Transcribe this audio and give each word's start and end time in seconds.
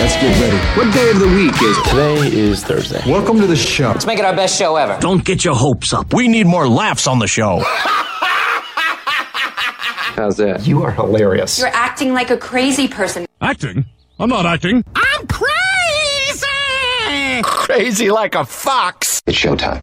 Let's 0.00 0.14
get 0.14 0.40
ready. 0.40 0.56
What 0.80 0.94
day 0.94 1.10
of 1.10 1.18
the 1.20 1.28
week 1.28 1.52
is 1.62 1.76
it? 1.76 1.84
Today 1.84 2.32
is 2.40 2.64
Thursday. 2.64 3.02
Welcome 3.06 3.38
to 3.38 3.46
the 3.46 3.54
show. 3.54 3.88
Let's 3.88 4.06
make 4.06 4.18
it 4.18 4.24
our 4.24 4.34
best 4.34 4.58
show 4.58 4.76
ever. 4.76 4.98
Don't 4.98 5.22
get 5.22 5.44
your 5.44 5.54
hopes 5.54 5.92
up. 5.92 6.14
We 6.14 6.26
need 6.26 6.46
more 6.46 6.66
laughs 6.66 7.06
on 7.06 7.18
the 7.18 7.26
show. 7.26 7.60
How's 10.16 10.38
that? 10.38 10.66
You 10.66 10.84
are 10.84 10.90
hilarious. 10.90 11.58
You're 11.58 11.68
acting 11.68 12.14
like 12.14 12.30
a 12.30 12.38
crazy 12.38 12.88
person. 12.88 13.26
Acting? 13.42 13.84
I'm 14.18 14.30
not 14.30 14.46
acting. 14.46 14.82
I'm 14.94 15.26
crazy! 15.26 16.46
Crazy 17.42 18.10
like 18.10 18.34
a 18.34 18.46
fox. 18.46 19.20
It's 19.26 19.36
showtime. 19.38 19.82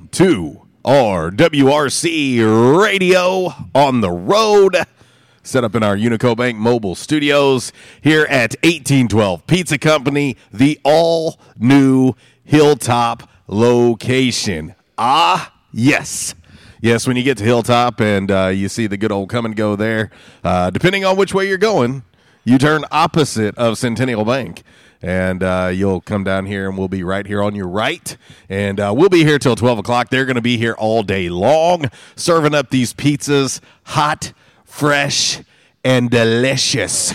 to 0.11 0.61
WRC 0.83 2.81
Radio 2.81 3.53
on 3.73 4.01
the 4.01 4.11
road. 4.11 4.75
Set 5.43 5.63
up 5.63 5.73
in 5.75 5.83
our 5.83 5.95
Unico 5.95 6.35
Bank 6.35 6.57
mobile 6.57 6.95
studios 6.95 7.71
here 8.01 8.23
at 8.29 8.55
1812 8.63 9.47
Pizza 9.47 9.77
Company, 9.77 10.37
the 10.51 10.79
all 10.83 11.39
new 11.57 12.13
Hilltop 12.43 13.29
location. 13.47 14.75
Ah, 14.97 15.53
yes. 15.71 16.35
Yes, 16.81 17.07
when 17.07 17.15
you 17.15 17.23
get 17.23 17.37
to 17.37 17.43
Hilltop 17.43 17.99
and 18.01 18.29
uh, 18.29 18.47
you 18.47 18.67
see 18.67 18.87
the 18.87 18.97
good 18.97 19.11
old 19.11 19.29
come 19.29 19.45
and 19.45 19.55
go 19.55 19.75
there, 19.75 20.11
uh, 20.43 20.69
depending 20.69 21.05
on 21.05 21.15
which 21.15 21.33
way 21.33 21.47
you're 21.47 21.57
going, 21.57 22.03
you 22.43 22.57
turn 22.57 22.83
opposite 22.91 23.57
of 23.57 23.77
Centennial 23.77 24.25
Bank. 24.25 24.63
And 25.01 25.41
uh, 25.41 25.71
you'll 25.73 26.01
come 26.01 26.23
down 26.23 26.45
here, 26.45 26.69
and 26.69 26.77
we'll 26.77 26.87
be 26.87 27.03
right 27.03 27.25
here 27.25 27.41
on 27.41 27.55
your 27.55 27.67
right. 27.67 28.15
And 28.49 28.79
uh, 28.79 28.93
we'll 28.95 29.09
be 29.09 29.23
here 29.23 29.39
till 29.39 29.55
12 29.55 29.79
o'clock. 29.79 30.09
They're 30.09 30.25
going 30.25 30.35
to 30.35 30.41
be 30.41 30.57
here 30.57 30.73
all 30.73 31.01
day 31.01 31.29
long, 31.29 31.85
serving 32.15 32.53
up 32.53 32.69
these 32.69 32.93
pizzas 32.93 33.59
hot, 33.83 34.33
fresh, 34.63 35.41
and 35.83 36.09
delicious. 36.09 37.13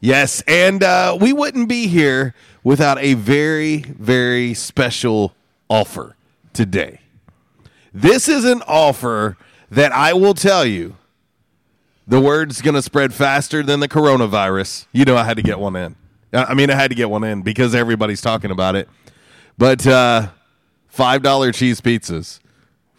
Yes, 0.00 0.42
and 0.46 0.82
uh, 0.82 1.16
we 1.20 1.32
wouldn't 1.32 1.68
be 1.68 1.88
here 1.88 2.34
without 2.62 2.98
a 2.98 3.14
very, 3.14 3.78
very 3.78 4.54
special 4.54 5.34
offer 5.68 6.16
today. 6.52 7.00
This 7.92 8.28
is 8.28 8.44
an 8.44 8.62
offer 8.66 9.36
that 9.70 9.92
I 9.92 10.12
will 10.12 10.34
tell 10.34 10.64
you 10.64 10.96
the 12.06 12.20
word's 12.20 12.62
going 12.62 12.74
to 12.74 12.82
spread 12.82 13.12
faster 13.14 13.62
than 13.62 13.80
the 13.80 13.88
coronavirus. 13.88 14.86
You 14.92 15.04
know, 15.04 15.16
I 15.16 15.24
had 15.24 15.36
to 15.38 15.42
get 15.42 15.58
one 15.58 15.76
in. 15.76 15.96
I 16.36 16.54
mean, 16.54 16.70
I 16.70 16.74
had 16.74 16.90
to 16.90 16.94
get 16.94 17.10
one 17.10 17.24
in 17.24 17.42
because 17.42 17.74
everybody's 17.74 18.20
talking 18.20 18.50
about 18.50 18.76
it. 18.76 18.88
But 19.58 19.86
uh, 19.86 20.28
$5 20.94 21.54
cheese 21.54 21.80
pizzas 21.80 22.40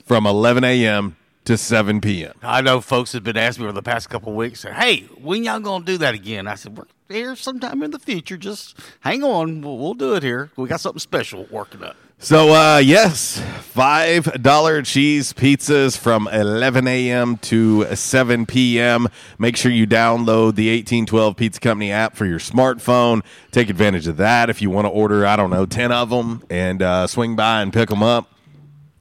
from 0.05 0.25
11 0.25 0.63
a.m. 0.63 1.15
to 1.45 1.57
7 1.57 2.01
p.m. 2.01 2.33
I 2.41 2.61
know 2.61 2.81
folks 2.81 3.13
have 3.13 3.23
been 3.23 3.37
asking 3.37 3.63
me 3.63 3.69
over 3.69 3.75
the 3.75 3.83
past 3.83 4.09
couple 4.09 4.33
weeks, 4.33 4.63
hey, 4.63 5.01
when 5.21 5.43
y'all 5.43 5.61
to 5.61 5.85
do 5.85 5.97
that 5.99 6.15
again? 6.15 6.47
I 6.47 6.55
said, 6.55 6.77
we're 6.77 6.85
here 7.09 7.35
sometime 7.35 7.83
in 7.83 7.91
the 7.91 7.99
future. 7.99 8.37
Just 8.37 8.77
hang 9.01 9.23
on. 9.23 9.61
We'll, 9.61 9.77
we'll 9.77 9.93
do 9.93 10.15
it 10.15 10.23
here. 10.23 10.51
We 10.55 10.67
got 10.67 10.79
something 10.79 10.99
special 10.99 11.47
working 11.51 11.83
up. 11.83 11.95
So, 12.19 12.49
uh, 12.51 12.77
yes, 12.79 13.39
$5 13.75 14.85
cheese 14.85 15.33
pizzas 15.33 15.95
from 15.95 16.27
11 16.27 16.87
a.m. 16.87 17.37
to 17.37 17.95
7 17.95 18.47
p.m. 18.47 19.07
Make 19.37 19.55
sure 19.55 19.71
you 19.71 19.85
download 19.85 20.55
the 20.55 20.67
1812 20.75 21.35
Pizza 21.37 21.59
Company 21.59 21.91
app 21.91 22.15
for 22.15 22.25
your 22.25 22.39
smartphone. 22.39 23.23
Take 23.51 23.69
advantage 23.69 24.07
of 24.07 24.17
that 24.17 24.49
if 24.49 24.63
you 24.63 24.71
want 24.71 24.85
to 24.85 24.89
order, 24.89 25.27
I 25.27 25.35
don't 25.35 25.51
know, 25.51 25.67
10 25.67 25.91
of 25.91 26.09
them 26.09 26.43
and 26.49 26.81
uh, 26.81 27.05
swing 27.05 27.35
by 27.35 27.61
and 27.61 27.71
pick 27.71 27.87
them 27.89 28.01
up. 28.01 28.33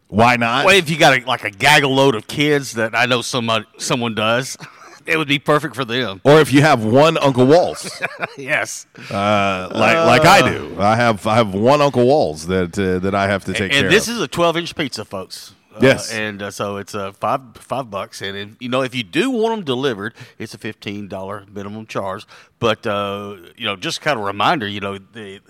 Why 0.08 0.36
not? 0.36 0.66
Well, 0.66 0.76
if 0.76 0.90
you 0.90 0.98
got 0.98 1.18
a, 1.18 1.24
like 1.24 1.42
a 1.44 1.50
gaggle 1.50 1.94
load 1.94 2.16
of 2.16 2.26
kids 2.26 2.74
that 2.74 2.94
I 2.94 3.06
know 3.06 3.22
somebody, 3.22 3.64
someone 3.78 4.14
does, 4.14 4.58
it 5.06 5.16
would 5.16 5.28
be 5.28 5.38
perfect 5.38 5.74
for 5.74 5.84
them. 5.84 6.20
Or 6.24 6.40
if 6.40 6.52
you 6.52 6.62
have 6.62 6.84
one 6.84 7.16
Uncle 7.18 7.46
Walls. 7.46 8.02
yes. 8.38 8.86
Uh, 9.10 9.68
like 9.72 9.96
like 9.96 10.24
I 10.24 10.50
do. 10.50 10.76
I 10.78 10.96
have 10.96 11.26
I 11.26 11.36
have 11.36 11.54
one 11.54 11.80
Uncle 11.80 12.06
Walls 12.06 12.46
that 12.46 12.78
uh, 12.78 12.98
that 13.00 13.14
I 13.14 13.28
have 13.28 13.44
to 13.44 13.52
take 13.52 13.62
and, 13.62 13.72
care 13.72 13.84
and 13.84 13.92
this 13.92 14.08
of. 14.08 14.16
is 14.16 14.20
a 14.20 14.28
12 14.28 14.56
inch 14.58 14.74
pizza, 14.76 15.04
folks. 15.04 15.54
Uh, 15.74 15.80
Yes. 15.82 16.10
and 16.10 16.40
uh, 16.42 16.50
so 16.50 16.78
it's 16.78 16.94
uh, 16.94 17.12
five 17.12 17.40
five 17.56 17.90
bucks, 17.90 18.22
and 18.22 18.36
if, 18.36 18.48
you 18.60 18.68
know 18.70 18.80
if 18.82 18.94
you 18.94 19.02
do 19.02 19.30
want 19.30 19.56
them 19.56 19.64
delivered, 19.64 20.14
it's 20.38 20.54
a 20.54 20.58
fifteen 20.58 21.06
dollar 21.06 21.44
minimum 21.52 21.86
charge. 21.86 22.26
But 22.58 22.86
uh, 22.86 23.36
you 23.56 23.66
know, 23.66 23.76
just 23.76 24.00
kind 24.00 24.18
of 24.18 24.24
reminder, 24.24 24.66
you 24.66 24.80
know 24.80 24.96
the 24.96 25.40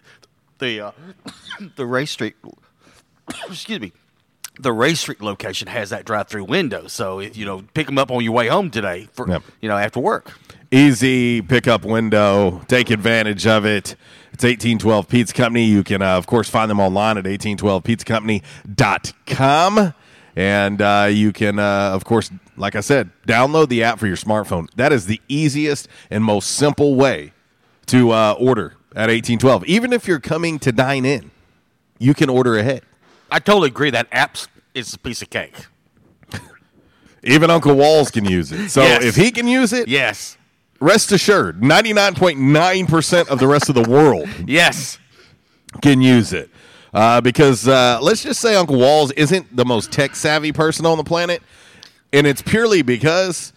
the 0.58 0.80
uh, 0.80 0.92
the 1.76 1.86
Ray 1.86 2.06
Street, 2.06 2.34
excuse 3.48 3.78
me, 3.78 3.92
the 4.58 4.72
Ray 4.72 4.94
Street 4.94 5.20
location 5.20 5.68
has 5.68 5.90
that 5.90 6.04
drive 6.04 6.28
through 6.28 6.44
window. 6.44 6.86
So 6.86 7.20
if 7.20 7.36
you 7.36 7.44
know 7.46 7.62
pick 7.74 7.86
them 7.86 7.98
up 7.98 8.10
on 8.10 8.22
your 8.24 8.32
way 8.32 8.48
home 8.48 8.70
today 8.70 9.08
for 9.12 9.28
Yep. 9.28 9.42
you 9.60 9.68
know 9.68 9.76
after 9.76 10.00
work. 10.00 10.32
Easy 10.70 11.42
pickup 11.42 11.84
window. 11.84 12.62
Take 12.66 12.90
advantage 12.90 13.46
of 13.46 13.64
it. 13.64 13.94
It's 14.32 14.42
1812 14.44 15.08
Pizza 15.08 15.32
Company. 15.32 15.64
You 15.64 15.82
can, 15.84 16.02
uh, 16.02 16.16
of 16.18 16.26
course, 16.26 16.50
find 16.50 16.68
them 16.70 16.80
online 16.80 17.16
at 17.18 17.24
1812pizzacompany.com. 17.24 19.94
And 20.38 20.82
uh, 20.82 21.08
you 21.10 21.32
can, 21.32 21.58
uh, 21.58 21.92
of 21.94 22.04
course, 22.04 22.30
like 22.56 22.76
I 22.76 22.80
said, 22.80 23.10
download 23.26 23.68
the 23.68 23.82
app 23.84 23.98
for 23.98 24.06
your 24.06 24.16
smartphone. 24.16 24.68
That 24.76 24.92
is 24.92 25.06
the 25.06 25.20
easiest 25.28 25.88
and 26.10 26.22
most 26.22 26.50
simple 26.50 26.94
way 26.94 27.32
to 27.86 28.10
uh, 28.10 28.34
order 28.38 28.74
at 28.92 29.08
1812. 29.08 29.64
Even 29.66 29.94
if 29.94 30.06
you're 30.06 30.20
coming 30.20 30.58
to 30.58 30.72
dine 30.72 31.06
in, 31.06 31.30
you 31.98 32.12
can 32.12 32.28
order 32.28 32.58
ahead. 32.58 32.82
I 33.30 33.38
totally 33.38 33.68
agree 33.68 33.88
that 33.90 34.10
apps 34.10 34.48
is 34.76 34.94
a 34.94 34.98
piece 34.98 35.22
of 35.22 35.30
cake. 35.30 35.54
Even 37.22 37.50
Uncle 37.50 37.74
Walls 37.74 38.10
can 38.10 38.24
use 38.24 38.52
it. 38.52 38.68
So 38.68 38.82
Yes. 38.82 39.02
if 39.04 39.16
he 39.16 39.30
can 39.32 39.48
use 39.48 39.72
it, 39.72 39.88
Yes, 39.88 40.36
rest 40.80 41.10
assured, 41.10 41.60
99.9% 41.62 43.28
of 43.28 43.38
the 43.40 43.46
rest 43.48 43.68
of 43.68 43.74
the 43.74 43.82
world 43.90 44.28
yes. 44.46 44.98
can 45.82 46.00
use 46.00 46.32
it. 46.32 46.50
Uh, 46.94 47.20
because 47.20 47.66
uh, 47.66 47.98
let's 48.00 48.22
just 48.22 48.40
say 48.40 48.54
Uncle 48.54 48.78
Walls 48.78 49.10
isn't 49.12 49.54
the 49.54 49.64
most 49.64 49.90
tech 49.90 50.14
savvy 50.14 50.52
person 50.52 50.86
on 50.86 50.96
the 50.98 51.04
planet. 51.04 51.42
And 52.12 52.26
it's 52.26 52.40
purely 52.42 52.82
because 52.82 53.52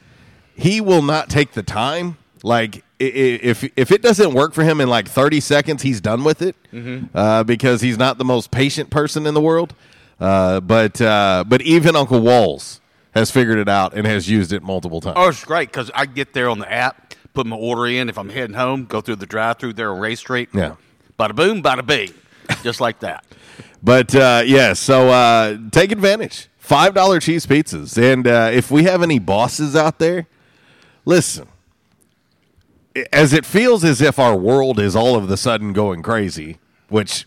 he 0.56 0.82
will 0.82 1.02
not 1.04 1.30
take 1.30 1.52
the 1.54 1.64
time. 1.64 2.18
Like, 2.44 2.84
if, 3.00 3.64
if 3.78 3.92
it 3.92 4.02
doesn't 4.02 4.34
work 4.34 4.54
for 4.54 4.64
him 4.64 4.82
in 4.82 4.90
like 4.90 5.08
30 5.08 5.40
seconds, 5.40 5.84
he's 5.84 6.02
done 6.02 6.24
with 6.24 6.42
it 6.42 6.56
uh, 7.14 7.44
because 7.44 7.82
he's 7.82 7.98
not 7.98 8.18
the 8.18 8.26
most 8.26 8.50
patient 8.52 8.90
person 8.90 9.26
in 9.28 9.34
the 9.34 9.42
world. 9.42 9.74
Uh, 10.20 10.60
but, 10.60 11.00
uh, 11.02 11.44
but 11.48 11.62
even 11.62 11.96
Uncle 11.96 12.20
Walls 12.20 12.82
has 13.14 13.32
figured 13.32 13.58
it 13.58 13.70
out 13.70 13.94
and 13.94 14.06
has 14.06 14.30
used 14.30 14.52
it 14.54 14.62
multiple 14.64 15.02
times. 15.02 15.16
Oh, 15.18 15.30
it's 15.30 15.44
great 15.44 15.70
because 15.70 15.90
I 15.96 16.06
get 16.06 16.34
there 16.34 16.50
on 16.50 16.60
the 16.60 16.72
app, 16.72 17.16
put 17.34 17.46
my 17.48 17.56
order 17.56 17.88
in. 17.88 18.10
If 18.10 18.18
I'm 18.18 18.30
heading 18.30 18.56
home, 18.56 18.86
go 18.86 19.02
through 19.02 19.18
the 19.18 19.26
drive-through 19.26 19.74
there 19.74 19.92
on 19.92 20.00
Ray 20.00 20.16
Street. 20.16 20.50
Yeah. 20.54 20.76
Bada 21.18 21.36
boom, 21.36 21.62
bada 21.64 21.86
bing. 21.86 22.14
just 22.64 22.82
like 22.82 23.00
that. 23.00 23.26
But 23.82 24.14
uh, 24.14 24.42
yeah, 24.46 24.74
so 24.74 25.08
uh, 25.08 25.58
take 25.72 25.94
advantage. 25.94 26.50
Five 26.58 26.94
dollar 26.94 27.22
cheese 27.22 27.46
pizzas, 27.46 27.98
and 27.98 28.28
uh, 28.28 28.50
if 28.54 28.70
we 28.70 28.84
have 28.84 29.02
any 29.02 29.20
bosses 29.20 29.74
out 29.74 30.00
there, 30.00 30.28
listen. 31.06 31.48
As 33.14 33.32
it 33.32 33.46
feels 33.46 33.86
as 33.86 34.02
if 34.02 34.20
our 34.20 34.36
world 34.36 34.80
is 34.82 34.98
all 34.98 35.16
of 35.16 35.32
a 35.32 35.38
sudden 35.38 35.72
going 35.72 36.04
crazy, 36.04 36.58
which 36.90 37.26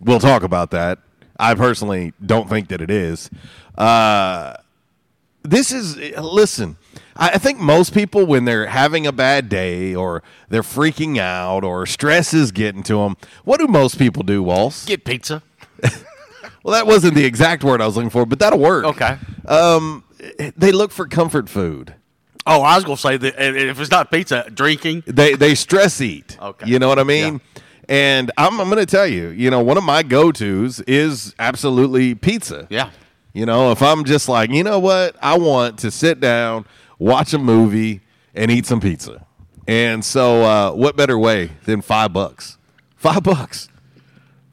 we'll 0.00 0.20
talk 0.20 0.42
about 0.42 0.70
that. 0.70 1.00
I 1.38 1.54
personally 1.54 2.12
don't 2.24 2.48
think 2.48 2.68
that 2.68 2.80
it 2.80 2.90
is. 2.90 3.30
Uh, 3.76 4.54
this 5.42 5.72
is 5.72 5.96
listen. 6.18 6.76
I 7.16 7.30
I 7.30 7.38
think 7.38 7.58
most 7.58 7.92
people, 7.92 8.24
when 8.26 8.44
they're 8.44 8.66
having 8.66 9.06
a 9.06 9.12
bad 9.12 9.48
day 9.48 9.94
or 9.94 10.22
they're 10.48 10.62
freaking 10.62 11.18
out 11.18 11.64
or 11.64 11.86
stress 11.86 12.32
is 12.34 12.52
getting 12.52 12.82
to 12.84 12.96
them, 12.96 13.16
what 13.44 13.60
do 13.60 13.66
most 13.66 13.98
people 13.98 14.22
do, 14.22 14.42
Walls? 14.42 14.84
Get 14.84 15.04
pizza. 15.04 15.42
Well, 16.64 16.72
that 16.72 16.86
wasn't 16.86 17.14
the 17.14 17.26
exact 17.26 17.62
word 17.62 17.82
I 17.82 17.86
was 17.86 17.94
looking 17.94 18.08
for, 18.08 18.24
but 18.24 18.38
that'll 18.38 18.58
work. 18.58 18.86
Okay. 18.86 19.18
Um, 19.46 20.02
they 20.56 20.72
look 20.72 20.92
for 20.92 21.06
comfort 21.06 21.50
food. 21.50 21.94
Oh, 22.46 22.62
I 22.62 22.74
was 22.76 22.84
gonna 22.84 22.96
say 22.96 23.18
that 23.18 23.34
if 23.38 23.78
it's 23.78 23.90
not 23.90 24.10
pizza, 24.10 24.48
drinking. 24.52 25.02
They 25.06 25.34
they 25.34 25.54
stress 25.54 26.00
eat. 26.00 26.38
Okay. 26.40 26.66
You 26.66 26.78
know 26.78 26.88
what 26.88 26.98
I 26.98 27.04
mean? 27.04 27.42
And 27.88 28.30
I'm 28.36 28.60
I'm 28.60 28.68
going 28.68 28.84
to 28.84 28.86
tell 28.86 29.06
you, 29.06 29.28
you 29.28 29.50
know, 29.50 29.62
one 29.62 29.76
of 29.76 29.84
my 29.84 30.02
go 30.02 30.32
tos 30.32 30.80
is 30.80 31.34
absolutely 31.38 32.14
pizza. 32.14 32.66
Yeah. 32.70 32.90
You 33.32 33.46
know, 33.46 33.72
if 33.72 33.82
I'm 33.82 34.04
just 34.04 34.28
like, 34.28 34.50
you 34.50 34.62
know 34.62 34.78
what, 34.78 35.16
I 35.20 35.36
want 35.36 35.80
to 35.80 35.90
sit 35.90 36.20
down, 36.20 36.66
watch 36.98 37.34
a 37.34 37.38
movie, 37.38 38.00
and 38.34 38.50
eat 38.50 38.64
some 38.64 38.80
pizza. 38.80 39.26
And 39.66 40.04
so, 40.04 40.42
uh, 40.42 40.72
what 40.72 40.96
better 40.96 41.18
way 41.18 41.50
than 41.64 41.80
five 41.80 42.12
bucks? 42.12 42.58
Five 42.96 43.22
bucks, 43.24 43.68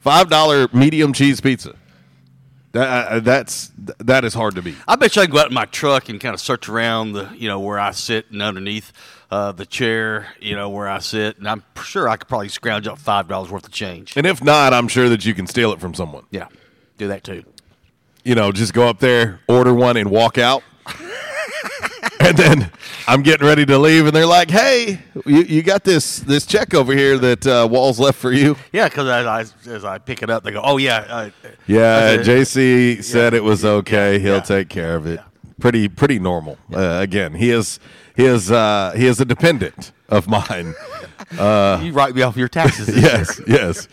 five 0.00 0.28
dollar 0.28 0.68
medium 0.72 1.12
cheese 1.12 1.40
pizza. 1.40 1.76
That 2.72 3.08
uh, 3.08 3.20
that's 3.20 3.70
that 3.98 4.24
is 4.24 4.32
hard 4.32 4.54
to 4.54 4.62
beat. 4.62 4.76
I 4.88 4.96
bet 4.96 5.14
you 5.14 5.22
I 5.22 5.26
can 5.26 5.34
go 5.34 5.40
out 5.40 5.48
in 5.48 5.54
my 5.54 5.66
truck 5.66 6.08
and 6.08 6.18
kind 6.18 6.34
of 6.34 6.40
search 6.40 6.68
around 6.68 7.12
the, 7.12 7.30
you 7.36 7.46
know, 7.46 7.60
where 7.60 7.78
I 7.78 7.90
sit 7.90 8.30
and 8.30 8.40
underneath 8.40 8.92
uh, 9.32 9.50
the 9.50 9.64
chair, 9.64 10.26
you 10.40 10.54
know, 10.54 10.68
where 10.68 10.86
I 10.86 10.98
sit, 10.98 11.38
and 11.38 11.48
I'm 11.48 11.64
sure 11.82 12.06
I 12.06 12.18
could 12.18 12.28
probably 12.28 12.50
scrounge 12.50 12.86
up 12.86 12.98
five 12.98 13.28
dollars 13.28 13.50
worth 13.50 13.64
of 13.64 13.72
change. 13.72 14.12
And 14.14 14.26
if 14.26 14.44
not, 14.44 14.74
I'm 14.74 14.88
sure 14.88 15.08
that 15.08 15.24
you 15.24 15.32
can 15.32 15.46
steal 15.46 15.72
it 15.72 15.80
from 15.80 15.94
someone. 15.94 16.24
Yeah, 16.30 16.48
do 16.98 17.08
that 17.08 17.24
too. 17.24 17.42
You 18.24 18.34
know, 18.34 18.52
just 18.52 18.74
go 18.74 18.86
up 18.86 18.98
there, 18.98 19.40
order 19.48 19.72
one, 19.72 19.96
and 19.96 20.10
walk 20.10 20.36
out. 20.36 20.62
and 22.20 22.36
then 22.36 22.70
I'm 23.08 23.22
getting 23.22 23.46
ready 23.46 23.64
to 23.64 23.78
leave, 23.78 24.04
and 24.04 24.14
they're 24.14 24.26
like, 24.26 24.50
"Hey, 24.50 25.00
you, 25.24 25.40
you 25.44 25.62
got 25.62 25.82
this 25.82 26.18
this 26.18 26.44
check 26.44 26.74
over 26.74 26.92
here 26.92 27.16
that 27.16 27.46
uh, 27.46 27.66
Walls 27.70 27.98
left 27.98 28.18
for 28.18 28.32
you." 28.32 28.58
Yeah, 28.70 28.90
because 28.90 29.08
as 29.08 29.26
I, 29.66 29.70
as 29.70 29.84
I 29.86 29.96
pick 29.96 30.22
it 30.22 30.28
up, 30.28 30.44
they 30.44 30.50
go, 30.50 30.60
"Oh 30.62 30.76
yeah, 30.76 31.06
uh, 31.08 31.30
Yeah, 31.66 32.18
JC 32.18 33.02
said 33.02 33.32
yeah, 33.32 33.38
it 33.38 33.44
was 33.44 33.64
okay. 33.64 34.18
He'll 34.18 34.34
yeah. 34.34 34.40
take 34.40 34.68
care 34.68 34.94
of 34.94 35.06
it. 35.06 35.20
Pretty 35.62 35.88
pretty 35.88 36.18
normal. 36.18 36.58
Uh, 36.74 36.98
again, 37.00 37.34
he 37.34 37.50
is 37.50 37.78
he 38.16 38.24
is 38.24 38.50
uh, 38.50 38.92
he 38.96 39.06
is 39.06 39.20
a 39.20 39.24
dependent 39.24 39.92
of 40.08 40.26
mine. 40.26 40.74
Uh, 41.38 41.78
you 41.84 41.92
write 41.92 42.16
me 42.16 42.22
off 42.22 42.36
your 42.36 42.48
taxes." 42.48 42.88
yes, 42.96 43.40
yes, 43.46 43.86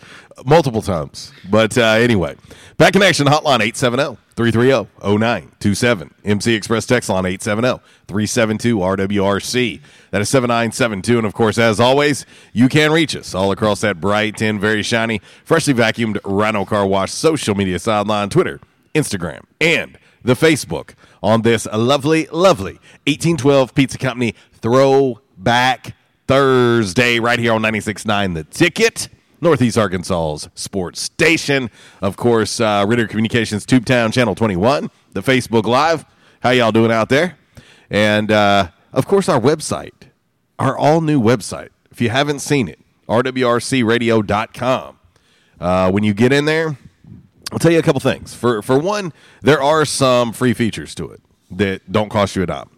multiple 0.44 0.82
times. 0.82 1.30
But 1.48 1.78
uh, 1.78 1.82
anyway, 1.82 2.34
back 2.76 2.94
connection 2.94 3.28
hotline 3.28 3.60
870-330-0927. 4.36 6.10
MC 6.24 6.54
Express 6.54 6.86
text 6.86 7.08
line 7.08 7.22
870-372-RWRC. 7.22 9.80
That 10.10 10.22
is 10.22 10.28
7972. 10.28 11.18
And 11.18 11.26
of 11.26 11.34
course, 11.34 11.56
as 11.56 11.78
always, 11.78 12.26
you 12.52 12.68
can 12.68 12.90
reach 12.90 13.14
us 13.14 13.32
all 13.32 13.52
across 13.52 13.80
that 13.82 14.00
bright 14.00 14.42
and 14.42 14.60
very 14.60 14.82
shiny, 14.82 15.20
freshly 15.44 15.74
vacuumed 15.74 16.18
Rhino 16.24 16.64
Car 16.64 16.84
Wash 16.84 17.12
social 17.12 17.54
media 17.54 17.78
sideline, 17.78 18.28
Twitter, 18.28 18.58
Instagram, 18.92 19.42
and 19.60 19.96
the 20.22 20.34
Facebook 20.34 20.94
on 21.22 21.42
this 21.42 21.66
lovely, 21.72 22.26
lovely 22.26 22.74
1812 23.06 23.74
Pizza 23.74 23.98
Company 23.98 24.34
Throwback 24.54 25.94
Thursday 26.26 27.18
right 27.18 27.38
here 27.38 27.52
on 27.52 27.62
96.9 27.62 28.34
The 28.34 28.44
Ticket. 28.44 29.08
Northeast 29.40 29.78
Arkansas's 29.78 30.50
sports 30.54 31.00
station. 31.00 31.70
Of 32.02 32.16
course, 32.16 32.60
uh, 32.60 32.84
Ritter 32.86 33.06
Communications 33.06 33.64
Tubetown 33.64 34.12
Channel 34.12 34.34
21, 34.34 34.90
the 35.12 35.22
Facebook 35.22 35.64
Live. 35.64 36.04
How 36.40 36.50
y'all 36.50 36.72
doing 36.72 36.92
out 36.92 37.08
there? 37.08 37.38
And, 37.88 38.30
uh, 38.30 38.68
of 38.92 39.06
course, 39.06 39.28
our 39.28 39.40
website, 39.40 39.92
our 40.58 40.76
all 40.76 41.00
new 41.00 41.20
website. 41.20 41.70
If 41.90 42.00
you 42.00 42.10
haven't 42.10 42.40
seen 42.40 42.68
it, 42.68 42.78
rwrcradio.com. 43.08 44.98
Uh, 45.58 45.90
when 45.90 46.04
you 46.04 46.14
get 46.14 46.32
in 46.32 46.44
there, 46.44 46.78
I'll 47.52 47.58
tell 47.58 47.72
you 47.72 47.78
a 47.78 47.82
couple 47.82 48.00
things. 48.00 48.34
For 48.34 48.62
for 48.62 48.78
one, 48.78 49.12
there 49.42 49.62
are 49.62 49.84
some 49.84 50.32
free 50.32 50.54
features 50.54 50.94
to 50.96 51.10
it 51.10 51.20
that 51.50 51.90
don't 51.90 52.08
cost 52.08 52.36
you 52.36 52.42
a 52.42 52.46
dime. 52.46 52.70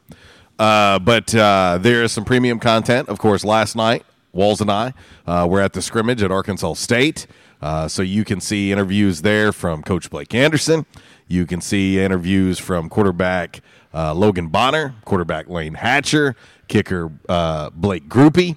Uh, 0.58 0.98
but 0.98 1.34
uh, 1.34 1.78
there 1.80 2.02
is 2.02 2.12
some 2.12 2.24
premium 2.24 2.58
content. 2.58 3.08
Of 3.08 3.18
course, 3.18 3.44
last 3.44 3.74
night, 3.74 4.04
Walls 4.32 4.60
and 4.60 4.70
I 4.70 4.94
uh, 5.26 5.46
were 5.48 5.60
at 5.60 5.72
the 5.72 5.82
scrimmage 5.82 6.22
at 6.22 6.30
Arkansas 6.30 6.74
State. 6.74 7.26
Uh, 7.60 7.86
so 7.88 8.02
you 8.02 8.24
can 8.24 8.40
see 8.40 8.72
interviews 8.72 9.22
there 9.22 9.52
from 9.52 9.82
Coach 9.82 10.10
Blake 10.10 10.34
Anderson. 10.34 10.86
You 11.28 11.46
can 11.46 11.60
see 11.60 12.00
interviews 12.00 12.58
from 12.58 12.88
quarterback 12.88 13.60
uh, 13.94 14.14
Logan 14.14 14.48
Bonner, 14.48 14.94
quarterback 15.04 15.48
Lane 15.48 15.74
Hatcher, 15.74 16.34
kicker 16.68 17.12
uh, 17.28 17.70
Blake 17.70 18.08
Grupe. 18.08 18.56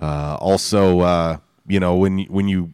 Also, 0.00 1.40
you 1.66 1.80
know, 1.80 1.96
when 1.96 2.18
when 2.24 2.48
you 2.48 2.72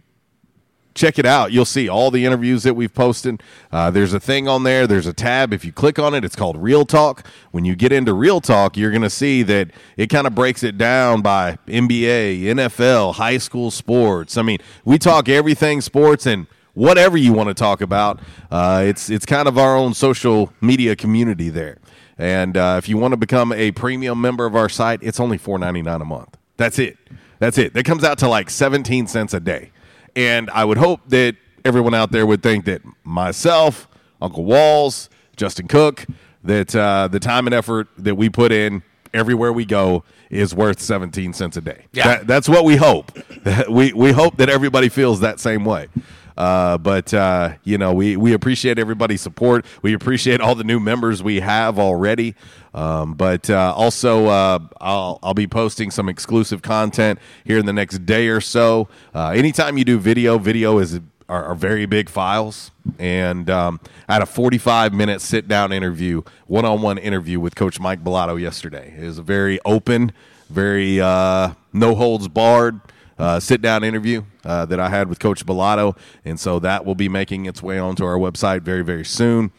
check 1.00 1.19
it 1.19 1.25
out. 1.25 1.50
You'll 1.50 1.64
see 1.64 1.88
all 1.88 2.11
the 2.11 2.26
interviews 2.26 2.62
that 2.64 2.75
we've 2.75 2.93
posted. 2.93 3.43
Uh, 3.73 3.91
there's 3.91 4.12
a 4.12 4.20
thing 4.20 4.49
on 4.49 4.64
there. 4.64 4.87
There's 4.87 5.06
a 5.06 5.14
tab. 5.14 5.55
If 5.55 5.64
you 5.64 5.73
click 5.73 5.99
on 5.99 6.14
it, 6.14 6.25
it's 6.25 6.37
called 6.37 6.58
Real 6.58 6.85
Talk. 6.85 7.26
When 7.52 7.64
you 7.64 7.75
get 7.75 7.91
into 7.91 8.12
Real 8.12 8.41
Talk, 8.41 8.76
you're 8.76 8.91
going 8.91 9.02
to 9.02 9.11
see 9.11 9.43
that 9.44 9.70
it 9.97 10.08
kind 10.08 10.26
of 10.26 10.35
breaks 10.35 10.62
it 10.62 10.76
down 10.76 11.23
by 11.23 11.58
NBA, 11.67 12.43
NFL, 12.43 13.14
high 13.14 13.38
school 13.38 13.70
sports. 13.70 14.37
I 14.37 14.43
mean, 14.43 14.58
we 14.85 14.99
talk 14.99 15.29
everything 15.29 15.81
sports 15.81 16.26
and 16.26 16.47
whatever 16.75 17.17
you 17.17 17.32
want 17.32 17.49
to 17.49 17.55
talk 17.55 17.81
about. 17.81 18.20
Uh, 18.50 18.82
it's 18.87 19.08
it's 19.08 19.25
kind 19.25 19.49
of 19.49 19.56
our 19.56 19.76
own 19.76 19.94
social 19.94 20.52
media 20.61 20.94
community 20.94 21.49
there. 21.49 21.79
And 22.19 22.58
uh, 22.58 22.75
if 22.76 22.91
you 22.91 22.99
want 22.99 23.12
to 23.12 23.17
become 23.17 23.52
a 23.52 23.70
premium 23.70 24.20
member 24.20 24.44
of 24.44 24.55
our 24.55 24.69
site, 24.69 25.02
it's 25.02 25.19
only 25.19 25.38
four 25.38 25.58
ninety 25.58 25.81
nine 25.81 26.02
a 26.02 26.05
month. 26.05 26.37
That's 26.58 26.79
it. 26.79 26.99
That's 27.38 27.56
it. 27.56 27.73
That 27.73 27.87
comes 27.87 28.05
out 28.05 28.19
to 28.19 28.29
like 28.29 28.50
seventeen 28.50 29.06
cents 29.06 29.32
a 29.32 29.41
day. 29.41 29.70
And 30.17 30.51
I 30.51 30.65
would 30.65 30.79
hope 30.79 31.01
that 31.09 31.37
everyone 31.65 31.95
out 31.95 32.11
there 32.12 32.27
would 32.27 32.43
think 32.43 32.65
that 32.67 32.83
myself, 33.05 33.88
Uncle 34.21 34.45
Walls, 34.45 35.09
Justin 35.37 35.69
Cook, 35.69 36.07
that 36.45 36.75
uh, 36.75 37.09
the 37.09 37.21
time 37.21 37.47
and 37.47 37.55
effort 37.55 37.88
that 37.99 38.14
we 38.17 38.29
put 38.31 38.52
in 38.52 38.83
everywhere 39.12 39.52
we 39.52 39.64
go 39.64 40.05
is 40.31 40.55
worth 40.55 40.81
17 40.81 41.33
cents 41.33 41.57
a 41.57 41.61
day. 41.61 41.87
Yeah. 41.93 42.07
That- 42.09 42.26
that's 42.26 42.49
what 42.49 42.64
we 42.64 42.76
hope. 42.76 43.12
we, 43.71 43.93
we 43.93 44.12
hope 44.12 44.37
that 44.38 44.49
everybody 44.49 44.88
feels 44.88 45.21
that 45.21 45.40
same 45.40 45.64
way. 45.64 45.88
Uh, 46.37 46.79
but 46.79 47.12
uh, 47.12 47.52
you 47.64 47.76
know, 47.76 47.93
we 47.93 48.17
we 48.17 48.33
appreciate 48.33 48.79
everybody's 48.79 49.21
support. 49.21 49.67
We 49.83 49.93
appreciate 49.93 50.40
all 50.40 50.55
the 50.55 50.64
new 50.64 50.81
members 50.81 51.23
we 51.23 51.40
have 51.40 51.79
already. 51.79 52.35
Um, 52.73 53.15
but 53.15 53.50
uh, 53.50 53.75
also, 53.77 54.27
uh, 54.27 54.59
I'll 54.81 55.19
I'll 55.23 55.35
be 55.35 55.47
posting 55.47 55.91
some 55.91 56.09
exclusive 56.09 56.62
content 56.62 57.19
here 57.45 57.59
in 57.59 57.67
the 57.67 57.73
next 57.73 58.07
day 58.07 58.29
or 58.29 58.41
so. 58.41 58.89
Uh, 59.15 59.31
anytime 59.31 59.77
you 59.77 59.85
do 59.85 59.99
video, 59.99 60.39
video 60.39 60.79
is 60.79 61.00
are, 61.29 61.45
are 61.45 61.55
very 61.55 61.87
big 61.87 62.09
files. 62.09 62.71
And 62.99 63.49
um, 63.49 63.81
I 64.09 64.15
had 64.15 64.23
a 64.23 64.27
45 64.27 64.93
minute 64.93 65.21
sit 65.21 65.49
down 65.49 65.73
interview, 65.73 66.23
one 66.47 66.65
on 66.65 66.83
one 66.83 66.99
interview 66.99 67.41
with 67.41 67.55
Coach 67.55 67.81
Mike 67.81 68.03
Balado 68.05 68.41
yesterday. 68.41 68.95
It 68.99 69.05
was 69.05 69.19
a 69.19 69.23
very 69.23 69.61
open, 69.65 70.12
very 70.49 71.00
uh, 71.00 71.55
no 71.73 71.95
holds 71.95 72.29
barred 72.29 72.81
uh, 73.21 73.39
sit 73.39 73.61
down 73.61 73.85
interview 73.85 74.25
uh, 74.45 74.65
that 74.67 74.81
I 74.81 74.89
had 74.89 75.09
with 75.09 75.19
Coach 75.21 75.45
Balado. 75.45 75.97
And 76.25 76.41
so 76.41 76.59
that 76.61 76.85
will 76.85 76.95
be 76.95 77.09
making 77.09 77.47
its 77.47 77.62
way 77.62 77.79
onto 77.79 78.05
our 78.05 78.17
website 78.17 78.62
very, 78.62 78.83
very 78.83 79.05
soon. 79.05 79.53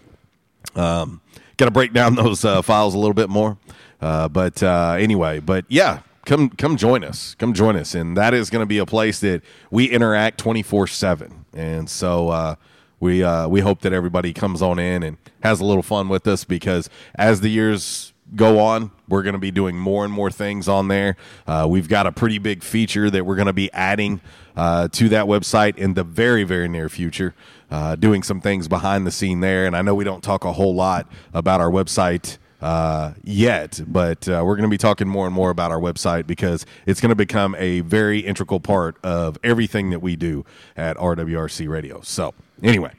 Um, 0.76 1.22
Got 1.62 1.66
to 1.66 1.72
break 1.72 1.94
down 1.94 2.16
those 2.24 2.44
uh, 2.44 2.64
files 2.64 2.96
a 2.96 2.98
little 2.98 3.14
bit 3.14 3.30
more. 3.30 3.56
Uh, 4.02 4.28
but 4.28 4.64
uh, 4.64 4.96
anyway, 4.98 5.40
but 5.40 5.64
yeah, 5.68 6.00
come 6.26 6.50
come 6.50 6.76
join 6.76 7.04
us. 7.04 7.36
Come 7.36 7.54
join 7.54 7.76
us, 7.76 7.94
and 7.94 8.18
that 8.18 8.34
is 8.34 8.50
going 8.50 8.64
to 8.64 8.66
be 8.66 8.80
a 8.80 8.86
place 8.88 9.20
that 9.20 9.44
we 9.70 9.86
interact 9.86 10.40
twenty 10.40 10.64
four 10.64 10.88
seven. 10.88 11.46
And 11.54 11.88
so 11.88 12.30
uh, 12.30 12.56
we 13.00 13.24
uh, 13.24 13.48
we 13.48 13.60
hope 13.60 13.82
that 13.82 13.94
everybody 13.94 14.34
comes 14.34 14.64
on 14.64 14.80
in 14.80 15.04
and 15.04 15.18
has 15.44 15.60
a 15.60 15.64
little 15.64 15.84
fun 15.84 16.10
with 16.10 16.26
us 16.26 16.46
because 16.46 16.90
as 17.14 17.42
the 17.42 17.50
years 17.50 18.12
go 18.36 18.58
on, 18.58 18.90
we're 19.08 19.22
going 19.22 19.34
to 19.34 19.40
be 19.40 19.52
doing 19.52 19.78
more 19.78 20.04
and 20.04 20.12
more 20.12 20.32
things 20.32 20.68
on 20.68 20.88
there. 20.88 21.16
Uh, 21.46 21.68
we've 21.70 21.88
got 21.88 22.08
a 22.08 22.12
pretty 22.12 22.40
big 22.40 22.64
feature 22.64 23.10
that 23.12 23.26
we're 23.26 23.36
going 23.36 23.46
to 23.46 23.54
be 23.54 23.72
adding 23.74 24.22
uh, 24.56 24.88
to 24.90 25.10
that 25.10 25.26
website 25.26 25.78
in 25.78 25.94
the 25.94 26.04
very, 26.04 26.44
very 26.44 26.68
near 26.68 26.90
future, 26.90 27.36
uh, 27.72 27.96
doing 27.96 28.22
some 28.22 28.42
things 28.42 28.68
behind 28.68 29.08
the 29.08 29.12
scene 29.12 29.40
there. 29.40 29.66
And 29.66 29.76
I 29.76 29.82
know 29.82 29.96
we 29.96 30.04
don't 30.04 30.24
talk 30.24 30.46
a 30.46 30.52
whole 30.52 30.76
lot 30.76 31.08
about 31.34 31.62
our 31.62 31.72
website 31.72 32.38
uh, 32.62 33.14
yet, 33.24 33.82
but 33.88 34.28
uh, 34.28 34.44
we're 34.46 34.56
going 34.56 34.70
to 34.70 34.70
be 34.70 34.78
talking 34.78 35.08
more 35.08 35.26
and 35.26 35.34
more 35.34 35.50
about 35.50 35.72
our 35.72 35.80
website 35.80 36.28
because 36.28 36.66
it's 36.86 37.02
going 37.02 37.10
to 37.10 37.16
become 37.16 37.56
a 37.58 37.80
very 37.80 38.20
integral 38.20 38.60
part 38.60 38.98
of 39.04 39.40
everything 39.44 39.90
that 39.90 40.00
we 40.00 40.16
do 40.16 40.46
at 40.78 40.98
RWRC 40.98 41.68
Radio. 41.68 42.02
So, 42.02 42.34
anyway. 42.62 42.92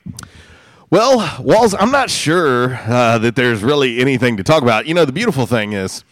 Well, 0.91 1.43
Walls, 1.43 1.75
I'm 1.75 1.91
not 1.91 2.11
sure 2.11 2.75
uh, 2.75 3.19
that 3.19 3.37
there's 3.37 3.63
really 3.63 4.01
anything 4.01 4.37
to 4.37 4.43
talk 4.43 4.63
about. 4.63 4.87
You 4.87 4.95
know, 4.95 5.05
the 5.05 5.13
beautiful 5.13 5.47
thing 5.47 5.73
is, 5.73 6.05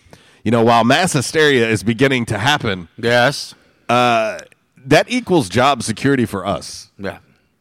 you 0.44 0.50
know, 0.50 0.62
while 0.64 0.84
mass 0.84 1.12
hysteria 1.12 1.68
is 1.68 1.82
beginning 1.82 2.26
to 2.26 2.38
happen, 2.38 2.88
yes, 2.96 3.54
uh, 3.88 4.38
that 4.86 5.10
equals 5.10 5.48
job 5.48 5.82
security 5.82 6.24
for 6.24 6.46
us. 6.46 6.90
Yeah. 6.98 7.18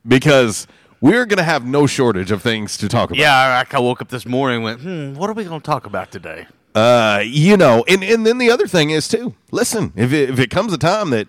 Because 0.07 0.65
we're 1.01 1.25
going 1.25 1.37
to 1.37 1.43
have 1.43 1.65
no 1.65 1.87
shortage 1.87 2.31
of 2.31 2.41
things 2.41 2.77
to 2.77 2.87
talk 2.89 3.09
about. 3.09 3.17
Yeah, 3.19 3.63
I, 3.71 3.75
I 3.75 3.79
woke 3.79 4.01
up 4.01 4.09
this 4.09 4.25
morning 4.25 4.57
and 4.57 4.63
went, 4.63 4.81
hmm, 4.81 5.13
what 5.15 5.29
are 5.29 5.33
we 5.33 5.43
going 5.45 5.61
to 5.61 5.65
talk 5.65 5.85
about 5.85 6.11
today? 6.11 6.47
Uh, 6.75 7.21
you 7.25 7.57
know, 7.57 7.83
and, 7.87 8.03
and 8.03 8.25
then 8.25 8.37
the 8.37 8.49
other 8.51 8.67
thing 8.67 8.89
is 8.91 9.07
too. 9.07 9.33
Listen, 9.51 9.91
if 9.95 10.13
it, 10.13 10.29
if 10.29 10.39
it 10.39 10.49
comes 10.49 10.71
a 10.71 10.77
time 10.77 11.09
that 11.09 11.27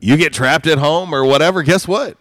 you 0.00 0.16
get 0.16 0.32
trapped 0.32 0.66
at 0.66 0.78
home 0.78 1.14
or 1.14 1.24
whatever, 1.24 1.62
guess 1.62 1.86
what? 1.86 2.16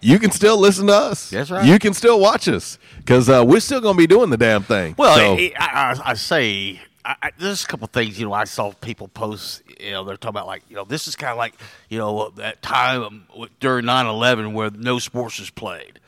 You 0.00 0.18
can 0.18 0.30
still 0.30 0.58
listen 0.58 0.86
to 0.88 0.92
us. 0.92 1.30
That's 1.30 1.50
right. 1.50 1.64
You 1.64 1.78
can 1.78 1.94
still 1.94 2.20
watch 2.20 2.46
us 2.48 2.78
because 2.98 3.30
uh, 3.30 3.42
we're 3.46 3.60
still 3.60 3.80
going 3.80 3.94
to 3.94 3.98
be 3.98 4.06
doing 4.06 4.28
the 4.28 4.36
damn 4.36 4.62
thing. 4.62 4.94
Well, 4.98 5.16
So- 5.16 5.42
I, 5.42 5.52
I, 5.58 6.10
I 6.10 6.14
say 6.14 6.80
I, 7.06 7.16
I, 7.22 7.30
there's 7.38 7.64
a 7.64 7.66
couple 7.66 7.86
things. 7.86 8.18
You 8.20 8.26
know, 8.26 8.34
I 8.34 8.44
saw 8.44 8.72
people 8.72 9.08
post. 9.08 9.62
You 9.84 9.92
know, 9.92 10.04
they're 10.04 10.16
talking 10.16 10.30
about 10.30 10.46
like 10.46 10.62
you 10.68 10.76
know 10.76 10.84
this 10.84 11.06
is 11.06 11.14
kind 11.16 11.30
of 11.32 11.36
like 11.38 11.54
you 11.88 11.98
know 11.98 12.30
that 12.36 12.62
time 12.62 13.02
um, 13.02 13.26
during 13.60 13.84
9/11 13.84 14.52
where 14.52 14.70
no 14.70 14.98
sports 14.98 15.38
was 15.38 15.50
played. 15.50 16.00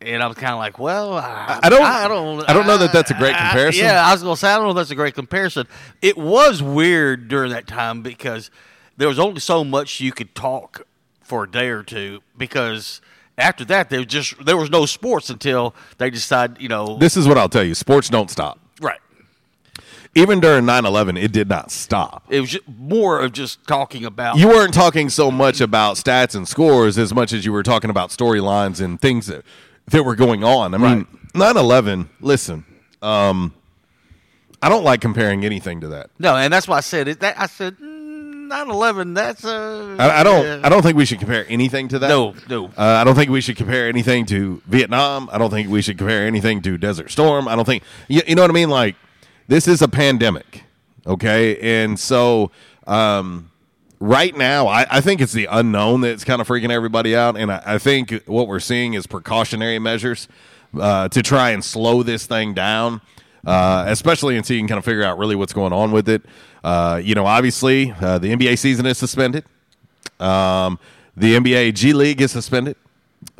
And 0.00 0.22
I'm 0.22 0.34
kind 0.34 0.52
of 0.52 0.58
like, 0.58 0.78
well, 0.78 1.14
I, 1.14 1.60
I 1.62 1.70
don't- 1.70 1.80
I 1.82 2.08
don't, 2.08 2.50
I 2.50 2.52
don't 2.52 2.66
know 2.66 2.76
that 2.76 2.92
that's 2.92 3.10
a 3.10 3.14
great 3.14 3.34
I- 3.34 3.38
comparison. 3.38 3.84
yeah, 3.84 4.06
I 4.06 4.12
was 4.12 4.22
going 4.22 4.34
to 4.34 4.38
say 4.40 4.48
I 4.50 4.56
don't 4.56 4.64
know 4.64 4.70
if 4.72 4.76
that's 4.76 4.90
a 4.90 4.94
great 4.96 5.14
comparison. 5.14 5.66
It 6.02 6.18
was 6.18 6.62
weird 6.62 7.28
during 7.28 7.52
that 7.52 7.66
time 7.66 8.02
because 8.02 8.50
there 8.98 9.08
was 9.08 9.18
only 9.18 9.40
so 9.40 9.64
much 9.64 10.00
you 10.00 10.12
could 10.12 10.34
talk 10.34 10.82
for 11.22 11.44
a 11.44 11.50
day 11.50 11.68
or 11.68 11.82
two 11.82 12.20
because 12.36 13.00
after 13.38 13.64
that 13.64 13.88
there 13.88 14.00
was 14.00 14.08
just 14.08 14.44
there 14.44 14.58
was 14.58 14.68
no 14.68 14.84
sports 14.84 15.30
until 15.30 15.74
they 15.96 16.10
decided, 16.10 16.60
you 16.60 16.68
know, 16.68 16.98
this 16.98 17.16
is 17.16 17.26
what 17.26 17.38
I'll 17.38 17.48
tell 17.48 17.64
you: 17.64 17.74
sports 17.74 18.10
don't 18.10 18.30
stop. 18.30 18.58
Right. 20.14 20.22
Even 20.22 20.40
during 20.40 20.64
9-11, 20.64 21.20
it 21.22 21.32
did 21.32 21.48
not 21.48 21.70
stop. 21.70 22.24
It 22.28 22.40
was 22.40 22.58
more 22.66 23.20
of 23.20 23.32
just 23.32 23.66
talking 23.66 24.04
about 24.04 24.36
You 24.36 24.48
weren't 24.48 24.74
talking 24.74 25.08
so 25.08 25.30
much 25.30 25.60
about 25.60 25.96
stats 25.96 26.34
and 26.34 26.46
scores 26.46 26.98
as 26.98 27.14
much 27.14 27.32
as 27.32 27.44
you 27.44 27.52
were 27.52 27.62
talking 27.62 27.90
about 27.90 28.10
storylines 28.10 28.80
and 28.80 29.00
things 29.00 29.26
that 29.26 29.44
that 29.88 30.02
were 30.02 30.16
going 30.16 30.42
on. 30.44 30.74
I 30.74 30.78
mean, 30.78 31.06
9/11. 31.34 32.08
Listen, 32.20 32.64
um, 33.02 33.52
I 34.62 34.68
don't 34.70 34.84
like 34.84 35.00
comparing 35.02 35.44
anything 35.44 35.80
to 35.82 35.88
that. 35.88 36.10
no, 36.18 36.36
and 36.36 36.52
that's 36.52 36.66
why 36.66 36.78
I 36.78 36.80
said 36.80 37.06
it. 37.08 37.20
That 37.20 37.38
I 37.38 37.46
said 37.46 37.76
mm, 37.76 38.48
9/11. 38.48 39.14
That's 39.14 39.44
uh, 39.44 39.96
I, 39.98 40.20
I 40.20 40.22
don't. 40.22 40.44
yeah. 40.44 40.60
I 40.64 40.70
don't 40.70 40.80
think 40.82 40.96
we 40.96 41.04
should 41.04 41.18
compare 41.18 41.44
anything 41.48 41.88
to 41.88 41.98
that. 41.98 42.08
No, 42.08 42.34
no. 42.48 42.66
Uh, 42.66 42.70
I 42.78 43.04
don't 43.04 43.14
think 43.14 43.30
we 43.30 43.42
should 43.42 43.56
compare 43.56 43.88
anything 43.88 44.24
to 44.26 44.62
Vietnam. 44.66 45.28
I 45.30 45.36
don't 45.36 45.50
think 45.50 45.68
we 45.68 45.82
should 45.82 45.98
compare 45.98 46.26
anything 46.26 46.62
to 46.62 46.78
Desert 46.78 47.10
Storm. 47.10 47.46
I 47.46 47.56
don't 47.56 47.66
think 47.66 47.82
you, 48.08 48.22
you 48.26 48.34
know 48.34 48.42
what 48.42 48.50
I 48.50 48.54
mean. 48.54 48.70
Like 48.70 48.96
this 49.48 49.68
is 49.68 49.82
a 49.82 49.88
pandemic, 49.88 50.64
okay, 51.06 51.58
and 51.58 51.98
so 51.98 52.50
um, 52.86 53.50
right 54.00 54.36
now, 54.36 54.66
I, 54.66 54.86
I 54.90 55.00
think 55.00 55.20
it's 55.20 55.32
the 55.32 55.46
unknown 55.46 56.02
that's 56.02 56.24
kind 56.24 56.40
of 56.40 56.48
freaking 56.48 56.70
everybody 56.70 57.16
out, 57.16 57.36
and 57.36 57.50
I, 57.50 57.62
I 57.64 57.78
think 57.78 58.24
what 58.26 58.48
we're 58.48 58.60
seeing 58.60 58.94
is 58.94 59.06
precautionary 59.06 59.78
measures 59.78 60.28
uh, 60.78 61.08
to 61.08 61.22
try 61.22 61.50
and 61.50 61.64
slow 61.64 62.02
this 62.02 62.26
thing 62.26 62.54
down. 62.54 63.00
Uh, 63.46 63.84
especially 63.88 64.38
until 64.38 64.56
you 64.56 64.62
can 64.62 64.68
kind 64.68 64.78
of 64.78 64.86
figure 64.86 65.04
out 65.04 65.18
really 65.18 65.36
what's 65.36 65.52
going 65.52 65.70
on 65.70 65.92
with 65.92 66.08
it. 66.08 66.22
Uh, 66.62 66.98
you 67.04 67.14
know, 67.14 67.26
obviously, 67.26 67.92
uh, 68.00 68.16
the 68.16 68.34
NBA 68.34 68.58
season 68.58 68.86
is 68.86 68.96
suspended. 68.96 69.44
Um, 70.18 70.78
the 71.14 71.34
NBA 71.36 71.74
G 71.74 71.92
League 71.92 72.22
is 72.22 72.32
suspended. 72.32 72.76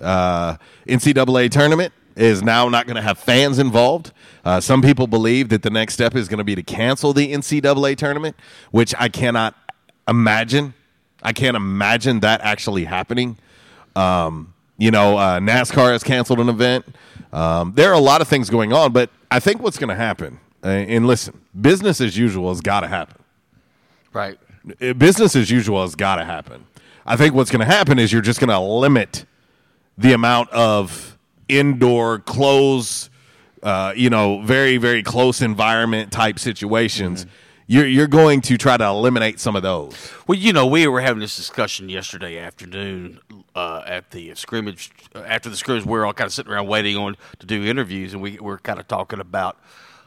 Uh, 0.00 0.56
NCAA 0.86 1.50
tournament 1.50 1.92
is 2.16 2.42
now 2.42 2.68
not 2.68 2.86
going 2.86 2.96
to 2.96 3.02
have 3.02 3.18
fans 3.18 3.58
involved. 3.58 4.12
Uh, 4.44 4.60
some 4.60 4.82
people 4.82 5.06
believe 5.06 5.48
that 5.48 5.62
the 5.62 5.70
next 5.70 5.94
step 5.94 6.14
is 6.14 6.28
going 6.28 6.38
to 6.38 6.44
be 6.44 6.54
to 6.54 6.62
cancel 6.62 7.12
the 7.12 7.32
NCAA 7.32 7.96
tournament, 7.96 8.36
which 8.70 8.94
I 8.98 9.08
cannot 9.08 9.54
imagine. 10.06 10.74
I 11.22 11.32
can't 11.32 11.56
imagine 11.56 12.20
that 12.20 12.42
actually 12.42 12.84
happening. 12.84 13.38
Um, 13.96 14.52
you 14.76 14.90
know, 14.90 15.16
uh, 15.16 15.40
NASCAR 15.40 15.92
has 15.92 16.02
canceled 16.02 16.40
an 16.40 16.48
event. 16.48 16.84
Um, 17.32 17.72
there 17.74 17.90
are 17.90 17.94
a 17.94 18.00
lot 18.00 18.20
of 18.20 18.28
things 18.28 18.50
going 18.50 18.72
on, 18.72 18.92
but 18.92 19.10
I 19.30 19.40
think 19.40 19.62
what's 19.62 19.78
going 19.78 19.88
to 19.88 19.94
happen, 19.94 20.38
uh, 20.62 20.68
and 20.68 21.06
listen, 21.06 21.40
business 21.58 22.00
as 22.00 22.16
usual 22.16 22.50
has 22.50 22.60
got 22.60 22.80
to 22.80 22.88
happen. 22.88 23.22
right. 24.12 24.38
Uh, 24.80 24.94
business 24.94 25.36
as 25.36 25.50
usual 25.50 25.82
has 25.82 25.94
got 25.94 26.16
to 26.16 26.24
happen. 26.24 26.66
I 27.06 27.16
think 27.16 27.34
what's 27.34 27.50
going 27.50 27.60
to 27.60 27.66
happen 27.66 27.98
is 27.98 28.12
you're 28.12 28.22
just 28.22 28.40
going 28.40 28.50
to 28.50 28.58
limit 28.58 29.26
the 29.98 30.12
amount 30.12 30.50
of 30.50 31.18
indoor 31.48 32.20
close, 32.20 33.10
uh, 33.64 33.94
you 33.96 34.10
know, 34.10 34.42
very 34.42 34.76
very 34.76 35.02
close 35.02 35.40
environment 35.40 36.12
type 36.12 36.38
situations. 36.38 37.26
You're 37.66 37.86
you're 37.86 38.06
going 38.06 38.42
to 38.42 38.58
try 38.58 38.76
to 38.76 38.84
eliminate 38.84 39.40
some 39.40 39.56
of 39.56 39.62
those. 39.62 40.12
Well, 40.28 40.38
you 40.38 40.52
know, 40.52 40.66
we 40.66 40.86
were 40.86 41.00
having 41.00 41.20
this 41.20 41.34
discussion 41.34 41.88
yesterday 41.88 42.38
afternoon 42.38 43.20
uh, 43.54 43.82
at 43.86 44.10
the 44.10 44.34
scrimmage. 44.34 44.90
After 45.14 45.48
the 45.48 45.56
scrimmage, 45.56 45.86
we 45.86 45.92
were 45.92 46.04
all 46.04 46.12
kind 46.12 46.26
of 46.26 46.34
sitting 46.34 46.52
around 46.52 46.68
waiting 46.68 46.98
on 46.98 47.16
to 47.38 47.46
do 47.46 47.64
interviews, 47.64 48.12
and 48.12 48.20
we 48.20 48.38
were 48.38 48.58
kind 48.58 48.78
of 48.78 48.86
talking 48.86 49.18
about 49.18 49.58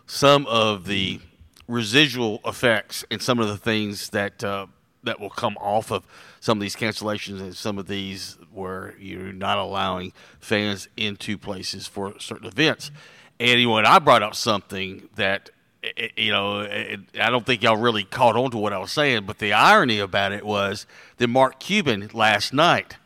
some 0.06 0.46
of 0.46 0.86
the 0.86 1.20
residual 1.68 2.40
effects 2.46 3.04
and 3.10 3.22
some 3.24 3.40
of 3.40 3.48
the 3.48 3.58
things 3.58 4.10
that 4.12 4.44
uh, 4.44 4.68
that 5.04 5.20
will 5.20 5.32
come 5.32 5.58
off 5.58 5.92
of 5.92 6.06
some 6.40 6.60
of 6.60 6.62
these 6.62 6.76
cancellations 6.76 7.40
and 7.40 7.56
some 7.56 7.80
of 7.80 7.88
these 7.88 8.38
where 8.52 8.94
you're 9.00 9.34
not 9.34 9.58
allowing 9.58 10.14
fans 10.40 10.88
into 10.96 11.38
places 11.40 11.88
for 11.88 12.20
certain 12.20 12.48
events. 12.48 12.92
And 13.40 13.60
and 13.60 13.86
I 13.88 14.00
brought 14.00 14.24
up 14.24 14.36
something 14.36 15.10
that 15.16 15.50
i- 15.84 15.94
i- 15.98 16.12
you 16.18 16.32
know, 16.32 16.60
eh, 16.62 16.98
I 17.20 17.30
don't 17.30 17.46
think 17.46 17.62
y'all 17.64 17.78
really 17.78 18.04
caught 18.04 18.36
on 18.36 18.52
to 18.52 18.58
what 18.58 18.74
I 18.74 18.78
was 18.80 18.92
saying, 18.92 19.26
but 19.26 19.38
the 19.38 19.54
irony 19.54 20.00
about 20.00 20.32
it 20.32 20.46
was 20.46 20.86
that 21.18 21.28
Mark 21.28 21.60
Cuban 21.60 22.10
last 22.14 22.54
night 22.54 22.98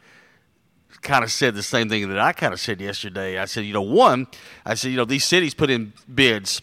kind 1.01 1.23
of 1.23 1.31
said 1.31 1.55
the 1.55 1.63
same 1.63 1.89
thing 1.89 2.07
that 2.09 2.19
I 2.19 2.31
kind 2.31 2.53
of 2.53 2.59
said 2.59 2.79
yesterday. 2.79 3.39
I 3.39 3.45
said, 3.45 3.65
you 3.65 3.73
know, 3.73 3.81
one, 3.81 4.27
I 4.65 4.75
said, 4.75 4.91
you 4.91 4.97
know, 4.97 5.05
these 5.05 5.25
cities 5.25 5.53
put 5.53 5.69
in 5.69 5.93
bids 6.13 6.61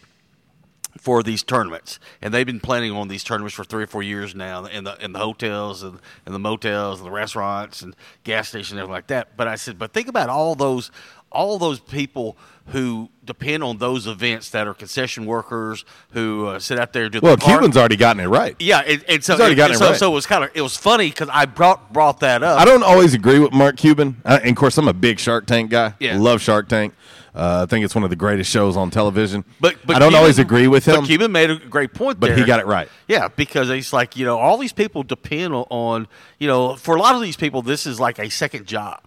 for 0.97 1.23
these 1.23 1.43
tournaments, 1.43 1.99
and 2.21 2.33
they've 2.33 2.45
been 2.45 2.59
planning 2.59 2.91
on 2.91 3.07
these 3.07 3.23
tournaments 3.23 3.53
for 3.55 3.63
three 3.63 3.83
or 3.83 3.87
four 3.87 4.03
years 4.03 4.35
now, 4.35 4.65
in 4.65 4.83
the 4.83 5.01
in 5.03 5.13
the 5.13 5.19
hotels 5.19 5.83
and, 5.83 5.99
and 6.25 6.33
the 6.35 6.39
motels 6.39 6.99
and 6.99 7.07
the 7.07 7.11
restaurants 7.11 7.81
and 7.81 7.95
gas 8.23 8.49
stations 8.49 8.71
and 8.71 8.79
everything 8.79 8.93
like 8.93 9.07
that. 9.07 9.37
But 9.37 9.47
I 9.47 9.55
said, 9.55 9.77
but 9.77 9.93
think 9.93 10.07
about 10.07 10.29
all 10.29 10.55
those 10.55 10.91
all 11.31 11.57
those 11.59 11.79
people 11.79 12.37
who 12.71 13.09
depend 13.25 13.63
on 13.63 13.77
those 13.77 14.07
events 14.07 14.49
that 14.51 14.67
are 14.67 14.73
concession 14.73 15.25
workers 15.25 15.85
who 16.11 16.47
uh, 16.47 16.59
sit 16.59 16.79
out 16.79 16.93
there 16.93 17.03
and 17.03 17.11
do 17.13 17.19
Well, 17.21 17.35
the 17.35 17.41
park- 17.41 17.59
Cuban's 17.59 17.77
already 17.77 17.95
gotten 17.95 18.19
it 18.21 18.27
right. 18.27 18.55
yeah, 18.59 18.79
and, 18.79 19.03
and 19.07 19.23
so 19.23 19.33
He's 19.33 19.39
already 19.41 19.55
gotten 19.55 19.73
and 19.75 19.81
it 19.81 19.85
so, 19.85 19.89
right. 19.91 19.99
so 19.99 20.11
it 20.11 20.15
was 20.15 20.25
kind 20.25 20.43
of 20.43 20.51
it 20.55 20.61
was 20.61 20.75
funny 20.75 21.09
because 21.09 21.29
I 21.31 21.45
brought 21.45 21.93
brought 21.93 22.19
that 22.21 22.41
up. 22.43 22.59
I 22.59 22.65
don't 22.65 22.83
always 22.83 23.13
agree 23.13 23.39
with 23.39 23.51
Mark 23.53 23.77
Cuban. 23.77 24.21
Uh, 24.25 24.39
and 24.41 24.49
of 24.51 24.55
course, 24.55 24.77
I'm 24.77 24.87
a 24.87 24.93
big 24.93 25.19
Shark 25.19 25.45
Tank 25.45 25.69
guy. 25.69 25.93
Yeah. 25.99 26.17
Love 26.17 26.41
Shark 26.41 26.67
Tank. 26.69 26.93
Uh, 27.35 27.61
I 27.63 27.65
think 27.69 27.85
it's 27.85 27.93
one 27.93 28.03
of 28.03 28.09
the 28.09 28.15
greatest 28.15 28.49
shows 28.49 28.75
on 28.75 28.89
television. 28.89 29.45
But, 29.61 29.75
but 29.85 29.95
I 29.95 29.99
don't 29.99 30.09
Cuban- 30.09 30.19
always 30.19 30.39
agree 30.39 30.67
with 30.67 30.87
him. 30.87 31.01
But 31.01 31.05
Cuban 31.05 31.31
made 31.31 31.51
a 31.51 31.57
great 31.59 31.93
point 31.93 32.19
But 32.19 32.27
there. 32.29 32.37
he 32.37 32.43
got 32.43 32.59
it 32.59 32.65
right. 32.65 32.89
Yeah, 33.07 33.27
because 33.27 33.69
it's 33.69 33.93
like 33.93 34.17
you 34.17 34.25
know 34.25 34.39
all 34.39 34.57
these 34.57 34.73
people 34.73 35.03
depend 35.03 35.53
on 35.53 36.07
you 36.39 36.47
know 36.47 36.75
for 36.75 36.95
a 36.95 36.99
lot 36.99 37.13
of 37.15 37.21
these 37.21 37.37
people 37.37 37.61
this 37.61 37.85
is 37.85 37.99
like 37.99 38.17
a 38.19 38.29
second 38.29 38.65
job. 38.65 39.01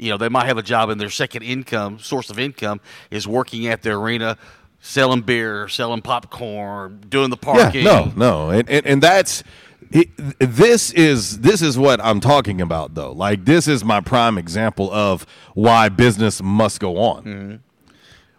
You 0.00 0.10
know 0.10 0.16
they 0.16 0.28
might 0.28 0.46
have 0.46 0.58
a 0.58 0.62
job 0.62 0.90
and 0.90 1.00
their 1.00 1.10
second 1.10 1.42
income 1.42 1.98
source 1.98 2.30
of 2.30 2.38
income 2.38 2.80
is 3.10 3.28
working 3.28 3.66
at 3.66 3.82
the 3.82 3.90
arena, 3.90 4.38
selling 4.80 5.20
beer, 5.22 5.68
selling 5.68 6.02
popcorn, 6.02 7.04
doing 7.08 7.30
the 7.30 7.36
parking. 7.36 7.84
Yeah, 7.84 8.10
no, 8.16 8.46
no, 8.46 8.50
and 8.50 8.68
and, 8.68 8.86
and 8.86 9.02
that's 9.02 9.44
it, 9.92 10.08
this 10.38 10.92
is 10.92 11.40
this 11.40 11.62
is 11.62 11.76
what 11.76 12.00
I'm 12.00 12.20
talking 12.20 12.60
about 12.60 12.94
though. 12.94 13.12
Like 13.12 13.44
this 13.44 13.66
is 13.66 13.84
my 13.84 14.00
prime 14.00 14.38
example 14.38 14.90
of 14.92 15.26
why 15.54 15.88
business 15.88 16.42
must 16.42 16.80
go 16.80 16.96
on. 16.98 17.24
Mm-hmm. 17.24 17.56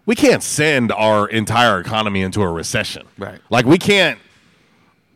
We 0.06 0.16
can't 0.16 0.42
send 0.42 0.92
our 0.92 1.28
entire 1.28 1.80
economy 1.80 2.22
into 2.22 2.42
a 2.42 2.52
recession. 2.52 3.06
Right. 3.18 3.40
Like 3.50 3.66
we 3.66 3.78
can't 3.78 4.20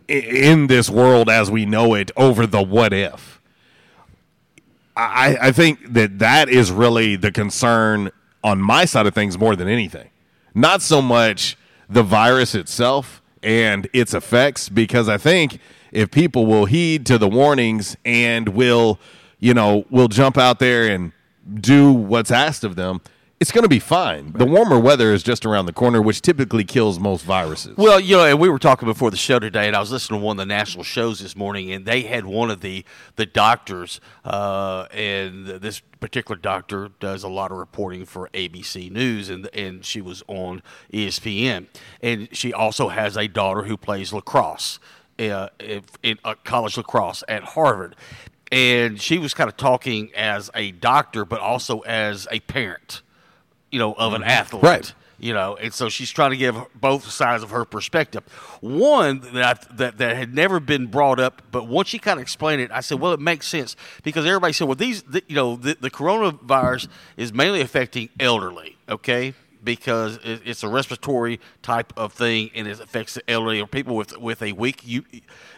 in 0.08 0.68
this 0.68 0.90
world 0.90 1.30
as 1.30 1.50
we 1.50 1.66
know 1.66 1.96
it 1.96 2.12
over 2.16 2.46
the 2.46 2.62
what 2.62 2.94
if. 2.94 3.35
I, 4.98 5.38
I 5.42 5.52
think 5.52 5.94
that 5.94 6.20
that 6.20 6.50
is 6.50 6.72
really 6.72 7.16
the 7.16 7.32
concern 7.32 8.12
on 8.44 8.62
my 8.62 8.86
side 8.86 9.08
of 9.08 9.14
things 9.14 9.38
more 9.38 9.56
than 9.56 9.68
anything. 9.68 10.10
Not 10.54 10.82
so 10.82 11.02
much 11.02 11.58
the 11.90 12.04
virus 12.04 12.56
itself 12.56 13.22
and 13.44 13.88
its 13.94 14.14
effects, 14.14 14.70
because 14.70 15.10
I 15.10 15.18
think 15.18 15.60
if 15.92 16.12
people 16.12 16.46
will 16.46 16.66
heed 16.66 17.06
to 17.08 17.18
the 17.18 17.28
warnings 17.28 17.96
and 18.06 18.50
will, 18.50 19.00
you 19.40 19.54
know, 19.54 19.86
will 19.90 20.08
jump 20.08 20.38
out 20.38 20.60
there 20.60 20.88
and 20.88 21.12
do 21.54 21.92
what's 21.92 22.32
asked 22.32 22.64
of 22.64 22.76
them, 22.76 23.02
it's 23.40 23.52
going 23.52 23.64
to 23.64 23.70
be 23.70 23.80
fine. 23.80 24.32
The 24.32 24.46
warmer 24.46 24.80
weather 24.80 25.14
is 25.14 25.22
just 25.22 25.46
around 25.46 25.66
the 25.66 25.74
corner, 25.74 26.02
which 26.02 26.22
typically 26.22 26.64
kills 26.64 27.00
most 27.00 27.26
viruses. 27.26 27.76
Well, 27.76 28.00
you 28.00 28.16
know, 28.16 28.26
and 28.26 28.40
we 28.40 28.48
were 28.48 28.60
talking 28.60 28.88
before 28.88 29.12
the 29.12 29.18
show 29.18 29.40
today, 29.40 29.68
and 29.68 29.76
I 29.76 29.80
was 29.82 29.92
listening 29.92 30.22
to 30.22 30.26
one 30.26 30.40
of 30.40 30.48
the 30.48 30.54
national 30.54 30.86
shows 30.86 31.20
this 31.20 31.36
morning, 31.36 31.72
and 31.72 31.86
they 31.86 32.04
had 32.04 32.26
one 32.26 32.50
of 32.50 32.62
the 32.62 32.86
the 33.18 33.26
doctors, 33.26 34.00
uh, 34.24 34.88
and 34.92 35.48
this 35.48 35.82
particular 36.00 36.40
doctor 36.40 36.92
does 37.00 37.24
a 37.24 37.28
lot 37.28 37.52
of 37.52 37.58
reporting 37.58 38.06
for 38.06 38.30
ABC 38.34 38.90
News, 38.90 39.30
and 39.30 39.50
and 39.54 39.84
she 39.84 40.00
was 40.00 40.24
on 40.28 40.64
ESPN, 40.94 41.68
and 42.02 42.30
she 42.32 42.54
also 42.54 42.88
has 42.88 43.18
a 43.18 43.28
daughter 43.28 43.64
who 43.64 43.76
plays 43.76 44.14
lacrosse, 44.14 44.80
uh, 45.20 45.50
in, 45.60 45.84
in 46.04 46.20
uh, 46.24 46.36
college 46.46 46.78
lacrosse 46.78 47.24
at 47.28 47.44
Harvard, 47.44 47.98
and 48.50 49.02
she 49.02 49.18
was 49.18 49.34
kind 49.34 49.50
of 49.50 49.58
talking 49.58 50.12
as 50.16 50.50
a 50.56 50.72
doctor, 50.72 51.26
but 51.26 51.42
also 51.42 51.80
as 51.82 52.28
a 52.32 52.40
parent, 52.42 53.02
you 53.76 53.80
know, 53.80 53.92
of 53.92 54.14
an 54.14 54.22
mm-hmm. 54.22 54.30
athlete, 54.30 54.64
Right. 54.64 54.94
you 55.20 55.34
know, 55.34 55.58
and 55.58 55.74
so 55.74 55.90
she's 55.90 56.10
trying 56.10 56.32
to 56.32 56.38
give 56.38 56.56
both 56.76 57.10
sides 57.10 57.44
of 57.44 57.50
her 57.50 57.66
perspective. 57.66 58.24
One 58.62 59.20
that 59.34 59.44
I, 59.44 59.74
that 59.76 59.98
that 59.98 60.16
had 60.16 60.34
never 60.34 60.62
been 60.62 60.88
brought 60.88 61.20
up, 61.20 61.42
but 61.52 61.68
once 61.68 61.90
she 61.90 62.00
kind 62.00 62.18
of 62.18 62.22
explained 62.22 62.62
it, 62.62 62.72
I 62.72 62.80
said, 62.80 63.02
"Well, 63.02 63.12
it 63.12 63.20
makes 63.20 63.50
sense 63.50 63.76
because 64.02 64.26
everybody 64.26 64.54
said, 64.54 64.70
well, 64.70 64.76
these, 64.76 65.04
the, 65.04 65.22
you 65.28 65.36
know, 65.36 65.58
the, 65.58 65.76
the 65.78 65.92
coronavirus 65.92 66.88
is 67.18 67.34
mainly 67.34 67.60
affecting 67.60 68.08
elderly, 68.18 68.78
okay." 68.88 69.34
Because 69.66 70.20
it's 70.24 70.64
a 70.64 70.70
respiratory 70.70 71.40
type 71.62 71.92
of 71.98 72.14
thing, 72.14 72.52
and 72.56 72.68
it 72.68 72.80
affects 72.80 73.16
the 73.16 73.30
elderly 73.30 73.60
or 73.60 73.68
people 73.68 73.96
with 73.96 74.16
with 74.18 74.42
a 74.42 74.54
weak 74.54 74.84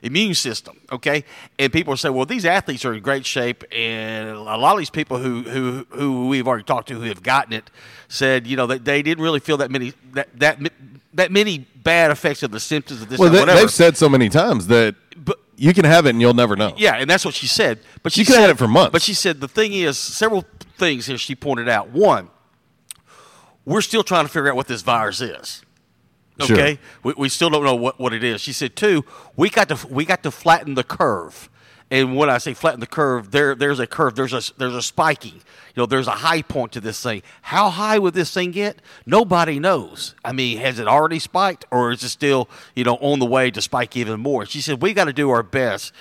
immune 0.02 0.34
system. 0.34 0.80
Okay, 0.92 1.26
and 1.60 1.72
people 1.72 1.96
say, 1.98 2.10
"Well, 2.10 2.26
these 2.26 2.46
athletes 2.46 2.86
are 2.86 2.94
in 2.94 3.04
great 3.04 3.26
shape," 3.26 3.64
and 3.72 4.30
a 4.30 4.58
lot 4.58 4.72
of 4.74 4.80
these 4.80 4.90
people 4.90 5.20
who 5.20 5.44
who 5.44 5.86
who 5.90 6.28
we've 6.28 6.48
already 6.48 6.64
talked 6.64 6.88
to 6.88 6.96
who 6.96 7.02
have 7.10 7.22
gotten 7.22 7.54
it 7.54 7.70
said, 8.08 8.48
you 8.48 8.56
know, 8.56 8.68
that 8.68 8.86
they 8.86 9.02
didn't 9.02 9.24
really 9.24 9.40
feel 9.40 9.58
that 9.58 9.70
many 9.70 9.94
that 10.14 10.30
that 10.40 10.60
that 11.14 11.32
many 11.32 11.60
bad 11.84 12.12
effects 12.12 12.44
of 12.44 12.52
the 12.52 12.60
symptoms 12.60 13.02
of 13.02 13.10
this 13.10 13.20
well, 13.20 13.30
or 13.30 13.32
they, 13.32 13.40
whatever. 13.40 13.60
they've 13.60 13.72
said 13.72 13.98
so 13.98 14.08
many 14.08 14.30
times 14.30 14.68
that 14.68 14.96
you 15.58 15.74
can 15.74 15.86
have 15.86 16.06
it 16.06 16.12
and 16.12 16.22
you'll 16.22 16.34
never 16.34 16.56
know. 16.56 16.74
Yeah, 16.78 16.96
and 16.96 17.10
that's 17.10 17.26
what 17.26 17.34
she 17.34 17.48
said. 17.48 17.80
But 18.04 18.14
she 18.14 18.22
You 18.22 18.26
could've 18.26 18.42
had 18.42 18.50
it 18.52 18.58
for 18.58 18.68
months. 18.68 18.92
But 18.92 19.02
she 19.02 19.14
said 19.14 19.42
the 19.42 19.48
thing 19.48 19.74
is 19.74 19.98
several 19.98 20.46
things 20.78 21.08
here 21.08 21.18
she 21.18 21.36
pointed 21.36 21.68
out. 21.68 21.90
One, 21.90 22.30
we're 23.68 23.82
still 23.82 24.04
trying 24.04 24.24
to 24.24 24.32
figure 24.32 24.50
out 24.50 24.56
what 24.56 24.68
this 24.68 24.82
virus 24.82 25.20
is. 25.20 25.62
Sure. 26.40 26.56
Okay, 26.56 26.80
we, 27.04 27.14
we 27.18 27.30
still 27.30 27.50
don't 27.50 27.64
know 27.64 27.76
what, 27.76 28.00
what 28.00 28.14
it 28.14 28.24
is. 28.24 28.40
She 28.42 28.54
said 28.54 28.76
two, 28.76 29.04
we 29.36 29.50
got 29.50 29.70
to 29.70 29.88
we 29.88 30.06
got 30.06 30.24
to 30.24 30.32
flatten 30.32 30.76
the 30.76 30.84
curve. 30.84 31.50
And 31.90 32.18
when 32.18 32.30
I 32.30 32.38
say 32.38 32.54
flatten 32.54 32.80
the 32.80 32.88
curve, 32.88 33.32
there 33.32 33.56
there's 33.56 33.80
a 33.80 33.88
curve. 33.88 34.16
There's 34.16 34.34
a 34.34 34.42
there's 34.58 34.76
a 34.76 34.82
spiking. 34.82 35.34
You 35.34 35.84
know, 35.84 35.86
there's 35.86 36.08
a 36.08 36.12
high 36.12 36.44
point 36.44 36.72
to 36.74 36.82
this 36.82 37.02
thing. 37.02 37.24
How 37.42 37.70
high 37.70 37.98
would 37.98 38.14
this 38.14 38.34
thing 38.34 38.52
get? 38.52 38.82
Nobody 39.06 39.60
knows. 39.60 40.16
I 40.24 40.32
mean, 40.32 40.60
has 40.60 40.80
it 40.80 40.88
already 40.88 41.20
spiked, 41.20 41.66
or 41.72 41.92
is 41.92 42.04
it 42.04 42.10
still 42.10 42.50
you 42.76 42.84
know 42.84 42.96
on 42.98 43.20
the 43.20 43.26
way 43.26 43.52
to 43.52 43.62
spike 43.62 43.98
even 43.98 44.20
more? 44.20 44.46
She 44.46 44.62
said 44.62 44.82
we 44.82 44.94
got 44.94 45.06
to 45.06 45.14
do 45.14 45.30
our 45.30 45.44
best 45.44 45.92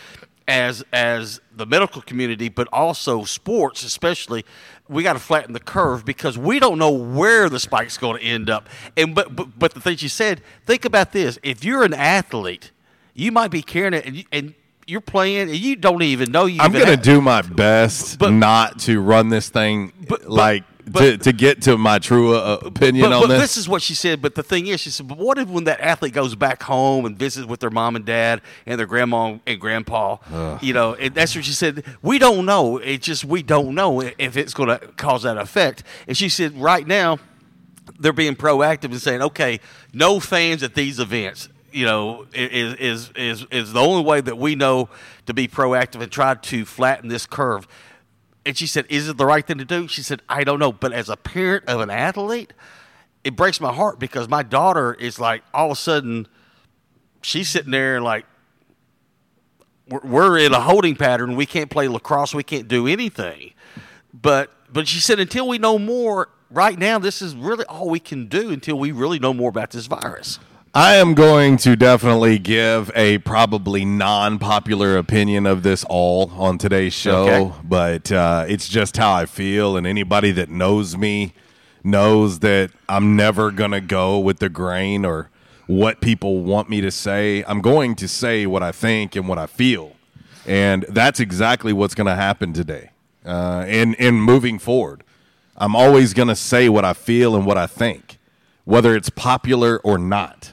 as 0.48 0.84
as 0.92 1.40
the 1.54 1.66
medical 1.66 2.02
community, 2.02 2.48
but 2.48 2.68
also 2.72 3.24
sports, 3.24 3.82
especially. 3.82 4.44
We 4.88 5.02
got 5.02 5.14
to 5.14 5.18
flatten 5.18 5.52
the 5.52 5.60
curve 5.60 6.04
because 6.04 6.38
we 6.38 6.60
don't 6.60 6.78
know 6.78 6.92
where 6.92 7.48
the 7.48 7.58
spike's 7.58 7.98
going 7.98 8.20
to 8.20 8.24
end 8.24 8.48
up. 8.48 8.68
And 8.96 9.14
but, 9.14 9.34
but 9.34 9.58
but 9.58 9.74
the 9.74 9.80
thing 9.80 9.96
she 9.96 10.08
said, 10.08 10.42
think 10.64 10.84
about 10.84 11.12
this: 11.12 11.38
if 11.42 11.64
you're 11.64 11.82
an 11.82 11.94
athlete, 11.94 12.70
you 13.14 13.32
might 13.32 13.50
be 13.50 13.62
carrying 13.62 13.94
it, 13.94 14.06
and 14.06 14.16
you, 14.16 14.24
and 14.30 14.54
you're 14.86 15.00
playing, 15.00 15.50
and 15.50 15.56
you 15.56 15.74
don't 15.76 16.02
even 16.02 16.30
know 16.30 16.46
you. 16.46 16.60
I'm 16.60 16.72
going 16.72 16.86
to 16.86 16.96
do 16.96 17.20
my 17.20 17.42
best 17.42 18.18
but, 18.18 18.30
not 18.30 18.78
to 18.80 19.00
run 19.00 19.28
this 19.28 19.48
thing 19.48 19.92
like 20.24 20.62
to, 20.94 21.18
to 21.18 21.32
get 21.32 21.62
to 21.62 21.76
my 21.76 21.98
true 21.98 22.36
uh, 22.36 22.58
opinion 22.62 23.06
but, 23.06 23.12
on 23.12 23.22
but 23.22 23.28
this. 23.28 23.40
this 23.40 23.56
is 23.56 23.68
what 23.68 23.82
she 23.82 23.94
said. 23.94 24.22
But 24.22 24.34
the 24.34 24.42
thing 24.42 24.66
is, 24.66 24.80
she 24.80 24.90
said, 24.90 25.08
"But 25.08 25.18
what 25.18 25.38
if 25.38 25.48
when 25.48 25.64
that 25.64 25.80
athlete 25.80 26.12
goes 26.12 26.34
back 26.34 26.62
home 26.62 27.04
and 27.04 27.18
visits 27.18 27.46
with 27.46 27.60
their 27.60 27.70
mom 27.70 27.96
and 27.96 28.04
dad 28.04 28.40
and 28.66 28.78
their 28.78 28.86
grandma 28.86 29.38
and 29.46 29.60
grandpa? 29.60 30.18
Ugh. 30.32 30.62
You 30.62 30.74
know, 30.74 30.94
and 30.94 31.14
that's 31.14 31.34
what 31.34 31.44
she 31.44 31.52
said. 31.52 31.84
We 32.02 32.18
don't 32.18 32.46
know. 32.46 32.78
It's 32.78 33.04
just 33.04 33.24
we 33.24 33.42
don't 33.42 33.74
know 33.74 34.00
if 34.00 34.36
it's 34.36 34.54
going 34.54 34.68
to 34.68 34.78
cause 34.96 35.24
that 35.24 35.36
effect." 35.36 35.82
And 36.06 36.16
she 36.16 36.28
said, 36.28 36.56
"Right 36.56 36.86
now, 36.86 37.18
they're 37.98 38.12
being 38.12 38.36
proactive 38.36 38.86
and 38.86 39.00
saying, 39.00 39.22
okay, 39.22 39.60
no 39.92 40.20
fans 40.20 40.62
at 40.62 40.74
these 40.74 40.98
events." 40.98 41.48
You 41.72 41.84
know, 41.84 42.26
is 42.32 42.74
is 42.74 43.10
is 43.16 43.46
is 43.50 43.72
the 43.72 43.80
only 43.80 44.04
way 44.04 44.20
that 44.20 44.38
we 44.38 44.54
know 44.54 44.88
to 45.26 45.34
be 45.34 45.46
proactive 45.46 46.00
and 46.00 46.10
try 46.10 46.34
to 46.34 46.64
flatten 46.64 47.08
this 47.08 47.26
curve. 47.26 47.68
And 48.46 48.56
she 48.56 48.66
said, 48.66 48.86
"Is 48.88 49.08
it 49.08 49.16
the 49.16 49.26
right 49.26 49.46
thing 49.46 49.58
to 49.58 49.64
do?" 49.64 49.88
She 49.88 50.02
said, 50.02 50.22
"I 50.28 50.44
don't 50.44 50.58
know, 50.58 50.72
but 50.72 50.92
as 50.92 51.08
a 51.08 51.16
parent 51.16 51.64
of 51.66 51.80
an 51.80 51.90
athlete, 51.90 52.52
it 53.24 53.34
breaks 53.34 53.60
my 53.60 53.72
heart 53.72 53.98
because 53.98 54.28
my 54.28 54.44
daughter 54.44 54.94
is 54.94 55.18
like 55.18 55.42
all 55.52 55.66
of 55.66 55.72
a 55.72 55.80
sudden 55.80 56.28
she's 57.22 57.48
sitting 57.48 57.72
there 57.72 58.00
like 58.00 58.24
we're, 59.88 60.38
in 60.38 60.52
a 60.52 60.60
holding 60.60 60.96
pattern. 60.96 61.36
We 61.36 61.46
can't 61.46 61.70
play 61.70 61.88
lacrosse. 61.88 62.34
We 62.34 62.42
can't 62.42 62.66
do 62.68 62.86
anything. 62.86 63.52
But 64.12 64.52
but 64.72 64.88
she 64.88 65.00
said 65.00 65.20
until 65.20 65.48
we 65.48 65.58
know 65.58 65.78
more, 65.78 66.28
right 66.50 66.78
now 66.78 66.98
this 66.98 67.22
is 67.22 67.34
really 67.34 67.64
all 67.66 67.88
we 67.88 68.00
can 68.00 68.26
do 68.26 68.50
until 68.50 68.78
we 68.78 68.92
really 68.92 69.18
know 69.18 69.34
more 69.34 69.48
about 69.48 69.70
this 69.70 69.86
virus. 69.86 70.38
I 70.76 70.96
am 70.96 71.14
going 71.14 71.56
to 71.58 71.74
definitely 71.74 72.38
give 72.38 72.90
a 72.94 73.16
probably 73.18 73.86
non-popular 73.86 74.98
opinion 74.98 75.46
of 75.46 75.62
this 75.62 75.84
all 75.88 76.30
on 76.36 76.58
today's 76.58 76.92
show, 76.92 77.26
Okay. 77.26 77.52
but 77.64 78.12
uh, 78.12 78.44
it's 78.46 78.68
just 78.68 78.98
how 78.98 79.14
I 79.14 79.24
feel, 79.24 79.78
and 79.78 79.86
anybody 79.86 80.32
that 80.32 80.50
knows 80.50 80.94
me 80.94 81.32
knows 81.82 82.40
that 82.40 82.72
I'm 82.90 83.16
never 83.16 83.50
gonna 83.52 83.80
go 83.80 84.18
with 84.18 84.38
the 84.38 84.50
grain 84.50 85.06
or 85.06 85.30
what 85.66 86.02
people 86.02 86.42
want 86.42 86.68
me 86.68 86.82
to 86.82 86.90
say. 86.90 87.42
I'm 87.48 87.62
going 87.62 87.94
to 87.96 88.06
say 88.06 88.44
what 88.44 88.62
I 88.62 88.70
think 88.70 89.16
and 89.16 89.26
what 89.26 89.38
I 89.38 89.46
feel, 89.46 89.96
and 90.46 90.84
that's 90.90 91.20
exactly 91.20 91.72
what's 91.72 91.94
going 91.94 92.06
to 92.06 92.14
happen 92.16 92.52
today. 92.52 92.90
Uh, 93.24 93.64
and 93.66 93.96
and 93.98 94.22
moving 94.22 94.58
forward, 94.58 95.04
I'm 95.56 95.74
always 95.74 96.12
going 96.12 96.28
to 96.28 96.36
say 96.36 96.68
what 96.68 96.84
I 96.84 96.92
feel 96.92 97.34
and 97.34 97.46
what 97.46 97.56
I 97.56 97.66
think, 97.66 98.18
whether 98.66 98.94
it's 98.94 99.08
popular 99.08 99.78
or 99.78 99.96
not. 99.96 100.52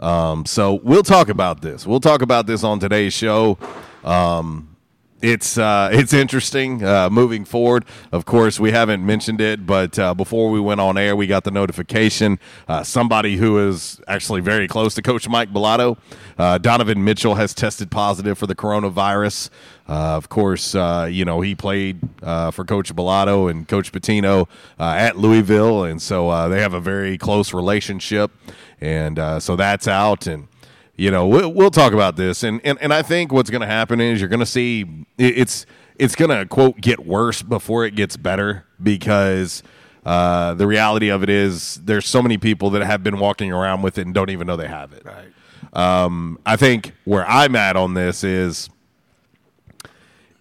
Um, 0.00 0.44
so 0.46 0.74
we'll 0.82 1.02
talk 1.02 1.28
about 1.28 1.62
this. 1.62 1.86
We'll 1.86 2.00
talk 2.00 2.22
about 2.22 2.46
this 2.46 2.64
on 2.64 2.78
today's 2.78 3.12
show. 3.12 3.58
Um, 4.04 4.76
it's 5.22 5.56
uh, 5.56 5.88
it's 5.92 6.12
interesting 6.12 6.84
uh, 6.84 7.08
moving 7.08 7.44
forward. 7.44 7.86
Of 8.12 8.26
course, 8.26 8.60
we 8.60 8.70
haven't 8.70 9.04
mentioned 9.04 9.40
it, 9.40 9.66
but 9.66 9.98
uh, 9.98 10.14
before 10.14 10.50
we 10.50 10.60
went 10.60 10.80
on 10.80 10.98
air, 10.98 11.16
we 11.16 11.26
got 11.26 11.44
the 11.44 11.50
notification. 11.50 12.38
Uh, 12.68 12.82
somebody 12.82 13.36
who 13.36 13.68
is 13.68 14.00
actually 14.08 14.42
very 14.42 14.68
close 14.68 14.94
to 14.94 15.02
Coach 15.02 15.26
Mike 15.28 15.52
Balado, 15.52 15.96
uh, 16.36 16.58
Donovan 16.58 17.02
Mitchell, 17.02 17.36
has 17.36 17.54
tested 17.54 17.90
positive 17.90 18.36
for 18.36 18.46
the 18.46 18.54
coronavirus. 18.54 19.48
Uh, 19.88 20.16
of 20.16 20.28
course, 20.28 20.74
uh, 20.74 21.08
you 21.10 21.24
know 21.24 21.40
he 21.40 21.54
played 21.54 22.00
uh, 22.22 22.50
for 22.50 22.64
Coach 22.64 22.94
Balado 22.94 23.48
and 23.50 23.68
Coach 23.68 23.92
Pitino 23.92 24.48
uh, 24.80 24.94
at 24.96 25.16
Louisville, 25.16 25.84
and 25.84 26.02
so 26.02 26.28
uh, 26.28 26.48
they 26.48 26.60
have 26.60 26.74
a 26.74 26.80
very 26.80 27.16
close 27.16 27.54
relationship. 27.54 28.32
And 28.80 29.18
uh, 29.18 29.40
so 29.40 29.54
that's 29.54 29.86
out, 29.86 30.26
and 30.26 30.48
you 30.96 31.10
know 31.10 31.26
we'll, 31.28 31.52
we'll 31.52 31.70
talk 31.70 31.92
about 31.92 32.16
this. 32.16 32.42
And 32.42 32.60
and, 32.64 32.78
and 32.80 32.92
i 32.92 33.02
think 33.02 33.32
what's 33.32 33.50
going 33.50 33.60
to 33.60 33.66
happen 33.66 34.00
is 34.00 34.20
you're 34.20 34.28
going 34.28 34.40
to 34.40 34.46
see 34.46 35.06
it's 35.18 35.66
it's 35.98 36.16
going 36.16 36.30
to 36.30 36.46
quote 36.46 36.80
get 36.80 37.06
worse 37.06 37.42
before 37.42 37.84
it 37.84 37.94
gets 37.94 38.16
better 38.16 38.64
because 38.82 39.62
uh, 40.04 40.54
the 40.54 40.66
reality 40.66 41.08
of 41.08 41.22
it 41.22 41.30
is 41.30 41.76
there's 41.76 42.06
so 42.06 42.22
many 42.22 42.38
people 42.38 42.70
that 42.70 42.82
have 42.82 43.02
been 43.02 43.18
walking 43.18 43.52
around 43.52 43.82
with 43.82 43.98
it 43.98 44.06
and 44.06 44.14
don't 44.14 44.30
even 44.30 44.46
know 44.46 44.56
they 44.56 44.68
have 44.68 44.92
it. 44.92 45.04
Right. 45.04 45.32
Um, 45.72 46.38
i 46.46 46.56
think 46.56 46.92
where 47.04 47.26
i'm 47.26 47.54
at 47.54 47.76
on 47.76 47.94
this 47.94 48.24
is 48.24 48.70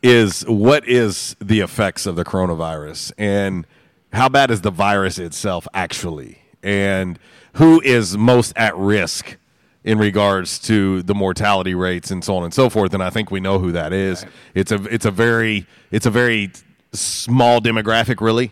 is 0.06 0.44
what 0.44 0.88
is 0.88 1.36
the 1.40 1.62
effects 1.62 2.06
of 2.06 2.16
the 2.16 2.24
coronavirus? 2.24 3.12
And 3.18 3.66
how 4.14 4.30
bad 4.30 4.52
is 4.52 4.62
the 4.62 4.70
virus 4.70 5.18
itself 5.18 5.68
actually? 5.74 6.40
And 6.62 7.18
who 7.54 7.82
is 7.82 8.16
most 8.16 8.54
at 8.56 8.78
risk 8.78 9.38
in 9.84 9.98
regards 9.98 10.60
to 10.60 11.02
the 11.04 11.16
mortality 11.16 11.74
rates 11.74 12.12
and 12.12 12.24
so 12.24 12.38
on 12.38 12.44
and 12.44 12.54
so 12.54 12.70
forth? 12.70 12.94
And 12.94 13.02
I 13.02 13.10
think 13.10 13.32
we 13.32 13.40
know 13.40 13.58
who 13.58 13.72
that 13.72 13.94
is. 13.94 14.26
It's 14.54 14.72
a 14.72 14.76
it's 14.94 15.06
a 15.06 15.12
very 15.12 15.66
it's 15.90 16.06
a 16.06 16.12
very 16.12 16.52
small 16.94 17.60
demographic 17.60 18.22
really. 18.22 18.52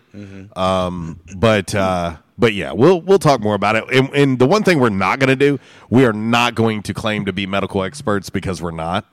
Um, 0.56 1.20
but 1.38 1.76
uh, 1.76 2.18
but 2.36 2.54
yeah 2.54 2.72
we'll 2.72 3.00
we'll 3.00 3.20
talk 3.20 3.42
more 3.42 3.54
about 3.54 3.76
it. 3.76 3.84
And, 3.94 4.10
and 4.16 4.40
the 4.40 4.48
one 4.48 4.64
thing 4.64 4.80
we're 4.80 4.90
not 4.90 5.20
going 5.20 5.30
to 5.30 5.36
do 5.36 5.60
we 5.92 6.04
are 6.04 6.14
not 6.14 6.56
going 6.56 6.82
to 6.84 6.96
claim 6.96 7.26
to 7.26 7.34
be 7.34 7.46
medical 7.46 7.84
experts 7.84 8.32
because 8.32 8.60
we're 8.60 8.72
not 8.72 9.06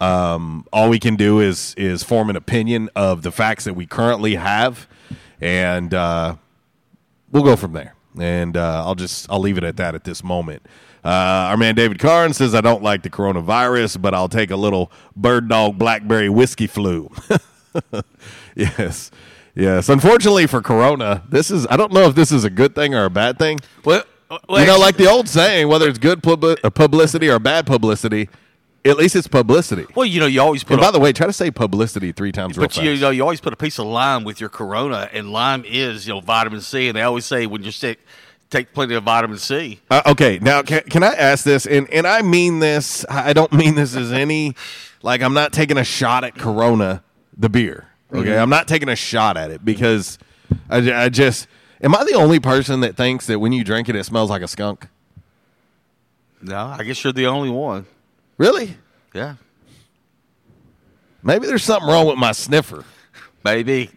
um, 0.00 0.66
all 0.72 0.88
we 0.88 0.98
can 0.98 1.16
do 1.16 1.40
is 1.40 1.74
is 1.76 2.02
form 2.02 2.30
an 2.30 2.36
opinion 2.36 2.90
of 2.94 3.22
the 3.22 3.32
facts 3.32 3.64
that 3.64 3.74
we 3.74 3.86
currently 3.86 4.34
have, 4.34 4.86
and 5.40 5.92
uh, 5.94 6.36
we'll 7.30 7.44
go 7.44 7.56
from 7.56 7.72
there. 7.72 7.94
And 8.18 8.56
uh, 8.56 8.84
I'll 8.86 8.94
just 8.94 9.30
I'll 9.30 9.40
leave 9.40 9.58
it 9.58 9.64
at 9.64 9.76
that 9.76 9.94
at 9.94 10.04
this 10.04 10.24
moment. 10.24 10.66
Uh, 11.04 11.50
our 11.50 11.56
man 11.56 11.74
David 11.74 11.98
Carn 11.98 12.32
says 12.32 12.54
I 12.54 12.60
don't 12.60 12.82
like 12.82 13.02
the 13.02 13.10
coronavirus, 13.10 14.00
but 14.00 14.14
I'll 14.14 14.28
take 14.28 14.50
a 14.50 14.56
little 14.56 14.90
bird 15.14 15.48
dog 15.48 15.78
blackberry 15.78 16.28
whiskey 16.28 16.66
flu. 16.66 17.10
yes, 18.56 19.10
Yes, 19.56 19.88
unfortunately 19.88 20.46
for 20.46 20.60
Corona, 20.60 21.22
this 21.30 21.50
is 21.50 21.66
I 21.70 21.78
don't 21.78 21.90
know 21.90 22.06
if 22.06 22.14
this 22.14 22.30
is 22.30 22.44
a 22.44 22.50
good 22.50 22.74
thing 22.74 22.94
or 22.94 23.06
a 23.06 23.10
bad 23.10 23.38
thing. 23.38 23.58
Well, 23.86 24.04
well, 24.28 24.60
you 24.60 24.66
know, 24.66 24.78
like 24.78 24.98
the 24.98 25.06
old 25.06 25.30
saying, 25.30 25.68
whether 25.68 25.88
it's 25.88 25.98
good 25.98 26.22
publi- 26.22 26.58
uh, 26.62 26.68
publicity 26.68 27.30
or 27.30 27.38
bad 27.38 27.66
publicity, 27.66 28.28
at 28.86 28.96
least 28.96 29.16
it's 29.16 29.26
publicity. 29.28 29.86
Well, 29.94 30.06
you 30.06 30.20
know, 30.20 30.26
you 30.26 30.40
always 30.40 30.62
put. 30.64 30.74
And 30.74 30.82
a- 30.82 30.86
by 30.86 30.90
the 30.90 30.98
way, 31.00 31.12
try 31.12 31.26
to 31.26 31.32
say 31.32 31.50
publicity 31.50 32.12
three 32.12 32.32
times 32.32 32.56
real 32.56 32.66
But 32.68 32.76
you, 32.76 32.96
know, 32.96 33.10
you 33.10 33.22
always 33.22 33.40
put 33.40 33.52
a 33.52 33.56
piece 33.56 33.78
of 33.78 33.86
lime 33.86 34.24
with 34.24 34.40
your 34.40 34.48
Corona, 34.48 35.08
and 35.12 35.30
lime 35.30 35.64
is 35.66 36.06
you 36.06 36.14
know 36.14 36.20
vitamin 36.20 36.60
C, 36.60 36.88
and 36.88 36.96
they 36.96 37.02
always 37.02 37.24
say 37.26 37.46
when 37.46 37.62
you're 37.62 37.72
sick, 37.72 37.98
take 38.50 38.72
plenty 38.72 38.94
of 38.94 39.02
vitamin 39.04 39.38
C. 39.38 39.80
Uh, 39.90 40.02
okay, 40.06 40.38
now 40.40 40.62
can, 40.62 40.82
can 40.84 41.02
I 41.02 41.12
ask 41.14 41.44
this? 41.44 41.66
And 41.66 41.88
and 41.90 42.06
I 42.06 42.22
mean 42.22 42.60
this. 42.60 43.04
I 43.08 43.32
don't 43.32 43.52
mean 43.52 43.74
this 43.74 43.94
as 43.96 44.12
any 44.12 44.54
like 45.02 45.20
I'm 45.22 45.34
not 45.34 45.52
taking 45.52 45.78
a 45.78 45.84
shot 45.84 46.24
at 46.24 46.36
Corona, 46.36 47.02
the 47.36 47.48
beer. 47.48 47.88
Okay, 48.12 48.30
Mhm. 48.30 48.40
I'm 48.42 48.50
not 48.50 48.68
taking 48.68 48.88
a 48.88 48.96
shot 48.96 49.36
at 49.36 49.50
it 49.50 49.64
because 49.64 50.18
I, 50.70 51.04
I 51.04 51.08
just 51.08 51.48
am 51.82 51.94
I 51.94 52.04
the 52.04 52.14
only 52.14 52.38
person 52.38 52.80
that 52.80 52.96
thinks 52.96 53.26
that 53.26 53.40
when 53.40 53.52
you 53.52 53.64
drink 53.64 53.88
it, 53.88 53.96
it 53.96 54.04
smells 54.04 54.30
like 54.30 54.42
a 54.42 54.48
skunk? 54.48 54.86
No, 56.40 56.56
I 56.78 56.84
guess 56.84 57.02
you're 57.02 57.12
the 57.12 57.26
only 57.26 57.50
one. 57.50 57.86
Really? 58.38 58.76
Yeah, 59.14 59.36
Maybe 61.22 61.46
there's 61.46 61.64
something 61.64 61.88
wrong 61.88 62.06
with 62.06 62.18
my 62.18 62.32
sniffer. 62.32 62.84
maybe. 63.44 63.90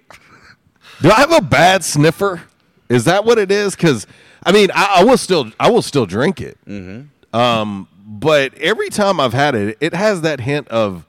Do 1.01 1.11
I 1.11 1.15
have 1.19 1.31
a 1.31 1.41
bad 1.41 1.83
sniffer? 1.83 2.41
Is 2.89 3.05
that 3.05 3.23
what 3.23 3.37
it 3.37 3.51
is? 3.51 3.75
Because 3.75 4.07
I 4.43 4.51
mean, 4.51 4.69
I, 4.73 4.95
I 4.99 5.03
will 5.03 5.17
still 5.17 5.51
I 5.59 5.69
will 5.69 5.81
still 5.83 6.05
drink 6.05 6.41
it. 6.41 6.57
Mm-hmm. 6.65 7.35
Um, 7.35 7.87
but 8.05 8.55
every 8.55 8.89
time 8.89 9.19
I've 9.19 9.33
had 9.33 9.53
it, 9.53 9.77
it 9.79 9.93
has 9.93 10.21
that 10.21 10.39
hint 10.39 10.67
of 10.69 11.05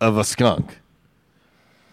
of 0.00 0.18
a 0.18 0.24
skunk. 0.24 0.78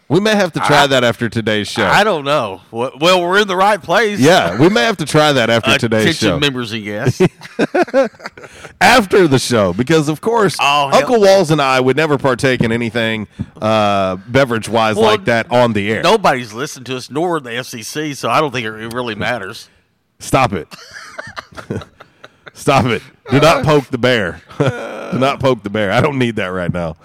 We 0.09 0.19
may 0.19 0.35
have 0.35 0.51
to 0.53 0.59
try 0.59 0.83
I- 0.83 0.87
that 0.87 1.03
after 1.03 1.29
today's 1.29 1.67
show. 1.67 1.85
I 1.85 2.03
don't 2.03 2.25
know. 2.25 2.61
Well, 2.71 2.91
we're 2.99 3.39
in 3.39 3.47
the 3.47 3.55
right 3.55 3.81
place. 3.81 4.19
yeah, 4.19 4.59
we 4.59 4.69
may 4.69 4.83
have 4.83 4.97
to 4.97 5.05
try 5.05 5.31
that 5.33 5.49
after 5.49 5.77
today's 5.77 6.01
Attention 6.03 6.27
show. 6.27 6.39
members 6.39 6.71
and 6.71 6.83
guests. 6.83 7.21
after 8.81 9.27
the 9.27 9.39
show, 9.39 9.73
because 9.73 10.09
of 10.09 10.21
course, 10.21 10.57
Oh, 10.59 10.89
Uncle 10.93 11.19
Walls 11.21 11.51
and 11.51 11.61
I 11.61 11.79
would 11.79 11.95
never 11.97 12.17
partake 12.17 12.61
in 12.61 12.71
anything 12.71 13.27
uh, 13.61 14.17
beverage 14.27 14.67
wise 14.69 14.95
Well, 14.95 15.05
like 15.05 15.25
that 15.25 15.51
on 15.51 15.73
the 15.73 15.91
air. 15.91 16.03
Nobody's 16.03 16.53
listened 16.53 16.85
to 16.87 16.97
us, 16.97 17.09
nor 17.09 17.39
the 17.39 17.51
FCC, 17.51 18.15
so 18.15 18.29
I 18.29 18.39
don't 18.41 18.51
think 18.51 18.65
it 18.65 18.71
really 18.93 19.15
matters. 19.15 19.69
Stop 20.19 20.53
it. 20.53 20.67
Stop 22.53 22.85
it. 22.85 23.01
Do 23.31 23.39
not 23.39 23.65
poke 23.65 23.85
the 23.87 23.97
bear. 23.97 24.41
Do 24.59 25.17
not 25.19 25.39
poke 25.39 25.63
the 25.63 25.69
bear. 25.69 25.91
I 25.91 26.01
don't 26.01 26.19
need 26.19 26.35
that 26.35 26.47
right 26.47 26.71
now. 26.71 26.95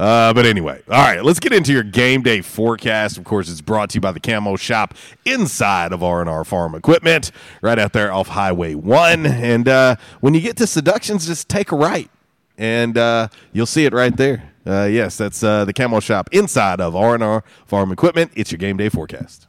Uh, 0.00 0.32
but 0.32 0.46
anyway, 0.46 0.80
all 0.88 0.96
right, 0.96 1.22
let's 1.22 1.38
get 1.38 1.52
into 1.52 1.74
your 1.74 1.82
game 1.82 2.22
day 2.22 2.40
forecast. 2.40 3.18
Of 3.18 3.24
course, 3.24 3.50
it's 3.50 3.60
brought 3.60 3.90
to 3.90 3.96
you 3.96 4.00
by 4.00 4.12
the 4.12 4.18
Camo 4.18 4.56
Shop 4.56 4.94
inside 5.26 5.92
of 5.92 6.02
R&R 6.02 6.42
Farm 6.42 6.74
Equipment, 6.74 7.30
right 7.60 7.78
out 7.78 7.92
there 7.92 8.10
off 8.10 8.28
Highway 8.28 8.74
1. 8.74 9.26
And 9.26 9.68
uh, 9.68 9.96
when 10.20 10.32
you 10.32 10.40
get 10.40 10.56
to 10.56 10.66
Seductions, 10.66 11.26
just 11.26 11.50
take 11.50 11.70
a 11.70 11.76
right, 11.76 12.10
and 12.56 12.96
uh, 12.96 13.28
you'll 13.52 13.66
see 13.66 13.84
it 13.84 13.92
right 13.92 14.16
there. 14.16 14.50
Uh, 14.66 14.88
yes, 14.90 15.18
that's 15.18 15.42
uh, 15.42 15.66
the 15.66 15.74
Camo 15.74 16.00
Shop 16.00 16.30
inside 16.32 16.80
of 16.80 16.96
R&R 16.96 17.44
Farm 17.66 17.92
Equipment. 17.92 18.32
It's 18.34 18.50
your 18.50 18.58
game 18.58 18.78
day 18.78 18.88
forecast. 18.88 19.48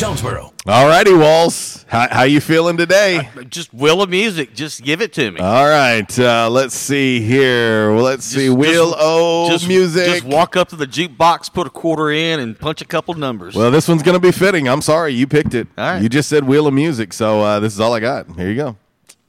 Jonesboro. 0.00 0.50
All 0.66 0.86
righty, 0.86 1.12
Walls. 1.12 1.84
How, 1.86 2.08
how 2.08 2.22
you 2.22 2.40
feeling 2.40 2.78
today? 2.78 3.28
Just 3.50 3.74
Wheel 3.74 4.00
of 4.00 4.08
Music. 4.08 4.54
Just 4.54 4.82
give 4.82 5.02
it 5.02 5.12
to 5.12 5.30
me. 5.30 5.38
All 5.40 5.68
right, 5.68 6.18
uh, 6.18 6.48
let's 6.48 6.74
see 6.74 7.20
here. 7.20 7.92
Well, 7.92 8.04
let's 8.04 8.24
see. 8.24 8.48
Wheel 8.48 8.94
of 8.94 9.68
music. 9.68 10.06
Just 10.06 10.24
walk 10.24 10.56
up 10.56 10.70
to 10.70 10.76
the 10.76 10.86
jukebox, 10.86 11.52
put 11.52 11.66
a 11.66 11.70
quarter 11.70 12.10
in, 12.10 12.40
and 12.40 12.58
punch 12.58 12.80
a 12.80 12.86
couple 12.86 13.12
numbers. 13.12 13.54
well, 13.54 13.70
this 13.70 13.88
one's 13.88 14.02
going 14.02 14.18
to 14.18 14.26
be 14.26 14.32
fitting. 14.32 14.70
I'm 14.70 14.80
sorry, 14.80 15.12
you 15.12 15.26
picked 15.26 15.52
it. 15.52 15.68
All 15.76 15.84
right. 15.84 16.02
You 16.02 16.08
just 16.08 16.30
said 16.30 16.44
Wheel 16.44 16.66
of 16.66 16.72
Music, 16.72 17.12
so 17.12 17.42
uh, 17.42 17.60
this 17.60 17.74
is 17.74 17.80
all 17.80 17.92
I 17.92 18.00
got. 18.00 18.26
Here 18.36 18.48
you 18.48 18.56
go. 18.56 18.76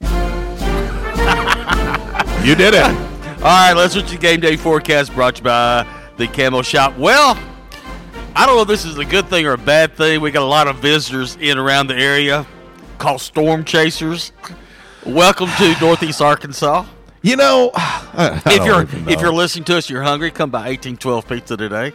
you 2.46 2.54
did 2.54 2.72
it. 2.72 2.82
All 3.42 3.42
right, 3.42 3.74
let's 3.74 3.92
switch 3.92 4.08
to 4.08 4.16
game 4.16 4.40
day 4.40 4.56
forecast 4.56 5.12
brought 5.12 5.34
to 5.34 5.40
you 5.40 5.44
by 5.44 5.86
the 6.16 6.28
Camo 6.28 6.62
Shop. 6.62 6.96
Well, 6.96 7.38
I 8.34 8.46
don't 8.46 8.56
know 8.56 8.62
if 8.62 8.68
this 8.68 8.84
is 8.84 8.96
a 8.98 9.04
good 9.04 9.28
thing 9.28 9.46
or 9.46 9.52
a 9.52 9.58
bad 9.58 9.94
thing. 9.94 10.20
We 10.20 10.30
got 10.30 10.42
a 10.42 10.46
lot 10.46 10.66
of 10.66 10.76
visitors 10.78 11.36
in 11.40 11.58
around 11.58 11.88
the 11.88 11.96
area 11.96 12.46
called 12.98 13.20
storm 13.20 13.64
chasers. 13.64 14.32
Welcome 15.04 15.48
to 15.58 15.76
Northeast 15.80 16.20
Arkansas. 16.22 16.86
You 17.20 17.36
know, 17.36 17.70
I, 17.74 18.40
I 18.46 18.54
if 18.54 18.64
you're 18.64 18.82
if 19.12 19.20
you're 19.20 19.32
listening 19.32 19.64
to 19.64 19.76
us, 19.76 19.90
you're 19.90 20.02
hungry. 20.02 20.30
Come 20.30 20.50
by 20.50 20.68
eighteen 20.68 20.96
twelve 20.96 21.28
pizza 21.28 21.56
today. 21.56 21.92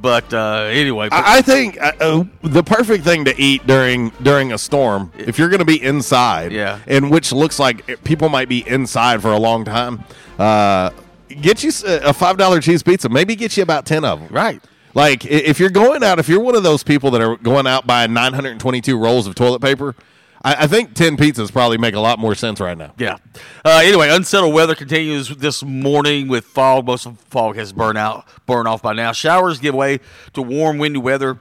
But 0.00 0.34
uh, 0.34 0.66
anyway, 0.70 1.08
but 1.08 1.24
I 1.24 1.38
I 1.38 1.42
think 1.42 1.80
uh, 1.80 1.92
uh, 2.00 2.24
the 2.42 2.62
perfect 2.64 3.04
thing 3.04 3.24
to 3.26 3.40
eat 3.40 3.66
during 3.66 4.10
during 4.22 4.52
a 4.52 4.58
storm, 4.58 5.12
if 5.16 5.38
you're 5.38 5.48
going 5.48 5.60
to 5.60 5.64
be 5.64 5.82
inside, 5.82 6.52
Yeah. 6.52 6.80
and 6.86 7.10
which 7.10 7.32
looks 7.32 7.58
like 7.58 8.02
people 8.04 8.28
might 8.28 8.48
be 8.48 8.68
inside 8.68 9.22
for 9.22 9.30
a 9.32 9.38
long 9.38 9.64
time, 9.64 10.02
uh, 10.38 10.90
get 11.28 11.62
you 11.62 11.70
a 11.86 12.12
five 12.12 12.36
dollar 12.36 12.60
cheese 12.60 12.82
pizza. 12.82 13.08
Maybe 13.08 13.36
get 13.36 13.56
you 13.56 13.62
about 13.62 13.86
ten 13.86 14.04
of 14.04 14.18
them. 14.20 14.28
Right. 14.30 14.60
Like 14.94 15.24
if 15.24 15.58
you're 15.58 15.70
going 15.70 16.02
out, 16.02 16.18
if 16.18 16.28
you're 16.28 16.40
one 16.40 16.54
of 16.54 16.62
those 16.62 16.82
people 16.82 17.10
that 17.12 17.20
are 17.20 17.36
going 17.36 17.66
out 17.66 17.86
buying 17.86 18.12
922 18.12 18.96
rolls 18.96 19.26
of 19.26 19.34
toilet 19.34 19.60
paper, 19.60 19.94
I, 20.46 20.66
think 20.66 20.94
ten 20.94 21.16
pizzas 21.16 21.50
probably 21.50 21.78
make 21.78 21.94
a 21.94 22.00
lot 22.00 22.18
more 22.18 22.34
sense 22.34 22.60
right 22.60 22.76
now. 22.76 22.92
Yeah. 22.98 23.16
Uh, 23.64 23.80
anyway, 23.82 24.10
unsettled 24.10 24.52
weather 24.52 24.74
continues 24.74 25.28
this 25.30 25.62
morning 25.62 26.28
with 26.28 26.44
fog. 26.44 26.84
Most 26.84 27.06
of 27.06 27.16
the 27.16 27.24
fog 27.24 27.56
has 27.56 27.72
burned 27.72 27.96
out, 27.96 28.26
burned 28.44 28.68
off 28.68 28.82
by 28.82 28.92
now. 28.92 29.12
Showers 29.12 29.58
give 29.58 29.74
way 29.74 30.00
to 30.34 30.42
warm, 30.42 30.76
windy 30.76 30.98
weather. 31.00 31.40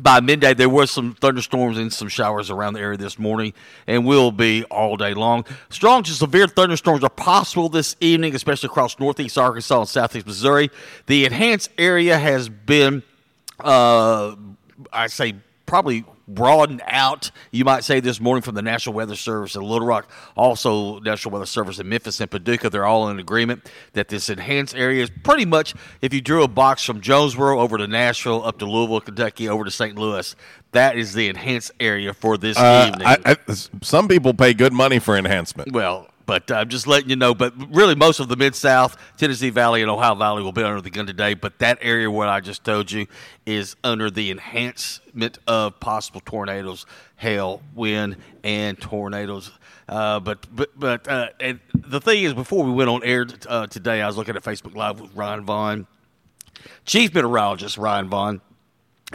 By 0.00 0.20
midday, 0.20 0.54
there 0.54 0.68
was 0.68 0.90
some 0.90 1.14
thunderstorms 1.14 1.78
and 1.78 1.92
some 1.92 2.08
showers 2.08 2.50
around 2.50 2.74
the 2.74 2.80
area 2.80 2.98
this 2.98 3.18
morning, 3.18 3.54
and 3.86 4.04
will 4.04 4.32
be 4.32 4.64
all 4.64 4.96
day 4.96 5.14
long. 5.14 5.44
Strong 5.70 6.02
to 6.04 6.12
severe 6.12 6.48
thunderstorms 6.48 7.04
are 7.04 7.10
possible 7.10 7.68
this 7.68 7.94
evening, 8.00 8.34
especially 8.34 8.66
across 8.66 8.98
northeast 8.98 9.38
Arkansas 9.38 9.80
and 9.80 9.88
southeast 9.88 10.26
Missouri. 10.26 10.70
The 11.06 11.24
enhanced 11.24 11.70
area 11.78 12.18
has 12.18 12.48
been 12.48 13.02
uh, 13.60 14.34
I 14.92 15.06
say 15.06 15.34
probably 15.66 16.04
broadened 16.26 16.82
out. 16.86 17.30
You 17.50 17.64
might 17.64 17.84
say 17.84 18.00
this 18.00 18.20
morning 18.20 18.42
from 18.42 18.54
the 18.54 18.62
National 18.62 18.94
Weather 18.94 19.16
Service 19.16 19.54
in 19.54 19.62
Little 19.62 19.86
Rock, 19.86 20.10
also 20.36 20.98
National 21.00 21.32
Weather 21.32 21.46
Service 21.46 21.78
in 21.78 21.88
Memphis 21.88 22.20
and 22.20 22.30
Paducah. 22.30 22.70
They're 22.70 22.86
all 22.86 23.08
in 23.08 23.18
agreement 23.18 23.70
that 23.92 24.08
this 24.08 24.28
enhanced 24.30 24.74
area 24.74 25.02
is 25.02 25.10
pretty 25.22 25.44
much 25.44 25.74
if 26.00 26.12
you 26.14 26.20
drew 26.20 26.42
a 26.42 26.48
box 26.48 26.84
from 26.84 27.00
Jonesboro 27.00 27.60
over 27.60 27.78
to 27.78 27.86
Nashville, 27.86 28.44
up 28.44 28.58
to 28.58 28.66
Louisville, 28.66 29.00
Kentucky, 29.00 29.48
over 29.48 29.64
to 29.64 29.70
St. 29.70 29.96
Louis. 29.98 30.34
That 30.72 30.96
is 30.96 31.12
the 31.12 31.28
enhanced 31.28 31.72
area 31.78 32.12
for 32.14 32.36
this 32.36 32.56
Uh, 32.58 32.90
evening. 32.92 33.06
I, 33.06 33.18
I, 33.24 33.54
some 33.82 34.08
people 34.08 34.34
pay 34.34 34.54
good 34.54 34.72
money 34.72 34.98
for 34.98 35.16
enhancement. 35.16 35.72
Well, 35.72 36.08
but 36.26 36.50
I'm 36.50 36.68
just 36.68 36.86
letting 36.86 37.10
you 37.10 37.16
know. 37.16 37.34
But 37.34 37.54
really, 37.74 37.94
most 37.94 38.20
of 38.20 38.28
the 38.28 38.36
Mid 38.36 38.54
South, 38.54 38.96
Tennessee 39.16 39.50
Valley, 39.50 39.82
and 39.82 39.90
Ohio 39.90 40.14
Valley 40.14 40.42
will 40.42 40.52
be 40.52 40.62
under 40.62 40.80
the 40.80 40.90
gun 40.90 41.06
today. 41.06 41.34
But 41.34 41.58
that 41.58 41.78
area 41.80 42.10
where 42.10 42.28
I 42.28 42.40
just 42.40 42.64
told 42.64 42.90
you 42.90 43.06
is 43.46 43.76
under 43.84 44.10
the 44.10 44.30
enhancement 44.30 45.38
of 45.46 45.78
possible 45.80 46.22
tornadoes, 46.24 46.86
hail, 47.16 47.62
wind, 47.74 48.16
and 48.42 48.80
tornadoes. 48.80 49.50
Uh, 49.88 50.20
but 50.20 50.46
but 50.54 50.70
but 50.78 51.06
uh, 51.08 51.28
the 51.74 52.00
thing 52.00 52.24
is, 52.24 52.34
before 52.34 52.64
we 52.64 52.72
went 52.72 52.88
on 52.88 53.02
air 53.04 53.26
uh, 53.48 53.66
today, 53.66 54.00
I 54.00 54.06
was 54.06 54.16
looking 54.16 54.36
at 54.36 54.42
Facebook 54.42 54.74
Live 54.74 55.00
with 55.00 55.14
Ryan 55.14 55.44
Vaughn, 55.44 55.86
chief 56.84 57.14
meteorologist 57.14 57.76
Ryan 57.76 58.08
Vaughn. 58.08 58.40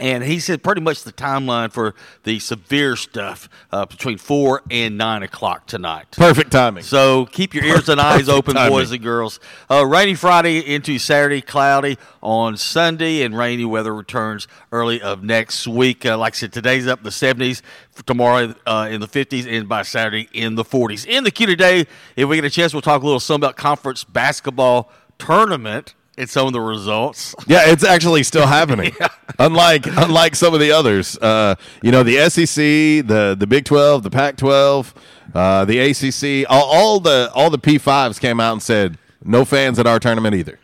And 0.00 0.24
he 0.24 0.40
said 0.40 0.62
pretty 0.62 0.80
much 0.80 1.02
the 1.02 1.12
timeline 1.12 1.70
for 1.70 1.94
the 2.24 2.38
severe 2.38 2.96
stuff 2.96 3.48
uh, 3.70 3.86
between 3.86 4.18
four 4.18 4.62
and 4.70 4.96
nine 4.96 5.22
o'clock 5.22 5.66
tonight. 5.66 6.06
Perfect 6.12 6.50
timing. 6.52 6.82
So 6.82 7.26
keep 7.26 7.54
your 7.54 7.64
ears 7.64 7.88
and 7.88 8.00
eyes 8.00 8.28
open, 8.28 8.54
timing. 8.54 8.72
boys 8.72 8.90
and 8.90 9.02
girls. 9.02 9.40
Uh, 9.70 9.86
rainy 9.86 10.14
Friday 10.14 10.58
into 10.74 10.98
Saturday, 10.98 11.40
cloudy 11.40 11.98
on 12.22 12.56
Sunday, 12.56 13.22
and 13.22 13.36
rainy 13.36 13.64
weather 13.64 13.94
returns 13.94 14.48
early 14.72 15.00
of 15.00 15.22
next 15.22 15.66
week. 15.66 16.04
Uh, 16.06 16.18
like 16.18 16.34
I 16.34 16.36
said, 16.36 16.52
today's 16.52 16.86
up 16.86 17.00
in 17.00 17.04
the 17.04 17.10
70s, 17.10 17.62
tomorrow 18.06 18.54
uh, 18.66 18.88
in 18.90 19.00
the 19.00 19.08
50s, 19.08 19.46
and 19.46 19.68
by 19.68 19.82
Saturday 19.82 20.28
in 20.32 20.54
the 20.54 20.64
40s. 20.64 21.06
In 21.06 21.24
the 21.24 21.30
queue 21.30 21.46
today, 21.46 21.86
if 22.16 22.28
we 22.28 22.36
get 22.36 22.44
a 22.44 22.50
chance, 22.50 22.72
we'll 22.72 22.82
talk 22.82 23.02
a 23.02 23.04
little 23.04 23.20
some 23.20 23.36
about 23.36 23.56
Conference 23.56 24.04
basketball 24.04 24.90
tournament 25.18 25.94
and 26.20 26.30
some 26.30 26.46
of 26.46 26.52
the 26.52 26.60
results. 26.60 27.34
Yeah, 27.46 27.62
it's 27.66 27.84
actually 27.84 28.22
still 28.22 28.46
happening. 28.46 28.92
Unlike 29.38 29.86
unlike 29.86 30.34
some 30.34 30.52
of 30.52 30.60
the 30.60 30.70
others, 30.72 31.16
uh, 31.18 31.54
you 31.82 31.90
know, 31.90 32.02
the 32.02 32.28
SEC, 32.28 32.56
the 33.06 33.34
the 33.38 33.46
Big 33.46 33.64
Twelve, 33.64 34.02
the 34.02 34.10
Pac 34.10 34.36
twelve, 34.36 34.92
uh, 35.34 35.64
the 35.64 35.78
ACC, 35.78 36.50
all, 36.50 36.64
all 36.64 37.00
the 37.00 37.30
all 37.34 37.48
the 37.48 37.58
P 37.58 37.78
fives 37.78 38.18
came 38.18 38.38
out 38.38 38.52
and 38.52 38.62
said 38.62 38.98
no 39.24 39.46
fans 39.46 39.78
at 39.78 39.86
our 39.86 39.98
tournament 39.98 40.34
either. 40.34 40.58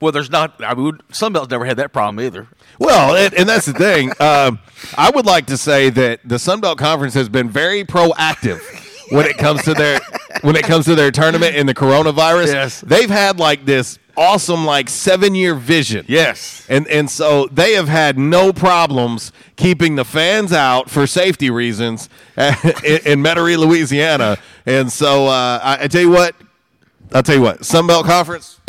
Well, 0.00 0.12
there's 0.12 0.30
not. 0.30 0.62
I 0.62 0.74
mean, 0.74 0.98
Sunbelt's 1.10 1.50
never 1.50 1.64
had 1.64 1.76
that 1.76 1.92
problem 1.92 2.24
either. 2.24 2.48
Well, 2.78 3.16
and, 3.16 3.32
and 3.34 3.48
that's 3.48 3.66
the 3.66 3.72
thing. 3.72 4.12
Um, 4.20 4.58
I 4.98 5.10
would 5.10 5.24
like 5.24 5.46
to 5.46 5.56
say 5.56 5.88
that 5.90 6.20
the 6.24 6.38
Sun 6.38 6.60
Belt 6.60 6.78
Conference 6.78 7.14
has 7.14 7.28
been 7.28 7.48
very 7.48 7.84
proactive 7.84 8.60
when 9.10 9.24
it 9.26 9.38
comes 9.38 9.62
to 9.64 9.74
their 9.74 10.00
when 10.42 10.56
it 10.56 10.64
comes 10.64 10.84
to 10.86 10.94
their 10.94 11.10
tournament 11.10 11.56
and 11.56 11.68
the 11.68 11.74
coronavirus. 11.74 12.46
Yes. 12.46 12.80
they've 12.80 13.10
had 13.10 13.38
like 13.38 13.64
this 13.64 13.98
awesome 14.16 14.64
like 14.64 14.88
seven 14.88 15.34
year 15.34 15.54
vision. 15.54 16.04
Yes, 16.08 16.66
and 16.68 16.86
and 16.88 17.10
so 17.10 17.46
they 17.52 17.74
have 17.74 17.88
had 17.88 18.18
no 18.18 18.52
problems 18.52 19.32
keeping 19.56 19.96
the 19.96 20.04
fans 20.04 20.52
out 20.52 20.90
for 20.90 21.06
safety 21.06 21.50
reasons 21.50 22.08
in, 22.36 22.52
in 23.04 23.22
Metairie, 23.22 23.58
Louisiana. 23.58 24.38
And 24.64 24.90
so 24.90 25.26
uh, 25.26 25.60
I, 25.62 25.84
I 25.84 25.88
tell 25.88 26.02
you 26.02 26.10
what, 26.10 26.34
I'll 27.12 27.22
tell 27.22 27.36
you 27.36 27.42
what, 27.42 27.64
Sun 27.64 27.86
Belt 27.86 28.06
Conference. 28.06 28.60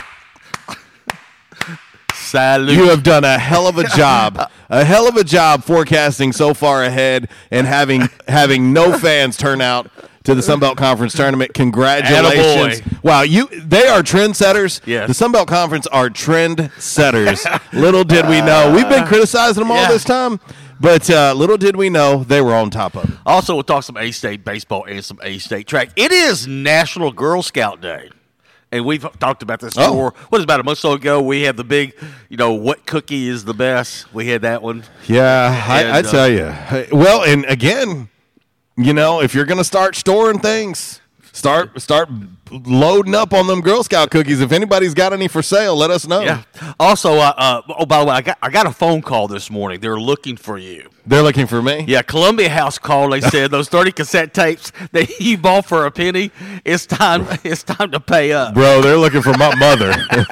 Salute. 2.14 2.76
You 2.76 2.90
have 2.90 3.04
done 3.04 3.24
a 3.24 3.40
hell 3.40 3.68
of 3.68 3.78
a 3.78 3.86
job, 3.88 4.52
a 4.70 4.84
hell 4.84 5.08
of 5.08 5.16
a 5.16 5.24
job 5.24 5.64
forecasting 5.64 6.34
so 6.34 6.54
far 6.54 6.84
ahead 6.84 7.30
and 7.52 7.66
having 7.66 8.10
having 8.28 8.74
no 8.74 8.98
fans 8.98 9.38
turn 9.38 9.62
out 9.62 9.90
to 10.28 10.36
the 10.36 10.42
Sun 10.42 10.60
Belt 10.60 10.78
Conference 10.78 11.14
tournament. 11.14 11.54
Congratulations! 11.56 12.82
Attaboy. 12.82 13.04
Wow, 13.04 13.22
you 13.22 13.48
they 13.48 13.88
are 13.88 14.02
trendsetters. 14.02 14.82
Yes. 14.86 15.08
the 15.08 15.14
Sun 15.14 15.32
Belt 15.32 15.48
Conference 15.48 15.88
are 15.88 16.10
trendsetters. 16.10 17.62
little 17.74 18.04
did 18.04 18.28
we 18.28 18.42
know 18.42 18.74
we've 18.76 18.90
been 18.90 19.06
criticizing 19.06 19.62
them 19.64 19.72
all 19.72 19.78
Yeah. 19.78 19.88
this 19.92 20.04
time, 20.04 20.40
but 20.82 21.10
uh, 21.10 21.34
little 21.34 21.58
did 21.58 21.78
we 21.78 21.90
know 21.90 22.24
they 22.26 22.42
were 22.42 22.54
on 22.54 22.70
top 22.70 22.96
of 22.98 23.10
it. 23.10 23.18
Also, 23.26 23.54
we'll 23.54 23.64
talk 23.64 23.84
some 23.84 23.96
A 23.98 24.12
State 24.12 24.44
baseball 24.44 24.84
and 24.84 25.04
some 25.04 25.18
A 25.24 25.38
State 25.38 25.66
track. 25.66 25.90
It 25.96 26.12
is 26.12 26.46
National 26.46 27.12
Girl 27.14 27.42
Scout 27.42 27.80
Day. 27.82 28.10
And 28.70 28.84
we've 28.84 29.02
talked 29.20 29.44
about 29.44 29.62
this 29.62 29.78
Oh. 29.78 29.88
before. 29.92 30.14
What 30.28 30.40
is 30.40 30.44
about 30.44 30.60
a 30.60 30.64
month 30.64 30.80
so 30.80 30.92
ago? 30.92 31.22
We 31.22 31.44
had 31.44 31.56
the 31.56 31.64
big, 31.64 31.94
you 32.28 32.36
know, 32.36 32.52
what 32.52 32.86
cookie 32.86 33.30
is 33.30 33.46
the 33.46 33.54
best? 33.54 34.14
We 34.14 34.28
had 34.28 34.42
that 34.42 34.62
one. 34.62 34.84
Yeah, 35.08 35.64
I, 35.70 35.84
And, 35.84 35.92
I 35.94 36.00
uh, 36.00 36.02
tell 36.02 36.28
you. 36.30 36.54
Well, 36.92 37.24
and 37.24 37.46
again, 37.46 38.10
you 38.78 38.94
know, 38.94 39.22
if 39.22 39.34
you're 39.34 39.46
going 39.46 39.58
to 39.58 39.64
start 39.64 39.96
storing 39.96 40.40
things, 40.40 41.02
start 41.34 41.80
start 41.82 42.10
loading 42.52 43.16
up 43.16 43.34
on 43.34 43.48
them 43.48 43.62
Girl 43.62 43.84
Scout 43.84 44.12
cookies. 44.12 44.42
If 44.42 44.52
anybody's 44.52 44.94
got 44.94 45.14
any 45.14 45.28
for 45.28 45.42
sale, 45.42 45.76
let 45.76 45.92
us 45.92 46.08
know. 46.08 46.22
Yeah. 46.22 46.44
Also, 46.80 47.16
uh, 47.16 47.34
uh, 47.38 47.62
oh, 47.78 47.86
by 47.86 48.00
the 48.00 48.06
way, 48.06 48.16
I 48.16 48.22
got 48.22 48.38
I 48.42 48.50
got 48.50 48.66
a 48.66 48.72
phone 48.72 49.02
call 49.02 49.28
this 49.28 49.50
morning. 49.50 49.80
They're 49.80 50.00
looking 50.00 50.38
for 50.38 50.58
you. 50.58 50.90
They're 51.06 51.24
looking 51.24 51.48
for 51.48 51.62
me. 51.62 51.86
Yeah, 51.88 52.02
Columbia 52.02 52.50
House 52.50 52.78
called. 52.78 53.14
They 53.14 53.22
said 53.22 53.52
those 53.52 53.70
thirty 53.70 53.92
cassette 53.92 54.34
tapes 54.34 54.72
that 54.92 55.10
you 55.20 55.38
bought 55.38 55.66
for 55.66 55.86
a 55.86 55.92
penny. 55.92 56.32
It's 56.64 56.86
time. 56.86 57.28
It's 57.44 57.64
time 57.64 57.92
to 57.92 58.00
pay 58.00 58.32
up. 58.32 58.54
Bro, 58.54 58.82
they're 58.82 58.98
looking 58.98 59.22
for 59.22 59.34
my 59.38 59.54
mother. 59.56 59.94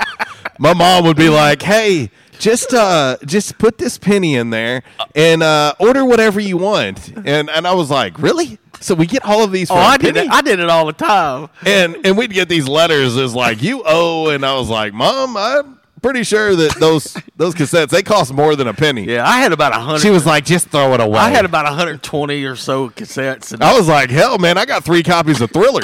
my 0.60 0.74
mom 0.74 1.06
would 1.06 1.18
be 1.18 1.30
like, 1.30 1.62
"Hey, 1.62 2.10
just 2.39 2.74
uh 2.74 3.18
just 3.26 3.58
put 3.58 3.78
this 3.78 3.98
penny 3.98 4.36
in 4.36 4.50
there 4.50 4.84
and 5.15 5.41
uh 5.44 5.74
order 5.80 6.06
whatever 6.06 6.39
you 6.39 6.58
want." 6.58 7.12
And 7.26 7.50
and 7.50 7.65
I 7.68 7.74
was 7.74 7.89
like, 7.89 8.20
"Really?" 8.20 8.60
So 8.82 8.94
we 8.94 9.08
get 9.08 9.24
all 9.26 9.44
of 9.44 9.52
these 9.52 9.70
for 9.70 9.76
Oh, 9.78 9.82
a 9.82 9.86
I 9.86 9.98
did 9.98 10.18
it. 10.18 10.30
I 10.30 10.41
did 10.41 10.60
it 10.60 10.70
all 10.70 10.86
the 10.86 10.94
time. 10.94 11.50
and 11.65 11.98
and 12.06 12.18
we'd 12.18 12.32
get 12.34 12.50
these 12.50 12.68
letters 12.68 13.18
as 13.18 13.34
like 13.34 13.62
you 13.63 13.82
owe 13.86 14.30
and 14.30 14.46
i 14.46 14.54
was 14.54 14.70
like 14.70 14.94
mom 14.94 15.36
i'm 15.38 15.80
pretty 16.04 16.24
sure 16.24 16.56
that 16.56 16.76
those 16.80 17.18
those 17.38 17.56
cassettes 17.56 17.89
they 17.89 18.04
cost 18.04 18.32
more 18.34 18.56
than 18.56 18.68
a 18.68 18.74
penny 18.74 19.06
Yeah, 19.06 19.28
I 19.28 19.39
had 19.39 19.52
about 19.54 19.72
a 19.76 19.80
hundred. 19.80 20.02
she 20.02 20.12
was 20.12 20.26
like 20.26 20.46
just 20.46 20.68
throw 20.68 20.94
it 20.94 21.00
away 21.00 21.18
I 21.18 21.30
had 21.32 21.46
about 21.46 21.63
120 21.65 22.44
or 22.44 22.56
so 22.56 22.89
cassettes. 22.89 23.54
And 23.54 23.63
i 23.63 23.76
was 23.76 23.88
like 23.88 24.12
hell 24.12 24.38
man 24.38 24.58
i 24.58 24.65
got 24.65 24.84
three 24.84 25.02
copies 25.02 25.41
of 25.41 25.50
thriller 25.52 25.82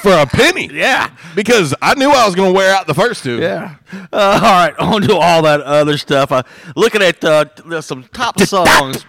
for 0.00 0.12
a 0.12 0.26
penny 0.26 0.68
yeah, 0.72 1.10
because 1.34 1.74
i 1.82 1.94
knew 1.94 2.08
i 2.10 2.24
was 2.26 2.34
going 2.34 2.52
to 2.52 2.56
wear 2.56 2.74
out 2.74 2.86
the 2.86 2.94
first 2.94 3.22
two 3.24 3.38
yeah. 3.40 3.76
Uh, 3.92 4.00
all 4.12 4.40
right, 4.40 4.74
on 4.78 5.02
to 5.02 5.16
all 5.16 5.42
that 5.42 5.60
other 5.60 5.96
stuff. 5.96 6.32
Uh, 6.32 6.42
looking 6.74 7.02
at 7.02 7.22
uh, 7.24 7.44
some 7.80 8.02
top 8.12 8.40
songs. 8.40 9.04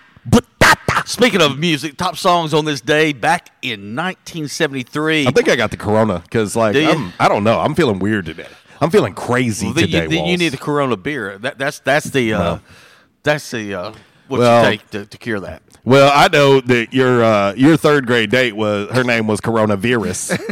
Speaking 1.05 1.41
of 1.41 1.57
music, 1.57 1.95
top 1.97 2.17
songs 2.17 2.53
on 2.53 2.65
this 2.65 2.81
day 2.81 3.13
back 3.13 3.49
in 3.61 3.95
1973. 3.95 5.27
i 5.27 5.31
think 5.31 5.47
i 5.47 5.55
got 5.55 5.71
the 5.71 5.77
corona 5.77 6.19
because 6.19 6.55
like 6.55 6.73
Do? 6.73 6.85
I'm, 6.89 7.13
i 7.19 7.27
don't 7.29 7.43
know 7.43 7.59
i'm 7.59 7.75
feeling 7.75 7.99
weird 7.99 8.25
today 8.25 8.47
i'm 8.81 8.89
feeling 8.91 9.13
crazy 9.13 9.67
Well, 9.67 9.73
then 9.75 9.85
today 9.85 10.03
you, 10.03 10.09
then 10.09 10.25
you 10.25 10.37
need 10.37 10.49
the 10.49 10.57
Corona 10.57 10.97
beer. 10.97 11.37
That, 11.37 11.57
that's 11.57 11.79
that's 11.79 12.09
the 12.09 12.33
uh, 12.33 12.39
Well. 12.39 12.61
that's 13.23 13.49
the 13.51 13.73
uh, 13.73 13.93
what 14.27 14.39
Well. 14.41 14.63
you 14.63 14.69
take 14.77 14.89
to, 14.91 15.05
to 15.05 15.17
cure 15.17 15.39
that. 15.39 15.61
Well 15.87 16.11
i 16.13 16.27
know 16.27 16.59
that 16.61 16.93
your 16.93 17.23
uh, 17.23 17.53
your 17.55 17.77
third 17.77 18.05
grade 18.05 18.29
date 18.29 18.55
was 18.55 18.89
her 18.91 19.03
name 19.03 19.25
was 19.27 19.39
coronavirus 19.41 20.37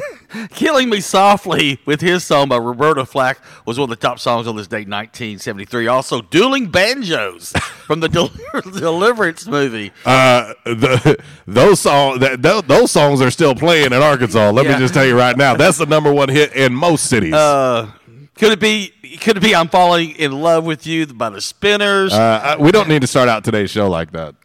Killing 0.49 0.89
Me 0.89 0.99
Softly 0.99 1.79
with 1.85 2.01
his 2.01 2.25
song 2.25 2.49
by 2.49 2.57
Roberta 2.57 3.05
Flack 3.05 3.39
was 3.65 3.79
one 3.79 3.89
of 3.89 3.89
the 3.97 4.07
top 4.07 4.19
songs 4.19 4.47
on 4.47 4.57
this 4.57 4.67
date, 4.67 4.79
1973. 4.89 5.87
Also, 5.87 6.21
Dueling 6.23 6.65
Banjos 6.69 7.51
from 7.87 8.01
the 8.01 8.09
Del- 8.09 8.31
Deliverance 8.73 9.47
movie. 9.47 9.93
Uh, 10.05 10.53
the, 10.65 11.23
those 11.47 11.79
songs 11.79 12.19
that 12.19 12.41
tho- 12.41 12.59
those 12.59 12.91
songs 12.91 13.21
are 13.21 13.31
still 13.31 13.55
playing 13.55 13.87
in 13.87 13.93
Arkansas. 13.93 14.49
Let 14.51 14.65
Yeah. 14.65 14.73
me 14.73 14.79
just 14.79 14.93
tell 14.93 15.05
you 15.05 15.17
right 15.17 15.37
now, 15.37 15.55
that's 15.55 15.77
the 15.77 15.85
number 15.85 16.11
one 16.11 16.27
hit 16.27 16.53
in 16.53 16.73
most 16.75 17.05
cities. 17.05 17.33
Uh, 17.33 17.89
could 18.35 18.51
it 18.51 18.59
be? 18.59 18.89
Could 19.21 19.37
it 19.37 19.41
be? 19.43 19.55
I'm 19.55 19.69
falling 19.69 20.11
in 20.17 20.33
love 20.33 20.65
with 20.65 20.85
you 20.85 21.05
by 21.05 21.29
the 21.29 21.39
Spinners. 21.39 22.11
Uh, 22.11 22.41
I- 22.43 22.61
we 22.61 22.73
don't 22.73 22.89
need 22.89 23.03
to 23.03 23.07
start 23.07 23.29
out 23.29 23.45
today's 23.45 23.69
show 23.71 23.89
like 23.89 24.11
that. 24.11 24.35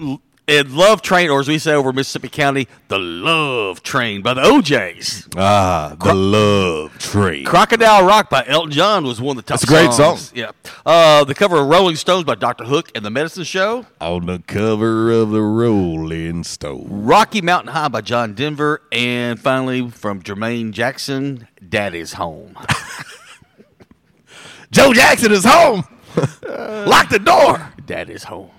And 0.51 0.73
Love 0.73 1.01
Train, 1.01 1.31
or 1.31 1.39
as 1.39 1.47
we 1.47 1.61
say 1.61 1.75
over 1.75 1.93
Mississippi 1.93 2.29
County, 2.29 2.67
the 2.89 2.99
Love 2.99 3.85
Train 3.85 4.21
by 4.21 4.35
the 4.35 4.45
O'Jays. 4.45 5.29
Ah, 5.37 5.95
the 5.97 6.13
love 6.13 6.99
tree. 6.99 7.45
Crocodile 7.45 8.05
Rock 8.05 8.31
by 8.31 8.45
Elton 8.49 8.73
John 8.73 9.05
was 9.05 9.21
one 9.21 9.39
of 9.39 9.45
the 9.45 9.49
top 9.49 9.61
That's 9.61 9.71
a 9.71 9.73
great 9.73 9.93
songs. 9.93 10.31
song. 10.31 10.37
Yeah. 10.37 10.51
Uh, 10.85 11.23
the 11.23 11.37
cover 11.37 11.61
of 11.61 11.69
Rolling 11.69 11.95
Stones 11.95 12.25
by 12.25 12.35
Dr. 12.35 12.65
Hook 12.65 12.91
and 12.97 13.05
the 13.05 13.11
Medicine 13.11 13.45
Show. 13.45 13.87
On 14.01 14.27
the 14.27 14.43
cover 14.45 15.13
of 15.13 15.31
the 15.31 15.41
Rolling 15.41 16.43
Stone. 16.43 16.87
Rocky 16.89 17.41
Mountain 17.41 17.73
High 17.73 17.87
by 17.87 18.01
John 18.01 18.35
Denver. 18.35 18.83
And 18.91 19.39
finally, 19.39 19.89
from 19.89 20.21
Jermaine 20.21 20.73
Jackson, 20.73 21.47
Daddy's 21.69 22.15
Home. 22.15 22.59
Joe 24.73 24.93
Jackson 24.93 25.31
is 25.31 25.45
home. 25.45 25.85
Lock 26.49 27.09
the 27.09 27.21
door. 27.25 27.73
Daddy's 27.87 28.25
Home. 28.25 28.51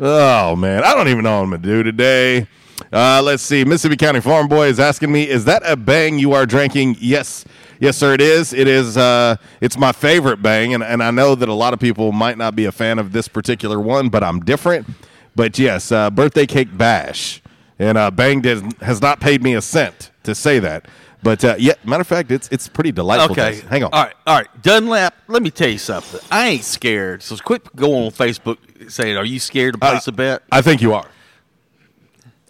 Oh 0.00 0.54
man, 0.54 0.84
I 0.84 0.94
don't 0.94 1.08
even 1.08 1.24
know 1.24 1.38
what 1.38 1.44
I'm 1.44 1.50
gonna 1.50 1.62
do 1.62 1.82
today. 1.82 2.46
Uh, 2.92 3.20
let's 3.22 3.42
see. 3.42 3.64
Mississippi 3.64 3.96
County 3.96 4.20
Farm 4.20 4.46
Boy 4.46 4.68
is 4.68 4.78
asking 4.78 5.10
me, 5.10 5.28
"Is 5.28 5.44
that 5.46 5.62
a 5.64 5.76
bang 5.76 6.18
you 6.18 6.32
are 6.32 6.46
drinking?" 6.46 6.96
Yes, 7.00 7.44
yes, 7.80 7.96
sir. 7.96 8.14
It 8.14 8.20
is. 8.20 8.52
It 8.52 8.68
is. 8.68 8.96
Uh, 8.96 9.36
it's 9.60 9.76
my 9.76 9.90
favorite 9.90 10.40
bang, 10.40 10.72
and, 10.74 10.84
and 10.84 11.02
I 11.02 11.10
know 11.10 11.34
that 11.34 11.48
a 11.48 11.54
lot 11.54 11.72
of 11.72 11.80
people 11.80 12.12
might 12.12 12.38
not 12.38 12.54
be 12.54 12.64
a 12.64 12.72
fan 12.72 12.98
of 12.98 13.12
this 13.12 13.26
particular 13.26 13.80
one, 13.80 14.08
but 14.08 14.22
I'm 14.22 14.40
different. 14.40 14.86
But 15.34 15.58
yes, 15.58 15.90
uh, 15.90 16.10
birthday 16.10 16.46
cake 16.46 16.76
bash, 16.76 17.42
and 17.78 17.98
uh, 17.98 18.10
Bang 18.10 18.42
has 18.80 19.02
not 19.02 19.20
paid 19.20 19.42
me 19.42 19.54
a 19.54 19.62
cent 19.62 20.10
to 20.22 20.34
say 20.34 20.58
that. 20.60 20.86
But 21.22 21.44
uh, 21.44 21.56
yeah, 21.58 21.74
matter 21.84 22.02
of 22.02 22.06
fact, 22.06 22.30
it's 22.30 22.48
it's 22.52 22.68
pretty 22.68 22.92
delightful. 22.92 23.32
Okay. 23.32 23.52
taste. 23.52 23.64
hang 23.64 23.84
on. 23.84 23.90
All 23.92 24.04
right. 24.04 24.14
All 24.26 24.36
right. 24.36 24.62
Dunlap, 24.62 25.14
let 25.26 25.42
me 25.42 25.50
tell 25.50 25.68
you 25.68 25.78
something. 25.78 26.20
I 26.30 26.48
ain't 26.48 26.64
scared. 26.64 27.22
So 27.22 27.36
quit 27.36 27.74
going 27.74 28.06
on 28.06 28.10
Facebook 28.12 28.58
saying, 28.88 29.16
Are 29.16 29.24
you 29.24 29.38
scared 29.40 29.74
to 29.74 29.78
place 29.78 30.06
Uh, 30.08 30.12
a 30.12 30.12
bet? 30.12 30.42
I 30.52 30.62
think 30.62 30.80
you 30.82 30.94
are. 30.94 31.06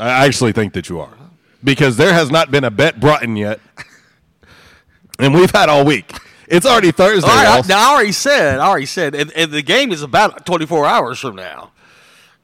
I 0.00 0.26
actually 0.26 0.52
think 0.52 0.74
that 0.74 0.88
you 0.88 1.00
are. 1.00 1.10
Because 1.64 1.96
there 1.96 2.12
has 2.12 2.30
not 2.30 2.50
been 2.50 2.64
a 2.64 2.70
bet 2.70 3.00
brought 3.00 3.22
in 3.22 3.34
yet. 3.36 3.60
And 5.18 5.34
we've 5.34 5.50
had 5.50 5.68
all 5.68 5.84
week. 5.84 6.12
It's 6.46 6.64
already 6.64 6.92
Thursday. 6.92 7.28
Right, 7.28 7.62
I, 7.64 7.66
now 7.66 7.90
I 7.90 7.94
already 7.94 8.12
said, 8.12 8.60
I 8.60 8.66
already 8.68 8.86
said, 8.86 9.14
and, 9.14 9.32
and 9.32 9.50
the 9.50 9.62
game 9.62 9.90
is 9.90 10.02
about 10.02 10.46
24 10.46 10.86
hours 10.86 11.18
from 11.18 11.34
now, 11.36 11.72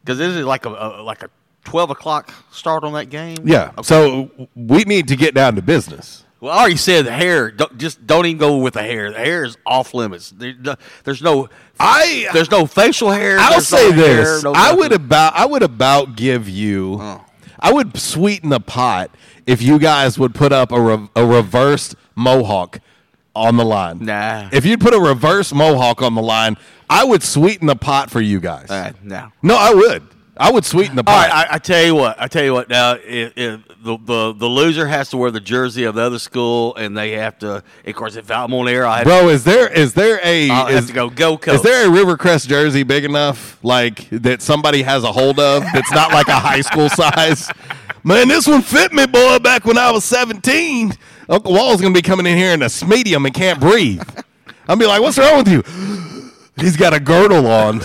because 0.02 0.18
this 0.18 0.34
is 0.34 0.44
like 0.44 0.66
a, 0.66 0.70
a 0.70 1.02
like 1.02 1.22
a 1.22 1.30
12 1.64 1.90
o'clock 1.90 2.34
start 2.50 2.82
on 2.84 2.92
that 2.94 3.06
game. 3.08 3.36
yeah. 3.44 3.70
So 3.82 4.30
we 4.56 4.82
need 4.84 5.08
to 5.08 5.16
get 5.16 5.34
down 5.34 5.54
to 5.54 5.62
business. 5.62 6.23
Well, 6.44 6.52
I 6.52 6.60
already 6.60 6.76
said 6.76 7.06
the 7.06 7.12
hair. 7.12 7.50
Don't, 7.50 7.78
just 7.78 8.06
don't 8.06 8.26
even 8.26 8.36
go 8.36 8.58
with 8.58 8.74
the 8.74 8.82
hair. 8.82 9.10
The 9.10 9.16
hair 9.18 9.44
is 9.44 9.56
off 9.64 9.94
limits. 9.94 10.28
There, 10.28 10.52
no- 10.60 10.74
there's 11.04 11.22
no. 11.22 11.48
I 11.80 12.28
there's 12.34 12.50
no 12.50 12.66
facial 12.66 13.10
hair. 13.10 13.38
I'll 13.38 13.62
say 13.62 13.88
no 13.88 13.96
this. 13.96 14.42
hair, 14.42 14.42
no 14.42 14.52
I 14.54 14.74
would 14.74 14.92
about 14.92 15.32
I 15.34 15.46
would 15.46 15.62
about 15.62 16.16
give 16.16 16.46
you 16.46 17.00
I 17.58 17.72
would 17.72 17.96
sweeten 17.96 18.50
the 18.50 18.60
pot 18.60 19.10
if 19.46 19.62
you 19.62 19.78
guys 19.78 20.18
would 20.18 20.34
put 20.34 20.52
up 20.52 20.70
a, 20.70 20.78
re- 20.78 21.08
a 21.16 21.24
reversed 21.24 21.96
mohawk 22.14 22.78
on 23.34 23.56
the 23.56 23.64
line. 23.64 24.04
Nah. 24.04 24.50
If 24.52 24.66
you'd 24.66 24.82
put 24.82 24.92
a 24.92 25.00
reverse 25.00 25.50
mohawk 25.50 26.02
on 26.02 26.14
the 26.14 26.20
line, 26.22 26.58
I 26.90 27.04
would 27.04 27.22
sweeten 27.22 27.68
the 27.68 27.76
pot 27.76 28.10
for 28.10 28.20
you 28.20 28.38
guys. 28.38 28.70
Uh, 28.70 28.92
no. 29.02 29.32
No, 29.42 29.56
I 29.56 29.72
would. 29.72 30.02
I 30.36 30.50
would 30.50 30.64
sweeten 30.64 30.96
the 30.96 31.04
pot. 31.04 31.28
right, 31.28 31.48
I, 31.48 31.54
I 31.54 31.58
tell 31.58 31.84
you 31.84 31.94
what. 31.94 32.20
I 32.20 32.26
tell 32.26 32.42
you 32.42 32.52
what. 32.52 32.68
Now, 32.68 32.94
if, 32.94 33.32
if 33.36 33.60
the, 33.82 33.96
the 33.98 34.34
the 34.36 34.46
loser 34.46 34.86
has 34.86 35.10
to 35.10 35.16
wear 35.16 35.30
the 35.30 35.40
jersey 35.40 35.84
of 35.84 35.94
the 35.94 36.02
other 36.02 36.18
school, 36.18 36.74
and 36.74 36.96
they 36.96 37.12
have 37.12 37.38
to. 37.40 37.62
Of 37.86 37.94
course, 37.94 38.16
if 38.16 38.30
I'm 38.30 38.52
on 38.52 38.68
air, 38.68 38.84
I 38.84 38.98
have 38.98 39.04
Bro, 39.06 39.28
is 39.28 39.44
there 39.44 39.72
is 39.72 39.94
there 39.94 40.20
a 40.24 40.50
I'll 40.50 40.66
is, 40.66 40.74
have 40.74 40.86
to 40.88 40.92
go 40.92 41.36
go. 41.36 41.52
Is 41.52 41.62
there 41.62 41.86
a 41.86 41.90
Rivercrest 41.90 42.48
jersey 42.48 42.82
big 42.82 43.04
enough, 43.04 43.62
like 43.62 44.08
that 44.10 44.42
somebody 44.42 44.82
has 44.82 45.04
a 45.04 45.12
hold 45.12 45.38
of? 45.38 45.62
That's 45.72 45.92
not 45.92 46.10
like 46.12 46.26
a 46.26 46.40
high 46.40 46.62
school 46.62 46.88
size. 46.90 47.48
Man, 48.02 48.26
this 48.26 48.48
one 48.48 48.62
fit 48.62 48.92
me, 48.92 49.06
boy. 49.06 49.38
Back 49.38 49.64
when 49.64 49.78
I 49.78 49.92
was 49.92 50.04
seventeen, 50.04 50.94
Uncle 51.28 51.52
Wall's 51.52 51.80
gonna 51.80 51.94
be 51.94 52.02
coming 52.02 52.26
in 52.26 52.36
here 52.36 52.52
in 52.52 52.62
a 52.62 52.70
medium 52.86 53.24
and 53.24 53.34
can't 53.34 53.60
breathe. 53.60 54.02
I'll 54.66 54.76
be 54.76 54.86
like, 54.86 55.00
"What's 55.00 55.16
wrong 55.16 55.44
with 55.44 55.48
you?" 55.48 55.62
He's 56.56 56.76
got 56.76 56.92
a 56.92 57.00
girdle 57.00 57.46
on. 57.46 57.80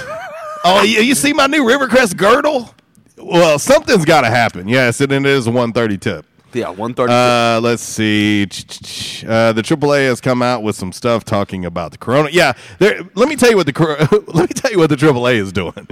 Oh, 0.64 0.84
you, 0.84 1.02
you 1.02 1.16
see 1.16 1.34
my 1.34 1.48
new 1.48 1.64
Rivercrest 1.64 2.18
girdle? 2.18 2.74
Well, 3.18 3.60
something's 3.60 4.06
got 4.06 4.22
to 4.22 4.30
happen. 4.30 4.68
Yes, 4.68 5.02
and 5.02 5.12
it 5.12 5.26
is 5.26 5.48
a 5.48 5.52
one 5.52 5.74
thirty 5.74 5.98
tip. 5.98 6.26
yeah, 6.54 6.70
one 6.70 6.94
thirty. 6.94 7.12
Uh, 7.14 7.60
let's 7.62 7.84
see. 7.84 8.44
Uh, 8.44 9.52
the 9.54 9.62
AAA 9.62 10.08
has 10.08 10.22
come 10.22 10.42
out 10.42 10.64
with 10.64 10.76
some 10.76 10.92
stuff 10.92 11.26
talking 11.26 11.66
about 11.66 11.92
the 11.92 11.98
corona. 11.98 12.30
Yeah, 12.32 12.54
let 12.80 13.28
me 13.30 13.36
tell 13.36 13.50
you 13.50 13.58
what 13.58 13.66
the 13.66 14.24
let 14.34 14.50
me 14.50 14.54
tell 14.54 14.72
you 14.72 14.78
what 14.80 14.90
the 14.90 14.96
AAA 14.96 15.36
is 15.36 15.52
doing. 15.52 15.88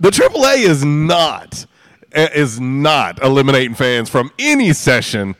The 0.00 0.10
AAA 0.10 0.64
is 0.68 0.84
not 0.84 1.64
is 2.12 2.58
not 2.58 3.22
eliminating 3.22 3.74
fans 3.74 4.08
from 4.10 4.32
any 4.38 4.72
session 4.72 5.36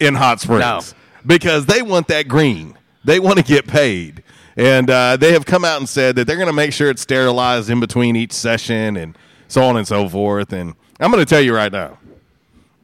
in 0.00 0.14
Hot 0.14 0.40
Springs 0.40 0.60
No. 0.60 0.80
because 1.26 1.66
they 1.66 1.82
want 1.82 2.08
that 2.08 2.28
green. 2.28 2.78
They 3.04 3.18
want 3.20 3.38
to 3.38 3.44
get 3.44 3.66
paid, 3.66 4.21
and 4.56 4.90
uh, 4.90 5.16
they 5.16 5.32
have 5.32 5.44
come 5.44 5.64
out 5.64 5.78
and 5.78 5.88
said 5.88 6.16
that 6.16 6.26
they're 6.26 6.36
going 6.36 6.46
to 6.46 6.52
make 6.52 6.72
sure 6.72 6.90
it's 6.90 7.02
sterilized 7.02 7.70
in 7.70 7.80
between 7.80 8.16
each 8.16 8.32
session 8.32 8.96
and 8.96 9.16
so 9.48 9.62
on 9.62 9.76
and 9.76 9.86
so 9.86 10.08
forth. 10.08 10.52
And 10.52 10.74
I'm 11.00 11.10
going 11.10 11.24
to 11.24 11.28
tell 11.28 11.40
you 11.40 11.54
right 11.54 11.72
now 11.72 11.98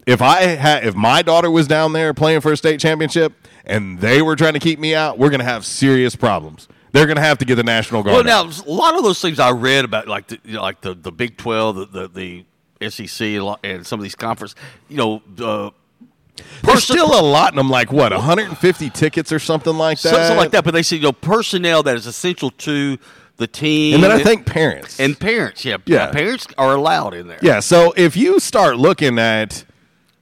if 0.08 0.22
I 0.22 0.40
had 0.40 0.86
if 0.86 0.94
my 0.94 1.20
daughter 1.20 1.50
was 1.50 1.66
down 1.68 1.92
there 1.92 2.14
playing 2.14 2.40
for 2.40 2.50
a 2.50 2.56
state 2.56 2.80
championship 2.80 3.34
and 3.66 4.00
they 4.00 4.22
were 4.22 4.36
trying 4.36 4.54
to 4.54 4.58
keep 4.58 4.78
me 4.78 4.94
out, 4.94 5.18
we're 5.18 5.28
going 5.28 5.40
to 5.40 5.44
have 5.44 5.66
serious 5.66 6.16
problems. 6.16 6.66
They're 6.92 7.04
going 7.04 7.16
to 7.16 7.22
have 7.22 7.36
to 7.38 7.44
get 7.44 7.56
the 7.56 7.62
national 7.62 8.02
guard. 8.02 8.24
Well, 8.24 8.34
out. 8.34 8.56
now 8.56 8.64
a 8.66 8.72
lot 8.72 8.96
of 8.96 9.02
those 9.02 9.20
things 9.20 9.38
I 9.38 9.50
read 9.50 9.84
about, 9.84 10.08
like 10.08 10.28
the 10.28 10.38
you 10.44 10.54
know, 10.54 10.62
like 10.62 10.80
the, 10.80 10.94
the 10.94 11.12
Big 11.12 11.36
Twelve, 11.36 11.76
the 11.76 12.08
the, 12.08 12.44
the 12.80 12.90
SEC, 12.90 13.20
and 13.62 13.86
some 13.86 14.00
of 14.00 14.02
these 14.02 14.14
conference, 14.14 14.54
you 14.88 14.96
know, 14.96 15.22
uh, 15.40 15.70
There's 16.62 16.84
still 16.84 17.18
allotting 17.18 17.56
them 17.56 17.70
like 17.70 17.92
what 17.92 18.12
150 18.12 18.90
tickets 18.90 19.32
or 19.32 19.38
something 19.38 19.76
like 19.76 20.00
that. 20.00 20.10
something 20.10 20.36
like 20.36 20.50
that. 20.52 20.64
But 20.64 20.74
they 20.74 20.82
say 20.82 20.96
you 20.96 21.02
know 21.02 21.12
personnel 21.12 21.82
that 21.84 21.96
is 21.96 22.06
essential 22.06 22.50
to 22.52 22.98
the 23.36 23.46
team, 23.46 23.94
And 23.94 24.02
then 24.02 24.10
I 24.10 24.20
think 24.22 24.46
parents 24.46 24.98
and 24.98 25.18
parents, 25.18 25.64
yeah, 25.64 25.76
Yeah. 25.86 26.10
parents 26.10 26.46
are 26.58 26.74
allowed 26.74 27.14
in 27.14 27.28
there. 27.28 27.38
Yeah, 27.40 27.60
so 27.60 27.94
if 27.96 28.16
you 28.16 28.40
start 28.40 28.78
looking 28.78 29.16
at, 29.18 29.64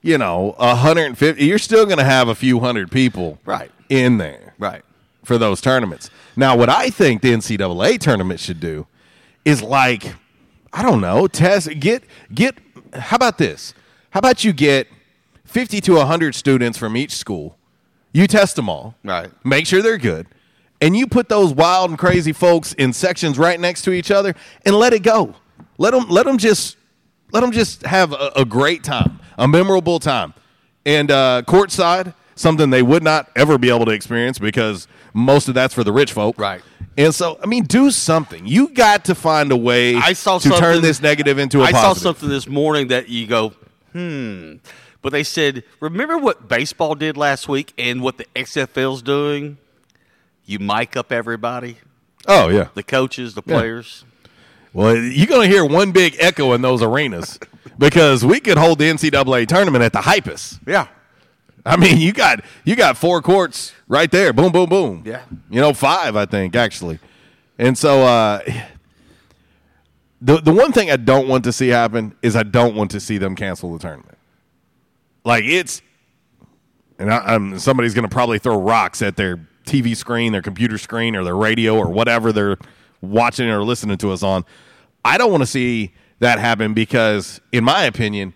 you 0.02 0.18
know, 0.18 0.54
150, 0.58 1.42
you're 1.42 1.58
still 1.58 1.86
going 1.86 1.96
to 1.96 2.04
have 2.04 2.28
a 2.28 2.34
few 2.34 2.60
hundred 2.60 2.90
people 2.90 3.38
Right. 3.46 3.70
in 3.88 4.18
there 4.18 4.52
right. 4.58 4.82
for 5.24 5.38
those 5.38 5.62
tournaments. 5.62 6.10
Now, 6.36 6.56
what 6.58 6.68
I 6.68 6.90
think 6.90 7.22
the 7.22 7.32
NCAA 7.32 7.98
tournament 7.98 8.38
should 8.38 8.60
do 8.60 8.86
is 9.46 9.62
like, 9.62 10.14
I 10.74 10.82
don't 10.82 11.00
know, 11.00 11.26
test 11.26 11.70
get 11.80 12.02
get. 12.34 12.56
How 12.92 13.16
about 13.16 13.38
this? 13.38 13.72
How 14.10 14.18
about 14.18 14.44
you 14.44 14.52
get 14.52 14.88
50 15.56 15.80
to 15.80 15.94
100 15.94 16.34
students 16.34 16.76
from 16.76 16.98
each 16.98 17.12
school? 17.12 17.56
You 18.12 18.26
test 18.26 18.56
them 18.56 18.68
all, 18.68 18.94
Right. 19.02 19.30
Make 19.42 19.66
sure 19.66 19.80
they're 19.80 19.96
good, 19.96 20.26
and 20.82 20.94
you 20.94 21.06
put 21.06 21.30
those 21.30 21.54
wild 21.54 21.88
and 21.88 21.98
crazy 21.98 22.34
folks 22.34 22.74
in 22.74 22.92
sections 22.92 23.38
right 23.38 23.58
next 23.58 23.80
to 23.84 23.92
each 23.92 24.10
other, 24.10 24.34
and 24.66 24.76
let 24.76 24.92
it 24.92 25.02
go. 25.02 25.34
Let 25.78 25.92
them 25.92 26.10
let 26.10 26.26
them 26.26 26.36
just 26.36 26.76
let 27.32 27.40
them 27.40 27.52
just 27.52 27.86
have 27.86 28.12
a, 28.12 28.32
a 28.36 28.44
great 28.44 28.84
time, 28.84 29.18
a 29.38 29.48
memorable 29.48 29.98
time, 29.98 30.34
and 30.84 31.10
uh, 31.10 31.40
courtside 31.46 32.12
something 32.34 32.68
they 32.68 32.82
would 32.82 33.02
not 33.02 33.30
ever 33.34 33.56
be 33.56 33.70
able 33.70 33.86
to 33.86 33.92
experience 33.92 34.38
because 34.38 34.86
most 35.14 35.48
of 35.48 35.54
that's 35.54 35.72
for 35.72 35.84
the 35.84 35.92
rich 35.92 36.12
folk, 36.12 36.38
Right. 36.38 36.60
And 36.98 37.14
so, 37.14 37.38
I 37.42 37.46
mean, 37.46 37.64
do 37.64 37.90
something. 37.90 38.46
You 38.46 38.68
got 38.68 39.06
to 39.06 39.14
find 39.14 39.50
a 39.52 39.56
way 39.56 39.96
I 39.96 40.12
saw 40.12 40.38
to 40.38 40.50
turn 40.50 40.82
this 40.82 41.00
negative 41.00 41.38
into 41.38 41.60
a 41.60 41.64
I 41.64 41.72
saw 41.72 41.94
something 41.94 42.28
this 42.28 42.46
morning 42.46 42.88
that 42.88 43.08
you 43.08 43.26
go, 43.26 43.54
hmm. 43.92 44.56
But 45.06 45.12
they 45.12 45.22
said, 45.22 45.62
remember 45.78 46.18
what 46.18 46.48
baseball 46.48 46.96
did 46.96 47.16
last 47.16 47.46
week 47.46 47.72
and 47.78 48.02
what 48.02 48.16
the 48.18 48.24
XFL's 48.34 49.02
doing? 49.02 49.56
You 50.44 50.58
mic 50.58 50.96
up 50.96 51.12
everybody, 51.12 51.76
Oh 52.26 52.48
yeah. 52.48 52.70
the 52.74 52.82
coaches, 52.82 53.34
the 53.34 53.42
Yeah. 53.46 53.54
players. 53.56 54.04
Well, 54.72 54.96
you're 54.96 55.28
going 55.28 55.48
to 55.48 55.54
hear 55.54 55.64
one 55.64 55.92
big 55.92 56.16
echo 56.18 56.54
in 56.54 56.62
those 56.62 56.82
arenas 56.82 57.38
because 57.78 58.24
we 58.24 58.40
could 58.40 58.58
hold 58.58 58.80
the 58.80 58.86
NCAA 58.86 59.46
tournament 59.46 59.84
at 59.84 59.92
the 59.92 60.00
Hypus. 60.00 60.58
Yeah. 60.66 60.88
I 61.64 61.76
mean, 61.76 61.98
you 61.98 62.12
got 62.12 62.44
you 62.64 62.74
got 62.74 62.96
four 62.98 63.22
courts 63.22 63.72
right 63.86 64.10
there. 64.10 64.32
Boom, 64.32 64.50
boom, 64.50 64.68
boom. 64.68 65.02
Yeah. 65.06 65.22
You 65.48 65.60
know, 65.60 65.72
five, 65.72 66.16
I 66.16 66.26
think, 66.26 66.56
actually. 66.56 66.98
And 67.60 67.78
so 67.78 68.02
uh 68.02 68.40
the 70.20 70.38
the 70.40 70.52
one 70.52 70.72
thing 70.72 70.90
I 70.90 70.96
don't 70.96 71.28
want 71.28 71.44
to 71.44 71.52
see 71.52 71.68
happen 71.68 72.16
is 72.22 72.34
I 72.34 72.42
don't 72.42 72.74
want 72.74 72.90
to 72.90 72.98
see 72.98 73.18
them 73.18 73.36
cancel 73.36 73.72
the 73.72 73.78
tournament. 73.78 74.15
Like 75.26 75.44
it's 75.44 75.82
and 76.98 77.12
I, 77.12 77.34
I'm 77.34 77.58
somebody's 77.58 77.94
going 77.94 78.08
to 78.08 78.12
probably 78.12 78.38
throw 78.38 78.58
rocks 78.58 79.02
at 79.02 79.16
their 79.16 79.46
TV 79.66 79.96
screen, 79.96 80.32
their 80.32 80.40
computer 80.40 80.78
screen, 80.78 81.16
or 81.16 81.24
their 81.24 81.36
radio, 81.36 81.76
or 81.76 81.90
whatever 81.90 82.32
they're 82.32 82.56
watching 83.00 83.50
or 83.50 83.62
listening 83.64 83.98
to 83.98 84.12
us 84.12 84.22
on. 84.22 84.44
I 85.04 85.18
don't 85.18 85.30
want 85.30 85.42
to 85.42 85.46
see 85.46 85.92
that 86.20 86.38
happen 86.38 86.74
because, 86.74 87.40
in 87.52 87.64
my 87.64 87.84
opinion, 87.84 88.34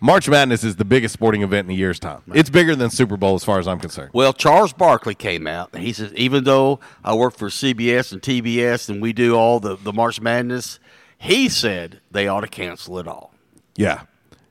March 0.00 0.28
Madness 0.28 0.62
is 0.62 0.76
the 0.76 0.84
biggest 0.84 1.12
sporting 1.12 1.42
event 1.42 1.66
in 1.66 1.74
a 1.74 1.76
year's 1.76 1.98
time. 1.98 2.22
It's 2.32 2.50
bigger 2.50 2.76
than 2.76 2.88
Super 2.88 3.16
Bowl 3.16 3.34
as 3.34 3.42
far 3.42 3.58
as 3.58 3.66
I'm 3.66 3.80
concerned. 3.80 4.10
Well, 4.12 4.32
Charles 4.32 4.72
Barkley 4.72 5.16
came 5.16 5.48
out 5.48 5.70
and 5.72 5.82
he 5.82 5.92
says, 5.92 6.12
even 6.14 6.44
though 6.44 6.78
I 7.02 7.14
work 7.14 7.36
for 7.36 7.48
CBS 7.48 8.12
and 8.12 8.22
TBS 8.22 8.88
and 8.88 9.02
we 9.02 9.12
do 9.12 9.34
all 9.34 9.58
the, 9.58 9.74
the 9.76 9.92
March 9.92 10.20
Madness, 10.20 10.78
he 11.18 11.48
said 11.48 12.00
they 12.12 12.28
ought 12.28 12.42
to 12.42 12.48
cancel 12.48 13.00
it 13.00 13.08
all. 13.08 13.34
Yeah. 13.76 14.02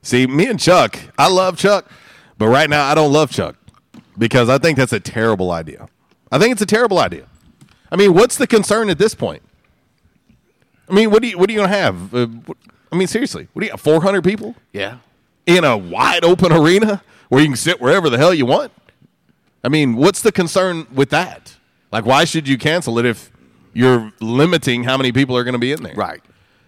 See, 0.08 0.26
me 0.26 0.46
and 0.46 0.58
Chuck, 0.58 0.98
I 1.18 1.28
love 1.28 1.58
Chuck, 1.58 1.84
but 2.38 2.48
right 2.48 2.70
now 2.70 2.86
I 2.90 2.94
don't 2.94 3.12
love 3.12 3.30
Chuck 3.30 3.56
because 4.16 4.48
I 4.48 4.56
think 4.56 4.78
that's 4.78 4.94
a 4.94 5.00
terrible 5.00 5.50
idea. 5.50 5.86
I 6.32 6.38
think 6.38 6.52
it's 6.52 6.62
a 6.62 6.66
terrible 6.66 6.98
idea. 6.98 7.26
I 7.92 7.96
mean, 7.96 8.14
what's 8.14 8.36
the 8.38 8.46
concern 8.46 8.88
at 8.88 8.96
this 8.96 9.14
point? 9.14 9.42
I 10.88 10.94
mean, 10.94 11.10
what 11.10 11.20
do 11.20 11.28
you 11.28 11.36
what 11.36 11.50
are 11.50 11.52
you 11.52 11.58
going 11.58 11.70
to 11.70 11.76
have? 11.76 12.14
Uh, 12.14 12.26
what- 12.46 12.56
I 12.90 12.96
mean, 12.96 13.06
seriously, 13.06 13.48
what 13.52 13.60
do 13.60 13.66
you 13.66 13.70
got? 13.72 13.80
Four 13.80 14.00
hundred 14.00 14.24
people 14.24 14.54
Yeah. 14.72 14.96
in 15.44 15.62
a 15.62 15.76
wide 15.76 16.24
open 16.24 16.52
arena 16.52 17.02
where 17.28 17.42
you 17.42 17.48
can 17.48 17.56
sit 17.56 17.78
wherever 17.82 18.08
the 18.08 18.16
hell 18.16 18.32
you 18.32 18.46
want. 18.46 18.72
I 19.62 19.68
mean, 19.68 19.94
what's 19.94 20.22
the 20.22 20.32
concern 20.32 20.86
with 20.90 21.10
that? 21.10 21.56
Like, 21.92 22.06
why 22.06 22.24
should 22.24 22.48
you 22.48 22.56
cancel 22.56 22.98
it 22.98 23.04
if 23.04 23.30
you're 23.74 24.10
limiting 24.20 24.84
how 24.84 24.96
many 24.96 25.12
people 25.12 25.36
are 25.36 25.44
going 25.44 25.52
to 25.52 25.58
be 25.58 25.70
in 25.70 25.82
there? 25.82 25.92
Right. 25.94 26.22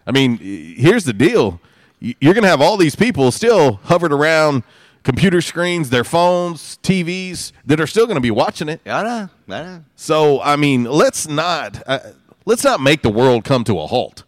I 0.06 0.10
mean, 0.12 0.36
here's 0.36 1.04
the 1.04 1.14
deal: 1.14 1.58
you're 2.00 2.34
going 2.34 2.42
to 2.42 2.48
have 2.48 2.60
all 2.60 2.76
these 2.76 2.96
people 2.96 3.30
still 3.30 3.74
hovered 3.84 4.12
around 4.12 4.62
computer 5.02 5.40
screens, 5.40 5.90
their 5.90 6.04
phones, 6.04 6.78
TVs 6.82 7.52
that 7.66 7.80
are 7.80 7.86
still 7.86 8.06
going 8.06 8.16
to 8.16 8.22
be 8.22 8.30
watching 8.30 8.68
it. 8.68 8.80
I 8.86 9.02
know. 9.02 9.28
I 9.48 9.62
know. 9.62 9.84
So, 9.96 10.40
I 10.40 10.56
mean, 10.56 10.84
let's 10.84 11.28
not 11.28 11.82
uh, 11.86 11.98
let's 12.46 12.64
not 12.64 12.80
make 12.80 13.02
the 13.02 13.10
world 13.10 13.44
come 13.44 13.64
to 13.64 13.78
a 13.78 13.86
halt. 13.86 14.24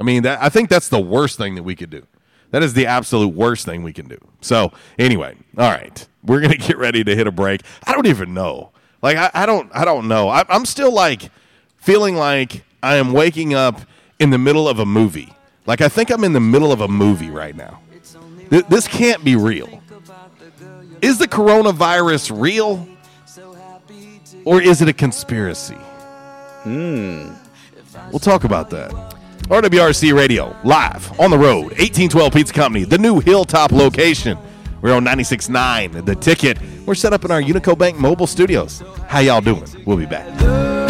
I 0.00 0.04
mean, 0.04 0.22
that, 0.22 0.42
I 0.42 0.48
think 0.48 0.70
that's 0.70 0.88
the 0.88 1.00
worst 1.00 1.36
thing 1.36 1.54
that 1.56 1.62
we 1.62 1.76
could 1.76 1.90
do. 1.90 2.06
That 2.52 2.62
is 2.62 2.74
the 2.74 2.86
absolute 2.86 3.34
worst 3.34 3.64
thing 3.64 3.82
we 3.82 3.92
can 3.92 4.08
do. 4.08 4.18
So, 4.40 4.72
anyway, 4.98 5.36
all 5.56 5.70
right, 5.70 6.08
we're 6.24 6.40
gonna 6.40 6.56
get 6.56 6.78
ready 6.78 7.04
to 7.04 7.14
hit 7.14 7.26
a 7.26 7.32
break. 7.32 7.62
I 7.86 7.92
don't 7.92 8.06
even 8.06 8.34
know. 8.34 8.72
Like, 9.02 9.16
I, 9.16 9.30
I 9.32 9.46
don't, 9.46 9.70
I 9.74 9.84
don't 9.84 10.08
know. 10.08 10.28
I, 10.28 10.44
I'm 10.48 10.66
still 10.66 10.92
like 10.92 11.30
feeling 11.76 12.16
like 12.16 12.64
I 12.82 12.96
am 12.96 13.12
waking 13.12 13.54
up 13.54 13.80
in 14.18 14.30
the 14.30 14.38
middle 14.38 14.68
of 14.68 14.78
a 14.78 14.86
movie. 14.86 15.32
Like, 15.66 15.80
I 15.80 15.88
think 15.88 16.10
I'm 16.10 16.24
in 16.24 16.32
the 16.32 16.40
middle 16.40 16.72
of 16.72 16.80
a 16.80 16.88
movie 16.88 17.30
right 17.30 17.54
now. 17.54 17.80
Th- 18.50 18.64
this 18.66 18.88
can't 18.88 19.22
be 19.24 19.36
real. 19.36 19.82
Is 21.00 21.18
the 21.18 21.28
coronavirus 21.28 22.38
real? 22.40 22.86
Or 24.44 24.60
is 24.60 24.80
it 24.82 24.88
a 24.88 24.92
conspiracy? 24.92 25.74
Hmm. 26.64 27.32
We'll 28.10 28.18
talk 28.18 28.44
about 28.44 28.70
that. 28.70 28.90
RWRC 29.44 30.14
Radio, 30.14 30.56
live 30.64 31.18
on 31.18 31.30
the 31.30 31.38
road, 31.38 31.64
1812 31.78 32.32
Pizza 32.32 32.52
Company, 32.54 32.84
the 32.84 32.98
new 32.98 33.18
Hilltop 33.20 33.72
location. 33.72 34.38
We're 34.80 34.94
on 34.94 35.04
96.9, 35.04 36.04
the 36.06 36.14
ticket. 36.14 36.58
We're 36.86 36.94
set 36.94 37.12
up 37.12 37.24
in 37.24 37.30
our 37.30 37.42
Unico 37.42 37.76
Bank 37.76 37.98
mobile 37.98 38.26
studios. 38.26 38.82
How 39.08 39.18
y'all 39.18 39.40
doing? 39.40 39.64
We'll 39.84 39.96
be 39.96 40.06
back. 40.06 40.89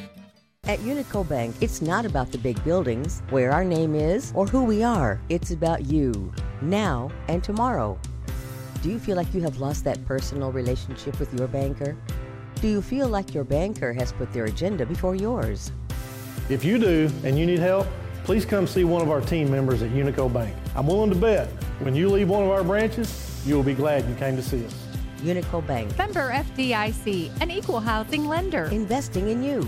At 0.71 0.77
Unico 0.79 1.27
Bank, 1.27 1.55
it's 1.59 1.81
not 1.81 2.05
about 2.05 2.31
the 2.31 2.37
big 2.37 2.63
buildings, 2.63 3.23
where 3.31 3.51
our 3.51 3.65
name 3.65 3.95
is, 3.95 4.31
or 4.35 4.45
who 4.45 4.63
we 4.63 4.83
are. 4.83 5.19
It's 5.27 5.49
about 5.49 5.87
you, 5.87 6.31
now 6.61 7.11
and 7.27 7.43
tomorrow. 7.43 7.99
Do 8.83 8.91
you 8.91 8.99
feel 8.99 9.17
like 9.17 9.33
you 9.33 9.41
have 9.41 9.57
lost 9.57 9.83
that 9.85 10.05
personal 10.05 10.51
relationship 10.51 11.19
with 11.19 11.33
your 11.33 11.47
banker? 11.47 11.97
Do 12.61 12.67
you 12.67 12.81
feel 12.81 13.09
like 13.09 13.33
your 13.33 13.43
banker 13.43 13.91
has 13.91 14.13
put 14.13 14.31
their 14.31 14.45
agenda 14.45 14.85
before 14.85 15.15
yours? 15.15 15.71
If 16.47 16.63
you 16.63 16.77
do 16.77 17.09
and 17.23 17.39
you 17.39 17.47
need 17.47 17.59
help, 17.59 17.87
please 18.23 18.45
come 18.45 18.67
see 18.67 18.83
one 18.83 19.01
of 19.01 19.09
our 19.09 19.19
team 19.19 19.49
members 19.49 19.81
at 19.81 19.89
Unico 19.89 20.31
Bank. 20.31 20.55
I'm 20.75 20.85
willing 20.85 21.09
to 21.09 21.17
bet 21.17 21.47
when 21.79 21.95
you 21.95 22.07
leave 22.07 22.29
one 22.29 22.43
of 22.43 22.49
our 22.49 22.63
branches, 22.63 23.41
you 23.47 23.55
will 23.55 23.63
be 23.63 23.73
glad 23.73 24.07
you 24.07 24.13
came 24.15 24.35
to 24.35 24.43
see 24.43 24.63
us. 24.63 24.75
Unico 25.21 25.65
Bank. 25.65 25.97
Member 25.97 26.31
FDIC, 26.31 27.41
an 27.41 27.49
equal 27.49 27.79
housing 27.79 28.27
lender. 28.27 28.65
Investing 28.65 29.27
in 29.27 29.43
you. 29.43 29.67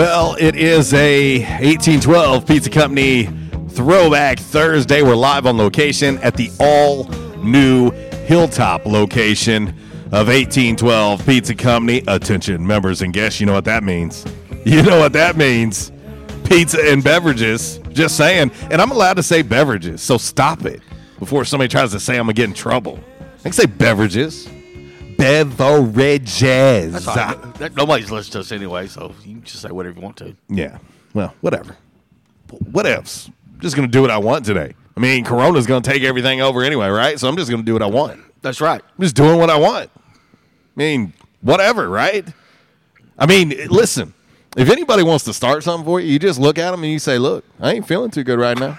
Well, 0.00 0.34
it 0.40 0.56
is 0.56 0.94
a 0.94 1.40
1812 1.40 2.46
Pizza 2.46 2.70
Company 2.70 3.28
throwback 3.68 4.38
Thursday. 4.38 5.02
We're 5.02 5.14
live 5.14 5.44
on 5.44 5.58
location 5.58 6.16
at 6.20 6.36
the 6.36 6.50
all 6.58 7.04
new 7.44 7.90
Hilltop 7.90 8.86
location 8.86 9.68
of 10.06 10.28
1812 10.28 11.26
Pizza 11.26 11.54
Company. 11.54 12.02
Attention, 12.08 12.66
members 12.66 13.02
and 13.02 13.12
guests, 13.12 13.40
you 13.40 13.46
know 13.46 13.52
what 13.52 13.66
that 13.66 13.84
means. 13.84 14.24
You 14.64 14.82
know 14.82 14.98
what 14.98 15.12
that 15.12 15.36
means. 15.36 15.92
Pizza 16.44 16.80
and 16.80 17.04
beverages. 17.04 17.78
Just 17.90 18.16
saying. 18.16 18.52
And 18.70 18.80
I'm 18.80 18.92
allowed 18.92 19.18
to 19.18 19.22
say 19.22 19.42
beverages, 19.42 20.00
so 20.00 20.16
stop 20.16 20.64
it 20.64 20.80
before 21.18 21.44
somebody 21.44 21.68
tries 21.68 21.92
to 21.92 22.00
say 22.00 22.14
I'm 22.14 22.24
going 22.24 22.36
to 22.36 22.40
get 22.40 22.48
in 22.48 22.54
trouble. 22.54 22.98
I 23.40 23.42
can 23.42 23.52
say 23.52 23.66
beverages. 23.66 24.48
Beverages. 25.20 26.92
That's 26.92 27.06
all 27.06 27.14
right. 27.14 27.54
That- 27.54 27.76
Nobody's 27.76 28.10
listening 28.10 28.32
to 28.32 28.40
us 28.40 28.52
anyway, 28.52 28.86
so 28.86 29.14
you 29.24 29.34
can 29.34 29.42
just 29.44 29.62
say 29.62 29.70
whatever 29.70 29.96
you 29.96 30.02
want 30.02 30.16
to. 30.18 30.34
Yeah. 30.48 30.78
Well, 31.14 31.34
whatever. 31.40 31.76
What 32.72 32.86
else? 32.86 33.30
I'm 33.54 33.60
just 33.60 33.76
going 33.76 33.88
to 33.88 33.92
do 33.92 34.00
what 34.02 34.10
I 34.10 34.18
want 34.18 34.44
today. 34.44 34.74
I 34.96 35.00
mean, 35.00 35.24
Corona's 35.24 35.66
going 35.66 35.82
to 35.82 35.90
take 35.90 36.02
everything 36.02 36.40
over 36.40 36.62
anyway, 36.62 36.88
right? 36.88 37.18
So 37.18 37.28
I'm 37.28 37.36
just 37.36 37.50
going 37.50 37.62
to 37.62 37.66
do 37.66 37.72
what 37.72 37.82
I 37.82 37.86
want. 37.86 38.20
That's 38.42 38.60
right. 38.60 38.80
I'm 38.82 39.02
just 39.02 39.14
doing 39.16 39.38
what 39.38 39.50
I 39.50 39.58
want. 39.58 39.90
I 39.96 40.00
mean, 40.76 41.12
whatever, 41.42 41.88
right? 41.88 42.26
I 43.18 43.26
mean, 43.26 43.50
listen, 43.68 44.14
if 44.56 44.70
anybody 44.70 45.02
wants 45.02 45.24
to 45.24 45.32
start 45.34 45.62
something 45.62 45.84
for 45.84 46.00
you, 46.00 46.12
you 46.12 46.18
just 46.18 46.40
look 46.40 46.58
at 46.58 46.70
them 46.70 46.82
and 46.82 46.92
you 46.92 46.98
say, 46.98 47.18
look, 47.18 47.44
I 47.60 47.72
ain't 47.74 47.86
feeling 47.86 48.10
too 48.10 48.24
good 48.24 48.38
right 48.38 48.58
now. 48.58 48.78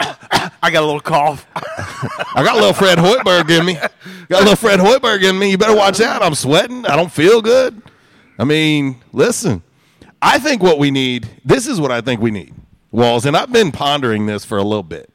I 0.00 0.70
got 0.70 0.82
a 0.82 0.86
little 0.86 1.00
cough. 1.00 1.46
I 1.56 2.42
got 2.44 2.54
a 2.54 2.58
little 2.58 2.72
Fred 2.72 2.98
Hoiberg 2.98 3.50
in 3.50 3.64
me. 3.64 3.74
Got 3.74 4.42
a 4.42 4.44
little 4.44 4.56
Fred 4.56 4.80
Hoiberg 4.80 5.28
in 5.28 5.38
me. 5.38 5.50
You 5.50 5.58
better 5.58 5.76
watch 5.76 6.00
out. 6.00 6.22
I'm 6.22 6.34
sweating. 6.34 6.86
I 6.86 6.96
don't 6.96 7.12
feel 7.12 7.42
good. 7.42 7.82
I 8.38 8.44
mean, 8.44 8.96
listen, 9.12 9.62
I 10.22 10.38
think 10.38 10.62
what 10.62 10.78
we 10.78 10.90
need, 10.90 11.28
this 11.44 11.66
is 11.66 11.80
what 11.80 11.90
I 11.90 12.00
think 12.00 12.20
we 12.20 12.30
need, 12.30 12.54
Walls, 12.90 13.26
and 13.26 13.36
I've 13.36 13.52
been 13.52 13.72
pondering 13.72 14.26
this 14.26 14.44
for 14.44 14.58
a 14.58 14.62
little 14.62 14.82
bit. 14.82 15.10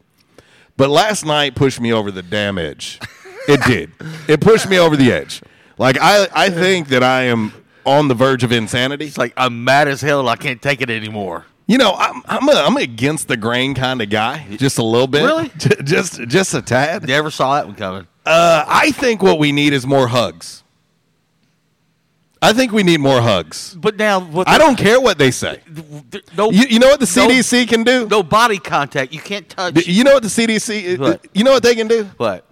But 0.76 0.90
last 0.90 1.26
night 1.26 1.56
pushed 1.56 1.80
me 1.80 1.94
over 1.94 2.12
the 2.12 2.24
damn 2.24 2.58
edge. 2.58 3.00
It 3.48 3.62
did. 3.66 3.92
It 4.28 4.42
pushed 4.42 4.70
me 4.70 4.80
over 4.80 4.96
the 4.96 5.12
edge. 5.12 5.42
Like 5.78 5.98
I, 6.00 6.28
I 6.34 6.50
think 6.50 6.88
that 6.90 7.04
I 7.04 7.24
am 7.24 7.54
on 7.86 8.08
the 8.08 8.14
verge 8.14 8.44
of 8.44 8.52
insanity. 8.52 9.06
It's 9.06 9.18
like 9.18 9.34
I'm 9.36 9.64
mad 9.64 9.88
as 9.88 10.02
hell. 10.02 10.28
I 10.30 10.36
can't 10.36 10.62
take 10.62 10.82
it 10.82 10.90
anymore. 10.90 11.46
You 11.66 11.78
know, 11.78 11.94
I'm 11.94 12.22
I'm 12.26 12.50
a, 12.50 12.52
I'm 12.54 12.78
against 12.78 13.28
the 13.30 13.38
grain 13.38 13.74
kind 13.74 14.02
of 14.02 14.10
guy, 14.10 14.46
just 14.58 14.78
a 14.78 14.84
little 14.84 15.08
bit. 15.08 15.24
Really? 15.24 15.50
Just 15.84 16.22
just 16.28 16.54
a 16.54 16.62
tad. 16.62 17.08
Never 17.08 17.32
saw 17.32 17.56
that 17.56 17.66
one 17.68 17.76
coming. 17.76 18.08
Uh, 18.26 18.66
I 18.68 18.92
think 18.92 19.22
what 19.22 19.40
we 19.40 19.52
need 19.54 19.72
is 19.74 19.86
more 19.88 20.08
hugs. 20.08 20.64
I 22.42 22.52
think 22.52 22.74
we 22.74 22.84
need 22.84 23.00
more 23.00 23.22
hugs. 23.22 23.74
But 23.80 23.96
now, 23.96 24.20
what 24.20 24.50
I 24.50 24.58
don't 24.58 24.78
care 24.78 25.00
what 25.00 25.18
they 25.18 25.32
say. 25.32 25.62
No, 26.38 26.52
You, 26.52 26.64
you 26.68 26.80
know 26.80 26.88
what 26.90 27.00
the 27.00 27.12
no- 27.16 27.30
CDC 27.30 27.70
can 27.70 27.84
do? 27.86 28.06
No 28.10 28.22
body 28.22 28.58
contact. 28.58 29.14
You 29.14 29.22
can't 29.22 29.48
touch. 29.48 29.88
You 29.88 30.04
know 30.04 30.14
what 30.16 30.24
the 30.24 30.30
CDC? 30.30 31.00
What? 31.00 31.26
You 31.34 31.46
know 31.46 31.52
what 31.54 31.64
they 31.64 31.76
can 31.76 31.88
do? 31.88 32.04
What? 32.18 32.46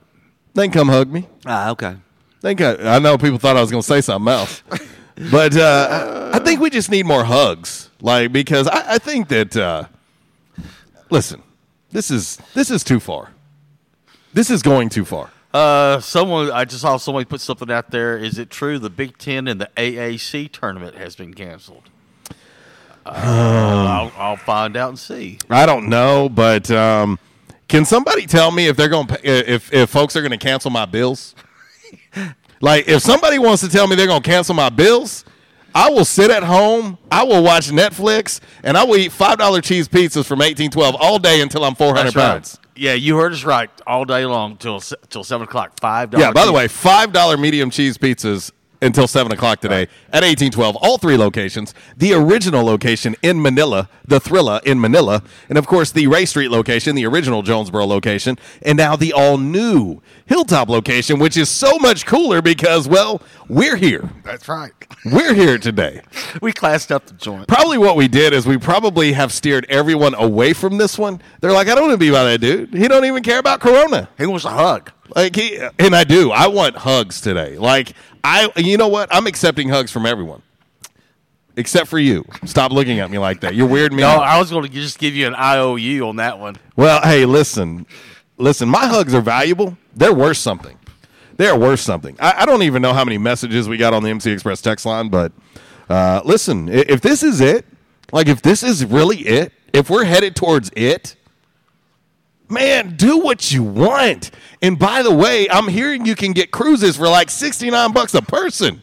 They 0.54 0.64
can 0.64 0.72
come 0.72 0.88
hug 0.88 1.12
me. 1.12 1.28
Ah, 1.46 1.72
okay. 1.72 1.98
They 2.40 2.56
can, 2.56 2.88
I 2.88 3.00
know 3.00 3.18
people 3.18 3.38
thought 3.38 3.58
I 3.58 3.62
was 3.62 3.70
going 3.70 3.84
to 3.84 3.88
say 3.88 4.00
something 4.02 4.32
else, 4.34 4.64
but 5.32 5.56
uh, 5.56 6.32
I 6.34 6.40
think 6.40 6.60
we 6.62 6.70
just 6.70 6.90
need 6.90 7.06
more 7.06 7.24
hugs. 7.26 7.90
Like 8.02 8.32
because 8.32 8.68
I, 8.68 8.96
I 8.96 8.98
think 8.98 9.28
that 9.30 9.56
uh, 9.56 9.86
listen, 11.10 11.44
this 11.92 12.12
is 12.12 12.38
this 12.54 12.72
is 12.72 12.84
too 12.84 13.00
far. 13.00 13.30
This 14.34 14.50
is 14.50 14.62
going 14.62 14.90
too 14.90 15.06
far. 15.06 15.30
Uh, 15.54 16.00
someone 16.00 16.50
I 16.50 16.66
just 16.66 16.82
saw 16.82 16.98
somebody 16.98 17.26
put 17.26 17.42
something 17.42 17.70
out 17.70 17.92
there. 17.92 18.18
Is 18.18 18.40
it 18.40 18.50
true 18.50 18.80
the 18.80 18.90
Big 18.90 19.18
Ten 19.18 19.48
and 19.48 19.60
the 19.60 19.70
AAC 19.76 20.52
tournament 20.52 20.96
has 20.96 21.16
been 21.16 21.34
canceled? 21.34 21.90
Uh, 23.06 23.12
I'll, 23.14 24.12
I'll 24.16 24.38
find 24.38 24.78
out 24.78 24.90
and 24.90 25.00
see. 25.00 25.40
I 25.50 25.66
don't 25.66 25.90
know, 25.90 26.30
but 26.30 26.70
um, 26.72 27.20
can 27.68 27.84
somebody 27.84 28.28
tell 28.28 28.52
me 28.52 28.68
if 28.68 28.78
they're 28.78 28.90
going 28.90 29.08
if 29.24 29.74
if 29.74 29.90
folks 29.90 30.16
are 30.16 30.22
going 30.22 30.32
to 30.32 30.38
cancel 30.38 30.72
my 30.72 30.86
bills? 30.86 31.36
like 32.62 32.88
if 32.88 33.02
somebody 33.02 33.38
wants 33.40 33.62
to 33.64 33.70
tell 33.70 33.88
me 33.88 33.96
they're 33.96 34.08
going 34.08 34.22
to 34.22 34.30
cancel 34.30 34.56
my 34.56 34.70
bills, 34.70 35.26
I 35.74 35.90
will 35.90 36.06
sit 36.06 36.30
at 36.32 36.44
home, 36.44 36.98
I 37.12 37.24
will 37.24 37.44
watch 37.44 37.70
Netflix, 37.70 38.40
and 38.64 38.78
I 38.78 38.84
will 38.84 38.98
eat 38.98 39.12
five 39.12 39.38
dollar 39.38 39.62
cheese 39.62 39.88
pizzas 39.88 40.26
from 40.26 40.42
eighteen 40.42 40.72
twelve 40.72 40.96
all 41.00 41.20
day 41.20 41.42
until 41.42 41.64
I'm 41.64 41.76
four 41.76 41.96
hundred 41.96 42.14
That's 42.14 42.16
right. 42.16 42.32
pounds. 42.34 42.60
Yeah, 42.76 42.94
you 42.94 43.18
heard 43.18 43.34
us 43.34 43.44
right. 43.44 43.70
All 43.86 44.06
day 44.06 44.26
long 44.26 44.58
till 44.58 44.80
till 44.80 45.24
seven 45.24 45.46
o'clock. 45.48 45.80
Five. 45.80 46.14
Yeah. 46.18 46.32
By 46.32 46.46
the 46.46 46.54
way, 46.54 46.68
five 46.68 47.14
dollar 47.14 47.38
medium 47.38 47.70
cheese 47.70 47.98
pizzas 47.98 48.52
until 48.82 49.08
7 49.08 49.32
o'clock 49.32 49.60
today 49.62 49.84
at 50.12 50.24
1812. 50.24 50.76
All 50.78 50.98
three 50.98 51.18
locations. 51.18 51.74
The 51.96 52.14
original 52.14 52.64
location 52.64 53.16
in 53.22 53.42
Manila, 53.42 53.90
the 54.06 54.20
Thrilla 54.20 54.64
in 54.64 54.80
Manila, 54.80 55.24
and 55.50 55.58
of 55.58 55.68
course 55.68 55.92
the 55.92 56.08
Ray 56.08 56.26
Street 56.26 56.50
location, 56.50 56.96
the 56.96 57.06
original 57.06 57.42
Jonesboro 57.44 57.86
location, 57.86 58.38
and 58.62 58.78
now 58.78 58.96
the 58.96 59.14
all 59.14 59.38
new 59.38 60.02
Hilltop 60.26 60.70
location, 60.70 61.20
which 61.20 61.38
is 61.38 61.50
so 61.50 61.78
much 61.78 62.06
cooler 62.06 62.42
because, 62.42 62.88
well, 62.88 63.22
we're 63.50 63.76
here. 63.76 64.10
That's 64.24 64.48
right. 64.48 64.72
We're 65.06 65.34
here 65.34 65.58
today. 65.58 66.02
We 66.42 66.54
classed 66.54 66.92
up 66.92 67.06
the 67.06 67.14
joint. 67.14 67.48
Probably 67.48 67.78
what 67.78 67.96
we 67.96 68.08
did 68.08 68.34
is 68.34 68.48
we 68.48 68.58
probably 68.58 69.12
have 69.12 69.32
steered 69.34 69.66
everyone 69.70 70.16
away 70.16 70.54
from 70.54 70.78
this 70.78 70.98
one. 70.98 71.22
They're 71.42 71.52
like, 71.52 71.68
I 71.68 71.76
don't 71.76 71.90
want 71.90 71.94
to 71.94 71.98
be 71.98 72.10
by 72.10 72.24
that 72.24 72.40
dude. 72.40 72.74
He 72.74 72.88
don't 72.88 73.06
even 73.06 73.22
care 73.22 73.38
about 73.38 73.60
Corona. 73.60 74.10
He 74.18 74.26
wants 74.26 74.46
a 74.46 74.50
hug. 74.50 74.92
Like 75.16 75.36
he 75.36 75.60
and 75.80 75.96
I 75.96 76.04
do. 76.04 76.32
I 76.32 76.48
want 76.48 76.76
hugs 76.78 77.22
today. 77.22 77.58
Like 77.58 77.94
I, 78.24 78.50
you 78.56 78.78
know 78.78 78.88
what? 78.88 79.14
I'm 79.14 79.28
accepting 79.28 79.70
hugs 79.70 79.92
from 79.92 80.06
everyone, 80.06 80.42
except 81.56 81.88
for 81.88 82.00
you. 82.00 82.26
Stop 82.46 82.72
looking 82.72 83.00
at 83.00 83.10
me 83.10 83.18
like 83.18 83.42
that. 83.42 83.56
You're 83.56 83.68
weird 83.68 83.94
me. 83.94 84.02
No. 84.02 84.10
I 84.10 84.38
was 84.40 84.52
going 84.52 84.64
to 84.64 84.70
just 84.70 85.00
give 85.00 85.16
you 85.16 85.28
an 85.28 85.36
IOU 85.36 86.08
on 86.08 86.18
that 86.18 86.40
one. 86.40 86.56
Well, 86.76 87.02
hey, 87.02 87.26
listen, 87.26 87.86
listen. 88.38 88.70
My 88.70 88.88
hugs 88.88 89.14
are 89.14 89.22
valuable. 89.22 89.78
They're 89.96 90.14
worth 90.14 90.38
something. 90.38 90.78
They're 91.38 91.58
worth 91.58 91.80
something. 91.80 92.16
I, 92.20 92.44
I 92.44 92.46
don't 92.46 92.64
even 92.64 92.82
know 92.82 92.94
how 92.94 93.04
many 93.04 93.18
messages 93.18 93.68
we 93.68 93.78
got 93.78 93.94
on 93.94 94.04
the 94.04 94.10
MC 94.10 94.32
Express 94.32 94.62
text 94.62 94.86
line, 94.86 95.10
but 95.10 95.32
uh, 95.90 96.22
listen, 96.24 96.70
if 96.70 97.02
this 97.02 97.24
is 97.24 97.42
it, 97.42 97.66
like 98.12 98.28
if 98.28 98.42
this 98.42 98.64
is 98.64 98.86
really 98.86 99.18
it, 99.20 99.52
if 99.74 99.90
we're 99.90 100.06
headed 100.06 100.36
towards 100.36 100.70
it, 100.76 101.16
man, 102.52 102.96
do 102.96 103.18
what 103.20 103.52
you 103.52 103.64
want. 103.64 104.32
And 104.62 104.78
by 104.78 105.02
the 105.02 105.14
way, 105.14 105.50
I'm 105.50 105.68
hearing 105.68 106.06
you 106.06 106.16
can 106.16 106.34
get 106.34 106.52
cruises 106.52 106.98
for 106.98 107.08
like 107.08 107.30
69 107.30 107.94
bucks 107.94 108.14
a 108.14 108.22
person. 108.22 108.82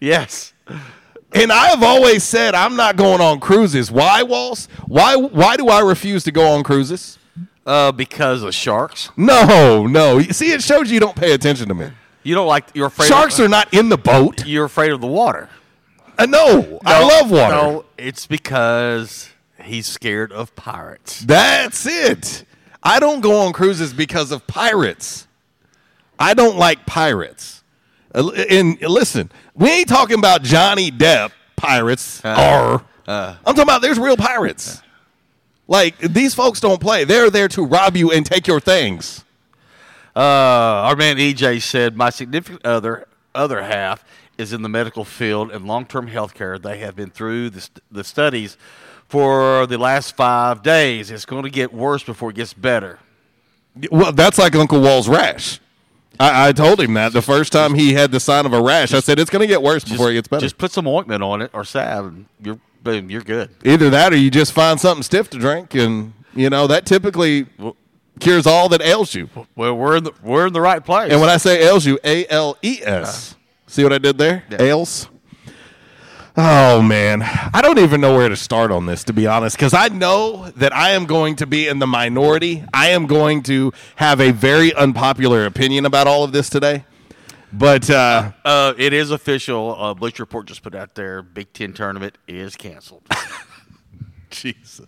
Yes. 0.00 0.52
And 1.32 1.52
I 1.52 1.68
have 1.68 1.82
always 1.82 2.24
said 2.24 2.54
I'm 2.54 2.76
not 2.76 2.96
going 2.96 3.20
on 3.20 3.40
cruises. 3.40 3.90
Why, 3.90 4.22
Walls? 4.22 4.68
Why 4.86 5.16
why 5.16 5.56
do 5.56 5.68
I 5.68 5.80
refuse 5.80 6.24
to 6.24 6.32
go 6.32 6.46
on 6.48 6.62
cruises? 6.62 7.18
Uh, 7.66 7.90
because 7.92 8.42
of 8.42 8.54
sharks. 8.54 9.10
No, 9.16 9.86
no. 9.86 10.20
See, 10.22 10.52
it 10.52 10.62
shows 10.62 10.90
you 10.90 11.00
don't 11.00 11.16
pay 11.16 11.32
attention 11.32 11.68
to 11.68 11.74
me. 11.74 11.90
You 12.22 12.34
don't 12.34 12.46
like 12.46 12.68
you're 12.74 12.86
afraid. 12.86 13.08
Sharks 13.08 13.38
of, 13.38 13.46
are 13.46 13.48
not 13.48 13.74
in 13.74 13.88
the 13.88 13.98
boat. 13.98 14.46
You're 14.46 14.64
afraid 14.66 14.92
of 14.92 15.00
the 15.00 15.06
water. 15.06 15.48
Uh, 16.18 16.26
no, 16.26 16.80
I 16.84 17.02
love 17.02 17.30
water. 17.30 17.54
No, 17.54 17.84
it's 17.98 18.26
because 18.26 19.28
he's 19.66 19.86
scared 19.86 20.32
of 20.32 20.54
pirates. 20.56 21.20
That's 21.20 21.86
it. 21.86 22.44
I 22.82 23.00
don't 23.00 23.20
go 23.20 23.40
on 23.46 23.52
cruises 23.52 23.92
because 23.92 24.30
of 24.32 24.46
pirates. 24.46 25.26
I 26.18 26.34
don't 26.34 26.56
like 26.56 26.86
pirates. 26.86 27.62
Uh, 28.14 28.30
And 28.48 28.80
listen, 28.80 29.30
we 29.54 29.68
ain't 29.70 29.88
talking 29.88 30.18
about 30.18 30.42
Johnny 30.42 30.90
Depp 30.90 31.32
pirates. 31.56 32.24
Uh, 32.24 32.78
or 32.78 32.84
I'm 33.08 33.36
talking 33.44 33.62
about 33.62 33.82
there's 33.82 33.98
real 33.98 34.16
pirates. 34.16 34.80
Like 35.68 35.98
these 35.98 36.34
folks 36.34 36.60
don't 36.60 36.80
play. 36.80 37.04
They're 37.04 37.30
there 37.30 37.48
to 37.48 37.62
rob 37.64 37.96
you 37.96 38.12
and 38.12 38.24
take 38.24 38.46
your 38.46 38.60
things. 38.60 39.24
Uh, 40.14 40.20
our 40.20 40.96
man 40.96 41.16
EJ 41.18 41.60
said, 41.60 41.96
"My 41.96 42.10
significant 42.10 42.64
other 42.64 43.06
other 43.34 43.62
half 43.62 44.04
is 44.38 44.52
in 44.52 44.62
the 44.62 44.68
medical 44.68 45.04
field 45.04 45.50
and 45.50 45.66
long 45.66 45.84
term 45.84 46.06
health 46.06 46.34
care. 46.34 46.58
They 46.58 46.78
have 46.78 46.96
been 46.96 47.10
through 47.10 47.50
the, 47.50 47.60
st- 47.60 47.80
the 47.90 48.04
studies 48.04 48.56
for 49.08 49.66
the 49.66 49.78
last 49.78 50.16
five 50.16 50.62
days. 50.62 51.10
It's 51.10 51.24
going 51.24 51.44
to 51.44 51.50
get 51.50 51.72
worse 51.72 52.02
before 52.02 52.30
it 52.30 52.36
gets 52.36 52.54
better." 52.54 52.98
Well, 53.90 54.12
that's 54.12 54.38
like 54.38 54.56
Uncle 54.56 54.80
Wall's 54.80 55.08
rash. 55.08 55.60
I, 56.18 56.48
I 56.48 56.52
told 56.52 56.80
him 56.80 56.94
that 56.94 57.12
the 57.12 57.22
first 57.22 57.52
time 57.52 57.74
he 57.74 57.92
had 57.92 58.10
the 58.10 58.20
sign 58.20 58.46
of 58.46 58.52
a 58.52 58.62
rash. 58.62 58.94
I 58.94 59.00
said 59.00 59.18
it's 59.18 59.30
going 59.30 59.40
to 59.40 59.46
get 59.46 59.62
worse 59.62 59.84
before 59.84 60.10
it 60.10 60.14
gets 60.14 60.28
better. 60.28 60.40
Just 60.40 60.58
put 60.58 60.72
some 60.72 60.86
ointment 60.86 61.22
on 61.22 61.42
it 61.42 61.50
or 61.52 61.64
salve, 61.64 62.06
and 62.06 62.26
you're 62.42 62.58
boom, 62.82 63.10
you're 63.10 63.22
good. 63.22 63.50
Either 63.64 63.90
that 63.90 64.12
or 64.12 64.16
you 64.16 64.30
just 64.30 64.52
find 64.52 64.80
something 64.80 65.02
stiff 65.02 65.28
to 65.30 65.38
drink, 65.38 65.74
and 65.74 66.14
you 66.34 66.48
know 66.48 66.66
that 66.66 66.86
typically 66.86 67.46
cures 68.18 68.46
all 68.46 68.68
that 68.70 68.80
ails 68.80 69.14
you. 69.14 69.28
Well, 69.56 69.76
we're 69.76 69.96
in 69.96 70.04
the 70.04 70.12
we're 70.22 70.46
in 70.46 70.52
the 70.52 70.60
right 70.60 70.82
place. 70.82 71.12
And 71.12 71.20
when 71.20 71.28
I 71.28 71.36
say 71.36 71.66
ails 71.66 71.84
you, 71.84 71.98
A 72.04 72.26
L 72.28 72.56
E 72.62 72.80
S. 72.82 73.32
Uh-huh. 73.32 73.40
See 73.66 73.82
what 73.82 73.92
I 73.92 73.98
did 73.98 74.16
there? 74.16 74.44
Ails. 74.58 75.08
Oh 76.38 76.82
man, 76.82 77.22
I 77.22 77.62
don't 77.62 77.78
even 77.78 78.02
know 78.02 78.14
where 78.14 78.28
to 78.28 78.36
start 78.36 78.70
on 78.70 78.84
this 78.84 79.04
to 79.04 79.14
be 79.14 79.26
honest, 79.26 79.56
because 79.56 79.72
I 79.72 79.88
know 79.88 80.50
that 80.56 80.74
I 80.74 80.90
am 80.90 81.06
going 81.06 81.36
to 81.36 81.46
be 81.46 81.66
in 81.66 81.78
the 81.78 81.86
minority. 81.86 82.62
I 82.74 82.88
am 82.90 83.06
going 83.06 83.42
to 83.44 83.72
have 83.96 84.20
a 84.20 84.32
very 84.32 84.74
unpopular 84.74 85.46
opinion 85.46 85.86
about 85.86 86.06
all 86.06 86.24
of 86.24 86.32
this 86.32 86.50
today. 86.50 86.84
But 87.54 87.88
uh, 87.88 88.32
Uh, 88.44 88.74
it 88.76 88.92
is 88.92 89.10
official. 89.10 89.76
Uh, 89.80 89.94
Bleacher 89.94 90.24
Report 90.24 90.46
just 90.46 90.62
put 90.62 90.74
out 90.74 90.94
there. 90.94 91.22
Big 91.22 91.52
Ten 91.54 91.72
tournament 91.72 92.18
is 92.28 92.54
canceled. 92.54 93.04
Jesus. 94.30 94.86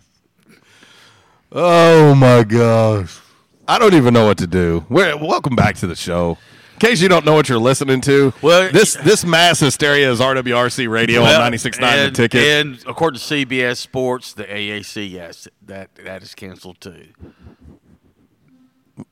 Oh 1.51 2.13
my 2.13 2.43
gosh. 2.43 3.19
I 3.67 3.79
don't 3.79 3.95
even 3.95 4.13
know 4.13 4.25
what 4.27 4.37
to 4.39 4.47
do. 4.47 4.85
We're, 4.87 5.17
welcome 5.17 5.55
back 5.55 5.77
to 5.77 5.87
the 5.87 5.95
show. 5.95 6.37
In 6.81 6.87
case 6.87 7.01
you 7.01 7.09
don't 7.09 7.25
know 7.25 7.33
what 7.33 7.49
you're 7.49 7.57
listening 7.59 7.99
to, 8.01 8.31
Well, 8.41 8.71
this 8.71 8.93
this 8.93 9.25
mass 9.25 9.59
hysteria 9.59 10.09
is 10.09 10.21
RWRC 10.21 10.89
Radio 10.89 11.23
Well, 11.23 11.41
on 11.41 11.51
96.9 11.51 11.81
and, 11.83 12.15
The 12.15 12.17
Ticket. 12.29 12.41
And 12.41 12.79
according 12.87 13.19
to 13.19 13.25
CBS 13.25 13.75
Sports, 13.79 14.31
the 14.31 14.45
AAC, 14.45 15.11
yes, 15.11 15.49
that 15.65 15.93
that 15.95 16.23
is 16.23 16.33
canceled 16.33 16.79
too. 16.79 17.07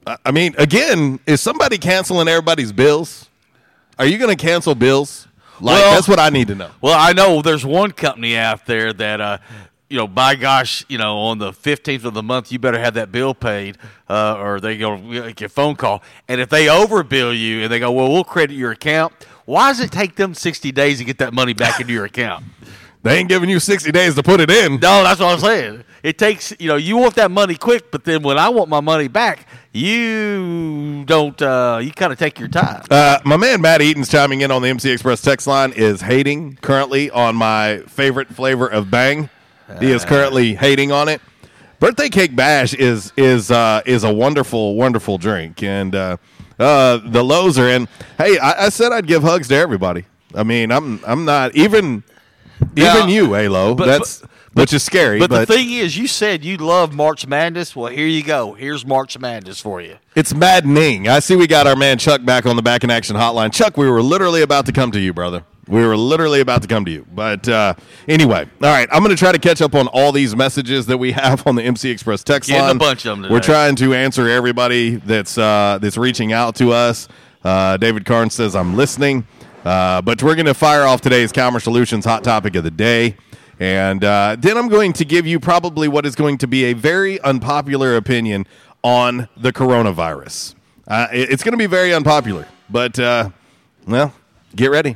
I- 0.05 0.15
I 0.27 0.31
mean, 0.31 0.55
again, 0.57 1.19
is 1.25 1.41
somebody 1.41 1.77
canceling 1.77 2.29
everybody's 2.29 2.71
bills? 2.71 3.29
Are 3.99 4.05
you 4.05 4.17
going 4.17 4.35
to 4.35 4.41
cancel 4.41 4.73
bills? 4.73 5.27
Like 5.59 5.81
Well- 5.83 5.95
that's 5.95 6.07
what 6.07 6.19
I 6.19 6.29
need 6.29 6.47
to 6.47 6.55
know. 6.55 6.69
Well, 6.79 6.97
I 6.97 7.11
know 7.11 7.41
there's 7.41 7.65
one 7.65 7.91
company 7.91 8.37
out 8.37 8.65
there 8.65 8.93
that, 8.93 9.19
uh, 9.19 9.37
you 9.89 9.97
know, 9.97 10.07
by 10.07 10.35
gosh, 10.35 10.85
you 10.89 10.97
know, 10.97 11.17
on 11.17 11.37
the 11.37 11.51
15th 11.51 12.03
of 12.03 12.13
the 12.13 12.23
month, 12.23 12.51
you 12.51 12.59
better 12.59 12.79
have 12.79 12.95
that 12.95 13.11
bill 13.11 13.33
paid, 13.33 13.77
uh, 14.09 14.37
or 14.37 14.59
they 14.59 14.77
go 14.77 14.97
make 14.97 15.39
your 15.39 15.49
phone 15.49 15.75
call. 15.75 16.03
And 16.27 16.41
if 16.41 16.49
they 16.49 16.65
overbill 16.65 17.37
you 17.37 17.63
and 17.63 17.71
they 17.71 17.79
go, 17.79 17.91
well, 17.91 18.11
we'll 18.11 18.23
credit 18.23 18.55
your 18.55 18.71
account, 18.71 19.13
why 19.45 19.69
does 19.69 19.79
it 19.79 19.91
take 19.91 20.15
them 20.15 20.33
60 20.33 20.71
days 20.73 20.97
to 20.97 21.05
get 21.05 21.19
that 21.19 21.33
money 21.33 21.53
back 21.53 21.79
into 21.79 21.93
your 21.93 22.05
account? 22.05 22.43
They 23.03 23.19
ain't 23.19 23.29
giving 23.29 23.49
you 23.49 23.59
60 23.61 23.91
days 23.93 24.15
to 24.15 24.23
put 24.23 24.41
it 24.41 24.51
in. 24.51 24.73
No, 24.73 25.03
that's 25.03 25.21
what 25.21 25.33
I'm 25.33 25.39
saying. 25.39 25.83
It 26.03 26.17
takes, 26.17 26.53
you 26.59 26.67
know, 26.67 26.75
you 26.75 26.97
want 26.97 27.15
that 27.15 27.31
money 27.31 27.55
quick, 27.55 27.89
but 27.89 28.03
then 28.03 28.21
when 28.23 28.37
I 28.37 28.49
want 28.49 28.69
my 28.69 28.81
money 28.81 29.07
back, 29.07 29.47
you 29.71 31.05
don't, 31.05 31.41
uh, 31.41 31.79
you 31.81 31.91
kind 31.91 32.11
of 32.11 32.19
take 32.19 32.39
your 32.39 32.49
time. 32.49 32.83
Uh, 32.91 33.19
my 33.23 33.37
man 33.37 33.61
Matt 33.61 33.81
Eaton's 33.81 34.09
chiming 34.09 34.41
in 34.41 34.51
on 34.51 34.61
the 34.61 34.67
MC 34.67 34.91
Express 34.91 35.21
text 35.21 35.47
line 35.47 35.71
is 35.71 36.01
hating 36.01 36.57
currently 36.57 37.09
on 37.09 37.35
my 37.37 37.79
favorite 37.87 38.27
flavor 38.27 38.67
of 38.67 38.91
Bang. 38.91 39.29
He 39.79 39.91
is 39.91 40.05
currently 40.05 40.55
hating 40.55 40.91
on 40.91 41.09
it. 41.09 41.21
Birthday 41.79 42.09
cake 42.09 42.35
bash 42.35 42.73
is 42.73 43.13
is 43.17 43.51
uh, 43.51 43.81
is 43.85 44.03
a 44.03 44.11
wonderful 44.13 44.75
wonderful 44.75 45.17
drink, 45.17 45.61
and 45.61 45.93
uh, 45.93 46.17
uh, 46.57 46.97
the 47.05 47.23
lows 47.23 47.59
are 47.59 47.69
in. 47.69 47.87
Hey, 48.17 48.39
I, 48.39 48.65
I 48.65 48.69
said 48.69 48.91
I'd 48.91 49.05
give 49.07 49.21
hugs 49.23 49.47
to 49.49 49.55
everybody. 49.55 50.05
I 50.33 50.43
mean, 50.43 50.71
I'm 50.71 50.99
I'm 51.05 51.25
not 51.25 51.55
even 51.55 52.03
Yeah. 52.75 52.97
even 52.97 53.09
you, 53.09 53.35
Alo. 53.35 53.75
But- 53.75 53.85
That's 53.87 54.23
which 54.53 54.73
is 54.73 54.81
scary. 54.81 55.19
But, 55.19 55.29
But, 55.29 55.47
the 55.47 55.53
thing 55.53 55.69
is, 55.69 55.95
you 55.95 56.07
said 56.07 56.43
you 56.43 56.57
love 56.57 56.91
March 56.91 57.27
Madness. 57.27 57.75
Well, 57.75 57.91
here 57.91 58.07
you 58.07 58.23
go. 58.23 58.53
Here's 58.53 58.83
March 58.83 59.19
Madness 59.19 59.59
for 59.61 59.81
you. 59.81 59.97
It's 60.15 60.33
maddening. 60.33 61.07
I 61.07 61.19
see 61.19 61.35
we 61.35 61.45
got 61.45 61.67
our 61.67 61.75
man 61.75 61.99
Chuck 61.99 62.25
back 62.25 62.47
on 62.47 62.55
the 62.55 62.63
back 62.63 62.83
in 62.83 62.89
action 62.89 63.15
hotline. 63.15 63.53
Chuck, 63.53 63.77
we 63.77 63.87
were 63.87 64.01
literally 64.01 64.41
about 64.41 64.65
to 64.65 64.71
come 64.71 64.89
to 64.93 64.99
you, 64.99 65.13
brother. 65.13 65.43
We 65.67 65.85
were 65.85 65.97
literally 65.97 66.39
about 66.39 66.61
to 66.61 66.67
come 66.67 66.85
to 66.85 66.91
you. 66.91 67.05
But 67.13 67.47
uh, 67.47 67.73
anyway, 68.07 68.47
all 68.61 68.69
right, 68.69 68.87
I'm 68.91 69.03
going 69.03 69.15
to 69.15 69.19
try 69.19 69.31
to 69.31 69.39
catch 69.39 69.61
up 69.61 69.75
on 69.75 69.87
all 69.87 70.11
these 70.11 70.35
messages 70.35 70.85
that 70.85 70.97
we 70.97 71.11
have 71.13 71.45
on 71.45 71.55
the 71.55 71.63
MC 71.63 71.89
Express 71.89 72.23
text 72.23 72.49
Getting 72.49 72.75
a 72.75 72.79
bunch 72.79 73.05
of 73.05 73.21
them 73.21 73.31
We're 73.31 73.39
trying 73.39 73.75
to 73.77 73.93
answer 73.93 74.27
everybody 74.29 74.95
that's 74.95 75.37
uh, 75.37 75.79
that's 75.81 75.97
reaching 75.97 76.33
out 76.33 76.55
to 76.55 76.71
us. 76.71 77.07
Uh, 77.43 77.77
David 77.77 78.05
Carnes 78.05 78.33
says 78.33 78.55
I'm 78.55 78.75
listening, 78.75 79.27
uh, 79.63 80.01
but 80.01 80.21
we're 80.23 80.35
going 80.35 80.47
to 80.47 80.53
fire 80.53 80.83
off 80.83 81.01
today's 81.01 81.31
Calmer 81.31 81.59
Solutions 81.59 82.05
hot 82.05 82.23
topic 82.23 82.55
of 82.55 82.63
the 82.63 82.71
day. 82.71 83.15
And 83.59 84.03
uh, 84.03 84.35
then 84.37 84.57
I'm 84.57 84.67
going 84.67 84.93
to 84.93 85.05
give 85.05 85.25
you 85.25 85.39
probably 85.39 85.87
what 85.87 86.05
is 86.05 86.15
going 86.15 86.37
to 86.39 86.47
be 86.47 86.65
a 86.65 86.73
very 86.73 87.19
unpopular 87.21 87.95
opinion 87.95 88.45
on 88.83 89.27
the 89.35 89.51
coronavirus. 89.51 90.55
Uh, 90.87 91.07
it's 91.11 91.43
going 91.43 91.53
to 91.53 91.57
be 91.57 91.65
very 91.65 91.93
unpopular, 91.93 92.47
but 92.69 92.97
uh, 92.99 93.29
well, 93.87 94.13
get 94.55 94.71
ready. 94.71 94.95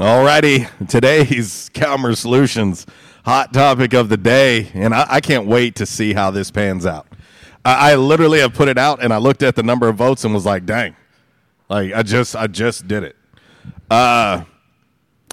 Alrighty, 0.00 0.88
today's 0.88 1.70
Calmer 1.74 2.14
Solutions 2.14 2.86
hot 3.26 3.52
topic 3.52 3.92
of 3.92 4.08
the 4.08 4.16
day, 4.16 4.70
and 4.72 4.94
I, 4.94 5.04
I 5.10 5.20
can't 5.20 5.46
wait 5.46 5.74
to 5.74 5.84
see 5.84 6.14
how 6.14 6.30
this 6.30 6.50
pans 6.50 6.86
out. 6.86 7.06
I, 7.66 7.92
I 7.92 7.94
literally 7.96 8.40
have 8.40 8.54
put 8.54 8.68
it 8.68 8.78
out, 8.78 9.02
and 9.02 9.12
I 9.12 9.18
looked 9.18 9.42
at 9.42 9.56
the 9.56 9.62
number 9.62 9.90
of 9.90 9.96
votes 9.96 10.24
and 10.24 10.32
was 10.32 10.46
like, 10.46 10.64
"Dang!" 10.64 10.96
Like 11.68 11.92
I 11.92 12.02
just, 12.02 12.34
I 12.34 12.46
just 12.46 12.88
did 12.88 13.02
it. 13.02 13.16
Uh, 13.90 14.44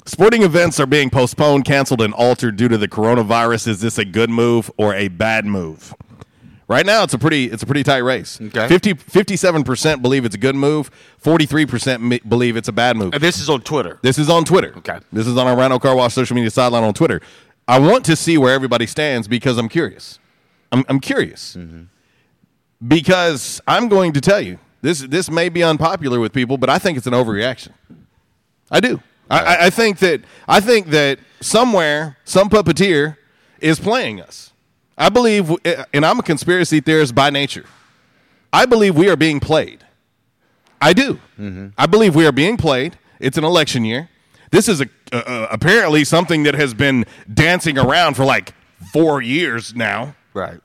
sporting 0.05 0.43
events 0.43 0.81
are 0.81 0.85
being 0.85 1.09
postponed, 1.09 1.63
canceled, 1.63 2.01
and 2.01 2.13
altered 2.13 2.57
due 2.57 2.67
to 2.67 2.77
the 2.77 2.89
coronavirus. 2.89 3.69
Is 3.69 3.79
this 3.79 3.97
a 3.97 4.03
good 4.03 4.29
move 4.29 4.69
or 4.75 4.93
a 4.93 5.07
bad 5.07 5.45
move? 5.45 5.95
Right 6.69 6.85
now, 6.85 7.03
it's 7.03 7.13
a 7.13 7.17
pretty 7.17 7.45
it's 7.45 7.63
a 7.63 7.65
pretty 7.65 7.83
tight 7.83 7.99
race. 7.99 8.41
Okay. 8.41 8.67
57% 8.67 10.01
believe 10.01 10.25
it's 10.25 10.35
a 10.35 10.37
good 10.37 10.55
move. 10.55 10.91
43% 11.23 12.27
believe 12.27 12.57
it's 12.57 12.67
a 12.67 12.73
bad 12.73 12.97
move. 12.97 13.13
And 13.13 13.23
this 13.23 13.39
is 13.39 13.49
on 13.49 13.61
Twitter. 13.61 13.99
This 14.01 14.17
is 14.17 14.29
on 14.29 14.43
Twitter. 14.43 14.73
Okay. 14.77 14.99
This 15.13 15.27
is 15.27 15.37
on 15.37 15.47
our 15.47 15.55
Rhino 15.55 15.79
Car 15.79 15.95
Wash 15.95 16.13
social 16.13 16.35
media 16.35 16.51
sideline 16.51 16.83
on 16.83 16.93
Twitter. 16.93 17.21
I 17.69 17.79
want 17.79 18.03
to 18.05 18.15
see 18.15 18.37
where 18.37 18.53
everybody 18.53 18.85
stands 18.85 19.27
because 19.27 19.57
I'm 19.57 19.69
curious. 19.69 20.19
I'm, 20.71 20.83
I'm 20.89 20.99
curious. 20.99 21.55
Mm-hmm. 21.55 21.83
Because 22.87 23.61
I'm 23.67 23.87
going 23.87 24.13
to 24.13 24.21
tell 24.21 24.41
you, 24.41 24.59
this, 24.81 24.99
this 24.99 25.29
may 25.31 25.49
be 25.49 25.63
unpopular 25.63 26.19
with 26.19 26.33
people, 26.33 26.57
but 26.57 26.69
I 26.69 26.79
think 26.79 26.97
it's 26.97 27.07
an 27.07 27.13
overreaction. 27.13 27.71
I 28.69 28.79
do. 28.79 29.01
I, 29.29 29.67
I 29.67 29.69
think 29.69 29.99
that 29.99 30.21
I 30.47 30.61
think 30.61 30.87
that 30.87 31.19
somewhere 31.41 32.17
some 32.23 32.49
puppeteer 32.49 33.17
is 33.59 33.79
playing 33.79 34.21
us. 34.21 34.53
I 34.97 35.09
believe, 35.09 35.51
and 35.93 36.05
I'm 36.05 36.19
a 36.19 36.23
conspiracy 36.23 36.79
theorist 36.79 37.13
by 37.13 37.29
nature. 37.29 37.65
I 38.51 38.65
believe 38.65 38.95
we 38.95 39.09
are 39.09 39.15
being 39.15 39.39
played. 39.39 39.85
I 40.81 40.93
do. 40.93 41.19
I 41.77 41.85
believe 41.85 42.15
we 42.15 42.25
are 42.25 42.31
being 42.31 42.57
played. 42.57 42.97
It's 43.19 43.37
an 43.37 43.43
election 43.43 43.85
year. 43.85 44.09
This 44.51 44.67
is 44.67 44.81
a, 44.81 44.87
uh, 45.11 45.47
apparently 45.51 46.03
something 46.03 46.43
that 46.43 46.55
has 46.55 46.73
been 46.73 47.05
dancing 47.31 47.77
around 47.77 48.15
for 48.15 48.25
like 48.25 48.53
four 48.93 49.21
years 49.21 49.75
now. 49.75 50.15
Right. 50.33 50.59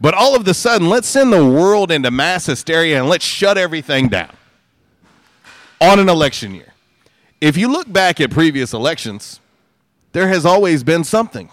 But 0.00 0.14
all 0.14 0.34
of 0.36 0.44
the 0.44 0.54
sudden, 0.54 0.88
let's 0.88 1.08
send 1.08 1.32
the 1.32 1.44
world 1.44 1.90
into 1.90 2.10
mass 2.10 2.46
hysteria 2.46 2.98
and 3.00 3.08
let's 3.08 3.24
shut 3.24 3.58
everything 3.58 4.08
down 4.08 4.30
on 5.80 5.98
an 5.98 6.08
election 6.08 6.54
year. 6.54 6.72
If 7.40 7.56
you 7.56 7.68
look 7.68 7.92
back 7.92 8.20
at 8.20 8.30
previous 8.30 8.72
elections, 8.72 9.40
there 10.12 10.28
has 10.28 10.44
always 10.44 10.82
been 10.82 11.04
something. 11.04 11.50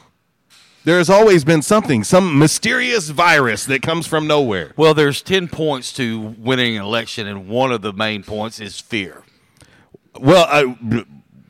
There 0.86 0.99
has 0.99 1.09
always 1.09 1.43
been 1.43 1.63
something, 1.63 2.03
some 2.03 2.38
mysterious 2.38 3.09
virus 3.09 3.65
that 3.65 3.81
comes 3.81 4.05
from 4.05 4.27
nowhere. 4.27 4.71
Well, 4.77 4.93
there's 4.93 5.23
10 5.23 5.47
points 5.47 5.91
to 5.93 6.36
winning 6.38 6.75
an 6.75 6.83
election, 6.83 7.25
and 7.25 7.47
one 7.49 7.71
of 7.71 7.81
the 7.81 7.91
main 7.91 8.21
points 8.21 8.59
is 8.59 8.79
fear. 8.79 9.23
Well, 10.19 10.45
uh, 10.47 11.03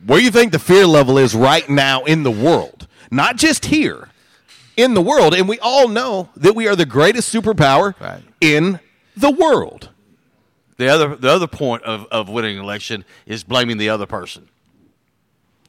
where 0.06 0.20
do 0.20 0.24
you 0.24 0.30
think 0.30 0.52
the 0.52 0.58
fear 0.58 0.86
level 0.86 1.18
is 1.18 1.34
right 1.34 1.68
now 1.68 2.04
in 2.04 2.22
the 2.22 2.30
world, 2.30 2.88
not 3.10 3.36
just 3.36 3.66
here, 3.66 4.08
in 4.74 4.94
the 4.94 5.02
world, 5.02 5.34
and 5.34 5.46
we 5.46 5.58
all 5.58 5.86
know 5.86 6.30
that 6.36 6.54
we 6.54 6.66
are 6.66 6.74
the 6.74 6.86
greatest 6.86 7.32
superpower 7.32 7.94
in 8.40 8.80
the 9.14 9.30
world. 9.30 9.90
The 10.78 10.88
other, 10.88 11.14
the 11.14 11.30
other 11.30 11.46
point 11.46 11.82
of, 11.82 12.06
of 12.06 12.30
winning 12.30 12.56
an 12.56 12.64
election 12.64 13.04
is 13.26 13.44
blaming 13.44 13.76
the 13.76 13.90
other 13.90 14.06
person. 14.06 14.48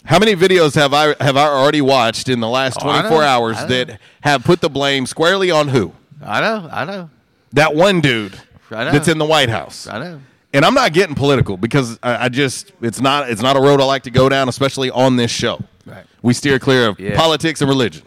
How 0.08 0.20
many 0.20 0.36
videos 0.36 0.76
have 0.76 0.94
I 0.94 1.16
have 1.24 1.36
I 1.38 1.48
already 1.48 1.82
watched 1.82 2.30
in 2.30 2.40
the 2.40 2.48
last 2.48 2.78
Oh, 2.82 2.84
24 2.92 3.24
hours 3.24 3.58
know. 3.58 3.68
that 3.68 4.00
have 4.22 4.44
put 4.44 4.62
the 4.62 4.70
blame 4.70 5.06
squarely 5.06 5.52
on 5.52 5.68
who? 5.68 5.92
I 6.24 6.42
know, 6.42 6.70
I 6.72 6.86
know. 6.86 7.10
That 7.54 7.76
one 7.76 8.02
dude 8.02 8.40
that's 8.70 9.08
in 9.08 9.18
the 9.18 9.26
White 9.26 9.50
House. 9.50 9.86
I 9.88 10.00
know. 10.00 10.22
And 10.54 10.64
I'm 10.64 10.74
not 10.74 10.94
getting 10.94 11.14
political 11.16 11.58
because 11.58 12.00
I, 12.02 12.26
I 12.26 12.30
just 12.30 12.72
it's 12.82 13.02
not 13.02 13.30
it's 13.30 13.42
not 13.42 13.58
a 13.58 13.60
road 13.60 13.82
I 13.82 13.86
like 13.86 14.04
to 14.04 14.12
go 14.12 14.30
down, 14.30 14.48
especially 14.50 14.90
on 14.90 15.18
this 15.18 15.30
show. 15.30 15.60
Right. 15.86 16.06
We 16.22 16.34
steer 16.34 16.58
clear 16.58 16.88
of 16.88 17.00
Yeah. 17.00 17.16
politics 17.16 17.62
and 17.62 17.70
religion. 17.70 18.04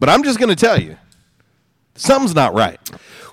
But 0.00 0.08
I'm 0.08 0.24
just 0.24 0.38
going 0.40 0.50
to 0.50 0.56
tell 0.56 0.80
you, 0.80 0.96
something's 1.94 2.34
not 2.34 2.54
right. 2.54 2.78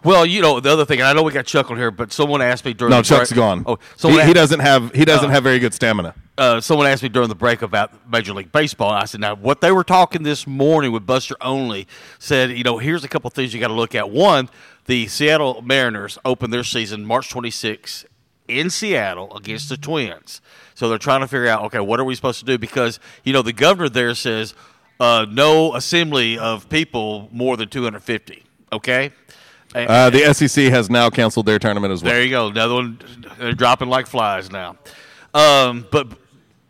Well, 0.03 0.25
you 0.25 0.41
know 0.41 0.59
the 0.59 0.71
other 0.71 0.83
thing, 0.85 0.99
and 0.99 1.07
I 1.07 1.13
know 1.13 1.21
we 1.21 1.31
got 1.31 1.45
Chuck 1.45 1.69
on 1.69 1.77
here, 1.77 1.91
but 1.91 2.11
someone 2.11 2.41
asked 2.41 2.65
me 2.65 2.73
during 2.73 2.89
No, 2.89 2.97
the 2.97 3.03
Chuck's 3.03 3.29
break- 3.29 3.37
gone. 3.37 3.63
Oh, 3.67 3.75
he, 3.75 3.81
someone 3.97 4.25
he 4.27 4.33
doesn't 4.33 4.59
have 4.59 4.91
he 4.93 5.05
doesn't 5.05 5.29
Uh, 5.29 5.33
have 5.33 5.43
very 5.43 5.59
good 5.59 5.73
stamina. 5.75 6.15
uh, 6.39 6.59
someone 6.59 6.87
asked 6.87 7.03
me 7.03 7.09
during 7.09 7.29
the 7.29 7.35
break 7.35 7.61
about 7.61 7.91
Major 8.09 8.33
League 8.33 8.51
Baseball. 8.51 8.91
I 8.91 9.05
said, 9.05 9.21
now, 9.21 9.35
what 9.35 9.61
they 9.61 9.71
were 9.71 9.83
talking 9.83 10.23
this 10.23 10.47
morning 10.47 10.91
with 10.91 11.05
Buster 11.05 11.35
Olney 11.39 11.85
said, 12.17 12.49
you 12.57 12.63
know, 12.63 12.79
here's 12.79 13.03
a 13.03 13.07
couple 13.07 13.29
things 13.29 13.53
you 13.53 13.59
got 13.59 13.67
to 13.67 13.75
look 13.75 13.93
at. 13.93 14.09
One, 14.09 14.49
the 14.85 15.05
Seattle 15.07 15.61
Mariners 15.61 16.17
opened 16.25 16.51
their 16.51 16.63
season 16.63 17.05
March 17.05 17.29
26 17.29 18.05
in 18.47 18.71
Seattle 18.71 19.35
against 19.37 19.69
the 19.69 19.77
Twins. 19.77 20.41
So 20.73 20.89
they're 20.89 20.97
trying 20.97 21.21
to 21.21 21.27
figure 21.27 21.47
out, 21.47 21.63
okay, 21.65 21.79
what 21.79 21.99
are 21.99 22.03
we 22.03 22.15
supposed 22.15 22.39
to 22.39 22.45
do? 22.45 22.57
Because, 22.57 22.99
you 23.23 23.33
know, 23.33 23.43
the 23.43 23.53
governor 23.53 23.87
there 23.87 24.15
says 24.15 24.55
uh, 24.99 25.27
no 25.29 25.75
assembly 25.75 26.39
of 26.39 26.67
people 26.69 27.29
more 27.31 27.55
than 27.55 27.69
250. 27.69 28.45
Okay? 28.71 29.11
Uh, 29.73 30.09
the 30.09 30.33
SEC 30.33 30.65
has 30.65 30.89
now 30.89 31.09
canceled 31.09 31.45
their 31.45 31.59
tournament 31.59 31.93
as 31.93 32.03
well. 32.03 32.13
there 32.13 32.23
you 32.23 32.29
go. 32.29 32.47
Another 32.47 32.73
one. 32.73 32.99
They're 33.39 33.53
dropping 33.53 33.87
like 33.87 34.07
flies 34.07 34.51
now. 34.51 34.77
Um, 35.33 35.87
but 35.91 36.07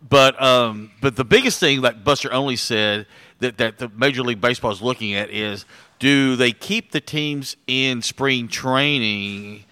but 0.07 0.41
um, 0.41 0.91
but 1.01 1.15
the 1.15 1.25
biggest 1.25 1.59
thing 1.59 1.81
that 1.81 2.03
Buster 2.03 2.31
Olney 2.31 2.57
said 2.57 3.07
that 3.39 3.57
that 3.57 3.79
the 3.79 3.89
Major 3.89 4.21
League 4.21 4.41
Baseball 4.41 4.71
is 4.71 4.81
looking 4.81 5.13
at 5.13 5.31
is 5.31 5.65
do 5.99 6.35
they 6.35 6.51
keep 6.51 6.91
the 6.91 7.01
teams 7.01 7.55
in 7.65 8.01
spring 8.01 8.47
training 8.47 9.65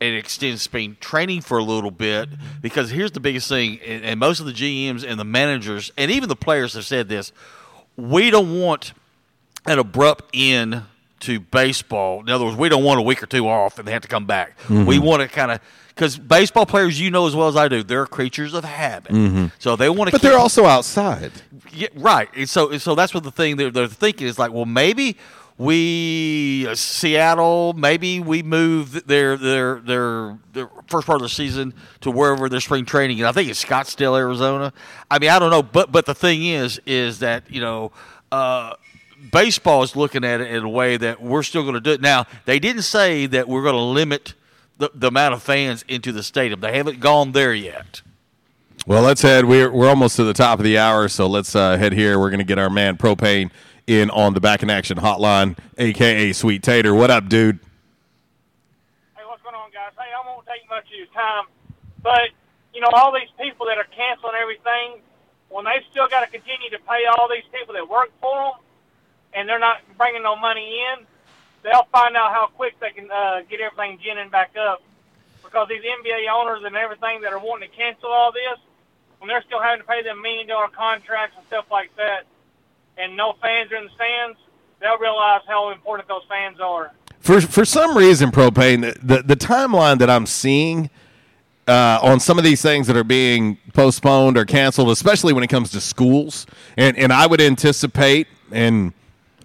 and 0.00 0.14
extend 0.16 0.60
spring 0.60 0.96
training 1.00 1.42
for 1.42 1.58
a 1.58 1.62
little 1.62 1.90
bit? 1.90 2.28
Because 2.60 2.90
here's 2.90 3.12
the 3.12 3.20
biggest 3.20 3.48
thing, 3.48 3.78
and, 3.86 4.04
and 4.04 4.20
most 4.20 4.40
of 4.40 4.46
the 4.46 4.52
GMs 4.52 5.04
and 5.06 5.20
the 5.20 5.24
managers 5.24 5.92
and 5.96 6.10
even 6.10 6.28
the 6.28 6.36
players 6.36 6.74
have 6.74 6.84
said 6.84 7.08
this: 7.08 7.32
we 7.96 8.30
don't 8.30 8.60
want 8.60 8.92
an 9.66 9.78
abrupt 9.78 10.24
end 10.34 10.82
to 11.20 11.40
baseball. 11.40 12.20
In 12.20 12.28
other 12.28 12.44
words, 12.44 12.56
we 12.56 12.68
don't 12.68 12.84
want 12.84 12.98
a 13.00 13.02
week 13.02 13.22
or 13.22 13.26
two 13.26 13.48
off 13.48 13.78
and 13.78 13.86
they 13.88 13.92
have 13.92 14.02
to 14.02 14.08
come 14.08 14.26
back. 14.26 14.58
Mhm. 14.68 14.86
We 14.86 14.98
want 14.98 15.22
to 15.22 15.28
kind 15.28 15.50
of 15.50 15.60
because 15.88 16.18
baseball 16.18 16.66
players, 16.66 17.00
you 17.00 17.10
know 17.10 17.26
as 17.26 17.34
well 17.34 17.48
as 17.48 17.56
I 17.56 17.68
do, 17.68 17.82
they're 17.82 18.04
creatures 18.06 18.52
of 18.52 18.64
habit. 18.64 19.12
Mhm. 19.12 19.50
So 19.58 19.76
they 19.76 19.88
want 19.88 20.08
to. 20.08 20.12
But 20.12 20.20
they're 20.20 20.38
also 20.38 20.66
outside. 20.66 21.32
Yeah, 21.72 21.88
right. 21.94 22.28
And 22.36 22.48
so, 22.48 22.70
and 22.70 22.82
so 22.82 22.94
that's 22.94 23.14
what 23.14 23.22
the 23.24 23.30
thing 23.30 23.56
they're, 23.56 23.70
they're 23.70 23.86
thinking 23.86 24.26
is 24.26 24.38
like, 24.38 24.52
well, 24.52 24.66
maybe 24.66 25.16
we 25.58 26.66
uh, 26.68 26.74
Seattle, 26.74 27.72
maybe 27.72 28.20
we 28.20 28.42
move 28.42 29.06
their 29.06 29.36
their 29.38 29.80
their 29.80 30.38
their 30.52 30.68
first 30.86 31.06
part 31.06 31.16
of 31.16 31.22
the 31.22 31.28
season 31.30 31.72
to 32.02 32.10
wherever 32.10 32.48
their 32.48 32.60
spring 32.60 32.84
training. 32.84 33.20
And 33.20 33.26
I 33.26 33.32
think 33.32 33.48
it's 33.48 33.64
Scottsdale, 33.64 34.18
Arizona. 34.18 34.72
I 35.10 35.18
mean, 35.18 35.30
I 35.30 35.38
don't 35.38 35.50
know, 35.50 35.62
but 35.62 35.90
but 35.92 36.04
the 36.06 36.14
thing 36.14 36.44
is, 36.44 36.80
is 36.86 37.20
that 37.20 37.44
you 37.50 37.60
know. 37.60 37.92
Uh, 38.32 38.74
Baseball 39.32 39.82
is 39.82 39.96
looking 39.96 40.24
at 40.24 40.40
it 40.40 40.50
in 40.50 40.62
a 40.62 40.68
way 40.68 40.96
that 40.96 41.22
we're 41.22 41.42
still 41.42 41.62
going 41.62 41.74
to 41.74 41.80
do 41.80 41.92
it. 41.92 42.00
Now, 42.00 42.26
they 42.44 42.58
didn't 42.58 42.82
say 42.82 43.26
that 43.26 43.48
we're 43.48 43.62
going 43.62 43.74
to 43.74 43.80
limit 43.80 44.34
the, 44.78 44.90
the 44.94 45.08
amount 45.08 45.34
of 45.34 45.42
fans 45.42 45.84
into 45.88 46.12
the 46.12 46.22
stadium. 46.22 46.60
They 46.60 46.76
haven't 46.76 47.00
gone 47.00 47.32
there 47.32 47.54
yet. 47.54 48.02
Well, 48.86 49.02
let's 49.02 49.22
head. 49.22 49.46
We're 49.46 49.72
we're 49.72 49.88
almost 49.88 50.16
to 50.16 50.24
the 50.24 50.32
top 50.32 50.60
of 50.60 50.64
the 50.64 50.78
hour, 50.78 51.08
so 51.08 51.26
let's 51.26 51.56
uh, 51.56 51.76
head 51.76 51.92
here. 51.92 52.20
We're 52.20 52.30
going 52.30 52.38
to 52.38 52.44
get 52.44 52.58
our 52.58 52.70
man 52.70 52.96
Propane 52.96 53.50
in 53.86 54.10
on 54.10 54.34
the 54.34 54.40
back 54.40 54.62
in 54.62 54.70
action 54.70 54.98
hotline, 54.98 55.58
aka 55.78 56.32
Sweet 56.32 56.62
Tater. 56.62 56.94
What 56.94 57.10
up, 57.10 57.28
dude? 57.28 57.58
Hey, 59.16 59.22
what's 59.26 59.42
going 59.42 59.56
on, 59.56 59.70
guys? 59.72 59.90
Hey, 59.98 60.12
I 60.14 60.24
won't 60.24 60.46
take 60.46 60.68
much 60.68 60.84
of 60.84 60.96
your 60.96 61.06
time, 61.06 61.46
but 62.02 62.30
you 62.74 62.80
know 62.80 62.90
all 62.92 63.12
these 63.12 63.30
people 63.40 63.66
that 63.66 63.78
are 63.78 63.88
canceling 63.96 64.34
everything, 64.40 65.02
when 65.48 65.64
they've 65.64 65.82
still 65.90 66.06
got 66.06 66.20
to 66.20 66.30
continue 66.30 66.70
to 66.70 66.78
pay 66.86 67.06
all 67.06 67.28
these 67.28 67.46
people 67.50 67.74
that 67.74 67.88
work 67.88 68.10
for 68.20 68.34
them, 68.34 68.52
and 69.36 69.46
they're 69.48 69.60
not 69.60 69.82
bringing 69.98 70.22
no 70.22 70.34
money 70.34 70.80
in, 70.80 71.04
they'll 71.62 71.86
find 71.92 72.16
out 72.16 72.32
how 72.32 72.46
quick 72.46 72.80
they 72.80 72.90
can 72.90 73.08
uh, 73.10 73.42
get 73.48 73.60
everything 73.60 74.00
ginning 74.02 74.30
back 74.30 74.56
up. 74.58 74.82
Because 75.44 75.68
these 75.68 75.82
NBA 75.82 76.26
owners 76.32 76.62
and 76.64 76.74
everything 76.74 77.20
that 77.20 77.32
are 77.32 77.38
wanting 77.38 77.68
to 77.70 77.76
cancel 77.76 78.08
all 78.08 78.32
this, 78.32 78.58
when 79.18 79.28
they're 79.28 79.42
still 79.42 79.60
having 79.62 79.82
to 79.82 79.86
pay 79.86 80.02
them 80.02 80.20
million 80.22 80.48
dollar 80.48 80.68
contracts 80.68 81.36
and 81.38 81.46
stuff 81.46 81.66
like 81.70 81.94
that, 81.96 82.24
and 82.98 83.16
no 83.16 83.34
fans 83.40 83.70
are 83.70 83.76
in 83.76 83.84
the 83.84 83.90
stands, 83.90 84.38
they'll 84.80 84.98
realize 84.98 85.42
how 85.46 85.70
important 85.70 86.08
those 86.08 86.24
fans 86.28 86.58
are. 86.60 86.92
For 87.20 87.40
for 87.40 87.64
some 87.64 87.96
reason, 87.96 88.30
Propane, 88.30 88.94
the 89.02 89.22
the 89.22 89.36
timeline 89.36 89.98
that 89.98 90.10
I'm 90.10 90.26
seeing 90.26 90.90
uh, 91.68 91.98
on 92.02 92.20
some 92.20 92.38
of 92.38 92.44
these 92.44 92.62
things 92.62 92.86
that 92.86 92.96
are 92.96 93.04
being 93.04 93.58
postponed 93.72 94.36
or 94.36 94.44
canceled, 94.44 94.90
especially 94.90 95.32
when 95.32 95.44
it 95.44 95.48
comes 95.48 95.70
to 95.72 95.80
schools, 95.80 96.46
and 96.76 96.96
and 96.96 97.12
I 97.12 97.26
would 97.26 97.40
anticipate 97.40 98.26
and. 98.50 98.94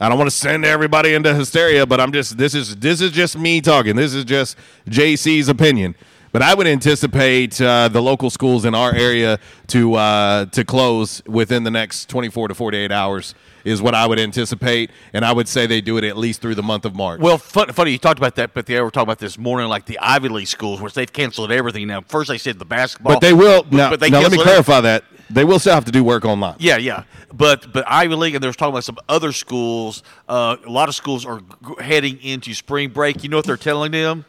I 0.02 0.10
don't 0.10 0.18
want 0.18 0.32
to 0.32 0.36
send 0.36 0.66
everybody 0.66 1.14
into 1.14 1.34
hysteria, 1.36 1.86
but 1.86 2.02
I'm 2.02 2.12
just 2.12 2.36
this 2.36 2.56
is 2.56 2.76
this 2.78 3.02
is 3.02 3.12
just 3.12 3.38
me 3.38 3.62
talking. 3.62 3.95
This 3.95 4.16
is 4.16 4.26
just 4.26 4.58
JC's 4.89 5.47
opinion. 5.47 5.95
But 6.32 6.41
I 6.41 6.54
would 6.56 6.66
anticipate 6.66 7.60
uh, 7.62 7.89
the 7.89 8.02
local 8.02 8.30
schools 8.30 8.64
in 8.66 8.74
our 8.74 8.95
area 8.95 9.38
to 9.68 9.93
uh, 9.95 10.45
to 10.45 10.64
close 10.66 11.22
within 11.28 11.64
the 11.66 11.72
next 11.72 12.10
24 12.10 12.47
to 12.47 12.56
48 12.56 12.91
hours 12.91 13.36
is 13.64 13.80
what 13.80 13.93
I 13.93 14.08
would 14.08 14.18
anticipate, 14.18 14.89
and 15.14 15.24
I 15.24 15.34
would 15.34 15.47
say 15.47 15.68
they 15.68 15.82
do 15.82 15.97
it 15.97 16.04
at 16.04 16.18
least 16.18 16.41
through 16.41 16.56
the 16.56 16.64
month 16.64 16.84
of 16.86 16.95
March. 16.95 17.20
Well, 17.20 17.38
fun, 17.38 17.72
funny 17.74 17.91
you 17.91 17.99
talked 17.99 18.18
about 18.18 18.36
that, 18.38 18.56
but 18.56 18.66
they 18.66 18.82
were 18.82 18.89
talking 18.89 19.04
about 19.04 19.20
this 19.20 19.38
morning, 19.38 19.70
like 19.70 19.86
the 19.86 19.99
Ivy 19.99 20.30
League 20.30 20.47
schools, 20.47 20.82
which 20.82 20.95
they've 20.95 21.12
canceled 21.12 21.52
everything 21.52 21.86
now. 21.86 22.02
First, 22.02 22.30
they 22.30 22.39
said 22.39 22.58
the 22.58 22.66
basketball, 22.66 23.14
But 23.14 23.20
they 23.20 23.34
will 23.34 23.68
now. 23.70 23.91
but 23.91 23.99
they 23.99 24.10
now 24.10 24.22
let 24.22 24.32
me 24.32 24.41
clarify 24.41 24.82
that 24.82 25.04
They 25.34 25.44
will 25.44 25.60
still 25.60 25.74
have 25.74 25.86
to 25.86 25.92
do 25.92 26.04
work 26.04 26.26
online. 26.26 26.56
Yeah, 26.60 26.78
yeah. 26.78 27.04
But 27.34 27.72
but 27.72 27.86
Ivy 27.88 28.16
League, 28.16 28.36
and 28.36 28.44
there's 28.44 28.56
talking 28.56 28.74
about 28.74 28.84
some 28.84 28.98
other 29.08 29.32
schools. 29.32 30.04
Uh, 30.28 30.58
a 30.66 30.70
lot 30.70 30.90
of 30.90 30.96
schools 30.96 31.26
are 31.26 31.40
g- 31.40 31.84
heading 31.84 32.22
into 32.22 32.54
spring 32.54 32.90
break. 32.90 33.24
You 33.24 33.30
know 33.30 33.38
what 33.38 33.46
they're 33.46 33.58
telling 33.58 33.92
them? 33.92 34.26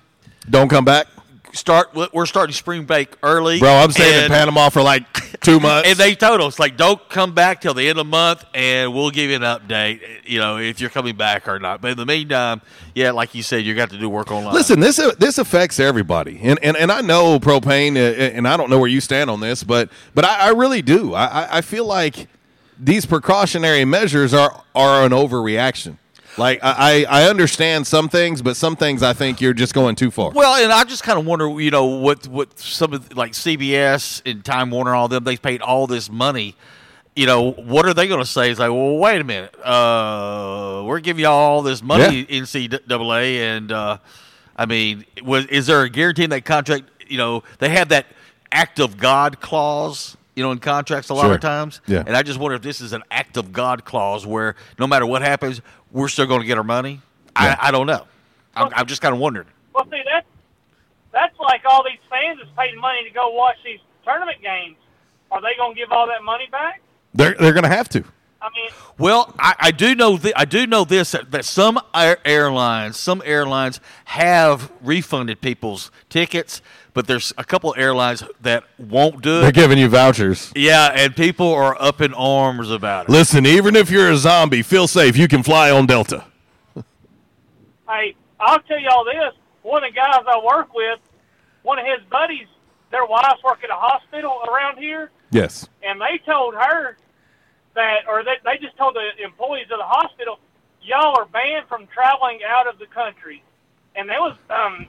Don't 0.49 0.69
come 0.69 0.85
back. 0.85 1.07
Start. 1.55 1.95
We're 2.13 2.27
starting 2.27 2.55
spring 2.55 2.85
break 2.85 3.15
early, 3.23 3.59
Bro, 3.59 3.71
I'm 3.71 3.91
staying 3.91 4.25
in 4.25 4.31
Panama 4.31 4.71
for 4.71 4.81
like 4.83 5.05
two 5.41 5.61
months. 5.61 5.89
And 5.89 5.99
they 5.99 6.15
told 6.15 6.41
us 6.41 6.59
like, 6.59 6.77
don't 6.79 7.07
come 7.11 7.35
back 7.35 7.61
till 7.61 7.75
the 7.75 7.83
end 7.89 7.99
of 7.99 8.07
the 8.07 8.11
month, 8.11 8.45
and 8.55 8.95
we'll 8.95 9.11
give 9.11 9.29
you 9.31 9.37
an 9.37 9.43
update. 9.43 10.01
You 10.25 10.39
know, 10.41 10.57
if 10.59 10.81
you're 10.81 10.89
coming 10.91 11.15
back 11.15 11.49
or 11.49 11.59
not. 11.59 11.81
But 11.83 11.91
in 11.93 11.97
the 11.99 12.07
meantime, 12.07 12.63
yeah, 12.95 13.11
like 13.11 13.35
you 13.35 13.43
said, 13.43 13.65
you 13.65 13.75
got 13.75 13.91
to 13.91 13.99
do 13.99 14.09
work 14.09 14.31
online. 14.31 14.55
Listen, 14.55 14.81
this 14.81 14.97
this 15.19 15.37
affects 15.39 15.79
everybody, 15.79 16.41
and 16.43 16.59
and, 16.63 16.77
and 16.77 16.91
I 16.91 17.01
know 17.03 17.39
propane, 17.39 17.97
uh, 17.97 18.01
and 18.01 18.49
I 18.49 18.57
don't 18.57 18.71
know 18.71 18.79
where 18.79 18.89
you 18.91 19.01
stand 19.03 19.29
on 19.29 19.41
this, 19.41 19.63
but 19.63 19.91
but 20.15 20.25
I, 20.25 20.49
I 20.49 20.49
really 20.51 20.81
do. 20.83 21.13
I, 21.15 21.25
I- 21.27 21.49
I 21.59 21.61
feel 21.61 21.85
like 21.85 22.29
these 22.79 23.05
precautionary 23.05 23.85
measures 23.85 24.33
are 24.33 24.63
are 24.75 25.05
an 25.05 25.13
overreaction. 25.13 25.99
Like 26.39 26.61
I, 26.63 27.05
I 27.09 27.29
understand 27.29 27.87
some 27.87 28.09
things, 28.09 28.41
but 28.41 28.57
some 28.57 28.75
things 28.77 29.03
I 29.03 29.13
think 29.13 29.41
you're 29.41 29.53
just 29.53 29.75
going 29.75 29.97
too 29.97 30.11
far. 30.11 30.31
Well, 30.31 30.63
and 30.63 30.73
I 30.73 30.85
just 30.85 31.03
kind 31.03 31.19
of 31.19 31.27
wonder, 31.27 31.49
you 31.61 31.71
know, 31.71 31.85
what 31.85 32.27
what 32.27 32.59
some 32.59 32.95
of 32.95 33.15
like 33.17 33.33
CBS 33.33 34.23
and 34.25 34.45
Time 34.45 34.71
Warner, 34.71 34.95
all 34.95 35.09
them, 35.09 35.25
they 35.25 35.37
paid 35.37 35.61
all 35.61 35.87
this 35.87 36.11
money. 36.11 36.57
You 37.15 37.27
know, 37.27 37.51
what 37.53 37.85
are 37.85 37.93
they 37.93 38.09
going 38.09 38.21
to 38.21 38.27
say? 38.27 38.51
It's 38.51 38.59
like, 38.59 38.71
well, 38.71 38.97
wait 38.97 39.21
a 39.21 39.25
minute, 39.25 39.55
uh, 39.63 40.83
we're 40.87 41.01
giving 41.01 41.25
y'all 41.25 41.35
all 41.35 41.61
this 41.63 41.83
money, 41.83 42.25
NCAA, 42.25 43.37
and 43.37 43.71
uh, 43.71 43.99
I 44.57 44.65
mean, 44.65 45.05
was 45.23 45.45
is 45.47 45.67
there 45.67 45.83
a 45.83 45.91
guarantee 45.91 46.25
in 46.25 46.31
that 46.31 46.47
contract? 46.47 46.85
You 47.07 47.19
know, 47.19 47.43
they 47.59 47.69
have 47.69 47.91
that 47.91 48.07
act 48.51 48.81
of 48.81 48.97
God 48.97 49.41
clause. 49.41 50.17
You 50.35 50.43
know, 50.43 50.51
in 50.53 50.59
contracts 50.61 51.11
a 51.11 51.15
lot 51.15 51.25
Sure. 51.27 51.35
of 51.35 51.41
times, 51.41 51.81
Yeah. 51.87 52.05
and 52.07 52.17
I 52.17 52.23
just 52.23 52.39
wonder 52.39 52.55
if 52.55 52.63
this 52.63 52.81
is 52.81 52.93
an 52.95 53.03
act 53.11 53.37
of 53.37 53.53
God 53.53 53.85
clause 53.85 54.25
where 54.27 54.55
no 54.79 54.87
matter 54.87 55.05
what 55.05 55.21
happens, 55.21 55.61
we're 55.91 56.09
still 56.09 56.25
going 56.27 56.41
to 56.41 56.47
get 56.47 56.57
our 56.57 56.65
money. 56.65 57.01
I, 57.37 57.57
I 57.61 57.71
don't 57.71 57.87
know. 57.87 58.07
I'm, 58.57 58.71
I'm 58.75 58.87
just 58.87 59.03
kind 59.03 59.15
of 59.15 59.21
wondering. 59.21 59.47
Well, 59.75 59.85
see, 59.91 60.03
that's 60.11 60.27
that's 61.13 61.39
like 61.39 61.63
all 61.67 61.85
these 61.85 61.99
fans 62.09 62.39
that's 62.39 62.51
paid 62.57 62.77
money 62.79 63.05
to 63.07 63.11
go 63.11 63.31
watch 63.33 63.57
these 63.65 63.81
tournament 64.05 64.41
games. 64.43 64.77
Are 65.31 65.41
they 65.43 65.55
going 65.59 65.75
to 65.75 65.79
give 65.81 65.93
all 65.93 66.07
that 66.07 66.23
money 66.23 66.47
back? 66.51 66.81
They're 67.15 67.35
they're 67.39 67.53
going 67.53 67.65
to 67.65 67.69
have 67.69 67.89
to. 67.91 68.05
I 68.43 68.49
mean, 68.57 68.71
Well, 68.99 69.33
I, 69.39 69.55
I 69.59 69.71
do 69.71 69.95
know 69.95 70.17
th- 70.19 70.35
I 70.37 70.45
do 70.45 70.67
know 70.67 70.85
this 70.85 71.13
that, 71.13 71.31
that 71.31 71.45
some 71.45 71.79
air- 71.95 72.19
airlines 72.25 72.97
some 72.99 73.23
airlines 73.25 73.79
have 74.07 74.73
refunded 74.83 75.41
people's 75.41 75.93
tickets, 76.09 76.61
but 76.93 77.07
there's 77.07 77.33
a 77.39 77.45
couple 77.45 77.73
airlines 77.77 78.25
that 78.41 78.65
won't 78.79 79.23
do 79.23 79.39
it. 79.39 79.43
They're 79.43 79.53
giving 79.53 79.79
you 79.79 79.89
vouchers. 79.89 80.53
yeah, 80.57 80.91
and 80.93 81.15
people 81.15 81.53
are 81.55 81.81
up 81.81 82.01
in 82.01 82.13
arms 82.15 82.69
about 82.71 83.07
it. 83.09 83.13
Listen, 83.13 83.47
even 83.47 83.77
if 83.77 83.91
you're 83.91 84.11
a 84.11 84.17
zombie, 84.17 84.63
feel 84.63 84.89
safe. 84.89 85.17
You 85.17 85.29
can 85.29 85.45
fly 85.45 85.71
on 85.71 85.87
Delta. 85.87 86.25
hey, 87.89 88.15
I'll 88.41 88.61
tell 88.61 88.79
y'all 88.81 89.05
this. 89.05 89.35
One 89.63 89.85
of 89.85 89.91
the 89.93 89.97
guys 89.97 90.25
I 90.27 90.41
work 90.45 90.75
with, 90.75 90.99
one 91.63 91.79
of 91.79 91.87
his 91.87 92.01
buddies, 92.11 92.47
their 92.91 93.07
wives 93.07 93.41
work 93.45 93.63
at 93.63 93.71
a 93.71 93.75
hospital 93.75 94.41
around 94.49 94.79
here, 94.79 95.11
Yes. 95.31 95.69
and 95.83 96.01
they 96.01 96.19
told 96.27 96.55
her 96.55 96.97
that, 97.75 98.09
or 98.09 98.23
they, 98.25 98.37
they 98.45 98.59
just 98.59 98.77
told 98.77 98.97
the 98.97 99.23
employees 99.23 99.67
of 99.73 99.79
the 99.79 99.85
hospital, 99.85 100.39
y'all 100.83 101.17
are 101.19 101.27
banned 101.27 101.67
from 101.69 101.87
traveling 101.89 102.41
out 102.47 102.67
of 102.67 102.79
the 102.79 102.87
country. 102.87 103.43
And 103.95 104.09
there 104.09 104.21
was, 104.21 104.37
um, 104.51 104.87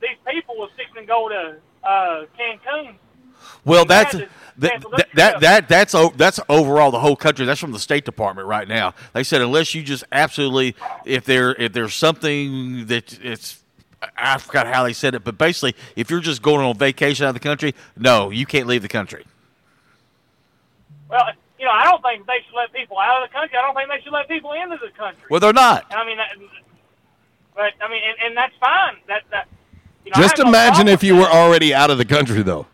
these 0.00 0.16
people 0.26 0.56
was 0.56 0.70
fixing 0.76 1.02
to 1.02 1.06
go 1.06 1.28
to 1.28 1.56
uh, 1.86 2.24
Cancun. 2.38 2.94
Well, 3.64 3.84
that's 3.84 4.12
that, 4.12 4.28
that, 4.58 4.84
that, 5.14 5.40
that 5.40 5.68
that's 5.68 5.94
o- 5.94 6.12
that's 6.16 6.40
overall 6.48 6.90
the 6.90 6.98
whole 6.98 7.14
country. 7.14 7.46
That's 7.46 7.60
from 7.60 7.70
the 7.70 7.78
State 7.78 8.04
Department 8.04 8.48
right 8.48 8.66
now. 8.66 8.94
They 9.12 9.22
said 9.22 9.40
unless 9.40 9.74
you 9.74 9.82
just 9.82 10.02
absolutely 10.10 10.74
if 11.04 11.24
there 11.24 11.54
if 11.54 11.72
there's 11.72 11.94
something 11.94 12.86
that 12.86 13.18
it's 13.22 13.62
I 14.16 14.38
forgot 14.38 14.66
how 14.66 14.84
they 14.84 14.92
said 14.92 15.14
it, 15.14 15.22
but 15.22 15.38
basically 15.38 15.76
if 15.94 16.10
you're 16.10 16.20
just 16.20 16.42
going 16.42 16.66
on 16.66 16.76
vacation 16.76 17.26
out 17.26 17.30
of 17.30 17.34
the 17.34 17.40
country, 17.40 17.74
no, 17.96 18.30
you 18.30 18.44
can't 18.44 18.66
leave 18.66 18.82
the 18.82 18.88
country. 18.88 19.24
Well, 21.08 21.30
know, 21.68 21.74
I 21.74 21.84
don't 21.84 22.02
think 22.02 22.26
they 22.26 22.40
should 22.46 22.56
let 22.56 22.72
people 22.72 22.98
out 22.98 23.22
of 23.22 23.28
the 23.28 23.32
country. 23.32 23.56
I 23.58 23.62
don't 23.62 23.74
think 23.74 23.88
they 23.88 24.00
should 24.02 24.12
let 24.12 24.28
people 24.28 24.52
into 24.52 24.76
the 24.76 24.90
country. 24.96 25.24
Well, 25.30 25.40
they're 25.40 25.52
not. 25.52 25.86
I 25.90 26.04
mean, 26.04 26.16
that, 26.16 26.30
but 27.54 27.72
I 27.80 27.88
mean, 27.88 28.02
and, 28.04 28.16
and 28.26 28.36
that's 28.36 28.54
fine. 28.60 28.96
That 29.06 29.22
that. 29.30 29.48
You 30.04 30.12
know, 30.12 30.22
Just 30.22 30.38
have 30.38 30.46
no 30.46 30.50
imagine 30.50 30.88
if 30.88 31.02
you 31.02 31.16
were 31.16 31.26
already 31.26 31.74
out 31.74 31.90
of 31.90 31.98
the 31.98 32.04
country, 32.04 32.42
though. 32.42 32.66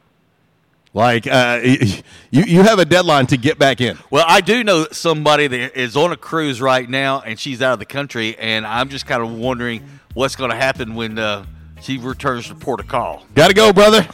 Like 0.92 1.26
uh, 1.26 1.61
you 1.62 1.92
you 2.30 2.62
have 2.62 2.78
a 2.78 2.84
deadline 2.84 3.26
to 3.26 3.36
get 3.36 3.59
back 3.59 3.80
in. 3.80 3.99
Well, 4.11 4.24
I 4.28 4.40
do 4.40 4.62
know 4.62 4.86
somebody 4.92 5.49
that 5.49 5.76
is 5.76 5.97
on 5.97 6.12
a 6.12 6.16
cruise 6.16 6.61
right 6.61 6.88
now, 6.88 7.20
and 7.20 7.38
she's 7.38 7.61
out 7.61 7.72
of 7.72 7.78
the 7.80 7.84
country, 7.84 8.38
and 8.38 8.64
I'm 8.64 8.88
just 8.88 9.05
kind 9.05 9.20
of 9.20 9.32
wondering 9.32 9.82
what's 10.14 10.36
going 10.36 10.51
to 10.51 10.57
happen 10.57 10.95
when 10.95 11.18
uh, 11.18 11.45
she 11.82 11.99
returns 11.99 12.47
to 12.47 12.55
Port 12.55 12.78
of 12.78 12.86
Call. 12.86 13.26
Got 13.34 13.49
to 13.49 13.55
go, 13.55 13.72
brother. 13.72 14.07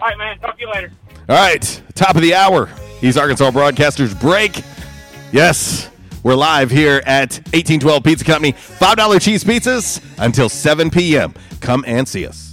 All 0.00 0.08
right, 0.08 0.18
man. 0.18 0.38
Talk 0.40 0.56
to 0.56 0.60
you 0.60 0.72
later. 0.72 0.90
All 1.26 1.36
right, 1.36 1.82
top 1.94 2.16
of 2.16 2.22
the 2.22 2.34
hour. 2.34 2.66
He's 3.00 3.16
Arkansas 3.16 3.50
Broadcasters 3.50 4.18
Break. 4.20 4.62
Yes, 5.32 5.88
we're 6.22 6.34
live 6.34 6.70
here 6.70 7.02
at 7.06 7.36
1812 7.54 8.04
Pizza 8.04 8.24
Company. 8.26 8.52
$5 8.52 9.22
cheese 9.22 9.42
pizzas 9.42 10.04
until 10.18 10.50
7 10.50 10.90
p.m. 10.90 11.32
Come 11.62 11.82
and 11.86 12.06
see 12.06 12.26
us. 12.26 12.52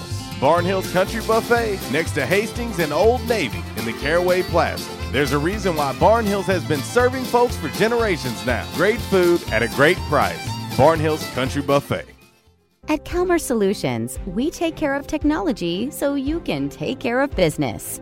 Barnhill's 0.41 0.91
Country 0.91 1.21
Buffet 1.27 1.79
next 1.91 2.13
to 2.13 2.25
Hastings 2.25 2.79
and 2.79 2.91
Old 2.91 3.21
Navy 3.29 3.63
in 3.77 3.85
the 3.85 3.93
Caraway 3.93 4.41
Plaza. 4.41 4.89
There's 5.11 5.33
a 5.33 5.37
reason 5.37 5.75
why 5.75 5.93
Barnhills 5.93 6.45
has 6.45 6.63
been 6.63 6.79
serving 6.79 7.25
folks 7.25 7.55
for 7.55 7.69
generations 7.69 8.43
now. 8.43 8.67
Great 8.73 8.99
food 8.99 9.39
at 9.51 9.61
a 9.61 9.67
great 9.67 9.97
price. 10.09 10.49
Barnhills 10.75 11.31
Country 11.35 11.61
Buffet. 11.61 12.07
At 12.87 13.05
Calmer 13.05 13.37
Solutions, 13.37 14.17
we 14.25 14.49
take 14.49 14.75
care 14.75 14.95
of 14.95 15.05
technology 15.05 15.91
so 15.91 16.15
you 16.15 16.39
can 16.39 16.69
take 16.69 16.99
care 16.99 17.21
of 17.21 17.29
business. 17.35 18.01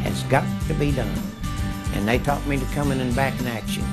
has 0.04 0.24
got 0.24 0.46
to 0.68 0.74
be 0.76 0.94
done. 0.94 1.14
And 1.94 2.08
they 2.08 2.20
taught 2.20 2.48
me 2.48 2.58
to 2.58 2.66
come 2.68 2.94
in 2.94 3.02
and 3.02 3.14
back 3.14 3.38
in 3.42 3.48
action. 3.48 3.84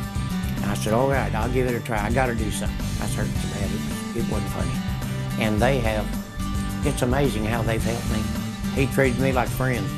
And 0.56 0.66
I 0.66 0.74
said, 0.74 0.92
all 0.92 1.08
right, 1.08 1.34
I'll 1.34 1.50
give 1.50 1.66
it 1.66 1.74
a 1.74 1.80
try. 1.84 2.00
I 2.04 2.12
got 2.12 2.26
to 2.26 2.36
do 2.36 2.52
something. 2.52 2.86
I 3.02 3.06
so 3.06 3.24
bad, 3.24 3.70
it, 3.70 3.80
it 4.18 4.30
wasn't 4.30 4.52
funny. 4.52 4.70
And 5.42 5.60
they 5.60 5.80
have, 5.80 6.06
it's 6.86 7.02
amazing 7.02 7.44
how 7.44 7.62
they've 7.62 7.82
helped 7.82 8.08
me. 8.12 8.22
He 8.80 8.86
treated 8.94 9.18
me 9.20 9.32
like 9.32 9.48
friends. 9.48 9.90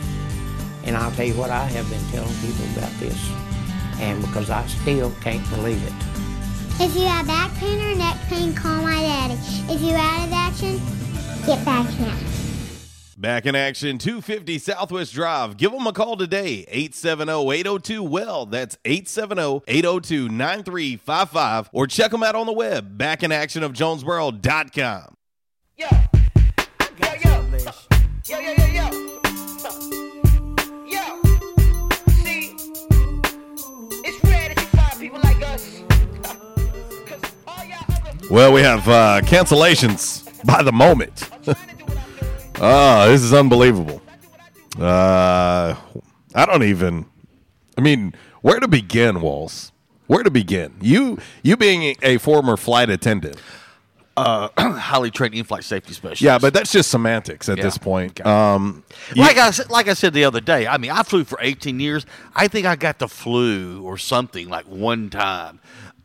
And 0.85 0.97
I'll 0.97 1.11
tell 1.13 1.27
you 1.27 1.35
what, 1.35 1.51
I 1.51 1.67
have 1.67 1.89
been 1.91 2.03
telling 2.11 2.35
people 2.41 2.65
about 2.77 2.91
this, 2.99 3.19
and 4.01 4.21
because 4.23 4.51
I 4.51 4.67
still 4.67 5.13
can't 5.21 5.49
believe 5.51 5.81
it. 5.83 5.93
If 6.83 6.95
you 6.97 7.03
have 7.07 7.27
back 7.27 7.53
pain 7.55 7.79
or 7.79 7.95
neck 7.95 8.17
pain, 8.29 8.55
call 8.55 8.83
my 8.83 9.01
daddy. 9.01 9.35
If 9.73 9.81
you're 9.83 9.99
out 9.99 10.27
of 10.27 10.33
action, 10.33 10.81
get 11.47 11.63
back 11.65 11.87
in. 12.01 12.13
Back 13.19 13.45
in 13.45 13.55
action, 13.55 13.99
250 13.99 14.59
Southwest 14.59 15.13
Drive. 15.13 15.59
Give 15.59 15.73
them 15.73 15.87
a 15.87 15.93
call 15.93 16.17
today, 16.17 16.65
870-802-WELL. 16.73 18.47
That's 18.47 18.77
870-802-9355. 18.87 21.69
Or 21.71 21.87
check 21.87 22.13
them 22.13 22.23
out 22.23 22.35
on 22.35 22.47
the 22.47 22.55
web, 22.55 22.97
backinactionofjonesboro.com. 22.97 25.15
Yo, 25.77 25.87
yo, 26.99 27.13
yo, 27.23 27.45
yo, 28.27 28.41
yo, 28.41 28.51
yo. 28.55 28.57
Yo, 28.81 29.30
Well, 38.31 38.53
we 38.53 38.61
have 38.63 38.89
uh, 38.89 39.21
cancellations 39.25 40.25
by 40.47 40.63
the 40.63 40.71
moment. 40.73 41.29
oh, 42.61 43.09
this 43.11 43.23
is 43.23 43.35
unbelievable. 43.35 44.01
Uh, 44.79 45.75
I 46.35 46.47
don't 46.47 46.63
even. 46.63 47.07
I 47.77 47.81
mean, 47.81 48.15
where 48.43 48.61
to 48.61 48.69
begin, 48.69 49.21
Walls? 49.21 49.73
Where 50.07 50.23
to 50.23 50.31
begin? 50.31 50.75
You, 50.81 51.19
you 51.43 51.57
being 51.57 51.97
a 52.03 52.19
former 52.19 52.57
flight 52.57 52.89
attendant. 52.89 53.37
Uh, 54.17 54.49
highly 54.59 55.11
trained 55.11 55.35
in-flight 55.35 55.65
safety 55.65 55.93
specialist. 55.93 56.21
Yeah, 56.23 56.39
but 56.39 56.53
that's 56.53 56.71
just 56.73 56.91
semantics 56.91 57.49
at 57.49 57.59
Yeah. 57.59 57.65
this 57.65 57.79
point. 57.79 58.25
Um, 58.27 58.85
you- 59.15 59.23
Like 59.23 59.39
I 59.39 59.51
said, 59.51 59.71
like 59.71 59.89
I 59.89 59.95
said 59.95 60.13
the 60.13 60.25
other 60.25 60.41
day, 60.41 60.67
I 60.67 60.79
mean, 60.79 60.91
I 60.91 61.03
flew 61.05 61.25
for 61.25 61.39
18 61.41 61.81
years. 61.81 62.07
I 62.35 62.47
think 62.49 62.67
I 62.67 62.77
got 62.77 62.99
the 62.99 63.09
flu 63.09 63.83
or 63.83 63.97
something 63.99 64.49
like 64.49 64.67
one 64.67 65.11
time. 65.11 65.61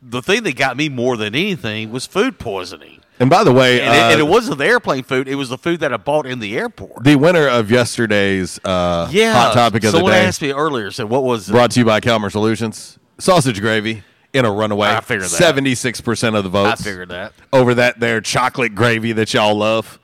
The 0.08 0.22
thing 0.22 0.44
that 0.44 0.54
got 0.56 0.76
me 0.76 0.88
more 0.88 1.16
than 1.16 1.34
anything 1.34 1.90
was 1.90 2.06
food 2.06 2.38
poisoning. 2.38 3.00
and 3.18 3.28
by 3.28 3.42
the 3.42 3.52
way, 3.52 3.80
And, 3.80 3.94
it, 3.94 3.98
uh, 3.98 4.10
and 4.12 4.20
it 4.20 4.28
wasn't 4.28 4.58
the 4.58 4.66
airplane 4.66 5.02
food; 5.02 5.26
it 5.26 5.34
was 5.34 5.48
the 5.48 5.58
food 5.58 5.80
that 5.80 5.92
I 5.92 5.96
bought 5.96 6.26
in 6.26 6.38
the 6.38 6.56
airport. 6.56 7.02
the 7.02 7.16
winner 7.16 7.48
of 7.48 7.70
yesterday's 7.70 8.60
uh, 8.64 9.08
Yeah, 9.10 9.32
hot 9.32 9.54
topic 9.54 9.82
of 9.84 9.92
the 9.92 9.98
day. 9.98 9.98
Someone 9.98 10.12
asked 10.12 10.42
me 10.42 10.52
earlier. 10.52 10.90
Said, 10.92 11.08
"What 11.08 11.24
was 11.24 11.48
it?" 11.48 11.52
Brought 11.52 11.72
to 11.72 11.80
you 11.80 11.84
by 11.86 12.00
Calmer 12.00 12.30
Solutions. 12.30 12.98
Sausage 13.18 13.60
gravy 13.60 14.04
in 14.32 14.44
a 14.44 14.52
runaway. 14.52 14.88
I 14.90 15.00
figured 15.00 15.24
that. 15.30 15.30
Seventy-six 15.30 16.00
percent 16.02 16.36
of 16.36 16.44
the 16.44 16.50
votes. 16.50 16.80
I 16.80 16.84
figured 16.84 17.08
that. 17.08 17.32
over 17.52 17.74
that 17.74 17.98
there 17.98 18.20
chocolate 18.20 18.74
gravy 18.74 19.12
that 19.12 19.32
y'all 19.34 19.54
love. 19.56 19.98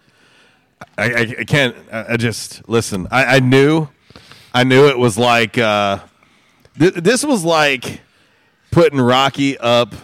I, 0.99 1.05
I, 1.13 1.35
I 1.41 1.45
can't. 1.45 1.77
I, 1.93 2.15
I 2.15 2.17
just 2.17 2.69
listen. 2.69 3.07
I, 3.13 3.37
I 3.37 3.41
knew, 3.41 3.89
I 4.53 4.65
knew 4.65 4.89
it 4.89 4.99
was 4.99 5.17
like 5.17 5.59
uh, 5.59 6.01
th- 6.79 6.95
this 6.95 7.25
was 7.25 7.45
like 7.45 8.01
putting 8.73 9.01
Rocky 9.01 9.57
up 9.59 9.95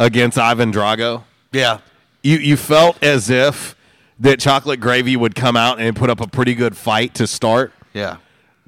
against 0.00 0.36
Ivan 0.38 0.72
Drago. 0.72 1.22
Yeah, 1.52 1.78
you 2.24 2.38
you 2.38 2.56
felt 2.56 3.00
as 3.04 3.30
if 3.30 3.76
that 4.18 4.40
chocolate 4.40 4.80
gravy 4.80 5.16
would 5.16 5.34
come 5.36 5.56
out 5.56 5.78
and 5.80 5.94
put 5.94 6.10
up 6.10 6.20
a 6.20 6.26
pretty 6.26 6.54
good 6.56 6.76
fight 6.76 7.14
to 7.14 7.26
start. 7.28 7.72
Yeah. 7.92 8.16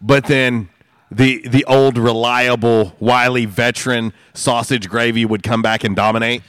But 0.01 0.27
then 0.27 0.69
the 1.11 1.47
the 1.49 1.65
old 1.65 1.99
reliable 1.99 2.95
wily 3.01 3.47
veteran 3.47 4.13
sausage 4.35 4.89
gravy 4.89 5.25
would 5.25 5.43
come 5.43 5.63
back 5.63 5.83
and 5.85 5.95
dominate. 5.97 6.43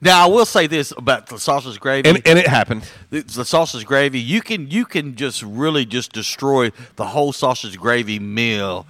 Now 0.00 0.24
I 0.24 0.30
will 0.30 0.46
say 0.46 0.66
this 0.68 0.92
about 0.96 1.26
the 1.26 1.38
sausage 1.38 1.80
gravy, 1.80 2.08
And- 2.08 2.22
and 2.26 2.38
it 2.38 2.46
happened. 2.46 2.84
The, 3.10 3.22
the 3.22 3.44
sausage 3.44 3.84
gravy, 3.84 4.20
you 4.20 4.40
can 4.40 4.70
you 4.70 4.84
can 4.84 5.16
just 5.16 5.42
really 5.42 5.84
just 5.84 6.12
destroy 6.12 6.70
the 6.96 7.06
whole 7.06 7.32
sausage 7.32 7.78
gravy 7.78 8.18
meal 8.20 8.86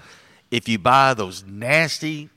if 0.50 0.68
you 0.68 0.78
buy 0.78 1.14
those 1.14 1.44
nasty 1.46 2.28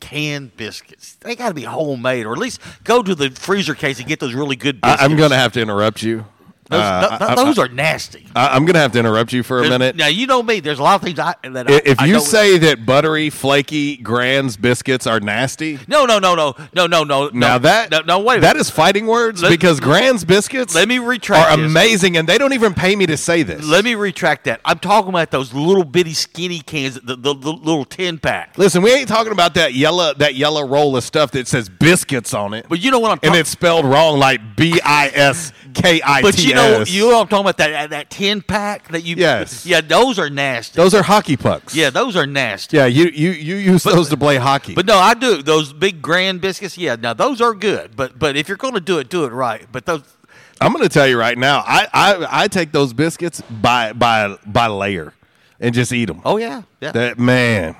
canned 0.00 0.56
biscuits. 0.56 1.14
They 1.16 1.36
got 1.36 1.48
to 1.48 1.54
be 1.54 1.62
homemade, 1.62 2.26
or 2.26 2.32
at 2.32 2.38
least 2.38 2.60
go 2.84 3.02
to 3.02 3.14
the 3.14 3.30
freezer 3.30 3.74
case 3.74 3.98
and 3.98 4.08
get 4.08 4.20
those 4.20 4.34
really 4.34 4.56
good 4.56 4.80
biscuits. 4.80 5.02
I, 5.02 5.04
I'm 5.04 5.16
going 5.16 5.30
to 5.30 5.36
have 5.36 5.52
to 5.52 5.60
interrupt 5.60 6.02
you. 6.02 6.24
Those, 6.70 6.80
Uh, 6.80 7.08
th- 7.18 7.30
I- 7.30 7.34
those 7.34 7.58
I- 7.58 7.62
are 7.64 7.68
nasty. 7.68 8.26
I, 8.36 8.48
I'm 8.54 8.64
going 8.64 8.74
to 8.74 8.80
have 8.80 8.92
to 8.92 8.98
interrupt 9.00 9.32
you 9.32 9.42
for 9.42 9.58
a 9.58 9.62
There's- 9.62 9.70
minute. 9.78 9.96
Now 9.96 10.06
you 10.06 10.26
know 10.28 10.42
me. 10.42 10.60
There's 10.60 10.78
a 10.78 10.82
lot 10.82 10.94
of 10.94 11.02
things 11.02 11.18
I 11.18 11.34
that 11.42 11.68
If 11.68 12.00
I 12.00 12.06
you 12.06 12.20
say 12.20 12.58
that 12.58 12.86
buttery, 12.86 13.28
flaky 13.28 13.96
Grand's 13.96 14.56
biscuits 14.56 15.06
are 15.06 15.18
nasty, 15.18 15.78
no, 15.88 16.04
no, 16.06 16.18
no, 16.20 16.34
no, 16.36 16.54
no, 16.72 16.86
no, 16.86 17.02
no. 17.02 17.30
now 17.32 17.54
no, 17.54 17.58
that 17.58 17.90
no, 17.90 18.00
no 18.02 18.18
wait. 18.20 18.40
that 18.42 18.54
is 18.56 18.70
fighting 18.70 19.06
words 19.06 19.42
Let- 19.42 19.50
because 19.50 19.80
Grand's 19.80 20.24
biscuits 20.24 20.74
Let 20.74 20.86
me 20.88 20.98
retract 21.00 21.50
are 21.50 21.56
this. 21.56 21.66
amazing, 21.66 22.16
and 22.16 22.28
they 22.28 22.38
don't 22.38 22.52
even 22.52 22.72
pay 22.72 22.94
me 22.94 23.06
to 23.06 23.16
say 23.16 23.42
this. 23.42 23.64
Let 23.66 23.84
me 23.84 23.96
retract 23.96 24.44
that. 24.44 24.60
I'm 24.64 24.78
talking 24.78 25.08
about 25.10 25.32
those 25.32 25.52
little 25.52 25.84
bitty 25.84 26.14
skinny 26.14 26.60
cans, 26.60 26.94
the, 27.02 27.16
the, 27.16 27.34
the 27.34 27.52
little 27.52 27.84
tin 27.84 28.18
pack. 28.18 28.56
Listen, 28.56 28.82
we 28.82 28.92
ain't 28.92 29.08
talking 29.08 29.32
about 29.32 29.54
that 29.54 29.74
yellow 29.74 30.14
that 30.14 30.36
yellow 30.36 30.64
roll 30.66 30.96
of 30.96 31.02
stuff 31.02 31.32
that 31.32 31.48
says 31.48 31.68
biscuits 31.68 32.32
on 32.32 32.54
it. 32.54 32.66
But 32.68 32.78
you 32.80 32.90
know 32.92 33.00
what 33.00 33.10
I'm 33.10 33.18
and 33.24 33.34
it's 33.34 33.50
spelled 33.50 33.84
wrong, 33.86 34.18
like 34.20 34.40
B 34.56 34.80
I 34.84 35.08
S 35.12 35.52
K 35.74 36.00
I 36.04 36.22
T 36.22 36.52
S. 36.52 36.59
But 36.60 36.88
you 36.90 37.00
know, 37.00 37.06
you 37.06 37.10
know 37.10 37.16
what 37.16 37.22
I'm 37.22 37.28
talking 37.28 37.40
about 37.46 37.56
that 37.58 37.90
that 37.90 38.10
tin 38.10 38.42
pack 38.42 38.88
that 38.88 39.02
you. 39.02 39.16
Yes. 39.16 39.64
Yeah, 39.66 39.80
those 39.80 40.18
are 40.18 40.30
nasty. 40.30 40.76
those 40.76 40.94
are 40.94 41.02
hockey 41.02 41.36
pucks. 41.36 41.74
yeah, 41.74 41.90
those 41.90 42.16
are 42.16 42.26
nasty. 42.26 42.76
yeah. 42.76 42.86
You 42.86 43.06
you 43.06 43.30
you 43.30 43.56
use 43.56 43.82
those 43.84 44.08
to 44.10 44.16
play 44.16 44.36
hockey. 44.36 44.74
But 44.74 44.86
no, 44.86 44.96
I 44.98 45.14
do 45.14 45.42
those 45.42 45.72
big 45.72 46.00
grand 46.02 46.40
biscuits. 46.40 46.76
Yeah, 46.78 46.96
now 46.96 47.14
those 47.14 47.40
are 47.40 47.54
good. 47.54 47.96
But 47.96 48.18
but 48.18 48.36
if 48.36 48.48
you're 48.48 48.56
going 48.56 48.74
to 48.74 48.80
do 48.80 48.98
it, 48.98 49.08
do 49.08 49.24
it 49.24 49.32
right. 49.32 49.66
But 49.70 49.86
those. 49.86 50.02
I'm 50.60 50.72
going 50.74 50.82
to 50.82 50.90
tell 50.90 51.06
you 51.06 51.18
right 51.18 51.38
now. 51.38 51.64
I, 51.66 51.88
I 51.92 52.42
I 52.44 52.48
take 52.48 52.70
those 52.72 52.92
biscuits 52.92 53.40
by 53.40 53.92
by 53.94 54.36
by 54.44 54.66
layer 54.66 55.14
and 55.58 55.74
just 55.74 55.92
eat 55.92 56.04
them. 56.06 56.20
Oh 56.24 56.36
yeah, 56.36 56.62
yeah. 56.80 56.92
That 56.92 57.18
man, 57.18 57.76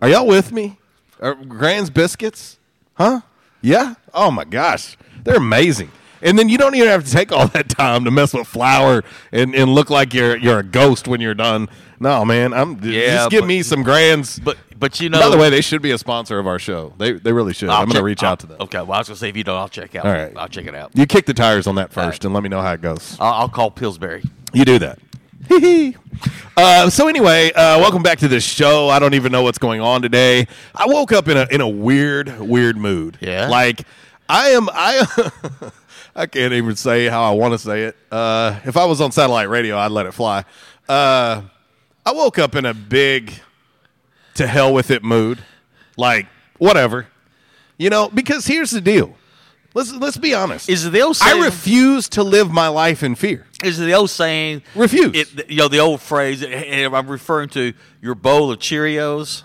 are 0.00 0.08
y'all 0.08 0.26
with 0.26 0.52
me? 0.52 0.78
Are 1.20 1.34
Grand's 1.34 1.88
biscuits? 1.88 2.58
Huh? 2.94 3.20
Yeah. 3.62 3.94
Oh 4.12 4.30
my 4.30 4.44
gosh, 4.44 4.96
they're 5.24 5.36
amazing. 5.36 5.90
And 6.22 6.38
then 6.38 6.48
you 6.48 6.56
don't 6.56 6.74
even 6.74 6.88
have 6.88 7.04
to 7.04 7.10
take 7.10 7.32
all 7.32 7.48
that 7.48 7.68
time 7.68 8.04
to 8.04 8.10
mess 8.10 8.32
with 8.32 8.46
flour 8.46 9.02
and, 9.32 9.54
and 9.54 9.74
look 9.74 9.90
like 9.90 10.14
you're 10.14 10.36
you're 10.36 10.60
a 10.60 10.64
ghost 10.64 11.08
when 11.08 11.20
you're 11.20 11.34
done. 11.34 11.68
No, 12.00 12.24
man, 12.24 12.52
I'm 12.52 12.82
Yeah, 12.82 13.16
just 13.16 13.30
give 13.30 13.42
but- 13.42 13.46
me 13.48 13.62
some 13.62 13.82
Grands. 13.82 14.38
But 14.38 14.56
but 14.78 15.00
you 15.00 15.08
know. 15.10 15.20
By 15.20 15.28
the 15.28 15.36
way, 15.38 15.50
they 15.50 15.60
should 15.60 15.82
be 15.82 15.92
a 15.92 15.98
sponsor 15.98 16.38
of 16.40 16.46
our 16.46 16.58
show. 16.58 16.92
They 16.98 17.12
they 17.12 17.32
really 17.32 17.52
should. 17.52 17.68
I'll 17.68 17.82
I'm 17.82 17.86
going 17.86 17.96
to 17.98 18.02
reach 18.04 18.22
I'll- 18.22 18.32
out 18.32 18.40
to 18.40 18.46
them. 18.46 18.56
Okay, 18.60 18.78
well 18.78 18.92
I 18.92 18.98
was 18.98 19.08
going 19.08 19.14
to 19.16 19.20
say 19.20 19.28
if 19.28 19.36
you 19.36 19.44
don't, 19.44 19.56
I'll 19.58 19.68
check 19.68 19.94
out. 19.94 20.04
All 20.06 20.12
right. 20.12 20.32
I'll 20.36 20.48
check 20.48 20.66
it 20.66 20.74
out. 20.74 20.90
You 20.94 21.06
kick 21.06 21.26
the 21.26 21.34
tires 21.34 21.66
on 21.66 21.74
that 21.76 21.92
first, 21.92 22.24
and 22.24 22.32
let 22.34 22.42
me 22.42 22.48
know 22.48 22.60
how 22.62 22.72
it 22.72 22.80
goes. 22.80 23.16
I'll, 23.20 23.32
I'll 23.34 23.48
call 23.48 23.70
Pillsbury. 23.70 24.22
You 24.52 24.64
do 24.64 24.78
that. 24.80 24.98
uh, 26.56 26.88
so 26.90 27.08
anyway, 27.08 27.52
uh, 27.52 27.78
welcome 27.78 28.02
back 28.02 28.18
to 28.20 28.28
the 28.28 28.40
show. 28.40 28.88
I 28.88 28.98
don't 28.98 29.14
even 29.14 29.32
know 29.32 29.42
what's 29.42 29.58
going 29.58 29.80
on 29.80 30.02
today. 30.02 30.46
I 30.74 30.86
woke 30.86 31.12
up 31.12 31.28
in 31.28 31.36
a 31.36 31.46
in 31.50 31.60
a 31.60 31.68
weird, 31.68 32.40
weird 32.40 32.76
mood. 32.76 33.18
Yeah? 33.20 33.48
like 33.48 33.82
I 34.28 34.48
am. 34.50 34.68
I 34.72 35.70
I 36.14 36.26
can't 36.26 36.52
even 36.52 36.76
say 36.76 37.06
how 37.08 37.22
I 37.22 37.34
want 37.34 37.54
to 37.54 37.58
say 37.58 37.84
it. 37.84 37.96
Uh, 38.10 38.58
if 38.64 38.76
I 38.76 38.84
was 38.84 39.00
on 39.00 39.12
satellite 39.12 39.48
radio, 39.48 39.78
I'd 39.78 39.92
let 39.92 40.06
it 40.06 40.12
fly. 40.12 40.44
Uh, 40.88 41.42
I 42.04 42.12
woke 42.12 42.38
up 42.38 42.54
in 42.54 42.66
a 42.66 42.74
big 42.74 43.32
to 44.34 44.46
hell 44.46 44.74
with 44.74 44.90
it 44.90 45.02
mood. 45.02 45.38
Like 45.96 46.26
whatever, 46.58 47.06
you 47.78 47.90
know. 47.90 48.08
Because 48.08 48.46
here's 48.46 48.70
the 48.70 48.80
deal. 48.80 49.14
Let's 49.74 49.92
let's 49.92 50.16
be 50.16 50.34
honest. 50.34 50.68
Is 50.68 50.84
it 50.84 50.90
the 50.90 51.00
old 51.00 51.16
I 51.22 51.44
refuse 51.44 52.08
to 52.10 52.22
live 52.22 52.50
my 52.50 52.68
life 52.68 53.02
in 53.02 53.14
fear. 53.14 53.46
Is 53.62 53.78
it 53.78 53.84
the 53.84 53.94
old 53.94 54.10
saying? 54.10 54.62
Refuse. 54.74 55.14
It, 55.14 55.50
you 55.50 55.56
know 55.56 55.68
the 55.68 55.78
old 55.78 56.00
phrase. 56.00 56.42
And 56.42 56.94
I'm 56.94 57.08
referring 57.08 57.50
to 57.50 57.72
your 58.00 58.14
bowl 58.14 58.50
of 58.50 58.58
Cheerios. 58.58 59.44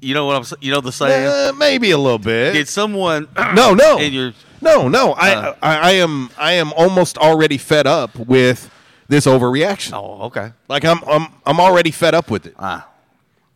You 0.00 0.14
know 0.14 0.26
what 0.26 0.36
I'm. 0.36 0.58
You 0.60 0.72
know 0.72 0.80
the 0.80 0.92
saying. 0.92 1.26
Uh, 1.26 1.52
maybe 1.56 1.90
a 1.90 1.98
little 1.98 2.18
bit. 2.18 2.52
Did 2.52 2.68
someone? 2.68 3.28
no, 3.54 3.74
no, 3.74 3.98
In 3.98 4.12
your 4.12 4.32
no, 4.60 4.88
no. 4.88 5.12
I, 5.12 5.34
Uh. 5.34 5.54
I, 5.62 5.76
I 5.76 5.90
am, 5.92 6.30
I 6.38 6.52
am 6.52 6.72
almost 6.74 7.18
already 7.18 7.58
fed 7.58 7.86
up 7.86 8.16
with 8.16 8.70
this 9.08 9.26
overreaction. 9.26 9.92
Oh, 9.94 10.26
okay. 10.26 10.52
Like 10.68 10.84
I'm, 10.84 11.02
I'm, 11.06 11.28
I'm 11.46 11.60
already 11.60 11.90
fed 11.90 12.14
up 12.14 12.30
with 12.30 12.46
it. 12.46 12.54
Ah. 12.58 12.88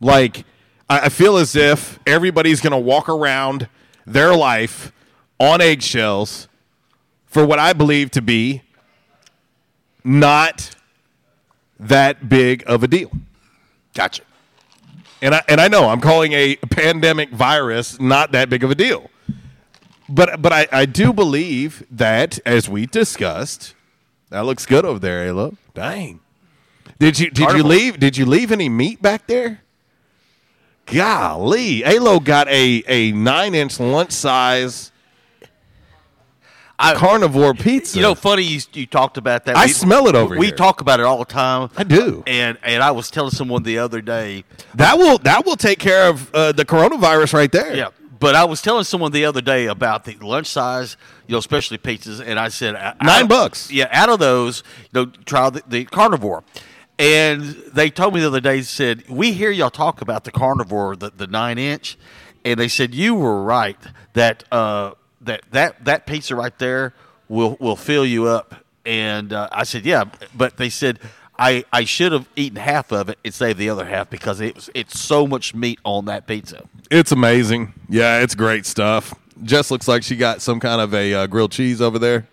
Like 0.01 0.45
I, 0.89 1.01
I 1.01 1.09
feel 1.09 1.37
as 1.37 1.55
if 1.55 1.99
everybody's 2.07 2.59
gonna 2.61 2.79
walk 2.79 3.07
around 3.09 3.67
their 4.05 4.35
life 4.35 4.91
on 5.39 5.61
eggshells 5.61 6.47
for 7.25 7.45
what 7.45 7.59
I 7.59 7.73
believe 7.73 8.11
to 8.11 8.21
be 8.21 8.61
not 10.03 10.75
that 11.79 12.27
big 12.29 12.63
of 12.67 12.83
a 12.83 12.87
deal. 12.87 13.11
Gotcha. 13.93 14.23
And 15.21 15.35
I 15.35 15.41
and 15.47 15.61
I 15.61 15.67
know 15.67 15.87
I'm 15.89 16.01
calling 16.01 16.33
a 16.33 16.55
pandemic 16.57 17.29
virus 17.29 17.99
not 17.99 18.31
that 18.33 18.49
big 18.49 18.63
of 18.63 18.71
a 18.71 18.75
deal. 18.75 19.09
But 20.09 20.41
but 20.41 20.51
I, 20.51 20.67
I 20.71 20.85
do 20.85 21.13
believe 21.13 21.85
that 21.89 22.39
as 22.45 22.67
we 22.67 22.85
discussed, 22.85 23.73
that 24.29 24.41
looks 24.41 24.65
good 24.65 24.85
over 24.85 24.99
there, 24.99 25.27
Alo. 25.27 25.57
Dang. 25.73 26.19
Did 26.99 27.19
you 27.19 27.29
did 27.29 27.51
you 27.53 27.63
leave 27.63 27.99
did 27.99 28.17
you 28.17 28.25
leave 28.25 28.51
any 28.51 28.69
meat 28.69 29.01
back 29.01 29.27
there? 29.27 29.61
Golly. 30.85 31.83
Alo 31.85 32.19
got 32.19 32.47
a, 32.49 32.83
a 32.87 33.11
nine 33.13 33.55
inch 33.55 33.79
lunch 33.79 34.11
size 34.11 34.91
carnivore 36.77 37.53
pizza. 37.53 37.97
You 37.97 38.03
know, 38.03 38.15
funny 38.15 38.43
you, 38.43 38.61
you 38.73 38.85
talked 38.85 39.17
about 39.17 39.45
that. 39.45 39.55
I 39.55 39.67
smell 39.67 40.07
it 40.07 40.15
over 40.15 40.37
we 40.37 40.47
here. 40.47 40.55
talk 40.55 40.81
about 40.81 40.99
it 40.99 41.05
all 41.05 41.19
the 41.19 41.25
time. 41.25 41.69
I 41.77 41.83
do. 41.83 42.23
And 42.27 42.57
and 42.63 42.83
I 42.83 42.91
was 42.91 43.09
telling 43.09 43.31
someone 43.31 43.63
the 43.63 43.79
other 43.79 44.01
day. 44.01 44.43
that 44.75 44.97
will 44.97 45.17
that 45.19 45.45
will 45.45 45.55
take 45.55 45.79
care 45.79 46.09
of 46.09 46.33
uh, 46.33 46.51
the 46.51 46.65
coronavirus 46.65 47.33
right 47.33 47.51
there. 47.51 47.75
Yeah. 47.75 47.89
But 48.23 48.35
I 48.35 48.45
was 48.45 48.61
telling 48.61 48.85
someone 48.85 49.11
the 49.11 49.25
other 49.25 49.41
day 49.41 49.65
about 49.65 50.05
the 50.05 50.15
lunch 50.15 50.47
size, 50.47 50.95
you 51.27 51.33
know, 51.33 51.39
especially 51.39 51.77
pizzas, 51.77 52.25
and 52.25 52.39
I 52.39 52.47
said 52.47 52.73
Nine 53.03 53.27
bucks. 53.27 53.69
Yeah, 53.69 53.89
out 53.91 54.07
of 54.07 54.19
those, 54.19 54.63
you 54.93 55.01
know, 55.01 55.11
try 55.25 55.49
the, 55.49 55.61
the 55.67 55.83
carnivore. 55.83 56.45
And 56.97 57.43
they 57.73 57.89
told 57.89 58.13
me 58.13 58.21
the 58.21 58.27
other 58.27 58.39
day, 58.39 58.61
said, 58.61 59.03
We 59.09 59.33
hear 59.33 59.51
y'all 59.51 59.69
talk 59.69 59.99
about 59.99 60.23
the 60.23 60.31
carnivore, 60.31 60.95
the, 60.95 61.09
the 61.09 61.27
nine 61.27 61.57
inch. 61.57 61.97
And 62.45 62.57
they 62.57 62.69
said, 62.69 62.95
You 62.95 63.13
were 63.13 63.43
right 63.43 63.77
that 64.13 64.45
uh, 64.53 64.93
that, 65.19 65.41
that 65.51 65.83
that 65.83 66.07
pizza 66.07 66.33
right 66.33 66.57
there 66.59 66.93
will, 67.27 67.57
will 67.59 67.75
fill 67.75 68.05
you 68.05 68.27
up. 68.27 68.55
And 68.85 69.33
uh, 69.33 69.49
I 69.51 69.63
said, 69.65 69.85
Yeah. 69.85 70.05
But 70.33 70.55
they 70.55 70.69
said, 70.69 70.99
I, 71.37 71.65
I 71.73 71.83
should 71.83 72.11
have 72.11 72.27
eaten 72.35 72.57
half 72.57 72.91
of 72.91 73.09
it 73.09 73.17
and 73.25 73.33
saved 73.33 73.57
the 73.57 73.69
other 73.69 73.85
half 73.85 74.09
because 74.09 74.39
it 74.39 74.55
was, 74.55 74.69
it's 74.73 74.99
so 74.99 75.25
much 75.25 75.55
meat 75.55 75.79
on 75.83 76.05
that 76.05 76.27
pizza. 76.27 76.67
It's 76.91 77.11
amazing. 77.11 77.73
Yeah, 77.89 78.21
it's 78.21 78.35
great 78.35 78.65
stuff. 78.65 79.15
Jess 79.43 79.71
looks 79.71 79.87
like 79.87 80.03
she 80.03 80.15
got 80.15 80.41
some 80.41 80.59
kind 80.59 80.79
of 80.79 80.93
a 80.93 81.13
uh, 81.13 81.27
grilled 81.27 81.51
cheese 81.51 81.81
over 81.81 81.97
there. 81.97 82.27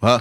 Huh? 0.00 0.20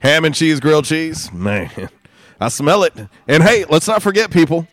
Ham 0.00 0.24
and 0.24 0.34
cheese 0.34 0.60
grilled 0.60 0.84
cheese? 0.84 1.32
Man, 1.32 1.70
I 2.40 2.48
smell 2.48 2.84
it. 2.84 2.94
And 3.28 3.42
hey, 3.42 3.64
let's 3.68 3.88
not 3.88 4.02
forget, 4.02 4.30
people. 4.30 4.66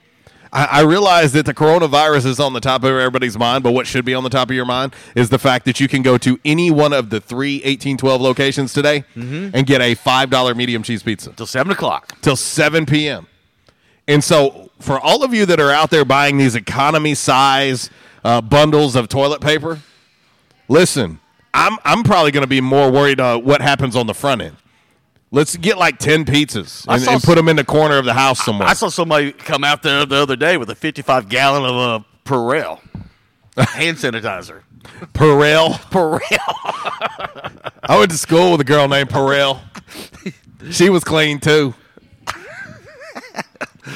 I, 0.53 0.65
I 0.65 0.81
realize 0.81 1.33
that 1.33 1.45
the 1.45 1.53
coronavirus 1.53 2.25
is 2.25 2.39
on 2.39 2.53
the 2.53 2.59
top 2.59 2.83
of 2.83 2.89
everybody's 2.91 3.37
mind, 3.37 3.63
but 3.63 3.71
what 3.73 3.87
should 3.87 4.05
be 4.05 4.13
on 4.13 4.23
the 4.23 4.29
top 4.29 4.49
of 4.49 4.55
your 4.55 4.65
mind 4.65 4.93
is 5.15 5.29
the 5.29 5.39
fact 5.39 5.65
that 5.65 5.79
you 5.79 5.87
can 5.87 6.01
go 6.01 6.17
to 6.19 6.39
any 6.45 6.71
one 6.71 6.93
of 6.93 7.09
the 7.09 7.19
three 7.19 7.55
1812 7.57 8.21
locations 8.21 8.73
today 8.73 9.03
Mhm. 9.15 9.51
and 9.53 9.65
get 9.67 9.81
a 9.81 9.95
$5 9.95 10.55
medium 10.55 10.83
cheese 10.83 11.03
pizza. 11.03 11.31
Till 11.31 11.45
7 11.45 11.71
o'clock. 11.71 12.13
Till 12.21 12.35
7 12.35 12.85
p.m. 12.85 13.27
And 14.07 14.23
so, 14.23 14.69
for 14.79 14.99
all 14.99 15.23
of 15.23 15.33
you 15.33 15.45
that 15.47 15.59
are 15.59 15.71
out 15.71 15.89
there 15.89 16.05
buying 16.05 16.37
these 16.37 16.55
economy 16.55 17.13
size 17.15 17.89
uh, 18.23 18.41
bundles 18.41 18.95
of 18.95 19.09
toilet 19.09 19.41
paper, 19.41 19.79
listen, 20.69 21.19
I'm 21.53 21.77
I'm 21.83 22.03
probably 22.03 22.31
going 22.31 22.43
to 22.43 22.47
be 22.47 22.61
more 22.61 22.89
worried 22.91 23.19
uh, 23.19 23.37
what 23.39 23.61
happens 23.61 23.95
on 23.95 24.07
the 24.07 24.13
front 24.13 24.41
end. 24.41 24.55
Let's 25.29 25.57
get 25.57 25.77
like 25.77 25.97
ten 25.99 26.23
pizzas 26.23 26.85
and, 26.87 27.05
and 27.07 27.21
put 27.21 27.35
them 27.35 27.49
in 27.49 27.57
the 27.57 27.65
corner 27.65 27.97
of 27.97 28.05
the 28.05 28.13
house 28.13 28.43
somewhere. 28.43 28.67
I 28.67 28.73
saw 28.73 28.87
somebody 28.87 29.33
come 29.33 29.63
out 29.63 29.83
there 29.83 30.05
the 30.05 30.15
other 30.15 30.35
day 30.37 30.55
with 30.57 30.69
a 30.69 30.75
55 30.75 31.27
gallon 31.27 31.63
of 31.65 31.75
uh, 31.75 32.03
Purell 32.23 32.79
hand 33.57 33.97
sanitizer. 33.97 34.61
Purell. 35.13 35.73
Purell. 35.91 36.21
I 37.83 37.97
went 37.97 38.11
to 38.11 38.17
school 38.17 38.51
with 38.51 38.61
a 38.61 38.65
girl 38.65 38.87
named 38.87 39.09
Perel. 39.09 39.59
She 40.71 40.89
was 40.89 41.03
clean 41.03 41.39
too. 41.39 41.73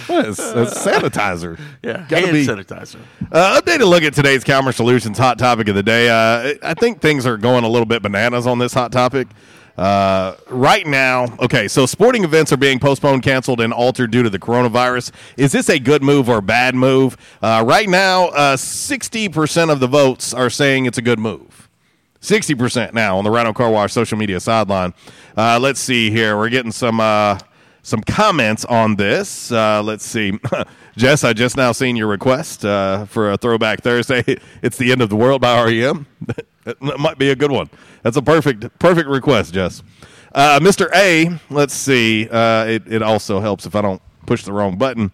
What 0.07 0.25
is 0.25 0.39
a 0.39 0.65
sanitizer? 0.65 1.59
Yeah, 1.83 2.05
Gotta 2.07 2.27
hand 2.27 2.31
be- 2.33 2.45
sanitizer. 2.45 2.99
Uh, 3.31 3.59
updated 3.61 3.89
look 3.89 4.03
at 4.03 4.13
today's 4.13 4.43
Commerce 4.43 4.77
Solutions 4.77 5.17
hot 5.17 5.37
topic 5.37 5.67
of 5.67 5.75
the 5.75 5.83
day. 5.83 6.09
Uh, 6.09 6.53
I 6.63 6.73
think 6.73 7.01
things 7.01 7.25
are 7.25 7.37
going 7.37 7.63
a 7.65 7.67
little 7.69 7.85
bit 7.85 8.01
bananas 8.01 8.47
on 8.47 8.57
this 8.57 8.73
hot 8.73 8.91
topic. 8.91 9.27
Uh, 9.77 10.35
right 10.49 10.85
now, 10.85 11.26
okay, 11.39 11.68
so 11.68 11.85
sporting 11.85 12.23
events 12.23 12.52
are 12.52 12.57
being 12.57 12.80
postponed, 12.80 13.23
canceled, 13.23 13.61
and 13.61 13.73
altered 13.73 14.11
due 14.11 14.23
to 14.23 14.30
the 14.30 14.39
coronavirus. 14.39 15.11
Is 15.38 15.52
this 15.52 15.69
a 15.69 15.80
good 15.80 16.03
move 16.03 16.30
or 16.30 16.38
a 16.38 16.41
bad 16.41 16.76
move? 16.76 17.18
Uh, 17.41 17.64
right 17.65 17.89
now, 17.89 18.27
uh, 18.30 18.57
60% 18.57 19.72
of 19.72 19.80
the 19.80 19.88
votes 19.88 20.34
are 20.34 20.49
saying 20.49 20.85
it's 20.85 20.98
a 20.98 21.02
good 21.02 21.19
move. 21.19 21.69
60% 22.22 22.93
now 22.93 23.18
on 23.18 23.23
the 23.23 23.31
Rhino 23.31 23.53
Car 23.53 23.72
Wash 23.72 23.93
social 23.93 24.18
media 24.18 24.39
sideline. 24.39 24.93
Uh, 25.35 25.57
let's 25.60 25.80
see 25.80 26.11
here. 26.11 26.38
We're 26.38 26.49
getting 26.49 26.72
some 26.72 26.99
uh, 26.99 27.39
some 27.84 28.02
comments 28.02 28.64
on 28.65 28.95
this. 28.95 29.52
Uh, 29.52 29.81
let's 29.84 30.06
see. 30.06 30.38
Jess, 30.98 31.23
I 31.23 31.34
just 31.34 31.57
now 31.57 31.72
seen 31.72 31.95
your 31.95 32.07
request 32.07 32.64
uh, 32.64 33.06
for 33.06 33.31
a 33.31 33.38
Throwback 33.38 33.81
Thursday. 33.81 34.23
It's 34.61 34.77
the 34.77 34.91
end 34.91 35.02
of 35.02 35.10
the 35.10 35.15
world 35.15 35.41
by 35.41 35.64
REM. 35.64 36.06
that 36.63 36.99
might 36.99 37.17
be 37.17 37.31
a 37.31 37.35
good 37.35 37.51
one. 37.51 37.69
That's 38.03 38.17
a 38.17 38.21
perfect 38.21 38.79
perfect 38.79 39.07
request, 39.07 39.53
Jess. 39.53 39.83
Uh, 40.33 40.59
Mr. 40.59 40.89
A, 40.95 41.39
let's 41.49 41.73
see. 41.73 42.27
Uh, 42.29 42.65
it, 42.65 42.83
it 42.88 43.01
also 43.01 43.39
helps 43.41 43.65
if 43.65 43.75
I 43.75 43.81
don't 43.81 44.01
push 44.25 44.43
the 44.43 44.53
wrong 44.53 44.77
button. 44.77 45.11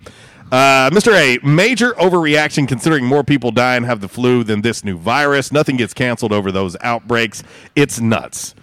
Uh, 0.52 0.90
Mr. 0.92 1.14
A, 1.14 1.46
major 1.46 1.92
overreaction 1.94 2.68
considering 2.68 3.04
more 3.04 3.24
people 3.24 3.52
die 3.52 3.76
and 3.76 3.86
have 3.86 4.00
the 4.00 4.08
flu 4.08 4.44
than 4.44 4.62
this 4.62 4.84
new 4.84 4.98
virus. 4.98 5.52
Nothing 5.52 5.76
gets 5.76 5.94
canceled 5.94 6.32
over 6.32 6.52
those 6.52 6.78
outbreaks. 6.82 7.44
It's 7.76 8.00
nuts. 8.00 8.56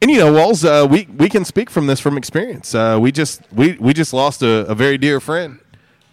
And 0.00 0.10
you 0.10 0.18
know, 0.18 0.32
Walls, 0.32 0.64
uh, 0.64 0.86
we 0.88 1.08
we 1.16 1.28
can 1.28 1.44
speak 1.44 1.70
from 1.70 1.86
this 1.86 1.98
from 1.98 2.16
experience. 2.16 2.74
Uh, 2.74 2.98
we 3.00 3.10
just 3.10 3.42
we 3.52 3.72
we 3.80 3.92
just 3.92 4.12
lost 4.12 4.42
a, 4.42 4.66
a 4.66 4.74
very 4.74 4.98
dear 4.98 5.20
friend 5.20 5.58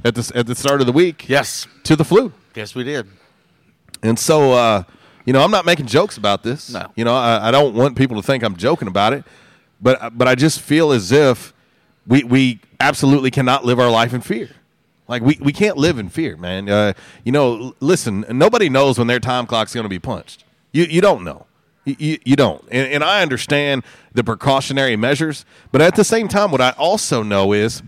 at 0.03 0.15
the 0.15 0.31
at 0.33 0.47
the 0.47 0.55
start 0.55 0.81
of 0.81 0.87
the 0.87 0.93
week. 0.93 1.27
Yes, 1.29 1.67
to 1.83 1.95
the 1.95 2.05
flu. 2.05 2.33
Yes, 2.55 2.73
we 2.73 2.83
did. 2.83 3.07
And 4.03 4.17
so, 4.17 4.53
uh, 4.53 4.83
you 5.25 5.33
know, 5.33 5.43
I'm 5.43 5.51
not 5.51 5.65
making 5.65 5.87
jokes 5.87 6.17
about 6.17 6.43
this. 6.43 6.71
No. 6.73 6.91
You 6.95 7.05
know, 7.05 7.15
I, 7.15 7.49
I 7.49 7.51
don't 7.51 7.75
want 7.75 7.95
people 7.95 8.17
to 8.17 8.23
think 8.23 8.43
I'm 8.43 8.55
joking 8.55 8.87
about 8.87 9.13
it, 9.13 9.23
but 9.81 10.17
but 10.17 10.27
I 10.27 10.35
just 10.35 10.61
feel 10.61 10.91
as 10.91 11.11
if 11.11 11.53
we 12.07 12.23
we 12.23 12.59
absolutely 12.79 13.31
cannot 13.31 13.65
live 13.65 13.79
our 13.79 13.89
life 13.89 14.13
in 14.13 14.21
fear. 14.21 14.49
Like 15.07 15.21
we, 15.23 15.37
we 15.41 15.51
can't 15.51 15.77
live 15.77 15.99
in 15.99 16.09
fear, 16.09 16.37
man. 16.37 16.69
Uh, 16.69 16.93
you 17.25 17.31
know, 17.31 17.75
listen, 17.81 18.25
nobody 18.29 18.69
knows 18.69 18.97
when 18.97 19.07
their 19.07 19.19
time 19.19 19.45
clock's 19.45 19.73
going 19.73 19.83
to 19.83 19.89
be 19.89 19.99
punched. 19.99 20.45
You 20.71 20.83
you 20.83 21.01
don't 21.01 21.23
know. 21.23 21.47
You, 21.83 21.95
you, 21.97 22.17
you 22.23 22.35
don't. 22.35 22.63
And, 22.71 22.93
and 22.93 23.03
I 23.03 23.21
understand 23.21 23.83
the 24.13 24.23
precautionary 24.23 24.95
measures, 24.95 25.45
but 25.71 25.81
at 25.81 25.95
the 25.95 26.03
same 26.03 26.27
time, 26.27 26.51
what 26.51 26.61
I 26.61 26.71
also 26.71 27.23
know 27.23 27.53
is 27.53 27.81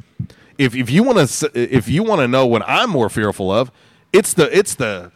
if 0.58 0.76
if 0.76 0.90
you 0.90 1.04
want 1.04 1.30
to 1.30 1.52
if 1.54 1.88
you 1.88 2.04
want 2.04 2.22
to 2.22 2.28
know 2.28 2.46
what 2.46 2.64
I'm 2.68 2.90
more 2.90 3.10
fearful 3.10 3.52
of, 3.52 3.72
it's 4.12 4.34
the 4.34 4.56
it's 4.56 4.76
the 4.76 5.12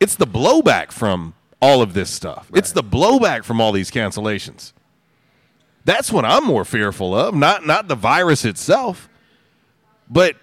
it's 0.00 0.14
the 0.14 0.26
blowback 0.26 0.90
from 0.90 1.34
all 1.60 1.82
of 1.82 1.92
this 1.92 2.10
stuff. 2.10 2.50
It's 2.54 2.72
the 2.72 2.82
blowback 2.82 3.44
from 3.44 3.60
all 3.60 3.70
these 3.70 3.90
cancellations. 3.90 4.72
That's 5.84 6.10
what 6.10 6.24
I'm 6.24 6.44
more 6.44 6.64
fearful 6.64 7.14
of, 7.14 7.34
not 7.34 7.66
not 7.66 7.88
the 7.88 7.94
virus 7.94 8.44
itself. 8.44 9.08
But 10.08 10.36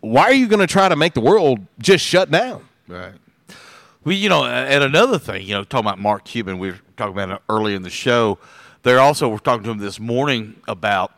why 0.00 0.24
are 0.24 0.32
you 0.32 0.48
going 0.48 0.60
to 0.60 0.66
try 0.66 0.88
to 0.88 0.96
make 0.96 1.14
the 1.14 1.20
world 1.20 1.60
just 1.78 2.04
shut 2.04 2.30
down? 2.30 2.66
Right. 2.88 3.14
Well, 4.04 4.14
you 4.14 4.28
know, 4.28 4.44
and 4.44 4.82
another 4.82 5.18
thing, 5.18 5.46
you 5.46 5.54
know, 5.54 5.64
talking 5.64 5.86
about 5.86 5.98
Mark 5.98 6.24
Cuban, 6.24 6.58
we 6.58 6.70
were 6.70 6.78
talking 6.96 7.12
about 7.12 7.30
it 7.30 7.42
early 7.48 7.74
in 7.74 7.82
the 7.82 7.90
show. 7.90 8.38
They're 8.82 9.00
also 9.00 9.28
we're 9.28 9.38
talking 9.38 9.64
to 9.64 9.70
him 9.70 9.78
this 9.78 10.00
morning 10.00 10.56
about. 10.66 11.12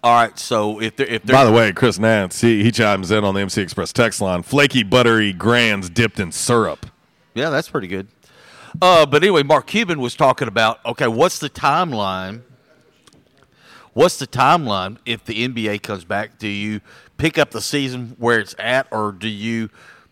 All 0.00 0.14
right, 0.14 0.38
so 0.38 0.80
if 0.80 0.94
they're 0.94 1.06
if 1.06 1.24
they're 1.24 1.34
By 1.34 1.44
the 1.44 1.50
way, 1.50 1.72
Chris 1.72 1.98
Nance, 1.98 2.40
he, 2.40 2.62
he 2.62 2.70
chimes 2.70 3.10
in 3.10 3.24
on 3.24 3.34
the 3.34 3.40
MC 3.40 3.60
Express 3.60 3.92
text 3.92 4.20
line. 4.20 4.42
Flaky, 4.42 4.84
buttery 4.84 5.32
grands 5.32 5.90
dipped 5.90 6.20
in 6.20 6.30
syrup. 6.30 6.86
Yeah, 7.34 7.50
that's 7.50 7.68
pretty 7.68 7.88
good. 7.88 8.06
Uh, 8.80 9.06
but 9.06 9.22
anyway, 9.22 9.42
Mark 9.42 9.66
Cuban 9.66 10.00
was 10.00 10.14
talking 10.14 10.46
about 10.46 10.84
okay, 10.86 11.08
what's 11.08 11.40
the 11.40 11.50
timeline? 11.50 12.42
What's 13.92 14.18
the 14.18 14.28
timeline 14.28 14.98
if 15.04 15.24
the 15.24 15.48
NBA 15.48 15.82
comes 15.82 16.04
back? 16.04 16.38
Do 16.38 16.46
you 16.46 16.80
pick 17.16 17.36
up 17.36 17.50
the 17.50 17.60
season 17.60 18.14
where 18.18 18.38
it's 18.38 18.54
at, 18.56 18.86
or 18.92 19.10
do 19.10 19.26
you 19.26 19.68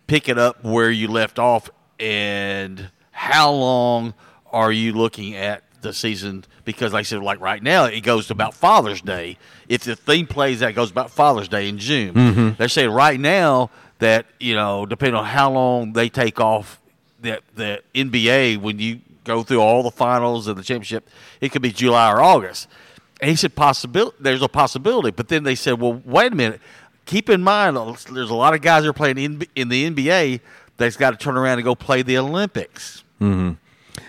pick 0.07 0.27
it 0.27 0.37
up 0.37 0.65
where 0.65 0.91
you 0.91 1.07
left 1.07 1.39
off? 1.39 1.69
And 1.97 2.91
how 3.11 3.51
long 3.51 4.13
are 4.51 4.73
you 4.73 4.91
looking 4.91 5.35
at 5.35 5.63
the 5.81 5.93
season? 5.93 6.43
Because 6.67 6.91
like 6.91 6.99
I 6.99 7.03
said, 7.03 7.21
like 7.21 7.39
right 7.39 7.63
now, 7.63 7.85
it 7.85 8.01
goes 8.01 8.27
to 8.27 8.33
about 8.33 8.53
Father's 8.53 9.01
Day. 9.01 9.37
If 9.69 9.85
the 9.85 9.95
theme 9.95 10.27
plays 10.27 10.59
that, 10.59 10.75
goes 10.75 10.91
about 10.91 11.09
Father's 11.11 11.47
Day 11.47 11.69
in 11.69 11.77
June. 11.77 12.13
Mhm. 12.13 12.57
They're 12.57 12.67
saying 12.67 12.89
right 12.89 13.17
now 13.17 13.69
that 13.99 14.25
you 14.37 14.53
know, 14.53 14.85
depending 14.85 15.15
on 15.15 15.23
how 15.23 15.49
long 15.49 15.93
they 15.93 16.09
take 16.09 16.41
off 16.41 16.81
that 17.21 17.41
the 17.55 17.81
NBA 17.95 18.57
when 18.57 18.79
you 18.79 18.99
go 19.23 19.43
through 19.43 19.61
all 19.61 19.81
the 19.81 19.91
finals 19.91 20.49
and 20.49 20.57
the 20.57 20.61
championship, 20.61 21.07
it 21.39 21.53
could 21.53 21.61
be 21.61 21.71
July 21.71 22.11
or 22.11 22.21
August. 22.21 22.67
And 23.21 23.29
he 23.29 23.37
said 23.37 23.55
possibility. 23.55 24.17
There's 24.19 24.41
a 24.41 24.49
possibility, 24.49 25.11
but 25.11 25.29
then 25.29 25.43
they 25.43 25.55
said, 25.55 25.79
well, 25.79 26.01
wait 26.03 26.33
a 26.33 26.35
minute. 26.35 26.59
Keep 27.05 27.29
in 27.29 27.41
mind, 27.41 27.77
there's 28.11 28.29
a 28.29 28.35
lot 28.35 28.53
of 28.53 28.61
guys 28.61 28.83
that 28.83 28.89
are 28.89 28.93
playing 28.93 29.17
in, 29.17 29.41
in 29.55 29.69
the 29.69 29.89
NBA 29.89 30.41
that's 30.75 30.97
got 30.97 31.11
to 31.11 31.17
turn 31.17 31.37
around 31.37 31.59
and 31.59 31.63
go 31.63 31.75
play 31.75 32.01
the 32.01 32.17
Olympics. 32.17 33.03
hmm 33.19 33.53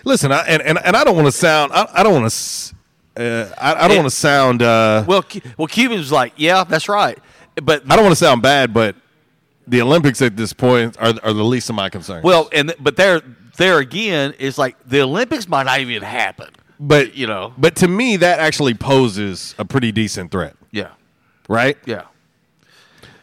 Listen, 0.05 0.31
I, 0.31 0.41
and, 0.47 0.61
and 0.61 0.79
and 0.83 0.95
I 0.95 1.03
don't 1.03 1.15
want 1.15 1.27
to 1.27 1.31
sound. 1.31 1.71
I, 1.73 2.03
don't 2.03 2.21
want 2.21 2.31
to. 2.31 2.75
Uh, 3.17 3.53
I, 3.57 3.87
don't 3.87 3.97
want 3.97 4.09
to 4.09 4.15
sound. 4.15 4.61
Uh, 4.61 5.03
Well, 5.07 5.25
well, 5.57 5.67
Cuban's 5.67 6.11
like, 6.11 6.33
yeah, 6.37 6.63
that's 6.63 6.87
right, 6.87 7.17
but 7.61 7.83
I 7.89 7.95
don't 7.95 8.05
want 8.05 8.13
to 8.17 8.23
sound 8.23 8.41
bad, 8.41 8.73
but 8.73 8.95
the 9.67 9.81
Olympics 9.81 10.21
at 10.21 10.35
this 10.37 10.53
point 10.53 10.97
are 10.99 11.13
are 11.23 11.33
the 11.33 11.43
least 11.43 11.69
of 11.69 11.75
my 11.75 11.89
concerns. 11.89 12.23
well, 12.23 12.49
and 12.53 12.73
but 12.79 12.95
there, 12.95 13.21
there 13.57 13.79
again 13.79 14.33
is 14.39 14.57
like 14.57 14.75
the 14.87 15.01
Olympics 15.01 15.47
might 15.47 15.63
not 15.63 15.79
even 15.79 16.01
happen. 16.01 16.49
but 16.79 17.15
you 17.15 17.27
know, 17.27 17.53
but 17.57 17.75
to 17.77 17.87
me, 17.87 18.15
that 18.17 18.39
actually 18.39 18.73
poses 18.73 19.53
a 19.57 19.65
pretty 19.65 19.91
decent 19.91 20.31
threat, 20.31 20.55
yeah, 20.71 20.91
right? 21.47 21.77
yeah. 21.85 22.03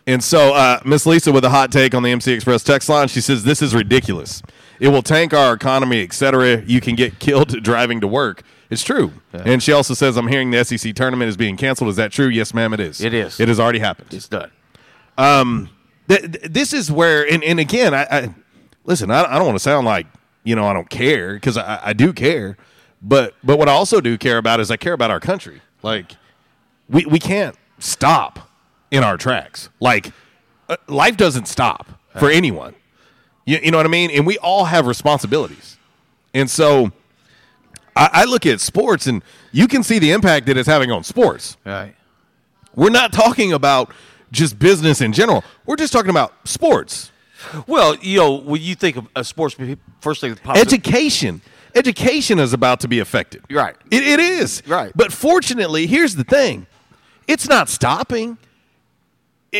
And 0.07 0.23
so, 0.23 0.55
uh, 0.55 0.81
Miss 0.85 1.05
Lisa 1.05 1.33
with 1.33 1.45
a 1.45 1.51
hot 1.51 1.73
take 1.73 1.95
on 1.95 2.03
the 2.03 2.11
MC 2.11 2.33
Express 2.33 2.63
text 2.63 2.89
line. 2.89 3.09
She 3.09 3.21
says, 3.21 3.43
This 3.43 3.61
is 3.61 3.75
ridiculous. 3.75 4.41
It 4.79 4.89
will 4.89 5.03
tank 5.03 5.35
our 5.35 5.55
economy, 5.55 6.03
etc. 6.03 6.63
You 6.63 6.81
can 6.81 6.95
get 6.95 7.19
killed 7.19 7.63
driving 7.63 8.01
to 8.03 8.07
work. 8.07 8.43
It's 8.71 8.85
true. 8.85 9.13
And 9.33 9.63
she 9.63 9.73
also 9.73 9.95
says, 9.95 10.17
I'm 10.17 10.29
hearing 10.29 10.51
the 10.51 10.65
SEC 10.65 10.95
tournament 10.95 11.29
is 11.29 11.37
being 11.37 11.57
canceled. 11.57 11.91
Is 11.91 11.97
that 11.97 12.11
true? 12.13 12.27
Yes, 12.27 12.53
ma'am, 12.53 12.73
it 12.73 12.81
is. 12.81 13.01
It 13.01 13.15
is. 13.15 13.39
It 13.39 13.49
has 13.49 13.61
already 13.61 13.79
happened. 13.79 14.13
It's 14.13 14.29
done. 14.29 14.51
Um, 15.17 15.71
th- 16.09 16.21
th- 16.23 16.45
this 16.51 16.73
is 16.73 16.91
where, 16.91 17.31
and, 17.31 17.45
and 17.45 17.61
again, 17.61 17.95
I, 17.95 18.03
I 18.11 18.35
listen. 18.85 19.11
I, 19.11 19.25
I 19.25 19.37
don't 19.37 19.47
want 19.47 19.57
to 19.57 19.63
sound 19.63 19.87
like 19.87 20.07
you 20.45 20.55
know 20.57 20.67
I 20.67 20.73
don't 20.73 20.91
care 20.91 21.35
because 21.35 21.57
I, 21.57 21.81
I 21.87 21.93
do 21.93 22.13
care, 22.13 22.57
but 23.01 23.35
but 23.43 23.59
what 23.59 23.69
I 23.69 23.73
also 23.73 24.01
do 24.01 24.19
care 24.19 24.39
about 24.39 24.61
is 24.61 24.71
I 24.71 24.77
care 24.77 24.93
about 24.93 25.11
our 25.11 25.21
country. 25.21 25.63
Like 25.83 26.13
we 26.89 27.07
we 27.07 27.19
can't 27.19 27.57
stop 27.79 28.51
in 28.91 29.03
our 29.03 29.17
tracks. 29.17 29.69
Like 29.81 30.13
uh, 30.69 30.77
life 30.89 31.17
doesn't 31.17 31.47
stop 31.47 31.89
for 32.19 32.31
anyone. 32.31 32.75
You, 33.45 33.59
you 33.63 33.71
know 33.71 33.77
what 33.77 33.87
I 33.87 33.91
mean? 33.91 34.11
And 34.11 34.27
we 34.27 34.39
all 34.39 34.65
have 34.65 34.87
responsibilities, 34.87 35.77
and 36.35 36.51
so. 36.51 36.93
I, 37.99 38.11
I 38.13 38.25
look 38.25 38.45
at 38.45 38.61
sports, 38.61 39.07
and 39.07 39.23
you 39.53 39.67
can 39.67 39.83
see 39.83 39.99
the 39.99 40.11
impact 40.11 40.45
that 40.49 40.59
it's 40.59 40.69
having 40.69 40.91
on 40.91 41.03
sports. 41.03 41.57
Right. 41.65 41.95
We're 42.75 42.91
not 42.91 43.11
talking 43.11 43.55
about 43.55 43.91
just 44.31 44.59
business 44.59 45.01
in 45.01 45.15
general. 45.15 45.43
We're 45.65 45.77
just 45.77 45.95
talking 45.95 46.11
about 46.11 46.35
sports. 46.47 47.11
Well, 47.67 47.97
you 47.97 48.19
know, 48.19 48.35
when 48.35 48.61
you 48.61 48.75
think 48.75 48.97
of 48.97 49.09
a 49.17 49.25
sports, 49.25 49.57
first 50.01 50.21
thing 50.21 50.35
that 50.35 50.43
pops 50.43 50.61
Education. 50.61 51.41
Education 51.75 52.39
is 52.39 52.53
about 52.53 52.81
to 52.81 52.89
be 52.89 53.01
affected. 53.01 53.43
Right. 53.51 53.77
It, 53.91 54.03
it 54.03 54.21
is. 54.21 54.63
Right. 54.67 54.93
But 54.95 55.13
fortunately, 55.13 55.87
here's 55.87 56.17
the 56.17 56.25
thing 56.25 56.67
it's 57.27 57.49
not 57.49 57.69
stopping. 57.69 58.39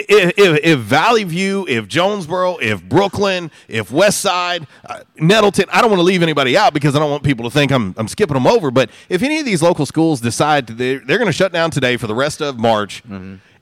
If, 0.09 0.35
if, 0.39 0.61
if 0.65 0.79
Valley 0.81 1.25
View, 1.25 1.67
if 1.69 1.89
Jonesboro, 1.89 2.57
if 2.59 2.83
Brooklyn, 2.83 3.51
if 3.69 3.91
West 3.91 4.21
Side, 4.21 4.67
uh, 4.89 5.01
Nettleton, 5.17 5.67
I 5.73 5.81
don't 5.81 5.91
want 5.91 6.01
to 6.01 6.05
leave 6.05 6.23
anybody 6.23 6.57
out 6.57 6.75
because 6.75 6.95
I 6.95 6.99
don't 6.99 7.11
want 7.11 7.23
people 7.23 7.45
to 7.45 7.51
think 7.51 7.73
I'm, 7.73 7.95
I'm 7.97 8.09
skipping 8.09 8.35
them 8.35 8.47
over. 8.47 8.71
But 8.71 8.91
if 9.09 9.23
any 9.23 9.39
of 9.39 9.45
these 9.47 9.63
local 9.63 9.87
schools 9.87 10.21
decide 10.21 10.67
they're, 10.67 10.99
they're 11.01 11.19
going 11.19 11.27
to 11.29 11.33
shut 11.33 11.53
down 11.53 11.71
today 11.71 11.97
for 11.97 12.07
the 12.07 12.15
rest 12.15 12.41
of 12.41 12.59
March, 12.59 13.03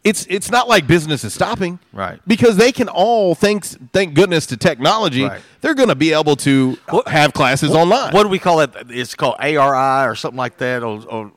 it's 0.02 0.26
it's 0.28 0.50
not 0.50 0.68
like 0.68 0.86
business 0.86 1.24
is 1.24 1.32
stopping, 1.32 1.78
Right. 1.92 2.20
Because 2.26 2.58
they 2.58 2.72
can 2.72 2.88
all 2.90 3.34
thanks 3.34 3.78
thank 3.94 4.12
goodness 4.14 4.44
to 4.46 4.56
technology, 4.58 5.24
Right. 5.24 5.40
they're 5.62 5.72
going 5.74 5.88
to 5.88 5.94
be 5.94 6.12
able 6.12 6.36
to 6.36 6.76
have 7.06 7.32
classes 7.32 7.70
online. 7.70 8.12
What 8.12 8.24
do 8.24 8.28
we 8.28 8.38
call 8.38 8.60
it? 8.60 8.70
It's 8.90 9.14
called 9.14 9.36
ARI 9.38 10.06
or 10.06 10.14
something 10.14 10.36
like 10.36 10.58
that. 10.58 10.82
Or, 10.82 11.02
or 11.08 11.32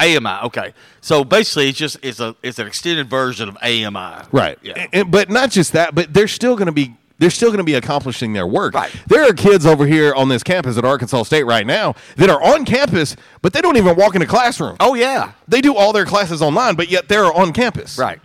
AMI. 0.00 0.46
Okay. 0.46 0.72
So 1.00 1.24
basically, 1.24 1.68
it's 1.68 1.78
just 1.78 1.98
it's 2.02 2.20
a 2.20 2.34
it's 2.42 2.58
an 2.58 2.66
extended 2.66 3.08
version 3.10 3.48
of 3.48 3.56
AMI. 3.62 4.26
Right. 4.32 4.58
Yeah. 4.62 4.72
And- 4.76 4.88
and- 4.92 5.10
but 5.10 5.30
not 5.30 5.50
just 5.50 5.72
that, 5.74 5.94
but 5.94 6.12
they're 6.14 6.28
still 6.28 6.54
going 6.56 6.66
to 6.66 6.72
be 6.72 6.94
they're 7.18 7.28
still 7.30 7.50
going 7.50 7.58
to 7.58 7.64
be 7.64 7.74
accomplishing 7.74 8.32
their 8.32 8.46
work. 8.46 8.72
Right. 8.74 8.90
There 9.06 9.22
are 9.28 9.34
kids 9.34 9.66
over 9.66 9.86
here 9.86 10.14
on 10.14 10.30
this 10.30 10.42
campus 10.42 10.78
at 10.78 10.86
Arkansas 10.86 11.24
State 11.24 11.44
right 11.44 11.66
now 11.66 11.94
that 12.16 12.30
are 12.30 12.42
on 12.42 12.64
campus, 12.64 13.14
but 13.42 13.52
they 13.52 13.60
don't 13.60 13.76
even 13.76 13.94
walk 13.94 14.14
in 14.14 14.22
a 14.22 14.26
classroom. 14.26 14.76
Oh 14.80 14.94
yeah. 14.94 15.32
They 15.46 15.60
do 15.60 15.76
all 15.76 15.92
their 15.92 16.06
classes 16.06 16.40
online, 16.40 16.76
but 16.76 16.88
yet 16.90 17.08
they're 17.08 17.30
on 17.30 17.52
campus. 17.52 17.98
Right. 17.98 18.20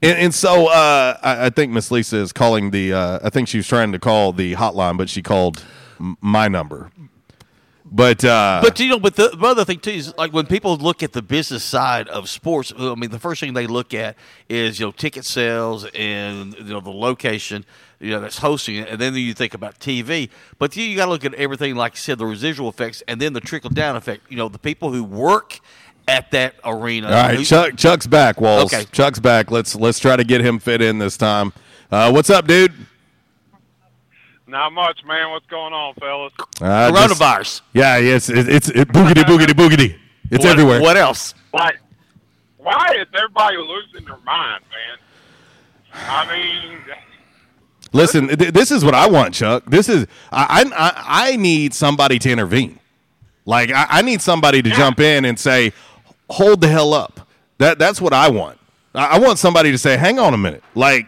And, 0.00 0.18
and 0.18 0.34
so 0.34 0.66
uh, 0.68 1.16
I, 1.22 1.46
I 1.46 1.50
think 1.50 1.72
Miss 1.72 1.90
Lisa 1.90 2.18
is 2.18 2.32
calling 2.32 2.70
the. 2.70 2.92
Uh, 2.92 3.18
I 3.24 3.30
think 3.30 3.48
she 3.48 3.56
was 3.56 3.66
trying 3.66 3.90
to 3.92 3.98
call 3.98 4.32
the 4.32 4.54
hotline, 4.54 4.96
but 4.98 5.08
she 5.08 5.22
called 5.22 5.64
m- 5.98 6.16
my 6.20 6.46
number. 6.46 6.90
But 7.94 8.24
uh, 8.24 8.58
But 8.60 8.80
you 8.80 8.88
know, 8.88 8.98
but 8.98 9.14
the, 9.14 9.28
the 9.28 9.46
other 9.46 9.64
thing 9.64 9.78
too 9.78 9.92
is 9.92 10.12
like 10.18 10.32
when 10.32 10.46
people 10.46 10.76
look 10.76 11.04
at 11.04 11.12
the 11.12 11.22
business 11.22 11.62
side 11.62 12.08
of 12.08 12.28
sports. 12.28 12.72
I 12.76 12.96
mean, 12.96 13.10
the 13.10 13.20
first 13.20 13.40
thing 13.40 13.52
they 13.54 13.68
look 13.68 13.94
at 13.94 14.16
is 14.48 14.80
you 14.80 14.86
know 14.86 14.90
ticket 14.90 15.24
sales 15.24 15.86
and 15.94 16.54
you 16.58 16.64
know 16.64 16.80
the 16.80 16.90
location 16.90 17.64
you 18.00 18.10
know 18.10 18.20
that's 18.20 18.38
hosting 18.38 18.76
it, 18.76 18.88
and 18.88 19.00
then 19.00 19.14
you 19.14 19.32
think 19.32 19.54
about 19.54 19.78
TV. 19.78 20.28
But 20.58 20.72
then 20.72 20.90
you 20.90 20.96
got 20.96 21.04
to 21.04 21.12
look 21.12 21.24
at 21.24 21.34
everything 21.34 21.76
like 21.76 21.92
you 21.92 21.98
said, 21.98 22.18
the 22.18 22.26
residual 22.26 22.68
effects, 22.68 23.04
and 23.06 23.20
then 23.20 23.32
the 23.32 23.40
trickle 23.40 23.70
down 23.70 23.94
effect. 23.94 24.22
You 24.28 24.38
know, 24.38 24.48
the 24.48 24.58
people 24.58 24.92
who 24.92 25.04
work 25.04 25.60
at 26.08 26.32
that 26.32 26.56
arena. 26.64 27.06
All 27.06 27.12
right, 27.12 27.36
who- 27.38 27.44
Chuck. 27.44 27.76
Chuck's 27.76 28.08
back. 28.08 28.40
Walls. 28.40 28.74
Okay. 28.74 28.86
Chuck's 28.90 29.20
back. 29.20 29.52
Let's 29.52 29.76
let's 29.76 30.00
try 30.00 30.16
to 30.16 30.24
get 30.24 30.40
him 30.40 30.58
fit 30.58 30.82
in 30.82 30.98
this 30.98 31.16
time. 31.16 31.52
Uh, 31.92 32.10
what's 32.10 32.28
up, 32.28 32.48
dude? 32.48 32.72
Not 34.54 34.72
much, 34.72 35.00
man. 35.04 35.32
What's 35.32 35.46
going 35.46 35.72
on, 35.72 35.94
fellas? 35.94 36.32
Uh, 36.60 36.92
just- 36.92 37.20
Coronavirus. 37.20 37.60
yeah, 37.72 37.96
yes, 37.96 38.28
it, 38.28 38.48
it's 38.48 38.68
it, 38.68 38.86
boogity 38.86 39.24
boogity 39.24 39.52
boogity. 39.52 39.98
It's 40.30 40.44
What- 40.44 40.52
everywhere. 40.52 40.80
What 40.80 40.96
else? 40.96 41.34
Like, 41.52 41.80
why 42.58 42.94
is 43.00 43.08
everybody 43.16 43.56
losing 43.56 44.04
their 44.06 44.16
mind, 44.24 44.62
man? 44.70 46.02
I 46.08 46.32
mean, 46.32 46.78
Listen, 47.92 48.28
th- 48.28 48.52
this 48.52 48.70
is 48.70 48.84
what 48.84 48.94
I 48.94 49.08
want, 49.08 49.34
Chuck. 49.34 49.64
This 49.66 49.88
is 49.88 50.06
I 50.30 50.64
I, 50.76 51.32
I 51.32 51.36
need 51.36 51.74
somebody 51.74 52.20
to 52.20 52.30
intervene. 52.30 52.78
Like 53.46 53.72
I, 53.72 53.86
I 53.88 54.02
need 54.02 54.22
somebody 54.22 54.62
to 54.62 54.70
jump 54.70 55.00
in 55.00 55.24
and 55.24 55.36
say, 55.36 55.72
"Hold 56.30 56.60
the 56.60 56.68
hell 56.68 56.94
up." 56.94 57.28
That 57.58 57.80
that's 57.80 58.00
what 58.00 58.12
I 58.12 58.28
want. 58.30 58.60
I, 58.94 59.16
I 59.16 59.18
want 59.18 59.40
somebody 59.40 59.72
to 59.72 59.78
say, 59.78 59.96
"Hang 59.96 60.20
on 60.20 60.32
a 60.32 60.38
minute." 60.38 60.62
Like 60.76 61.06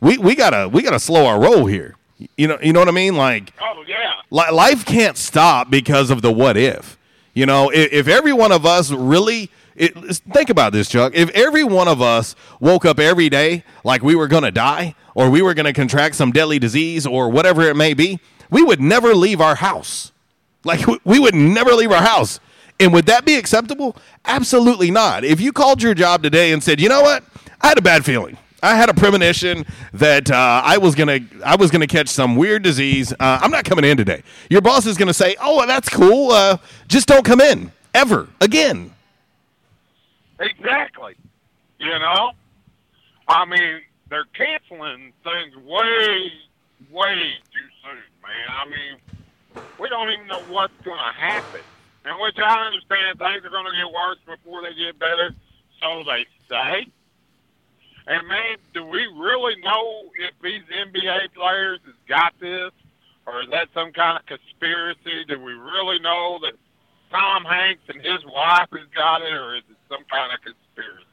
we 0.00 0.16
we 0.16 0.36
gotta 0.36 0.68
we 0.68 0.82
gotta 0.82 1.00
slow 1.00 1.26
our 1.26 1.40
roll 1.40 1.66
here. 1.66 1.96
You 2.36 2.48
know 2.48 2.58
you 2.62 2.72
know 2.72 2.80
what 2.80 2.88
I 2.88 2.92
mean? 2.92 3.16
Like 3.16 3.52
oh 3.60 3.84
yeah, 3.86 4.12
li- 4.30 4.50
life 4.52 4.84
can't 4.84 5.16
stop 5.16 5.70
because 5.70 6.10
of 6.10 6.22
the 6.22 6.32
what 6.32 6.56
if. 6.56 6.96
You 7.34 7.46
know, 7.46 7.70
if, 7.70 7.92
if 7.92 8.08
every 8.08 8.32
one 8.32 8.52
of 8.52 8.64
us 8.64 8.90
really 8.92 9.50
it, 9.74 9.92
think 10.32 10.50
about 10.50 10.72
this, 10.72 10.88
Chuck. 10.88 11.12
If 11.16 11.30
every 11.30 11.64
one 11.64 11.88
of 11.88 12.00
us 12.00 12.36
woke 12.60 12.84
up 12.84 13.00
every 13.00 13.28
day 13.28 13.64
like 13.82 14.02
we 14.04 14.14
were 14.14 14.28
going 14.28 14.44
to 14.44 14.52
die 14.52 14.94
or 15.16 15.28
we 15.30 15.42
were 15.42 15.52
going 15.54 15.66
to 15.66 15.72
contract 15.72 16.14
some 16.14 16.30
deadly 16.30 16.60
disease 16.60 17.04
or 17.06 17.28
whatever 17.28 17.62
it 17.62 17.74
may 17.74 17.92
be, 17.94 18.20
we 18.50 18.62
would 18.62 18.80
never 18.80 19.14
leave 19.16 19.40
our 19.40 19.56
house. 19.56 20.12
Like 20.62 20.86
we- 20.86 21.00
we 21.04 21.18
would 21.18 21.34
never 21.34 21.72
leave 21.72 21.90
our 21.92 22.02
house. 22.02 22.38
And 22.80 22.92
would 22.92 23.06
that 23.06 23.24
be 23.24 23.34
acceptable? 23.34 23.96
Absolutely 24.24 24.90
not. 24.90 25.24
If 25.24 25.40
you 25.40 25.52
called 25.52 25.82
your 25.82 25.94
job 25.94 26.22
today 26.22 26.52
and 26.52 26.62
said, 26.62 26.80
"You 26.80 26.88
know 26.88 27.02
what? 27.02 27.22
I 27.60 27.68
had 27.68 27.78
a 27.78 27.82
bad 27.82 28.04
feeling. 28.04 28.38
I 28.64 28.76
had 28.76 28.88
a 28.88 28.94
premonition 28.94 29.66
that 29.92 30.30
uh, 30.30 30.62
I 30.64 30.78
was 30.78 30.94
gonna 30.94 31.20
I 31.44 31.56
was 31.56 31.70
gonna 31.70 31.86
catch 31.86 32.08
some 32.08 32.34
weird 32.34 32.62
disease. 32.62 33.12
Uh, 33.12 33.38
I'm 33.42 33.50
not 33.50 33.64
coming 33.64 33.84
in 33.84 33.96
today." 33.96 34.22
Your 34.48 34.62
boss 34.62 34.86
is 34.86 34.96
gonna 34.96 35.12
say, 35.14 35.36
"Oh, 35.38 35.66
that's 35.66 35.88
cool. 35.88 36.32
Uh, 36.32 36.56
just 36.88 37.06
don't 37.06 37.24
come 37.24 37.40
in 37.40 37.72
ever 37.92 38.28
again." 38.40 38.92
exactly. 40.40 41.14
You 41.78 41.98
know, 41.98 42.32
I 43.28 43.44
mean, 43.44 43.80
they're 44.08 44.26
canceling 44.34 45.12
things 45.22 45.56
way, 45.64 46.32
way 46.90 47.32
too 47.52 47.68
soon, 47.82 48.02
man. 48.22 48.48
I 48.48 48.64
mean, 48.64 49.64
we 49.78 49.88
don't 49.88 50.10
even 50.10 50.26
know 50.26 50.40
what's 50.48 50.72
to 50.84 50.90
happen. 50.90 51.60
And 52.04 52.18
which 52.20 52.36
I 52.38 52.66
understand 52.66 53.18
things 53.18 53.44
are 53.44 53.50
to 53.50 53.76
get 53.76 53.92
worse 53.92 54.18
before 54.26 54.62
they 54.62 54.74
get 54.74 54.98
better, 54.98 55.34
so 55.80 56.02
they 56.04 56.26
say. 56.48 56.86
And 58.06 58.28
man, 58.28 58.56
do 58.74 58.84
we 58.84 59.06
really 59.16 59.56
know 59.62 60.02
if 60.18 60.34
these 60.42 60.62
NBA 60.70 61.32
players 61.34 61.80
has 61.86 61.94
got 62.08 62.34
this, 62.38 62.70
or 63.26 63.42
is 63.42 63.48
that 63.50 63.68
some 63.72 63.92
kind 63.92 64.18
of 64.18 64.26
conspiracy? 64.26 65.24
Do 65.26 65.40
we 65.40 65.52
really 65.52 65.98
know 66.00 66.38
that 66.42 66.52
Tom 67.10 67.44
Hanks 67.44 67.82
and 67.88 68.02
his 68.02 68.24
wife 68.26 68.68
has 68.72 68.88
got 68.94 69.22
it, 69.22 69.32
or 69.32 69.56
is 69.56 69.62
it 69.70 69.76
some 69.88 70.04
kind 70.10 70.32
of 70.34 70.40
conspiracy? 70.42 71.04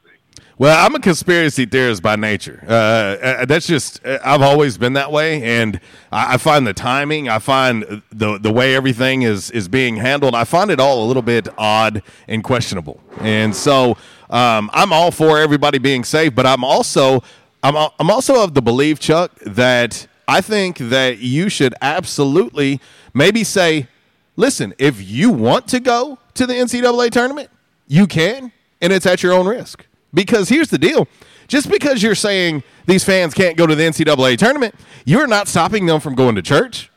Well, 0.58 0.86
I'm 0.86 0.94
a 0.94 1.00
conspiracy 1.00 1.66
theorist 1.66 2.04
by 2.04 2.16
nature. 2.18 2.64
Uh, 2.68 2.72
uh, 2.72 3.46
that's 3.46 3.66
just 3.66 4.06
uh, 4.06 4.20
I've 4.24 4.44
always 4.44 4.78
been 4.78 4.94
that 4.94 5.12
way, 5.12 5.42
and 5.44 5.80
I 6.12 6.38
find 6.38 6.68
the 6.68 6.74
timing, 6.74 7.30
I 7.30 7.40
find 7.40 8.04
the 8.12 8.38
the 8.38 8.52
way 8.52 8.76
everything 8.76 9.24
is 9.24 9.50
is 9.50 9.68
being 9.68 9.96
handled, 9.96 10.36
I 10.36 10.44
find 10.44 10.70
it 10.70 10.80
all 10.80 11.04
a 11.04 11.08
little 11.08 11.24
bit 11.24 11.48
odd 11.58 12.04
and 12.28 12.44
questionable. 12.44 13.00
And 13.22 13.56
so 13.56 13.98
um, 14.32 14.70
I'm 14.74 14.94
all 14.94 15.12
for 15.12 15.38
everybody 15.38 15.78
being 15.78 16.04
safe, 16.04 16.34
but 16.34 16.46
I'm 16.46 16.64
also 16.64 17.22
I'm 17.62 17.76
I'm 18.00 18.10
also 18.10 18.44
of 18.44 18.54
the 18.54 18.62
belief, 18.62 19.00
Chuck, 19.00 19.32
that 19.46 20.08
I 20.28 20.42
think 20.42 20.78
that 20.78 21.20
you 21.20 21.50
should 21.50 21.76
absolutely 21.82 22.80
maybe 23.14 23.44
say, 23.44 23.88
listen, 24.36 24.74
if 24.80 25.02
you 25.02 25.30
want 25.30 25.68
to 25.68 25.80
go 25.80 26.18
to 26.36 26.48
the 26.48 26.54
NCAA 26.54 27.12
tournament, 27.12 27.50
you 27.88 28.08
can, 28.08 28.52
and 28.82 28.94
it's 28.94 29.06
at 29.06 29.22
your 29.22 29.34
own 29.34 29.48
risk. 29.48 29.86
Because 30.14 30.50
here's 30.50 30.70
the 30.70 30.78
deal 30.78 31.08
just 31.48 31.70
because 31.70 32.02
you're 32.02 32.16
saying 32.16 32.64
these 32.86 33.04
fans 33.04 33.34
can't 33.34 33.58
go 33.58 33.68
to 33.68 33.76
the 33.76 33.84
NCAA 33.84 34.38
tournament, 34.38 34.74
you're 35.04 35.28
not 35.28 35.50
stopping 35.50 35.86
them 35.86 36.00
from 36.00 36.16
going 36.16 36.36
to 36.36 36.42
church. 36.42 36.90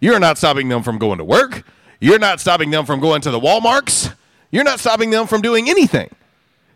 You're 0.00 0.18
not 0.18 0.38
stopping 0.38 0.68
them 0.68 0.82
from 0.82 0.98
going 0.98 1.18
to 1.18 1.24
work. 1.24 1.64
You're 2.00 2.18
not 2.18 2.40
stopping 2.40 2.70
them 2.70 2.86
from 2.86 3.00
going 3.00 3.20
to 3.22 3.30
the 3.30 3.40
Walmarts. 3.40 4.14
You're 4.50 4.64
not 4.64 4.80
stopping 4.80 5.10
them 5.10 5.26
from 5.26 5.42
doing 5.42 5.68
anything. 5.68 6.08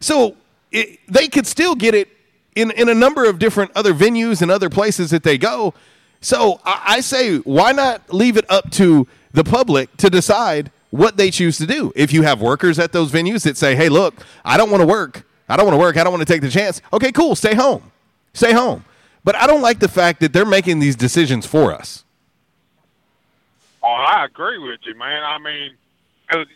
So 0.03 0.37
it, 0.73 0.99
they 1.09 1.29
could 1.29 1.47
still 1.47 1.75
get 1.75 1.95
it 1.95 2.09
in, 2.55 2.71
in 2.73 2.89
a 2.89 2.95
number 2.95 3.25
of 3.25 3.39
different 3.39 3.71
other 3.75 3.95
venues 3.95 4.43
and 4.43 4.51
other 4.51 4.69
places 4.69 5.11
that 5.11 5.23
they 5.23 5.39
go. 5.39 5.73
So 6.21 6.61
I, 6.65 6.83
I 6.87 7.01
say, 7.01 7.39
why 7.39 7.73
not 7.73 8.13
leave 8.13 8.37
it 8.37 8.45
up 8.51 8.71
to 8.73 9.07
the 9.33 9.45
public 9.45 9.97
to 9.99 10.11
decide 10.11 10.71
what 10.91 11.17
they 11.17 11.31
choose 11.31 11.57
to 11.59 11.67
do? 11.67 11.93
If 11.95 12.13
you 12.13 12.23
have 12.23 12.43
workers 12.43 12.79
at 12.79 12.93
those 12.93 13.11
venues 13.11 13.45
that 13.45 13.57
say, 13.57 13.75
hey, 13.77 13.89
look, 13.89 14.15
I 14.45 14.57
don't 14.57 14.71
want 14.71 14.83
to 14.83 14.87
work. 14.87 15.25
I 15.49 15.57
don't 15.57 15.67
want 15.67 15.75
to 15.75 15.81
work. 15.81 15.97
I 15.97 16.05
don't 16.05 16.13
want 16.13 16.27
to 16.27 16.33
take 16.33 16.43
the 16.43 16.51
chance. 16.51 16.83
Okay, 16.93 17.13
cool. 17.13 17.35
Stay 17.35 17.55
home. 17.55 17.93
Stay 18.35 18.53
home. 18.53 18.85
But 19.25 19.37
I 19.37 19.47
don't 19.47 19.63
like 19.63 19.79
the 19.79 19.89
fact 19.89 20.21
that 20.21 20.33
they're 20.33 20.45
making 20.45 20.81
these 20.81 20.97
decisions 20.97 21.47
for 21.47 21.73
us. 21.73 22.05
Oh, 23.83 23.89
I 23.89 24.25
agree 24.25 24.59
with 24.59 24.81
you, 24.85 24.97
man. 24.97 25.23
I 25.23 25.39
mean, 25.39 25.75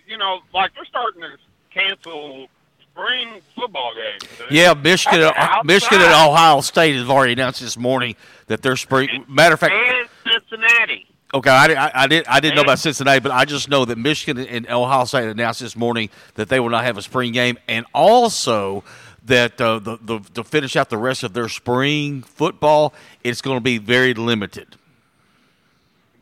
you 0.07 0.19
know, 0.19 0.41
like 0.53 0.75
they're 0.75 0.85
starting 0.85 1.23
to 1.23 1.37
cancel 1.71 2.49
spring 2.97 3.41
football 3.55 3.93
games. 3.95 4.41
Yeah, 4.51 4.75
Michigan, 4.75 5.31
Michigan, 5.65 6.01
and. 6.01 6.13
Ohio 6.13 6.61
State 6.61 6.97
have 6.97 7.11
already 7.11 7.35
announced 7.35 7.61
this 7.61 7.77
morning 7.77 8.17
that 8.47 8.63
they're 8.63 8.77
spring. 8.77 9.25
Matter 9.29 9.55
of 9.55 9.61
fact, 9.61 9.75
and 9.75 10.09
Cincinnati. 10.25 11.07
Okay, 11.35 11.51
I, 11.51 11.67
I, 11.67 11.91
I 11.95 12.07
did 12.07 12.27
I 12.27 12.41
didn't 12.41 12.57
know 12.57 12.63
about 12.63 12.79
Cincinnati, 12.79 13.21
but 13.21 13.33
I 13.33 13.45
just 13.45 13.69
know 13.69 13.85
that 13.85 13.99
Michigan 13.99 14.47
and 14.47 14.69
Ohio 14.71 15.05
State 15.05 15.29
announced 15.29 15.61
this 15.61 15.77
morning 15.77 16.09
that 16.35 16.49
they 16.49 16.61
will 16.61 16.71
not 16.71 16.85
have 16.85 16.97
a 16.97 17.03
spring 17.03 17.33
game, 17.33 17.59
and 17.69 17.85
also 17.93 18.85
that 19.25 19.61
uh, 19.61 19.79
the, 19.79 19.99
the 20.01 20.21
to 20.35 20.45
finish 20.45 20.77
out 20.77 20.89
the 20.89 20.97
rest 20.97 21.23
of 21.23 21.35
their 21.35 21.49
spring 21.49 22.23
football, 22.23 22.95
it's 23.23 23.43
going 23.43 23.57
to 23.57 23.63
be 23.63 23.79
very 23.79 24.15
limited. 24.15 24.77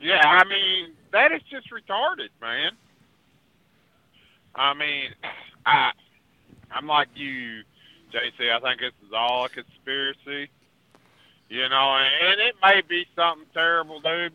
Yeah, 0.01 0.21
I 0.25 0.45
mean 0.45 0.93
that 1.13 1.31
is 1.33 1.43
just 1.51 1.71
retarded, 1.71 2.31
man. 2.41 2.73
I 4.57 4.75
mean, 4.75 5.11
I 5.67 5.93
I'm 6.75 6.87
like 6.87 7.09
you, 7.15 7.63
JC. 8.13 8.51
I 8.53 8.61
think 8.61 8.81
this 8.81 8.93
is 9.07 9.13
all 9.17 9.45
a 9.45 9.49
conspiracy. 9.49 10.51
You 11.49 11.69
know, 11.69 11.97
and, 11.97 12.41
it 12.41 12.57
may 12.63 12.81
be 12.89 13.07
something 13.15 13.47
terrible, 13.53 14.01
dude. 14.01 14.33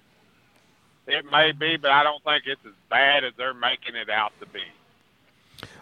It 1.08 1.26
may 1.32 1.52
be, 1.52 1.76
but 1.76 1.92
I 1.92 2.04
don't 2.04 2.24
think 2.24 2.44
it's 2.46 2.62
as 2.66 2.74
bad 2.90 3.24
as 3.24 3.34
they're 3.36 3.54
making 3.54 3.96
it 3.96 4.10
out 4.10 4.32
to 4.40 4.46
be. 4.46 4.62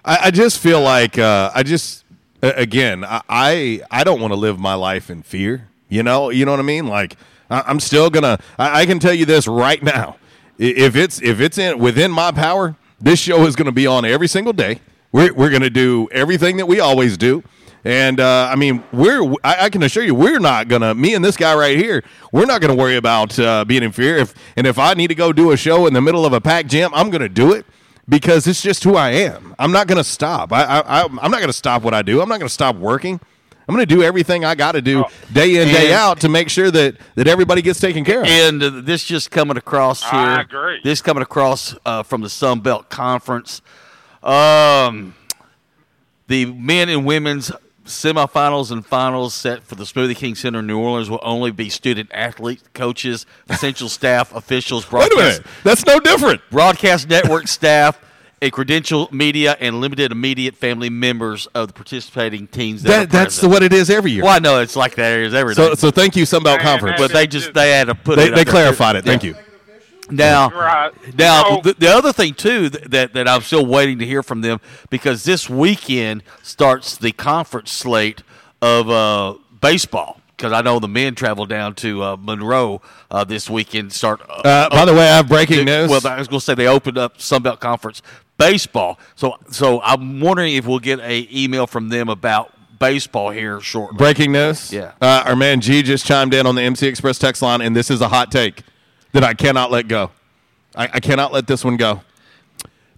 I, 0.04 0.18
I 0.28 0.32
just 0.32 0.60
feel 0.60 0.82
like 0.82 1.18
uh, 1.18 1.52
I 1.54 1.64
just 1.64 2.06
again 2.42 3.04
I 3.04 3.82
I, 3.92 4.04
don't 4.04 4.22
want 4.22 4.32
to 4.32 4.40
live 4.40 4.58
my 4.58 4.74
life 4.74 5.10
in 5.10 5.22
fear. 5.22 5.68
You 5.90 6.02
know, 6.02 6.30
you 6.30 6.46
know 6.46 6.52
what 6.52 6.62
I 6.62 6.64
mean. 6.64 6.88
Like 6.88 7.18
I, 7.50 7.62
I'm 7.68 7.82
still 7.82 8.10
gonna. 8.10 8.40
I, 8.58 8.82
I 8.82 8.86
can 8.86 9.00
tell 9.00 9.14
you 9.14 9.26
this 9.26 9.48
right 9.48 9.84
now. 9.84 10.18
If 10.58 10.96
it's 10.96 11.22
if 11.22 11.42
it's 11.42 11.58
in 11.58 11.78
within 11.78 12.10
my 12.10 12.32
power, 12.32 12.78
this 13.00 13.20
show 13.20 13.46
is 13.46 13.56
going 13.56 13.68
to 13.68 13.72
be 13.72 13.86
on 13.86 14.06
every 14.06 14.28
single 14.28 14.54
day. 14.54 14.80
We're 15.18 15.34
we're 15.34 15.50
going 15.50 15.64
to 15.64 15.72
do 15.72 16.08
everything 16.12 16.58
that 16.58 16.68
we 16.68 16.80
always 16.80 17.18
do. 17.18 17.44
And 17.84 18.20
uh, 18.20 18.50
I 18.52 18.56
mean, 18.56 18.84
we're 18.94 19.24
I, 19.44 19.66
I 19.66 19.70
can 19.70 19.82
assure 19.82 20.04
you, 20.04 20.14
we're 20.14 20.40
not 20.40 20.68
gonna. 20.68 20.94
Me 20.94 21.16
and 21.16 21.26
this 21.26 21.38
guy 21.38 21.56
right 21.56 21.78
here, 21.78 22.04
we're 22.32 22.46
not 22.46 22.62
gonna 22.62 22.76
worry 22.76 22.98
about 22.98 23.40
uh, 23.40 23.66
being 23.66 23.82
in 23.82 23.92
fear. 23.92 24.18
If 24.18 24.36
and 24.56 24.68
if 24.68 24.78
I 24.78 24.94
need 24.94 25.08
to 25.08 25.16
go 25.16 25.34
do 25.34 25.52
a 25.52 25.58
show 25.58 25.88
in 25.88 25.94
the 25.94 26.02
middle 26.02 26.26
of 26.26 26.34
a 26.34 26.42
packed 26.42 26.70
gym, 26.70 26.92
I'm 26.94 27.10
gonna 27.10 27.30
do 27.30 27.54
it 27.54 27.66
because 28.08 28.46
it's 28.46 28.62
just 28.62 28.84
who 28.84 28.96
I 28.96 29.10
am. 29.12 29.56
I'm 29.60 29.72
not 29.72 29.88
going 29.88 29.98
to 29.98 30.04
stop. 30.04 30.54
I, 30.54 30.64
I, 30.64 30.80
I, 30.80 31.04
I'm 31.04 31.32
not 31.32 31.40
going 31.40 31.48
to 31.48 31.54
stop 31.54 31.82
what 31.82 31.94
I 31.94 32.02
do. 32.02 32.22
I'm 32.22 32.30
not 32.30 32.40
going 32.40 32.48
to 32.48 32.54
stop 32.54 32.76
working. 32.76 33.20
I'm 33.68 33.76
going 33.76 33.86
to 33.86 33.96
do 33.96 34.02
everything 34.02 34.46
I 34.46 34.56
got 34.56 34.74
to 34.74 34.82
do 34.82 35.04
day 35.34 35.58
in, 35.58 35.68
day 35.68 35.92
out 35.92 36.22
to 36.22 36.30
make 36.30 36.50
sure 36.50 36.72
that, 36.72 36.96
that 37.16 37.28
everybody 37.28 37.62
gets 37.62 37.82
taken 37.82 38.06
care 38.06 38.22
of. 38.22 38.28
And 38.28 38.64
uh, 38.64 38.70
this 38.82 39.04
just 39.04 39.30
coming 39.30 39.58
across 39.58 40.04
here. 40.04 40.20
I 40.20 40.42
agree. 40.42 40.80
This 40.86 41.02
coming 41.02 41.22
across 41.22 41.76
uh, 41.86 42.04
from 42.04 42.22
the 42.22 42.30
Sun 42.30 42.62
Belt 42.62 42.90
Conference. 42.90 43.62
Um, 44.24 45.16
the 46.28 46.46
men 46.46 46.90
and 46.90 47.06
women's 47.06 47.52
semifinals 47.86 48.70
and 48.70 48.86
finals 48.86 49.34
set 49.34 49.64
for 49.64 49.76
the 49.76 49.86
Smoothie 49.86 50.16
King 50.16 50.36
Center 50.36 50.60
in 50.60 50.68
New 50.68 50.78
Orleans 50.78 51.10
will 51.10 51.22
only 51.22 51.52
be 51.52 51.70
student 51.70 52.10
athletes, 52.14 52.64
coaches, 52.74 53.26
essential 53.50 53.88
staff, 53.88 54.36
officials, 54.36 54.92
Wait 54.92 55.12
a 55.14 55.16
minute. 55.16 55.46
That's 55.64 55.86
no 55.86 56.00
different. 56.02 56.42
broadcast 56.52 57.08
network 57.08 57.48
staff, 57.48 57.98
a 58.42 58.50
credential 58.52 59.08
media, 59.14 59.56
and 59.62 59.80
limited 59.80 60.12
immediate 60.12 60.56
family 60.58 60.90
members 60.90 61.46
of 61.56 61.68
the 61.68 61.74
participating 61.74 62.48
teams. 62.48 62.84
That, 62.84 62.90
That, 62.90 63.10
that's 63.10 63.36
present. 63.38 63.54
what 63.54 63.64
it 63.64 63.72
is 63.72 63.90
every 63.90 64.12
year. 64.12 64.24
Well, 64.26 64.36
I 64.36 64.40
know 64.40 64.60
it's 64.60 64.76
like 64.76 64.96
that 64.96 65.20
is 65.20 65.34
every. 65.34 65.56
So, 65.56 65.74
so 65.76 65.90
thank 65.90 66.18
you, 66.18 66.24
Sunbelt 66.26 66.60
Conference. 66.60 67.00
but 67.00 67.14
they 67.14 67.26
just 67.26 67.54
they 67.54 67.72
had 67.72 67.88
to 67.88 67.96
put 67.96 68.18
They- 68.18 68.26
it. 68.26 68.30
up 68.32 68.36
they 68.36 68.44
there. 68.44 68.52
clarified 68.52 68.98
it. 68.98 69.06
Thank 69.06 69.24
Yeah. 69.24 69.30
you. 69.30 69.36
Now, 70.10 70.50
Right. 70.50 70.92
now 71.18 71.44
You 71.44 71.56
know- 71.56 71.62
the, 71.64 71.74
the 71.74 71.88
other 71.90 72.14
thing 72.14 72.34
too 72.34 72.70
that 72.70 73.14
that 73.14 73.28
I'm 73.28 73.42
still 73.42 73.66
waiting 73.66 74.00
to 74.00 74.06
hear 74.06 74.24
from 74.24 74.42
them 74.42 74.60
because 74.90 75.24
this 75.24 75.50
weekend 75.50 76.24
starts 76.44 76.98
the 76.98 77.12
conference 77.12 77.72
slate 77.72 78.24
of 78.62 78.90
uh, 78.90 79.36
baseball. 79.62 80.22
Because 80.36 80.52
I 80.54 80.62
know 80.62 80.78
the 80.78 80.88
men 80.88 81.16
travel 81.16 81.48
down 81.48 81.74
to 81.76 82.04
uh, 82.04 82.16
Monroe 82.20 82.80
uh, 83.10 83.24
this 83.24 83.50
weekend. 83.50 83.92
Start. 83.92 84.22
Uh, 84.30 84.70
by 84.70 84.86
the 84.86 84.94
way, 84.94 85.10
I 85.10 85.16
have 85.18 85.28
breaking 85.28 85.66
news. 85.66 85.90
Well, 85.90 86.06
I 86.06 86.20
was 86.20 86.28
going 86.28 86.40
to 86.40 86.46
say 86.46 86.54
they 86.54 86.68
opened 86.68 87.00
up 87.00 87.18
Sunbelt 87.18 87.60
Conference 87.60 88.04
baseball. 88.38 89.00
So, 89.16 89.38
so 89.50 89.82
I'm 89.82 90.20
wondering 90.20 90.54
if 90.54 90.68
we'll 90.68 90.78
get 90.78 91.00
a 91.00 91.28
email 91.32 91.66
from 91.66 91.90
them 91.90 92.08
about 92.08 92.54
baseball 92.78 93.32
here 93.32 93.60
shortly. 93.62 93.98
Breaking 93.98 94.32
news. 94.32 94.72
Yeah. 94.72 94.92
Uh, 95.02 95.24
our 95.26 95.36
man 95.36 95.60
G 95.60 95.82
just 95.82 96.06
chimed 96.06 96.36
in 96.36 96.46
on 96.46 96.54
the 96.54 96.62
MC 96.62 96.86
Express 96.86 97.18
text 97.18 97.42
line, 97.42 97.62
and 97.62 97.76
this 97.76 97.90
is 97.90 98.02
a 98.02 98.08
hot 98.08 98.32
take 98.32 98.62
that 99.20 99.28
I 99.28 99.34
cannot 99.34 99.72
let 99.72 99.88
go. 99.88 100.12
I, 100.76 100.90
I 100.94 101.00
cannot 101.00 101.34
let 101.34 101.48
this 101.48 101.66
one 101.66 101.76
go. 101.76 102.02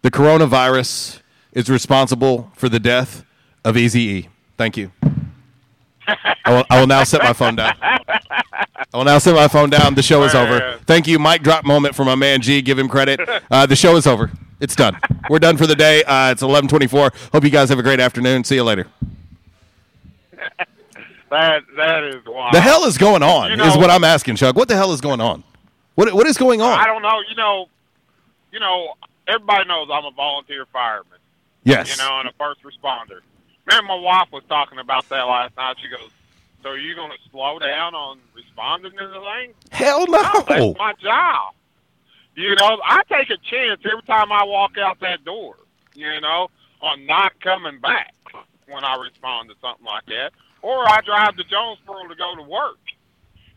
The 0.02 0.12
coronavirus 0.12 1.22
is 1.54 1.70
responsible 1.70 2.52
for 2.56 2.68
the 2.68 2.80
death 2.80 3.24
of 3.64 3.78
Easy 3.78 4.02
E. 4.02 4.30
Thank 4.58 4.76
you. 4.76 4.92
I 6.06 6.36
will, 6.48 6.66
I 6.70 6.80
will 6.80 6.88
now 6.88 7.06
set 7.06 7.24
my 7.24 7.32
phone 7.32 7.56
down. 7.56 7.74
I 7.82 8.98
will 8.98 9.06
now 9.06 9.18
set 9.20 9.34
my 9.34 9.48
phone 9.48 9.70
down. 9.70 9.96
The 9.96 10.02
show 10.02 10.24
is 10.24 10.36
over. 10.36 10.78
Thank 10.86 11.08
you. 11.08 11.20
Mic 11.20 11.42
drop 11.42 11.64
moment 11.64 11.96
for 11.96 12.04
my 12.04 12.16
man 12.16 12.42
G. 12.42 12.62
Give 12.62 12.78
him 12.78 12.90
credit. 12.90 13.22
Uh, 13.50 13.66
the 13.66 13.78
show 13.78 13.96
is 13.96 14.06
over. 14.06 14.30
It's 14.60 14.76
done. 14.76 15.00
We're 15.30 15.40
done 15.40 15.56
for 15.56 15.68
the 15.68 15.76
day. 15.76 16.04
Uh, 16.04 16.32
it's 16.32 16.42
1124. 16.42 17.14
Hope 17.32 17.44
you 17.46 17.50
guys 17.50 17.70
have 17.70 17.80
a 17.80 17.84
great 17.84 18.02
afternoon. 18.02 18.44
See 18.44 18.56
you 18.56 18.66
later. 18.66 18.88
That 21.30 21.64
that 21.78 22.04
is 22.04 22.26
wild. 22.26 22.54
The 22.54 22.60
hell 22.60 22.84
is 22.84 22.98
going 22.98 23.24
on? 23.24 23.58
You 23.58 23.64
is 23.64 23.78
what 23.78 23.90
I'm 23.90 24.04
asking, 24.04 24.36
Chuck. 24.36 24.58
What 24.58 24.68
the 24.68 24.76
hell 24.76 24.92
is 24.92 25.00
going 25.00 25.22
on? 25.22 25.46
What 26.00 26.14
what 26.14 26.28
is 26.28 26.38
going 26.38 26.62
on? 26.62 26.80
I 26.80 26.86
don't 26.86 27.02
know. 27.02 27.20
You 27.28 27.36
know, 27.36 27.68
you 28.54 28.60
know, 28.62 28.94
everybody 29.28 29.68
knows 29.68 29.90
I'm 29.92 30.06
a 30.06 30.12
volunteer 30.12 30.66
fireman. 30.72 31.20
Yes. 31.66 31.92
You 31.92 32.02
know, 32.02 32.22
and 32.22 32.30
a 32.30 32.32
first 32.40 32.62
responder. 32.64 33.20
Man, 33.70 33.84
my 33.86 33.96
wife 33.96 34.30
was 34.32 34.44
talking 34.48 34.80
about 34.80 35.10
that 35.10 35.24
last 35.24 35.58
night. 35.58 35.76
She 35.82 35.90
goes, 35.90 36.10
"So 36.64 36.70
are 36.70 36.78
you 36.78 36.96
going 36.96 37.12
to 37.12 37.18
slow 37.32 37.60
down 37.60 37.96
on 37.96 38.20
responding 38.34 38.94
to 38.94 39.08
the 39.10 39.20
thing?" 39.20 39.54
Hell 39.72 40.08
no. 40.08 40.22
That's 40.48 40.78
my 40.78 40.94
job. 41.04 41.54
You 42.34 42.56
know, 42.56 42.80
I 42.86 43.02
take 43.10 43.30
a 43.30 43.38
chance 43.38 43.82
every 43.84 44.04
time 44.04 44.32
I 44.32 44.46
walk 44.46 44.78
out 44.78 45.02
that 45.02 45.26
door. 45.26 45.58
You 45.96 46.22
know, 46.22 46.50
on 46.82 47.08
not 47.08 47.38
coming 47.42 47.78
back 47.80 48.14
when 48.70 48.86
I 48.86 48.96
respond 48.96 49.50
to 49.50 49.56
something 49.60 49.86
like 49.86 50.06
that, 50.06 50.32
or 50.62 50.88
I 50.88 51.02
drive 51.02 51.36
to 51.36 51.44
Jonesboro 51.44 52.08
to 52.08 52.16
go 52.16 52.38
to 52.38 52.44
work. 52.44 52.78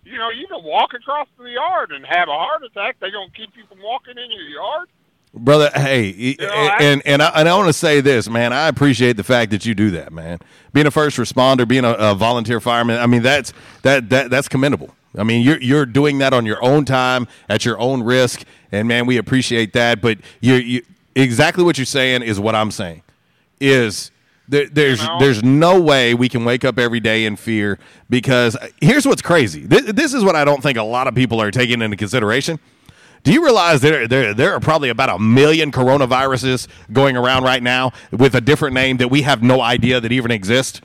You 0.05 0.19
know, 0.19 0.31
you 0.31 0.47
can 0.49 0.63
walk 0.65 0.95
across 0.95 1.29
the 1.39 1.51
yard 1.51 1.93
and 1.93 2.05
have 2.05 2.29
a 2.29 2.33
heart 2.33 2.63
attack. 2.65 2.97
They 3.01 3.11
gonna 3.11 3.31
keep 3.37 3.51
you 3.57 3.65
from 3.67 3.81
walking 3.83 4.19
in 4.19 4.31
your 4.31 4.49
yard. 4.49 4.89
Brother, 5.35 5.71
hey, 5.75 6.37
and 6.81 7.01
and 7.07 7.23
I, 7.23 7.29
and 7.37 7.49
I 7.49 7.57
want 7.57 7.69
to 7.69 7.73
say 7.73 8.03
this, 8.03 8.29
man. 8.29 8.53
I 8.53 8.69
appreciate 8.69 9.17
the 9.17 9.25
fact 9.25 9.51
that 9.53 9.65
you 9.65 9.75
do 9.75 9.91
that, 9.93 10.13
man. 10.13 10.41
Being 10.75 10.87
a 10.87 10.91
first 10.91 11.17
responder, 11.17 11.67
being 11.67 11.87
a, 11.87 11.93
a 11.93 12.15
volunteer 12.15 12.61
fireman, 12.61 12.99
I 12.99 13.07
mean 13.07 13.23
that's 13.23 13.55
that 13.83 14.11
that 14.11 14.31
that's 14.31 14.49
commendable. 14.49 14.95
I 15.17 15.23
mean 15.23 15.43
you're 15.43 15.61
you're 15.63 15.87
doing 15.87 16.19
that 16.19 16.35
on 16.35 16.45
your 16.45 16.63
own 16.63 16.85
time 16.85 17.29
at 17.49 17.65
your 17.65 17.79
own 17.79 18.03
risk, 18.03 18.45
and 18.73 18.87
man, 18.87 19.07
we 19.07 19.17
appreciate 19.17 19.73
that. 19.73 20.03
But 20.03 20.19
you 20.41 20.55
you 20.57 20.83
exactly 21.15 21.65
what 21.65 21.79
you're 21.79 21.87
saying 21.87 22.23
is 22.23 22.39
what 22.39 22.55
I'm 22.55 22.71
saying. 22.71 23.03
Is 23.59 24.11
there, 24.49 24.67
there's 24.69 25.01
there's 25.21 25.43
no 25.43 25.81
way 25.81 26.15
we 26.15 26.29
can 26.29 26.45
wake 26.45 26.65
up 26.65 26.79
every 26.79 27.01
day 27.01 27.25
in 27.25 27.37
fear 27.37 27.79
because 28.11 28.57
here's 28.81 29.07
what's 29.07 29.23
crazy. 29.23 29.65
This, 29.67 29.93
this 29.93 30.15
is 30.15 30.25
what 30.25 30.37
I 30.37 30.45
don't 30.45 30.63
think 30.63 30.77
a 30.79 30.83
lot 30.83 31.07
of 31.07 31.15
people 31.15 31.41
are 31.41 31.51
taking 31.51 31.81
into 31.83 31.97
consideration. 31.97 32.59
Do 33.25 33.33
you 33.33 33.45
realize 33.45 33.81
there, 33.81 34.09
there 34.09 34.35
there 34.35 34.53
are 34.53 34.61
probably 34.61 34.89
about 34.89 35.09
a 35.09 35.19
million 35.19 35.71
coronaviruses 35.71 36.67
going 36.93 37.17
around 37.17 37.45
right 37.45 37.63
now 37.63 37.93
with 38.11 38.35
a 38.35 38.41
different 38.41 38.75
name 38.75 38.97
that 38.97 39.09
we 39.09 39.23
have 39.23 39.43
no 39.43 39.61
idea 39.61 40.01
that 40.01 40.11
even 40.11 40.31
exist? 40.33 40.81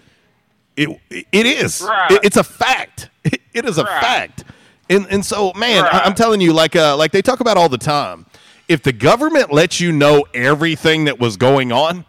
It 0.76 0.90
it 1.10 1.46
is. 1.48 1.82
Right. 1.82 2.12
It- 2.12 2.20
it's 2.26 2.38
a 2.38 2.44
fact. 2.44 3.10
It 3.54 3.66
is 3.66 3.80
a 3.80 3.84
Right. 3.86 4.02
fact. 4.02 4.44
And 4.88 5.08
and 5.10 5.26
so 5.26 5.52
man, 5.56 5.84
I, 5.84 5.88
Right. 5.90 6.02
I'm 6.06 6.14
telling 6.14 6.42
you, 6.42 6.54
like 6.54 6.76
uh, 6.76 6.96
like 6.96 7.12
they 7.12 7.24
talk 7.24 7.40
about 7.40 7.58
all 7.58 7.70
the 7.70 7.78
time. 7.80 8.28
If 8.68 8.84
the 8.84 8.92
government 8.94 9.52
lets 9.52 9.80
you 9.80 9.92
know 9.92 10.26
everything 10.34 11.06
that 11.06 11.20
was 11.20 11.38
going 11.38 11.72
on, 11.72 12.06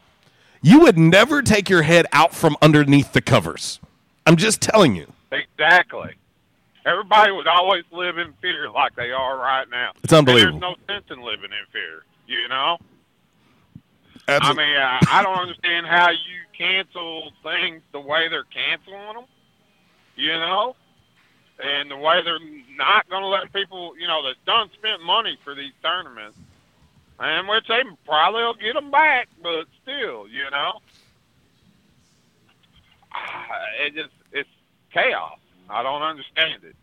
you 0.63 0.81
would 0.81 0.99
never 0.99 1.43
take 1.43 1.69
your 1.69 1.83
head 1.83 2.07
out 2.13 2.35
from 2.35 2.57
underneath 2.61 3.13
the 3.13 3.21
covers. 3.21 3.81
I'm 4.27 4.37
just 4.37 4.61
telling 4.61 4.95
you. 4.95 5.13
Exactly. 5.33 6.15
Everybody 6.85 7.33
would 7.33 7.47
always 7.47 7.85
live 7.93 8.19
in 8.19 8.33
fear 8.41 8.71
like 8.71 8.95
they 8.97 9.11
are 9.11 9.37
right 9.37 9.69
now. 9.71 9.93
It's 10.03 10.13
unbelievable. 10.13 10.55
And 10.55 10.63
there's 10.63 10.77
no 10.89 10.95
sense 10.95 11.05
in 11.11 11.23
living 11.23 11.51
in 11.51 11.67
fear. 11.73 12.03
You 12.27 12.49
know. 12.49 12.79
Absol- 14.27 14.41
I 14.43 14.53
mean, 14.53 14.77
I, 14.77 14.99
I 15.11 15.23
don't 15.23 15.39
understand 15.39 15.87
how 15.87 16.11
you 16.11 16.17
cancel 16.57 17.31
things 17.43 17.83
the 17.93 18.01
way 18.01 18.29
they're 18.29 18.45
canceling 18.45 19.15
them. 19.15 19.25
You 20.17 20.33
know, 20.33 20.75
and 21.63 21.91
the 21.91 21.97
way 21.97 22.21
they're 22.25 22.39
not 22.77 23.09
going 23.09 23.23
to 23.23 23.29
let 23.29 23.53
people, 23.53 23.95
you 23.99 24.07
know, 24.07 24.23
that 24.25 24.35
done 24.47 24.69
spent 24.75 25.03
money 25.03 25.39
for 25.45 25.55
these 25.55 25.73
tournaments, 25.83 26.37
and 27.21 27.49
which 27.49 27.67
they 27.69 27.83
probably 28.05 28.43
will 28.43 28.55
get 28.55 28.75
them 28.75 28.91
back, 28.91 29.29
but 29.43 29.67
still, 29.83 30.29
you 30.29 30.49
know, 30.51 30.81
Ah, 33.13 33.47
it 33.81 33.95
just 33.95 34.11
it's 34.33 34.49
chaos. 34.93 35.39
I 35.71 35.83
don't 35.83 36.03
understand 36.03 36.63
it. 36.65 36.77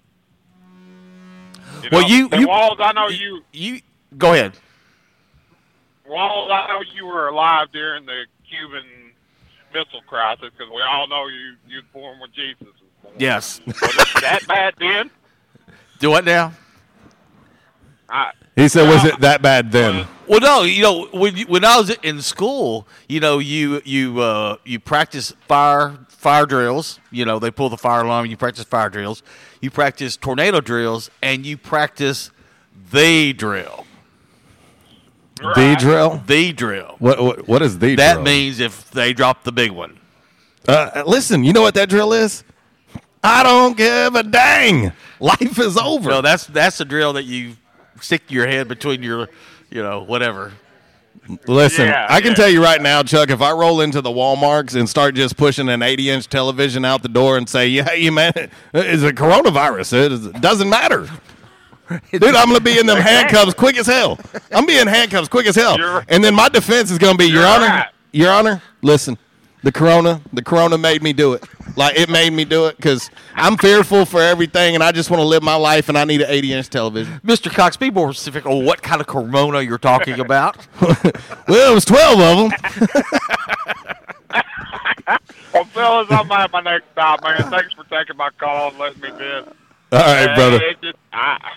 You 1.83 1.89
Well, 1.91 2.01
know, 2.01 2.07
you- 2.07 2.29
you- 2.39 2.47
Walls, 2.47 2.77
I 2.79 2.91
know 2.93 3.07
you. 3.09 3.43
You 3.53 3.81
go 4.17 4.33
ahead. 4.33 4.53
Walls, 6.05 6.49
I 6.51 6.67
know 6.67 6.81
you 6.81 7.05
were 7.05 7.27
alive 7.27 7.67
during 7.71 8.05
the 8.05 8.25
Cuban 8.49 8.83
Missile 9.73 10.01
Crisis 10.07 10.49
because 10.51 10.71
we 10.73 10.81
all 10.81 11.07
know 11.07 11.27
you 11.27 11.55
you 11.67 11.81
born 11.93 12.19
when 12.19 12.31
Jesus 12.31 12.61
was 12.61 12.73
born. 13.03 13.15
Yes. 13.17 13.61
Was 13.65 13.75
it 13.81 14.21
that 14.21 14.47
bad 14.47 14.73
then? 14.79 15.11
Do 15.99 16.09
what 16.11 16.25
now? 16.25 16.53
I, 18.09 18.31
He 18.55 18.67
said, 18.67 18.87
"Was 18.87 19.03
it 19.03 19.19
that 19.21 19.41
bad 19.41 19.71
then?" 19.71 20.07
Well, 20.27 20.39
no, 20.39 20.63
you 20.63 20.81
know 20.81 21.07
when 21.11 21.35
you, 21.35 21.45
when 21.45 21.63
I 21.65 21.77
was 21.77 21.89
in 21.89 22.21
school, 22.21 22.87
you 23.07 23.19
know 23.19 23.39
you 23.39 23.81
you 23.85 24.19
uh, 24.19 24.57
you 24.63 24.79
practice 24.79 25.33
fire 25.47 25.97
fire 26.09 26.45
drills. 26.45 26.99
You 27.11 27.25
know 27.25 27.39
they 27.39 27.51
pull 27.51 27.69
the 27.69 27.77
fire 27.77 28.01
alarm. 28.03 28.25
You 28.27 28.37
practice 28.37 28.65
fire 28.65 28.89
drills. 28.89 29.23
You 29.61 29.71
practice 29.71 30.17
tornado 30.17 30.61
drills, 30.61 31.09
and 31.21 31.45
you 31.45 31.57
practice 31.57 32.31
the 32.91 33.33
drill. 33.33 33.85
The 35.37 35.75
drill. 35.77 36.23
The 36.25 36.53
drill. 36.53 36.95
What 36.99 37.21
what, 37.21 37.47
what 37.47 37.61
is 37.61 37.79
the 37.79 37.95
drill? 37.95 37.97
that 37.97 38.13
drill? 38.13 38.23
means 38.23 38.59
if 38.59 38.89
they 38.91 39.13
drop 39.13 39.43
the 39.43 39.51
big 39.51 39.71
one. 39.71 39.99
Uh, 40.67 41.03
listen, 41.05 41.43
you 41.43 41.53
know 41.53 41.61
what 41.61 41.75
that 41.75 41.89
drill 41.89 42.13
is? 42.13 42.43
I 43.23 43.43
don't 43.43 43.75
give 43.75 44.15
a 44.15 44.23
dang. 44.23 44.91
Life 45.19 45.59
is 45.59 45.77
over. 45.77 46.09
No, 46.09 46.21
that's 46.21 46.45
that's 46.47 46.79
a 46.79 46.85
drill 46.85 47.13
that 47.13 47.23
you 47.23 47.55
stick 48.01 48.29
your 48.29 48.47
head 48.47 48.67
between 48.67 49.03
your, 49.03 49.29
you 49.69 49.81
know, 49.83 50.01
whatever. 50.03 50.51
Listen, 51.47 51.87
Yeah, 51.87 52.05
I 52.09 52.21
can 52.21 52.31
yeah. 52.31 52.35
tell 52.35 52.49
you 52.49 52.61
right 52.61 52.81
now, 52.81 53.01
Chuck, 53.01 53.29
if 53.31 53.41
I 53.41 53.51
roll 53.51 53.81
into 53.81 53.99
the 54.01 54.09
Walmarts 54.11 54.75
and 54.79 54.87
start 54.87 55.15
just 55.15 55.37
pushing 55.37 55.69
an 55.69 55.81
80 55.81 56.09
inch 56.11 56.29
television 56.29 56.85
out 56.85 57.01
the 57.01 57.09
door 57.09 57.37
and 57.37 57.49
say, 57.49 57.67
yeah, 57.67 57.93
you 57.93 58.11
man, 58.11 58.31
it's 58.73 59.01
a 59.03 59.11
coronavirus, 59.11 60.33
it 60.33 60.41
doesn't 60.41 60.69
matter. 60.69 61.07
Dude, 62.11 62.23
I'm 62.23 62.47
going 62.49 62.57
to 62.57 62.63
be 62.63 62.77
in 62.79 62.85
them 62.85 62.99
handcuffs 62.99 63.53
quick 63.53 63.77
as 63.77 63.85
hell. 63.87 64.19
I'm 64.51 64.65
being 64.65 64.87
handcuffs 64.87 65.27
quick 65.27 65.47
as 65.47 65.55
hell. 65.55 65.77
You're- 65.77 66.03
and 66.09 66.23
then 66.23 66.35
my 66.35 66.49
defense 66.49 66.91
is 66.91 66.97
going 66.97 67.13
to 67.13 67.17
be, 67.17 67.29
Your 67.31 67.45
Honor, 67.45 67.65
right. 67.67 67.87
Your 68.11 68.31
Honor, 68.31 68.61
listen, 68.81 69.17
the 69.63 69.71
corona, 69.71 70.21
the 70.33 70.43
corona 70.43 70.77
made 70.77 71.01
me 71.03 71.13
do 71.13 71.33
it. 71.33 71.43
Like, 71.75 71.97
it 71.97 72.09
made 72.09 72.31
me 72.33 72.45
do 72.45 72.65
it 72.67 72.77
because 72.77 73.09
I'm 73.35 73.57
fearful 73.57 74.05
for 74.05 74.21
everything 74.21 74.75
and 74.75 74.83
I 74.83 74.91
just 74.91 75.09
want 75.09 75.21
to 75.21 75.25
live 75.27 75.43
my 75.43 75.55
life 75.55 75.89
and 75.89 75.97
I 75.97 76.05
need 76.05 76.21
an 76.21 76.29
80 76.29 76.53
inch 76.53 76.69
television. 76.69 77.19
Mr. 77.25 77.51
Cox, 77.51 77.75
be 77.77 77.91
more 77.91 78.13
specific 78.13 78.45
on 78.45 78.63
what 78.65 78.81
kind 78.81 79.01
of 79.01 79.07
corona 79.07 79.61
you're 79.61 79.77
talking 79.77 80.19
about. 80.19 80.57
well, 80.81 81.71
it 81.71 81.73
was 81.73 81.85
12 81.85 82.19
of 82.19 82.51
them. 82.51 83.01
Well, 85.53 85.63
fellas, 85.65 86.07
I'm 86.09 86.29
at 86.31 86.51
my 86.51 86.61
next 86.61 86.85
stop, 86.91 87.23
man. 87.23 87.37
Thanks 87.49 87.73
for 87.73 87.83
taking 87.85 88.17
my 88.17 88.29
call 88.37 88.69
and 88.71 88.79
letting 88.79 89.01
me 89.01 89.09
in. 89.09 89.15
All 89.15 89.53
right, 89.91 90.27
Uh, 90.29 90.35
brother. 90.35 90.59
it 90.61 90.81
just- 90.81 90.97
I- 91.13 91.53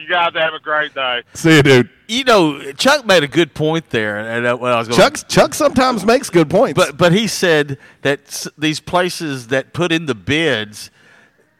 you 0.00 0.08
guys 0.08 0.32
have 0.34 0.54
a 0.54 0.60
great 0.60 0.94
day. 0.94 1.22
See 1.34 1.56
you, 1.56 1.62
dude. 1.62 1.90
You 2.08 2.24
know, 2.24 2.72
Chuck 2.72 3.04
made 3.06 3.22
a 3.22 3.28
good 3.28 3.52
point 3.54 3.90
there, 3.90 4.18
and 4.18 4.46
uh, 4.46 4.56
when 4.56 4.72
I 4.72 4.78
was 4.78 4.88
going, 4.88 4.98
Chuck, 4.98 5.28
Chuck 5.28 5.54
sometimes 5.54 6.04
makes 6.06 6.30
good 6.30 6.48
points. 6.48 6.74
but 6.76 6.96
but 6.96 7.12
he 7.12 7.26
said 7.26 7.78
that 8.02 8.20
s- 8.26 8.48
these 8.56 8.80
places 8.80 9.48
that 9.48 9.72
put 9.72 9.92
in 9.92 10.06
the 10.06 10.14
bids, 10.14 10.90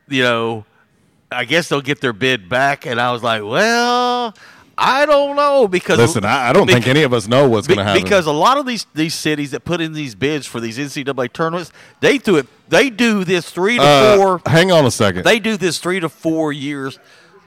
you 0.08 0.22
know, 0.22 0.64
I 1.30 1.44
guess 1.44 1.68
they'll 1.68 1.82
get 1.82 2.00
their 2.00 2.14
bid 2.14 2.48
back, 2.48 2.86
and 2.86 2.98
I 3.00 3.12
was 3.12 3.22
like, 3.22 3.42
well, 3.42 4.34
I 4.78 5.04
don't 5.04 5.36
know 5.36 5.68
because 5.68 5.98
Listen, 5.98 6.24
I, 6.24 6.48
I 6.48 6.52
don't 6.54 6.66
think 6.66 6.86
any 6.86 7.02
of 7.02 7.12
us 7.12 7.26
know 7.28 7.46
what's 7.48 7.66
be- 7.66 7.74
going 7.74 7.84
to 7.84 7.90
happen. 7.90 8.02
because 8.04 8.24
a 8.26 8.32
lot 8.32 8.56
of 8.56 8.64
these 8.64 8.86
these 8.94 9.14
cities 9.14 9.50
that 9.50 9.64
put 9.66 9.80
in 9.82 9.92
these 9.92 10.14
bids 10.14 10.46
for 10.46 10.60
these 10.60 10.78
NCAA 10.78 11.30
tournaments, 11.32 11.72
they 12.00 12.16
do 12.16 12.36
it. 12.36 12.46
They 12.70 12.88
do 12.88 13.24
this 13.24 13.50
three 13.50 13.76
to 13.76 13.82
Uh, 13.82 14.16
four. 14.16 14.40
hang 14.46 14.70
on 14.72 14.86
a 14.86 14.90
second. 14.90 15.24
They 15.24 15.40
do 15.40 15.56
this 15.58 15.78
three 15.78 16.00
to 16.00 16.08
four 16.08 16.52
years 16.52 16.98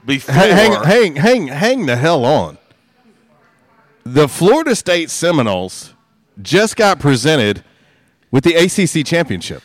before. 0.04 0.34
hang, 0.34 0.72
hang, 0.84 1.16
hang, 1.16 1.46
hang, 1.48 1.86
the 1.86 1.96
hell 1.96 2.24
on. 2.24 2.58
The 4.04 4.28
Florida 4.28 4.74
State 4.74 5.10
Seminoles 5.10 5.94
just 6.40 6.76
got 6.76 6.98
presented 6.98 7.62
with 8.30 8.42
the 8.44 8.54
ACC 8.54 9.04
championship 9.06 9.62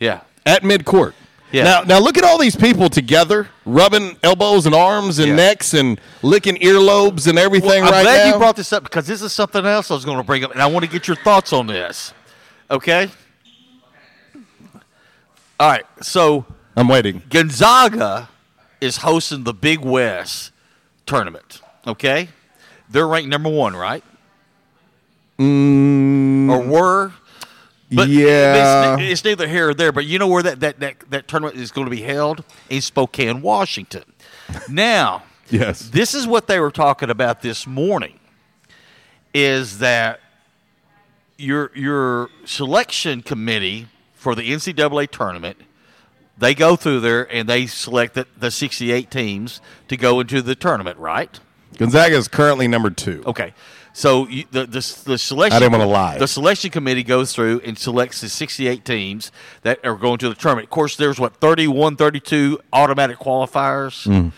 Yeah. 0.00 0.20
at 0.44 0.62
midcourt. 0.62 1.12
Yeah. 1.52 1.64
Now, 1.64 1.80
now 1.82 1.98
look 1.98 2.18
at 2.18 2.24
all 2.24 2.36
these 2.38 2.56
people 2.56 2.88
together, 2.90 3.48
rubbing 3.64 4.16
elbows 4.22 4.66
and 4.66 4.74
arms 4.74 5.18
and 5.18 5.28
Yeah. 5.28 5.36
necks 5.36 5.72
and 5.74 5.98
licking 6.22 6.56
earlobes 6.56 7.26
and 7.26 7.38
everything 7.38 7.68
Well, 7.82 7.84
I'm 7.84 7.90
right 7.92 8.02
glad 8.02 8.26
now. 8.26 8.32
you 8.32 8.38
brought 8.38 8.56
this 8.56 8.72
up 8.72 8.82
because 8.82 9.06
this 9.06 9.22
is 9.22 9.32
something 9.32 9.64
else 9.64 9.90
I 9.90 9.94
was 9.94 10.04
going 10.04 10.18
to 10.18 10.22
bring 10.24 10.44
up, 10.44 10.52
and 10.52 10.60
I 10.60 10.66
want 10.66 10.84
to 10.84 10.90
get 10.90 11.06
your 11.08 11.16
thoughts 11.16 11.52
on 11.52 11.66
this. 11.68 12.12
Okay. 12.70 13.08
All 15.60 15.68
right. 15.70 15.84
So 16.02 16.44
I'm 16.76 16.88
waiting. 16.88 17.22
Gonzaga 17.30 18.28
is 18.80 18.98
hosting 18.98 19.44
the 19.44 19.54
Big 19.54 19.80
West 19.80 20.52
tournament. 21.06 21.60
Okay, 21.86 22.28
they're 22.88 23.06
ranked 23.06 23.28
number 23.28 23.48
one, 23.50 23.74
right? 23.74 24.04
Mm, 25.38 26.50
Or 26.50 26.60
were? 26.60 27.12
But 27.90 28.08
yeah. 28.08 28.94
it's, 28.98 29.12
it's 29.12 29.24
neither 29.24 29.48
here 29.48 29.70
or 29.70 29.74
there. 29.74 29.92
But 29.92 30.04
you 30.04 30.18
know 30.18 30.26
where 30.26 30.42
that, 30.42 30.60
that, 30.60 30.80
that, 30.80 30.96
that 31.10 31.28
tournament 31.28 31.56
is 31.56 31.70
going 31.70 31.86
to 31.86 31.90
be 31.90 32.02
held 32.02 32.44
in 32.68 32.82
Spokane, 32.82 33.40
Washington. 33.40 34.04
Now, 34.68 35.22
yes. 35.48 35.88
this 35.88 36.14
is 36.14 36.26
what 36.26 36.48
they 36.48 36.60
were 36.60 36.70
talking 36.70 37.08
about 37.08 37.40
this 37.40 37.66
morning 37.66 38.18
is 39.32 39.78
that 39.78 40.20
your 41.36 41.70
your 41.74 42.30
selection 42.44 43.22
committee 43.22 43.86
for 44.14 44.34
the 44.34 44.42
NCAA 44.42 45.08
tournament 45.10 45.58
they 46.38 46.54
go 46.54 46.76
through 46.76 47.00
there 47.00 47.30
and 47.32 47.48
they 47.48 47.66
select 47.66 48.14
the, 48.14 48.26
the 48.36 48.50
68 48.50 49.10
teams 49.10 49.60
to 49.88 49.96
go 49.96 50.20
into 50.20 50.40
the 50.42 50.54
tournament, 50.54 50.98
right? 50.98 51.38
Gonzaga 51.76 52.16
is 52.16 52.28
currently 52.28 52.68
number 52.68 52.90
two. 52.90 53.22
Okay. 53.26 53.54
So 53.92 54.28
you, 54.28 54.44
the, 54.52 54.60
the 54.64 55.00
the 55.04 55.18
selection 55.18 55.56
I 55.56 55.58
didn't 55.58 55.72
wanna 55.72 55.86
lie. 55.90 56.18
The 56.18 56.28
selection 56.28 56.70
committee 56.70 57.02
goes 57.02 57.34
through 57.34 57.60
and 57.64 57.76
selects 57.76 58.20
the 58.20 58.28
68 58.28 58.84
teams 58.84 59.32
that 59.62 59.84
are 59.84 59.96
going 59.96 60.18
to 60.18 60.28
the 60.28 60.36
tournament. 60.36 60.66
Of 60.66 60.70
course, 60.70 60.96
there's 60.96 61.18
what 61.18 61.36
31, 61.36 61.96
32 61.96 62.60
automatic 62.72 63.18
qualifiers. 63.18 64.06
Mm. 64.06 64.32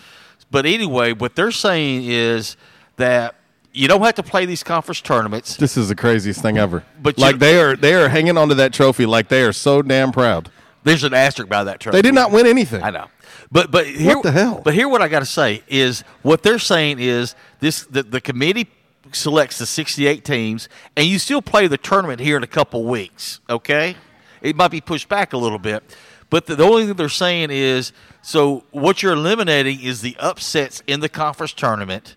But 0.51 0.65
anyway, 0.65 1.13
what 1.13 1.37
they're 1.37 1.51
saying 1.51 2.05
is 2.07 2.57
that 2.97 3.35
you 3.73 3.87
don't 3.87 4.01
have 4.03 4.15
to 4.15 4.23
play 4.23 4.47
these 4.47 4.63
conference 4.63 5.01
tournaments. 5.01 5.57
This 5.57 5.77
is 5.77 5.89
the 5.89 5.95
craziest 5.95 6.41
thing 6.41 6.57
ever. 6.57 6.83
But 7.01 7.19
like 7.19 7.35
you- 7.35 7.39
they 7.39 7.61
are, 7.61 7.77
they 7.77 7.95
are 7.95 8.09
hanging 8.09 8.39
onto 8.39 8.55
that 8.55 8.73
trophy 8.73 9.05
like 9.07 9.29
they 9.29 9.43
are 9.43 9.53
so 9.53 9.83
damn 9.83 10.11
proud. 10.11 10.51
There's 10.91 11.05
an 11.05 11.15
asterisk 11.15 11.49
by 11.49 11.63
that 11.63 11.79
trophy. 11.79 11.99
They 11.99 12.03
did 12.03 12.15
not 12.15 12.33
win 12.33 12.49
anything. 12.49 12.83
I 12.83 12.91
know. 12.91 13.07
But 13.53 13.71
but 13.71 13.87
here, 13.87 14.21
the 14.21 14.33
hell? 14.33 14.61
But 14.65 14.75
here, 14.75 14.89
what 14.89 15.01
I 15.01 15.07
got 15.07 15.21
to 15.21 15.27
say 15.27 15.63
is 15.69 16.03
what 16.23 16.43
they're 16.43 16.59
saying 16.59 16.99
is 16.99 17.37
this: 17.61 17.85
the, 17.85 18.03
the 18.03 18.21
committee 18.21 18.69
selects 19.13 19.59
the 19.59 19.67
68 19.67 20.25
teams, 20.25 20.69
and 20.97 21.07
you 21.07 21.21
still 21.21 21.43
play 21.43 21.69
the 21.69 21.79
tournament 21.79 22.19
here 22.19 22.37
in 22.37 22.43
a 22.43 22.49
couple 22.49 22.85
weeks. 22.87 23.39
Okay, 23.49 23.95
it 24.43 24.57
might 24.57 24.73
be 24.73 24.81
pushed 24.81 25.09
back 25.09 25.33
a 25.33 25.37
little 25.37 25.61
bit, 25.61 25.85
but 26.29 26.47
the, 26.47 26.57
the 26.57 26.65
only 26.65 26.87
thing 26.87 26.95
they're 26.95 27.09
saying 27.09 27.51
is 27.53 27.93
so 28.21 28.65
what 28.73 29.01
you're 29.01 29.13
eliminating 29.13 29.81
is 29.81 30.01
the 30.01 30.17
upsets 30.19 30.83
in 30.89 30.99
the 30.99 31.09
conference 31.09 31.53
tournament. 31.53 32.17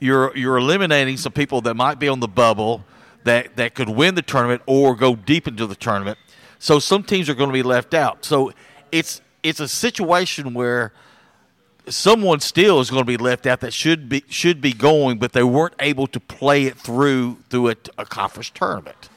You're 0.00 0.36
you're 0.36 0.56
eliminating 0.56 1.18
some 1.18 1.30
people 1.30 1.60
that 1.60 1.74
might 1.74 2.00
be 2.00 2.08
on 2.08 2.18
the 2.18 2.26
bubble 2.26 2.84
that 3.22 3.54
that 3.54 3.76
could 3.76 3.88
win 3.88 4.16
the 4.16 4.22
tournament 4.22 4.62
or 4.66 4.96
go 4.96 5.14
deep 5.14 5.46
into 5.46 5.68
the 5.68 5.76
tournament. 5.76 6.18
So 6.58 6.78
some 6.78 7.02
teams 7.02 7.28
are 7.28 7.34
going 7.34 7.48
to 7.48 7.54
be 7.54 7.62
left 7.62 7.94
out. 7.94 8.24
So 8.24 8.52
it's 8.90 9.20
it's 9.42 9.60
a 9.60 9.68
situation 9.68 10.54
where 10.54 10.92
someone 11.88 12.40
still 12.40 12.80
is 12.80 12.90
going 12.90 13.02
to 13.02 13.06
be 13.06 13.16
left 13.16 13.46
out 13.46 13.60
that 13.60 13.72
should 13.72 14.08
be 14.08 14.24
should 14.28 14.60
be 14.60 14.72
going, 14.72 15.18
but 15.18 15.32
they 15.32 15.42
weren't 15.42 15.74
able 15.80 16.06
to 16.08 16.20
play 16.20 16.64
it 16.64 16.76
through 16.76 17.38
through 17.50 17.70
a, 17.70 17.76
a 17.98 18.04
conference 18.04 18.50
tournament. 18.50 19.08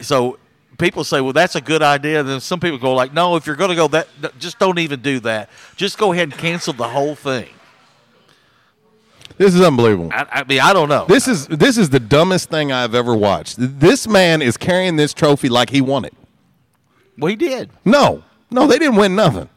So 0.00 0.38
people 0.78 1.04
say, 1.04 1.20
"Well, 1.20 1.32
that's 1.32 1.54
a 1.54 1.60
good 1.60 1.82
idea." 1.82 2.22
Then 2.22 2.40
some 2.40 2.60
people 2.60 2.78
go 2.78 2.94
like, 2.94 3.12
"No, 3.12 3.36
if 3.36 3.46
you're 3.46 3.56
going 3.56 3.70
to 3.70 3.76
go 3.76 3.88
that, 3.88 4.08
just 4.38 4.58
don't 4.58 4.78
even 4.78 5.00
do 5.00 5.20
that. 5.20 5.50
Just 5.76 5.98
go 5.98 6.12
ahead 6.12 6.30
and 6.30 6.38
cancel 6.38 6.72
the 6.72 6.88
whole 6.88 7.14
thing." 7.14 7.48
This 9.38 9.54
is 9.54 9.60
unbelievable. 9.60 10.10
I, 10.12 10.26
I 10.30 10.44
mean, 10.44 10.60
I 10.60 10.72
don't 10.72 10.88
know. 10.88 11.06
This 11.08 11.26
is 11.28 11.46
this 11.48 11.78
is 11.78 11.90
the 11.90 12.00
dumbest 12.00 12.50
thing 12.50 12.72
I've 12.72 12.94
ever 12.94 13.14
watched. 13.14 13.56
This 13.58 14.06
man 14.06 14.42
is 14.42 14.56
carrying 14.56 14.96
this 14.96 15.14
trophy 15.14 15.48
like 15.48 15.70
he 15.70 15.80
won 15.80 16.04
it. 16.04 16.14
Well, 17.18 17.30
he 17.30 17.36
did. 17.36 17.70
No, 17.84 18.22
no, 18.50 18.66
they 18.66 18.78
didn't 18.78 18.96
win 18.96 19.14
nothing. 19.14 19.48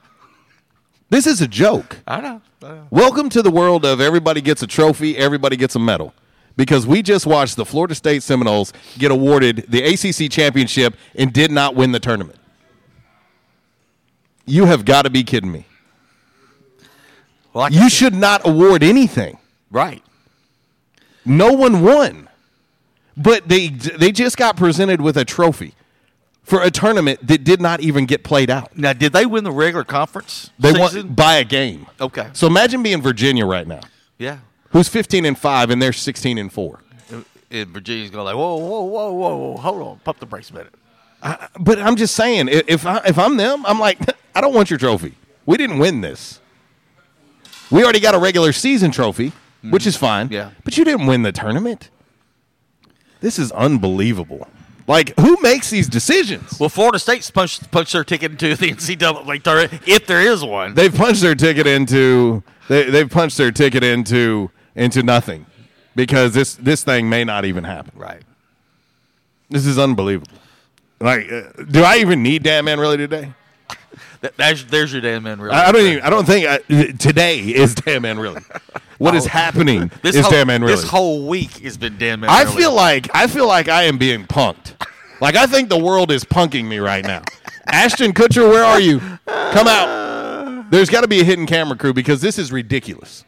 This 1.10 1.28
is 1.28 1.42
a 1.42 1.48
joke. 1.48 1.98
I 2.08 2.20
know. 2.20 2.42
I 2.62 2.68
know. 2.68 2.88
Welcome 2.90 3.30
to 3.30 3.42
the 3.42 3.52
world 3.52 3.86
of 3.86 4.02
everybody 4.02 4.42
gets 4.42 4.62
a 4.64 4.68
trophy, 4.68 5.18
everybody 5.18 5.56
gets 5.56 5.76
a 5.76 5.80
medal. 5.80 6.14
Because 6.58 6.88
we 6.88 7.02
just 7.02 7.26
watched 7.26 7.58
the 7.58 7.66
Florida 7.66 7.96
State 7.96 8.24
Seminoles 8.24 8.72
get 8.98 9.12
awarded 9.12 9.66
the 9.68 9.84
ACC 9.84 10.32
championship 10.32 10.96
and 11.14 11.34
did 11.34 11.52
not 11.52 11.76
win 11.76 11.92
the 11.92 12.00
tournament. 12.00 12.40
You 14.46 14.66
have 14.66 14.86
got 14.86 15.02
to 15.04 15.10
be 15.10 15.24
kidding 15.24 15.52
me. 15.52 15.66
Well, 17.54 17.72
You 17.72 17.90
should 17.90 18.14
not 18.14 18.48
award 18.48 18.84
anything. 18.84 19.38
Right. 19.72 20.02
No 21.26 21.54
one 21.54 21.82
won. 21.84 22.30
But 23.18 23.48
they 23.48 23.70
they 23.70 24.12
just 24.12 24.38
got 24.38 24.58
presented 24.58 25.02
with 25.02 25.18
a 25.18 25.26
trophy. 25.26 25.74
For 26.46 26.62
a 26.62 26.72
tournament 26.72 27.26
that 27.28 27.44
did 27.44 27.60
not 27.60 27.82
even 27.82 28.06
get 28.06 28.24
played 28.24 28.50
out. 28.50 28.78
Now, 28.78 28.94
did 28.94 29.12
they 29.14 29.26
win 29.26 29.44
the 29.44 29.52
regular 29.52 29.84
conference? 29.84 30.52
They 30.60 30.74
season? 30.74 31.08
won 31.08 31.16
by 31.16 31.36
a 31.36 31.44
game. 31.44 31.88
Okay. 32.00 32.30
So 32.34 32.48
imagine 32.48 32.84
being 32.84 33.02
Virginia 33.02 33.46
right 33.46 33.68
now, 33.68 33.82
Yeah. 34.18 34.38
who's 34.70 34.88
15 34.88 35.26
and 35.26 35.38
5 35.38 35.72
and 35.72 35.82
they're 35.82 35.92
16 35.92 36.38
and 36.38 36.54
4. 36.54 36.80
And 37.52 37.68
Virginia's 37.70 38.12
going 38.12 38.26
like, 38.26 38.36
whoa, 38.36 38.58
whoa, 38.58 38.84
whoa, 38.84 39.12
whoa, 39.14 39.38
whoa, 39.38 39.58
hold 39.58 39.82
on, 39.82 40.00
pump 40.00 40.20
the 40.20 40.26
brakes 40.26 40.52
a 40.52 40.54
minute. 40.54 40.74
But 41.60 41.80
I'm 41.80 41.96
just 41.96 42.16
saying, 42.16 42.50
if 42.50 42.86
I, 42.86 43.02
if 43.08 43.18
I'm 43.18 43.38
them, 43.38 43.66
I'm 43.66 43.80
like, 43.80 43.98
I 44.36 44.42
don't 44.42 44.54
want 44.54 44.70
your 44.70 44.80
trophy. 44.80 45.16
We 45.46 45.58
didn't 45.58 45.80
win 45.80 46.02
this. 46.02 46.40
We 47.72 47.84
already 47.84 48.00
got 48.00 48.14
a 48.14 48.20
regular 48.20 48.52
season 48.52 48.92
trophy, 48.92 49.32
which 49.64 49.84
mm-hmm. 49.84 49.90
is 49.90 49.98
fine. 49.98 50.28
Yeah. 50.30 50.52
But 50.64 50.78
you 50.78 50.86
didn't 50.86 51.08
win 51.08 51.24
the 51.24 51.32
tournament. 51.32 51.90
This 53.22 53.40
is 53.40 53.52
unbelievable. 53.54 54.48
Like, 54.88 55.18
who 55.20 55.38
makes 55.42 55.72
these 55.72 55.90
decisions? 55.90 56.60
Well, 56.60 56.70
Florida 56.70 57.00
State's 57.00 57.32
punched, 57.32 57.72
punched 57.72 57.94
their 57.94 58.04
ticket 58.04 58.32
into 58.34 58.56
the 58.56 58.72
NCAA 58.72 59.42
tournament, 59.42 59.82
if 59.88 60.06
there 60.06 60.22
is 60.22 60.44
one. 60.44 60.76
They've 60.76 60.94
punched 60.94 61.22
their 61.22 61.36
ticket 61.36 61.66
into 61.66 62.44
they, 62.68 62.90
they've 62.90 63.10
punched 63.10 63.38
their 63.38 63.52
ticket 63.52 63.84
into 63.84 64.52
into 64.76 65.04
nothing 65.04 65.46
because 65.96 66.34
this 66.34 66.56
this 66.56 66.84
thing 66.84 67.10
may 67.10 67.24
not 67.24 67.46
even 67.46 67.64
happen. 67.64 67.98
Right. 67.98 68.22
This 69.50 69.66
is 69.66 69.78
unbelievable. 69.78 70.38
Like, 71.00 71.32
uh, 71.32 71.64
do 71.70 71.84
I 71.84 71.98
even 71.98 72.24
need 72.24 72.44
damn 72.44 72.66
man 72.66 72.80
really 72.80 72.98
today? 72.98 73.34
That, 74.22 74.38
there's, 74.38 74.66
there's 74.66 74.92
your 74.92 75.02
damn 75.02 75.24
man. 75.24 75.40
Really. 75.40 75.54
I, 75.54 75.70
I 75.70 75.72
don't 75.72 75.86
even. 75.86 76.02
I 76.02 76.10
don't 76.10 76.26
think 76.26 76.48
I, 76.48 76.58
today 76.94 77.40
is 77.40 77.76
damn 77.76 78.02
man 78.02 78.18
really. 78.18 78.42
What 78.98 79.16
is 79.16 79.26
Oh. 79.26 79.30
happening 79.30 79.92
This 80.02 80.16
is 80.16 80.22
whole, 80.24 80.32
damn 80.32 80.48
man 80.48 80.62
really. 80.62 80.76
This 80.76 80.90
whole 80.90 81.28
week 81.28 81.60
has 81.60 81.78
been 81.78 81.98
damn 81.98 82.22
man. 82.22 82.30
I 82.30 82.46
feel 82.46 82.74
like 82.74 83.10
I 83.14 83.28
feel 83.28 83.48
like 83.48 83.68
I 83.68 83.84
am 83.84 83.98
being 83.98 84.26
punked. 84.26 84.74
Like 85.22 85.36
I 85.36 85.46
think 85.48 85.70
the 85.70 85.78
world 85.78 86.12
is 86.12 86.24
punking 86.24 86.66
me 86.66 86.80
right 86.80 87.04
now. 87.06 87.24
Ashton 87.68 88.14
Kutcher, 88.14 88.50
where 88.50 88.64
are 88.64 88.80
you? 88.80 89.00
Come 89.28 89.68
out. 89.68 90.70
There's 90.72 90.90
got 90.90 91.02
to 91.02 91.08
be 91.08 91.22
a 91.22 91.24
hidden 91.24 91.46
camera 91.46 91.78
crew 91.78 91.94
because 91.94 92.22
this 92.22 92.38
is 92.40 92.52
ridiculous. 92.52 93.24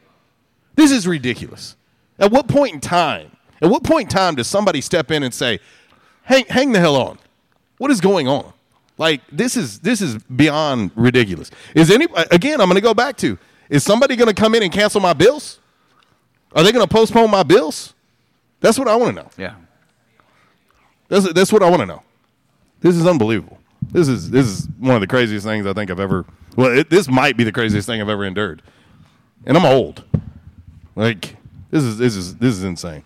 This 0.76 0.92
is 0.92 1.08
ridiculous. 1.08 1.76
At 2.20 2.32
what 2.32 2.48
point 2.48 2.74
in 2.76 2.80
time? 2.82 3.32
At 3.62 3.70
what 3.70 3.84
point 3.84 4.04
in 4.04 4.10
time 4.10 4.36
does 4.36 4.48
somebody 4.48 4.82
step 4.82 5.12
in 5.12 5.24
and 5.24 5.34
say, 5.34 5.60
"Hang, 6.24 6.46
hang 6.50 6.72
the 6.72 6.80
hell 6.80 6.96
on"? 6.96 7.18
What 7.78 7.90
is 7.92 8.02
going 8.02 8.28
on? 8.28 8.54
Like 8.98 9.22
this 9.32 9.56
is 9.58 9.80
this 9.80 10.02
is 10.02 10.18
beyond 10.24 10.92
ridiculous. 10.96 11.52
Is 11.76 11.90
any 11.92 12.08
again? 12.32 12.60
I'm 12.62 12.68
going 12.68 12.76
to 12.76 12.82
go 12.82 12.94
back 12.94 13.18
to: 13.18 13.38
Is 13.70 13.84
somebody 13.84 14.16
going 14.16 14.34
to 14.34 14.40
come 14.40 14.56
in 14.56 14.64
and 14.64 14.72
cancel 14.72 15.02
my 15.02 15.14
bills? 15.14 15.60
Are 16.54 16.64
they 16.64 16.72
going 16.72 16.86
to 16.86 16.94
postpone 16.94 17.30
my 17.30 17.44
bills? 17.44 17.94
That's 18.60 18.80
what 18.80 18.88
I 18.88 18.96
want 18.96 19.16
to 19.16 19.24
know. 19.24 19.30
Yeah. 19.38 19.56
That's 21.10 21.32
that's 21.34 21.54
what 21.54 21.64
I 21.64 21.70
want 21.70 21.82
to 21.82 21.86
know. 21.86 22.04
This 22.82 22.96
is 22.96 23.06
unbelievable. 23.06 23.60
This 23.92 24.08
is 24.08 24.30
this 24.30 24.46
is 24.46 24.68
one 24.80 24.96
of 24.96 25.02
the 25.02 25.08
craziest 25.08 25.46
things 25.46 25.66
I 25.66 25.74
think 25.74 25.92
I've 25.92 26.00
ever. 26.00 26.26
Well, 26.56 26.78
it, 26.80 26.90
this 26.90 27.08
might 27.08 27.38
be 27.38 27.44
the 27.44 27.52
craziest 27.52 27.88
thing 27.88 28.02
I've 28.02 28.10
ever 28.10 28.26
endured, 28.26 28.62
and 29.46 29.56
I'm 29.58 29.66
old. 29.66 30.04
Like 30.96 31.36
this 31.70 31.84
is 31.84 31.98
this 31.98 32.16
is 32.16 32.36
this 32.38 32.56
is 32.56 32.64
insane. 32.64 33.04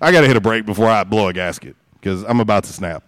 I 0.00 0.12
got 0.12 0.22
to 0.22 0.26
hit 0.26 0.36
a 0.36 0.40
break 0.40 0.64
before 0.64 0.88
I 0.88 1.04
blow 1.04 1.28
a 1.28 1.32
gasket 1.32 1.76
because 1.94 2.22
I'm 2.24 2.40
about 2.40 2.64
to 2.64 2.72
snap. 2.72 3.04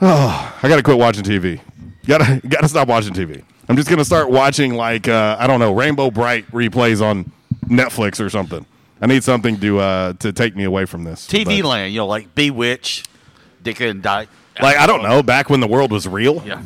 Oh, 0.00 0.58
I 0.62 0.68
got 0.68 0.76
to 0.76 0.82
quit 0.82 0.98
watching 0.98 1.24
TV. 1.24 1.60
Got 2.06 2.18
to 2.18 2.46
got 2.46 2.60
to 2.60 2.68
stop 2.68 2.88
watching 2.88 3.14
TV. 3.14 3.44
I'm 3.68 3.76
just 3.76 3.88
gonna 3.88 4.04
start 4.04 4.30
watching 4.30 4.74
like 4.74 5.08
uh, 5.08 5.36
I 5.38 5.46
don't 5.46 5.60
know 5.60 5.72
Rainbow 5.72 6.10
Brite 6.10 6.46
replays 6.50 7.00
on 7.00 7.30
Netflix 7.66 8.20
or 8.24 8.28
something. 8.30 8.66
I 9.00 9.06
need 9.06 9.24
something 9.24 9.58
to 9.60 9.78
uh, 9.80 10.12
to 10.14 10.32
take 10.32 10.54
me 10.56 10.64
away 10.64 10.84
from 10.84 11.04
this. 11.04 11.26
TV 11.26 11.60
But- 11.62 11.68
land, 11.68 11.92
you 11.92 11.98
know, 12.00 12.06
like 12.06 12.34
Bewitch, 12.34 13.04
Dick 13.62 13.78
Van 13.78 14.00
Dyke. 14.00 14.28
like 14.60 14.76
I 14.76 14.86
don't 14.86 15.02
know, 15.02 15.22
back 15.22 15.50
when 15.50 15.60
the 15.60 15.66
world 15.66 15.90
was 15.92 16.06
real. 16.06 16.42
Yeah. 16.46 16.62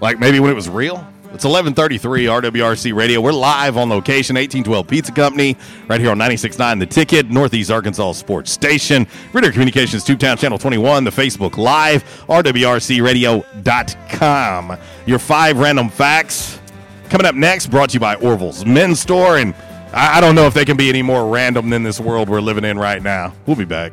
Like 0.00 0.18
maybe 0.18 0.40
when 0.40 0.50
it 0.50 0.54
was 0.54 0.68
real. 0.68 1.06
It's 1.32 1.44
11:33 1.44 2.26
RWRC 2.26 2.92
Radio. 2.92 3.20
We're 3.20 3.32
live 3.32 3.76
on 3.76 3.88
location 3.88 4.34
1812 4.34 4.86
Pizza 4.88 5.12
Company 5.12 5.56
right 5.86 6.00
here 6.00 6.10
on 6.10 6.18
96.9 6.18 6.80
The 6.80 6.86
Ticket, 6.86 7.30
Northeast 7.30 7.70
Arkansas 7.70 8.12
Sports 8.12 8.50
Station, 8.50 9.06
Ritter 9.32 9.52
Communications 9.52 10.04
Tubetown 10.04 10.36
Channel 10.36 10.58
21, 10.58 11.04
the 11.04 11.10
Facebook 11.10 11.56
Live, 11.56 12.02
rwrcradio.com. 12.28 14.78
Your 15.06 15.18
five 15.20 15.58
random 15.58 15.88
facts 15.88 16.58
coming 17.08 17.26
up 17.26 17.36
next 17.36 17.68
brought 17.68 17.90
to 17.90 17.94
you 17.94 18.00
by 18.00 18.16
Orville's 18.16 18.66
Men's 18.66 18.98
Store 18.98 19.38
and 19.38 19.54
I, 19.92 20.18
I 20.18 20.20
don't 20.20 20.34
know 20.34 20.46
if 20.46 20.54
they 20.54 20.64
can 20.64 20.76
be 20.76 20.88
any 20.88 21.02
more 21.02 21.28
random 21.28 21.70
than 21.70 21.84
this 21.84 22.00
world 22.00 22.28
we're 22.28 22.40
living 22.40 22.64
in 22.64 22.76
right 22.76 23.02
now. 23.02 23.34
We'll 23.46 23.56
be 23.56 23.64
back. 23.64 23.92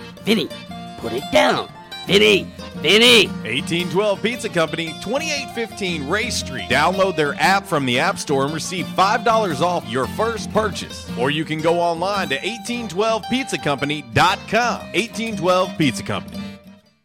Vinny, 0.23 0.49
put 0.99 1.13
it 1.13 1.23
down. 1.31 1.69
Vinny, 2.07 2.51
Vinny. 2.77 3.27
1812 3.27 4.21
Pizza 4.21 4.49
Company, 4.49 4.87
2815 5.01 6.09
Ray 6.09 6.29
Street. 6.29 6.69
Download 6.69 7.15
their 7.15 7.33
app 7.35 7.65
from 7.65 7.85
the 7.85 7.97
App 7.99 8.17
Store 8.17 8.43
and 8.45 8.53
receive 8.53 8.85
$5 8.87 9.61
off 9.61 9.87
your 9.87 10.07
first 10.07 10.51
purchase. 10.51 11.09
Or 11.17 11.31
you 11.31 11.45
can 11.45 11.61
go 11.61 11.79
online 11.79 12.27
to 12.29 12.37
1812pizzacompany.com. 12.37 14.79
1812 14.93 15.77
Pizza 15.77 16.03
Company. 16.03 16.43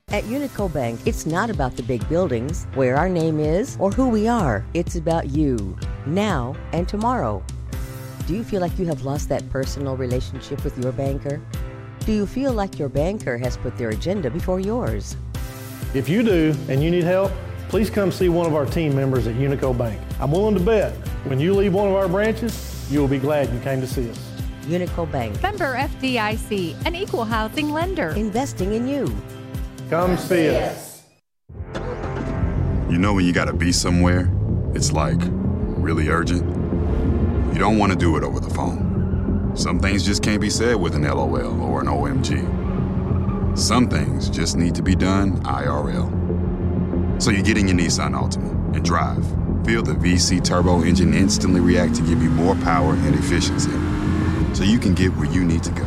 At 0.09 0.22
Unico 0.24 0.72
Bank, 0.72 1.01
it's 1.05 1.26
not 1.26 1.51
about 1.51 1.76
the 1.76 1.82
big 1.82 2.09
buildings, 2.09 2.68
where 2.74 2.97
our 2.97 3.09
name 3.09 3.40
is, 3.40 3.76
or 3.80 3.90
who 3.90 4.09
we 4.09 4.28
are. 4.28 4.64
It's 4.72 4.94
about 4.94 5.30
you, 5.30 5.76
now 6.06 6.55
and 6.72 6.88
tomorrow. 6.88 7.43
Do 8.28 8.34
you 8.34 8.44
feel 8.44 8.60
like 8.60 8.78
you 8.78 8.86
have 8.86 9.02
lost 9.02 9.28
that 9.30 9.51
personal 9.51 9.97
relationship 9.97 10.62
with 10.62 10.78
your 10.78 10.93
banker? 10.93 11.43
Do 12.06 12.12
you 12.12 12.24
feel 12.24 12.52
like 12.52 12.78
your 12.78 12.88
banker 12.88 13.36
has 13.36 13.56
put 13.56 13.76
their 13.76 13.90
agenda 13.90 14.30
before 14.30 14.60
yours? 14.60 15.16
If 15.92 16.08
you 16.08 16.22
do 16.22 16.54
and 16.68 16.80
you 16.80 16.88
need 16.88 17.02
help, 17.02 17.32
please 17.68 17.90
come 17.90 18.12
see 18.12 18.28
one 18.28 18.46
of 18.46 18.54
our 18.54 18.64
team 18.64 18.94
members 18.94 19.26
at 19.26 19.34
Unico 19.34 19.76
Bank. 19.76 20.00
I'm 20.20 20.30
willing 20.30 20.54
to 20.54 20.60
bet 20.60 20.92
when 21.24 21.40
you 21.40 21.52
leave 21.52 21.74
one 21.74 21.88
of 21.88 21.94
our 21.94 22.06
branches, 22.06 22.86
you 22.92 23.00
will 23.00 23.08
be 23.08 23.18
glad 23.18 23.52
you 23.52 23.58
came 23.58 23.80
to 23.80 23.88
see 23.88 24.08
us. 24.08 24.18
Unico 24.66 25.10
Bank, 25.10 25.42
Member 25.42 25.74
FDIC, 25.74 26.86
an 26.86 26.94
equal 26.94 27.24
housing 27.24 27.72
lender. 27.72 28.10
investing 28.10 28.72
in 28.72 28.86
you. 28.86 29.12
Come 29.90 30.16
see 30.16 30.54
us. 30.54 31.02
You 32.88 32.98
know 32.98 33.14
when 33.14 33.24
you 33.24 33.32
gotta 33.32 33.52
be 33.52 33.72
somewhere, 33.72 34.30
it's 34.76 34.92
like 34.92 35.18
really 35.20 36.08
urgent. 36.08 36.44
You 37.52 37.58
don't 37.58 37.78
want 37.78 37.90
to 37.90 37.98
do 37.98 38.16
it 38.16 38.22
over 38.22 38.38
the 38.38 38.50
phone. 38.50 38.85
Some 39.56 39.80
things 39.80 40.04
just 40.04 40.22
can't 40.22 40.40
be 40.40 40.50
said 40.50 40.76
with 40.76 40.94
an 40.94 41.02
LOL 41.02 41.60
or 41.62 41.80
an 41.80 41.86
OMG. 41.86 43.56
Some 43.58 43.88
things 43.88 44.28
just 44.28 44.56
need 44.56 44.74
to 44.74 44.82
be 44.82 44.94
done 44.94 45.38
IRL. 45.44 46.12
So 47.22 47.30
you 47.30 47.42
get 47.42 47.56
in 47.56 47.66
your 47.66 47.76
Nissan 47.76 48.12
Altima 48.12 48.74
and 48.76 48.84
drive. 48.84 49.24
Feel 49.64 49.82
the 49.82 49.94
VC 49.94 50.44
turbo 50.44 50.82
engine 50.82 51.14
instantly 51.14 51.60
react 51.60 51.94
to 51.96 52.02
give 52.02 52.22
you 52.22 52.28
more 52.28 52.54
power 52.56 52.92
and 52.92 53.14
efficiency. 53.14 53.70
So 54.54 54.62
you 54.62 54.78
can 54.78 54.94
get 54.94 55.16
where 55.16 55.30
you 55.30 55.42
need 55.42 55.62
to 55.64 55.70
go. 55.72 55.86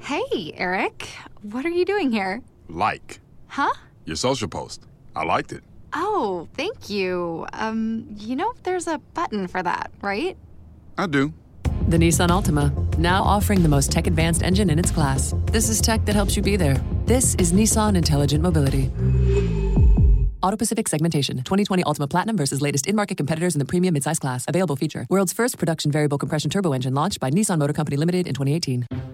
Hey, 0.00 0.52
Eric. 0.56 1.08
What 1.42 1.64
are 1.64 1.70
you 1.70 1.84
doing 1.84 2.10
here? 2.10 2.42
Like 2.68 3.20
Huh? 3.48 3.72
your 4.04 4.16
social 4.16 4.48
post. 4.48 4.82
I 5.16 5.24
liked 5.24 5.52
it. 5.52 5.62
Oh, 5.94 6.48
thank 6.54 6.90
you. 6.90 7.46
Um, 7.52 8.06
you 8.16 8.34
know, 8.36 8.52
there's 8.64 8.86
a 8.86 8.98
button 9.14 9.46
for 9.46 9.62
that, 9.62 9.92
right? 10.02 10.36
I 10.98 11.06
do. 11.06 11.32
The 11.88 11.98
Nissan 11.98 12.28
Altima, 12.28 12.98
now 12.98 13.22
offering 13.22 13.62
the 13.62 13.68
most 13.68 13.92
tech 13.92 14.06
advanced 14.06 14.42
engine 14.42 14.70
in 14.70 14.78
its 14.78 14.90
class. 14.90 15.34
This 15.46 15.68
is 15.68 15.80
tech 15.80 16.04
that 16.06 16.14
helps 16.14 16.36
you 16.36 16.42
be 16.42 16.56
there. 16.56 16.82
This 17.04 17.34
is 17.36 17.52
Nissan 17.52 17.96
Intelligent 17.96 18.42
Mobility. 18.42 18.90
Auto 20.42 20.56
Pacific 20.56 20.88
segmentation. 20.88 21.36
2020 21.38 21.84
Altima 21.84 22.10
Platinum 22.10 22.36
versus 22.36 22.60
latest 22.60 22.86
in 22.86 22.96
market 22.96 23.16
competitors 23.16 23.54
in 23.54 23.58
the 23.58 23.64
premium 23.64 23.94
midsize 23.94 24.20
class. 24.20 24.44
Available 24.48 24.76
feature. 24.76 25.06
World's 25.08 25.32
first 25.32 25.58
production 25.58 25.90
variable 25.90 26.18
compression 26.18 26.50
turbo 26.50 26.72
engine 26.72 26.94
launched 26.94 27.20
by 27.20 27.30
Nissan 27.30 27.58
Motor 27.58 27.72
Company 27.72 27.96
Limited 27.96 28.26
in 28.26 28.34
2018. 28.34 29.13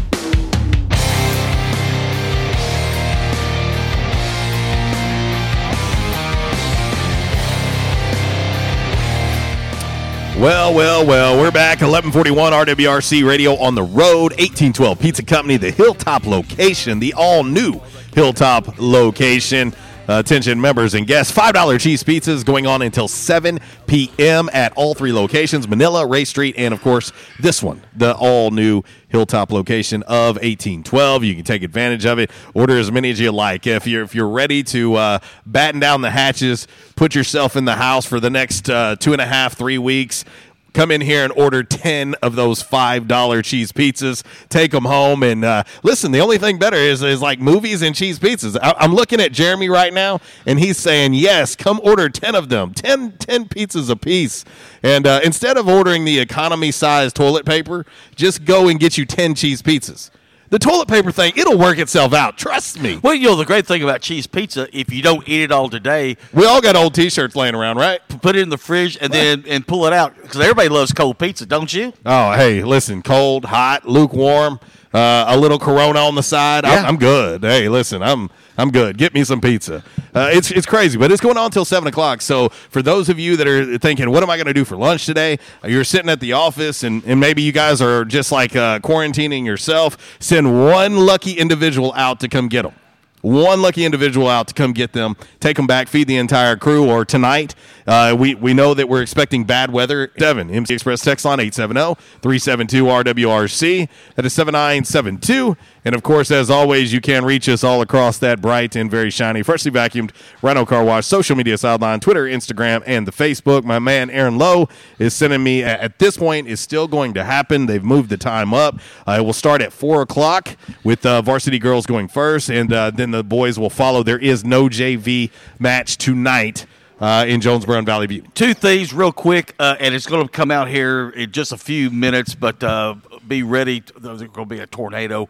Well, 10.41 10.73
well, 10.73 11.05
well, 11.05 11.37
we're 11.37 11.51
back. 11.51 11.81
1141 11.81 12.51
RWRC 12.51 13.23
Radio 13.23 13.55
on 13.57 13.75
the 13.75 13.83
road. 13.83 14.31
1812 14.39 14.99
Pizza 14.99 15.21
Company, 15.23 15.55
the 15.57 15.69
Hilltop 15.69 16.25
location, 16.25 16.97
the 16.97 17.13
all 17.13 17.43
new 17.43 17.79
Hilltop 18.15 18.79
location. 18.79 19.71
Uh, 20.11 20.19
attention 20.19 20.59
members 20.59 20.93
and 20.93 21.07
guests, 21.07 21.33
$5 21.33 21.79
cheese 21.79 22.03
pizzas 22.03 22.43
going 22.43 22.67
on 22.67 22.81
until 22.81 23.07
7 23.07 23.61
p.m. 23.87 24.49
at 24.51 24.73
all 24.73 24.93
three 24.93 25.13
locations 25.13 25.69
Manila, 25.69 26.05
Ray 26.05 26.25
Street, 26.25 26.55
and 26.57 26.73
of 26.73 26.81
course, 26.81 27.13
this 27.39 27.63
one, 27.63 27.81
the 27.95 28.13
all 28.15 28.51
new 28.51 28.83
Hilltop 29.07 29.53
location 29.53 30.03
of 30.03 30.35
1812. 30.35 31.23
You 31.23 31.35
can 31.35 31.45
take 31.45 31.63
advantage 31.63 32.05
of 32.05 32.19
it. 32.19 32.29
Order 32.53 32.77
as 32.77 32.91
many 32.91 33.09
as 33.09 33.21
you 33.21 33.31
like. 33.31 33.65
If 33.65 33.87
you're 33.87 34.03
if 34.03 34.13
you're 34.13 34.27
ready 34.27 34.63
to 34.63 34.95
uh, 34.95 35.19
batten 35.45 35.79
down 35.79 36.01
the 36.01 36.11
hatches, 36.11 36.67
put 36.97 37.15
yourself 37.15 37.55
in 37.55 37.63
the 37.63 37.75
house 37.75 38.05
for 38.05 38.19
the 38.19 38.29
next 38.29 38.69
uh, 38.69 38.97
two 38.97 39.13
and 39.13 39.21
a 39.21 39.25
half, 39.25 39.57
three 39.57 39.77
weeks. 39.77 40.25
Come 40.73 40.89
in 40.91 41.01
here 41.01 41.23
and 41.23 41.33
order 41.33 41.63
10 41.63 42.15
of 42.21 42.35
those 42.35 42.63
$5 42.63 43.43
cheese 43.43 43.71
pizzas. 43.71 44.23
Take 44.47 44.71
them 44.71 44.85
home. 44.85 45.21
And 45.21 45.43
uh, 45.43 45.63
listen, 45.83 46.11
the 46.11 46.19
only 46.19 46.37
thing 46.37 46.57
better 46.57 46.77
is, 46.77 47.03
is 47.03 47.21
like 47.21 47.39
movies 47.39 47.81
and 47.81 47.93
cheese 47.93 48.19
pizzas. 48.19 48.57
I, 48.61 48.73
I'm 48.77 48.93
looking 48.93 49.19
at 49.19 49.33
Jeremy 49.33 49.69
right 49.69 49.93
now, 49.93 50.21
and 50.45 50.59
he's 50.59 50.77
saying, 50.77 51.13
yes, 51.13 51.55
come 51.55 51.81
order 51.83 52.07
10 52.07 52.35
of 52.35 52.49
them, 52.49 52.73
10, 52.73 53.17
10 53.17 53.45
pizzas 53.49 53.89
a 53.89 53.95
piece. 53.97 54.45
And 54.81 55.05
uh, 55.05 55.19
instead 55.23 55.57
of 55.57 55.67
ordering 55.67 56.05
the 56.05 56.19
economy 56.19 56.71
size 56.71 57.11
toilet 57.11 57.45
paper, 57.45 57.85
just 58.15 58.45
go 58.45 58.69
and 58.69 58.79
get 58.79 58.97
you 58.97 59.05
10 59.05 59.35
cheese 59.35 59.61
pizzas. 59.61 60.09
The 60.51 60.59
toilet 60.59 60.89
paper 60.89 61.11
thing, 61.13 61.31
it'll 61.37 61.57
work 61.57 61.77
itself 61.79 62.13
out. 62.13 62.37
Trust 62.37 62.79
me. 62.81 62.99
Well, 63.01 63.13
you 63.13 63.29
know 63.29 63.35
the 63.37 63.45
great 63.45 63.65
thing 63.65 63.81
about 63.83 64.01
cheese 64.01 64.27
pizza, 64.27 64.67
if 64.77 64.91
you 64.91 65.01
don't 65.01 65.25
eat 65.27 65.41
it 65.43 65.51
all 65.51 65.69
today, 65.69 66.17
We 66.33 66.45
all 66.45 66.59
got 66.61 66.75
old 66.75 66.93
T-shirts 66.93 67.35
laying 67.37 67.55
around, 67.55 67.77
right? 67.77 68.01
put 68.21 68.35
it 68.35 68.41
in 68.41 68.49
the 68.49 68.57
fridge 68.57 68.97
and 69.01 69.11
then 69.11 69.43
and 69.47 69.65
pull 69.65 69.85
it 69.87 69.93
out 69.93 70.13
because 70.15 70.39
everybody 70.41 70.69
loves 70.69 70.91
cold 70.91 71.17
pizza, 71.17 71.45
don't 71.45 71.73
you? 71.73 71.91
Oh, 72.05 72.33
hey, 72.33 72.63
listen, 72.63 73.01
cold, 73.01 73.45
hot, 73.45 73.87
lukewarm, 73.87 74.59
uh, 74.93 75.25
a 75.29 75.37
little 75.37 75.57
Corona 75.57 75.99
on 75.99 76.13
the 76.15 76.21
side. 76.21 76.65
I'm, 76.65 76.71
Yeah. 76.83 76.87
I'm 76.87 76.97
good. 76.97 77.41
Hey, 77.43 77.67
listen, 77.69 78.03
I'm 78.03 78.29
I'm 78.61 78.69
good. 78.69 78.99
Get 78.99 79.15
me 79.15 79.23
some 79.23 79.41
pizza. 79.41 79.83
Uh, 80.13 80.29
it's 80.31 80.51
it's 80.51 80.67
crazy, 80.67 80.95
but 80.95 81.11
it's 81.11 81.19
going 81.19 81.35
on 81.35 81.45
until 81.45 81.65
seven 81.65 81.87
o'clock. 81.87 82.21
So 82.21 82.49
for 82.49 82.83
those 82.83 83.09
of 83.09 83.17
you 83.17 83.35
that 83.37 83.47
are 83.47 83.79
thinking, 83.79 84.11
what 84.11 84.21
am 84.21 84.29
I 84.29 84.37
going 84.37 84.45
to 84.45 84.53
do 84.53 84.63
for 84.63 84.75
lunch 84.77 85.07
today? 85.07 85.39
You're 85.65 85.83
sitting 85.83 86.09
at 86.09 86.19
the 86.19 86.33
office, 86.33 86.83
and, 86.83 87.03
and 87.05 87.19
maybe 87.19 87.41
you 87.41 87.51
guys 87.51 87.81
are 87.81 88.05
just 88.05 88.31
like 88.31 88.55
uh, 88.55 88.77
quarantining 88.77 89.47
yourself. 89.47 89.97
Send 90.19 90.63
one 90.63 90.95
lucky 90.97 91.39
individual 91.39 91.91
out 91.95 92.19
to 92.19 92.27
come 92.27 92.49
get 92.49 92.61
them. 92.61 92.73
One 93.21 93.63
lucky 93.63 93.83
individual 93.83 94.27
out 94.27 94.47
to 94.49 94.53
come 94.53 94.73
get 94.73 94.93
them, 94.93 95.15
take 95.39 95.57
them 95.57 95.65
back, 95.67 95.87
feed 95.87 96.07
the 96.07 96.17
entire 96.17 96.55
crew. 96.55 96.87
Or 96.87 97.03
tonight, 97.03 97.55
uh, 97.87 98.15
we, 98.17 98.35
we 98.35 98.53
know 98.53 98.73
that 98.73 98.87
we're 98.87 99.01
expecting 99.01 99.43
bad 99.43 99.71
weather. 99.71 100.11
Seven 100.17 100.49
MC 100.49 100.73
Express 100.73 101.01
text 101.01 101.25
line 101.25 101.39
870 101.39 101.95
372 102.21 102.83
RWRC. 102.83 103.89
That 104.15 104.25
is 104.25 104.33
7972. 104.33 105.57
And 105.83 105.95
of 105.95 106.03
course, 106.03 106.29
as 106.29 106.49
always, 106.51 106.93
you 106.93 107.01
can 107.01 107.25
reach 107.25 107.49
us 107.49 107.63
all 107.63 107.81
across 107.81 108.19
that 108.19 108.39
bright 108.39 108.75
and 108.75 108.89
very 108.91 109.09
shiny, 109.09 109.41
freshly 109.41 109.71
vacuumed 109.71 110.11
Rhino 110.41 110.63
Car 110.63 110.83
Wash 110.83 111.07
social 111.07 111.35
media 111.35 111.57
sideline, 111.57 111.99
Twitter, 111.99 112.25
Instagram, 112.25 112.83
and 112.85 113.07
the 113.07 113.11
Facebook. 113.11 113.63
My 113.63 113.79
man 113.79 114.09
Aaron 114.11 114.37
Lowe 114.37 114.69
is 114.99 115.15
sending 115.15 115.43
me 115.43 115.63
at 115.63 115.97
this 115.97 116.17
point 116.17 116.47
is 116.47 116.59
still 116.59 116.87
going 116.87 117.13
to 117.15 117.23
happen. 117.23 117.65
They've 117.65 117.83
moved 117.83 118.09
the 118.09 118.17
time 118.17 118.53
up. 118.53 118.79
Uh, 119.07 119.17
it 119.19 119.21
will 119.21 119.33
start 119.33 119.61
at 119.61 119.73
four 119.73 120.01
o'clock 120.03 120.55
with 120.83 121.05
uh, 121.05 121.21
varsity 121.23 121.57
girls 121.57 121.87
going 121.87 122.07
first, 122.07 122.49
and 122.49 122.71
uh, 122.71 122.91
then 122.91 123.11
the 123.11 123.23
boys 123.23 123.57
will 123.57 123.69
follow. 123.71 124.03
There 124.03 124.19
is 124.19 124.45
no 124.45 124.69
JV 124.69 125.31
match 125.59 125.97
tonight 125.97 126.67
uh, 127.01 127.25
in 127.27 127.41
Jonesboro 127.41 127.79
and 127.79 127.85
Valley 127.85 128.07
View. 128.07 128.23
Two 128.35 128.53
things, 128.53 128.93
real 128.93 129.11
quick, 129.11 129.55
uh, 129.59 129.75
and 129.79 129.93
it's 129.95 130.05
going 130.05 130.25
to 130.25 130.31
come 130.31 130.51
out 130.51 130.69
here 130.69 131.09
in 131.09 131.31
just 131.31 131.51
a 131.51 131.57
few 131.57 131.89
minutes, 131.89 132.35
but 132.35 132.63
uh, 132.63 132.95
be 133.27 133.43
ready. 133.43 133.83
There's 133.99 134.21
going 134.21 134.31
to 134.31 134.45
be 134.45 134.59
a 134.59 134.67
tornado. 134.67 135.27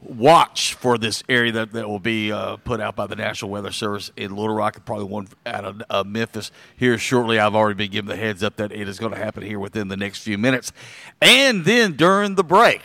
Watch 0.00 0.74
for 0.74 0.96
this 0.96 1.24
area 1.28 1.50
that, 1.50 1.72
that 1.72 1.88
will 1.88 1.98
be 1.98 2.30
uh, 2.30 2.56
put 2.58 2.80
out 2.80 2.94
by 2.94 3.08
the 3.08 3.16
National 3.16 3.50
Weather 3.50 3.72
Service 3.72 4.12
in 4.16 4.36
Little 4.36 4.54
Rock, 4.54 4.76
and 4.76 4.86
probably 4.86 5.06
one 5.06 5.26
out 5.44 5.64
of 5.64 5.82
uh, 5.90 6.04
Memphis 6.06 6.52
here 6.76 6.96
shortly. 6.96 7.40
I've 7.40 7.56
already 7.56 7.76
been 7.76 7.90
given 7.90 8.08
the 8.08 8.16
heads 8.16 8.44
up 8.44 8.54
that 8.56 8.70
it 8.70 8.88
is 8.88 9.00
going 9.00 9.12
to 9.12 9.18
happen 9.18 9.42
here 9.42 9.58
within 9.58 9.88
the 9.88 9.96
next 9.96 10.22
few 10.22 10.38
minutes. 10.38 10.72
And 11.20 11.64
then 11.64 11.94
during 11.94 12.36
the 12.36 12.44
break, 12.44 12.82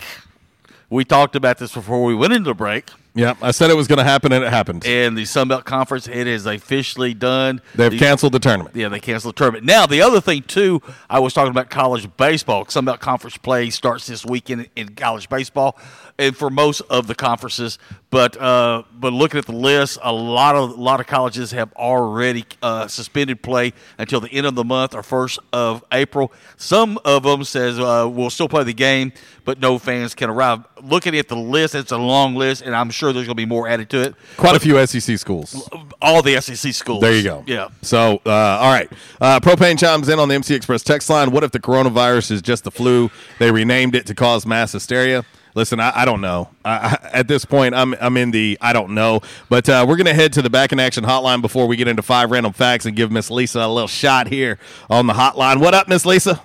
we 0.90 1.06
talked 1.06 1.36
about 1.36 1.60
this 1.60 1.72
before 1.72 2.04
we 2.04 2.16
went 2.16 2.34
into 2.34 2.50
the 2.50 2.56
break. 2.56 2.90
Yeah, 3.16 3.36
I 3.44 3.52
said 3.52 3.70
it 3.70 3.76
was 3.76 3.88
going 3.88 4.00
to 4.00 4.04
happen, 4.04 4.32
and 4.32 4.44
it 4.44 4.50
happened. 4.50 4.88
And 4.88 5.16
the 5.16 5.26
Sun 5.26 5.48
Belt 5.48 5.66
Conference, 5.66 6.08
it 6.08 6.26
is 6.26 6.48
officially 6.48 7.14
done. 7.14 7.62
They've 7.76 7.92
The- 7.92 8.00
canceled 8.00 8.34
the 8.34 8.40
tournament. 8.40 8.76
Yeah, 8.76 8.90
they 8.90 9.00
canceled 9.00 9.36
the 9.36 9.38
tournament. 9.38 9.66
Now, 9.66 9.86
the 9.86 10.02
other 10.02 10.20
thing, 10.20 10.42
too, 10.42 10.82
I 11.12 11.20
was 11.20 11.32
talking 11.32 11.52
about 11.52 11.70
college 11.70 12.10
baseball. 12.18 12.66
Sun 12.68 12.86
Belt 12.86 13.00
Conference 13.00 13.38
play 13.38 13.70
starts 13.70 14.08
this 14.08 14.26
weekend 14.26 14.68
in 14.76 14.96
college 14.96 15.30
baseball, 15.30 15.78
and 16.18 16.36
for 16.36 16.50
most 16.50 16.82
of 16.90 17.06
the 17.06 17.14
conferences. 17.14 17.78
But 18.10 18.40
uh, 18.40 18.84
but 18.94 19.14
looking 19.14 19.40
at 19.40 19.46
the 19.48 19.52
list, 19.56 19.98
a 20.04 20.14
lot 20.14 20.56
of 20.56 20.72
a 20.72 20.82
lot 20.82 21.00
of 21.00 21.08
colleges 21.08 21.52
have 21.52 21.74
already 21.74 22.46
uh, 22.62 22.88
suspended 22.88 23.42
play 23.42 23.74
until 23.98 24.22
the 24.22 24.30
end 24.32 24.46
of 24.46 24.54
the 24.54 24.64
month 24.64 24.94
or 24.94 25.02
first 25.02 25.40
of 25.52 25.84
April. 25.92 26.32
Some 26.58 27.00
of 27.06 27.24
them 27.24 27.44
says 27.44 27.80
uh, 27.80 28.08
we'll 28.12 28.30
still 28.30 28.48
play 28.50 28.64
the 28.64 28.74
game, 28.74 29.14
but 29.46 29.60
no 29.60 29.80
fans 29.80 30.14
can 30.14 30.30
arrive. 30.30 30.64
Looking 30.84 31.16
at 31.18 31.30
the 31.30 31.36
list, 31.36 31.76
it's 31.76 31.92
a 31.92 31.98
long 31.98 32.36
list, 32.36 32.62
and 32.62 32.76
I'm 32.76 32.90
sure 32.92 33.14
there's 33.14 33.26
going 33.26 33.38
to 33.38 33.42
be 33.42 33.46
more 33.46 33.68
added 33.68 33.90
to 33.92 34.02
it. 34.02 34.16
Quite 34.36 34.56
a 34.56 34.60
few 34.60 34.86
SEC 34.86 35.18
schools. 35.18 35.70
All 36.02 36.22
the 36.22 36.40
SEC 36.42 36.74
schools. 36.74 37.02
There 37.02 37.16
you 37.16 37.24
go. 37.24 37.44
Yeah. 37.48 37.70
So, 37.82 38.22
uh, 38.26 38.32
all 38.32 38.72
right. 38.72 38.92
Uh, 39.22 39.40
Propane 39.40 39.80
chimes 39.80 40.10
in 40.10 40.20
on 40.20 40.28
the 40.28 40.36
MC 40.36 40.54
Express 40.56 40.84
text 40.84 41.10
line. 41.10 41.32
What 41.32 41.44
if 41.44 41.52
the 41.52 41.60
coronavirus 41.60 42.32
is 42.32 42.42
just 42.42 42.66
the 42.66 42.72
flu? 42.72 43.10
They 43.40 43.50
renamed 43.52 43.96
it 43.96 44.06
to 44.08 44.16
cause 44.16 44.46
mass 44.46 44.74
hysteria. 44.74 45.24
Listen, 45.56 45.80
I, 45.80 45.92
I 46.02 46.06
don't 46.06 46.22
know. 46.22 46.50
I, 46.66 46.72
I, 47.04 47.10
at 47.20 47.28
this 47.28 47.46
point, 47.46 47.76
I'm 47.76 47.94
I'm 48.02 48.18
in 48.18 48.32
the 48.32 48.58
I 48.60 48.74
don't 48.74 48.96
know. 48.96 49.22
But 49.50 49.70
uh, 49.70 49.86
we're 49.88 49.98
gonna 49.98 50.14
head 50.14 50.34
to 50.34 50.42
the 50.42 50.50
back 50.50 50.72
in 50.72 50.80
action 50.80 51.04
hotline 51.04 51.42
before 51.42 51.68
we 51.68 51.76
get 51.76 51.88
into 51.88 52.02
five 52.02 52.32
random 52.32 52.54
facts 52.54 52.86
and 52.86 52.96
give 52.96 53.12
Miss 53.12 53.30
Lisa 53.30 53.60
a 53.60 53.68
little 53.68 53.88
shot 53.88 54.28
here 54.28 54.58
on 54.90 55.06
the 55.06 55.14
hotline. 55.14 55.60
What 55.60 55.74
up, 55.74 55.88
Miss 55.88 56.06
Lisa? 56.06 56.42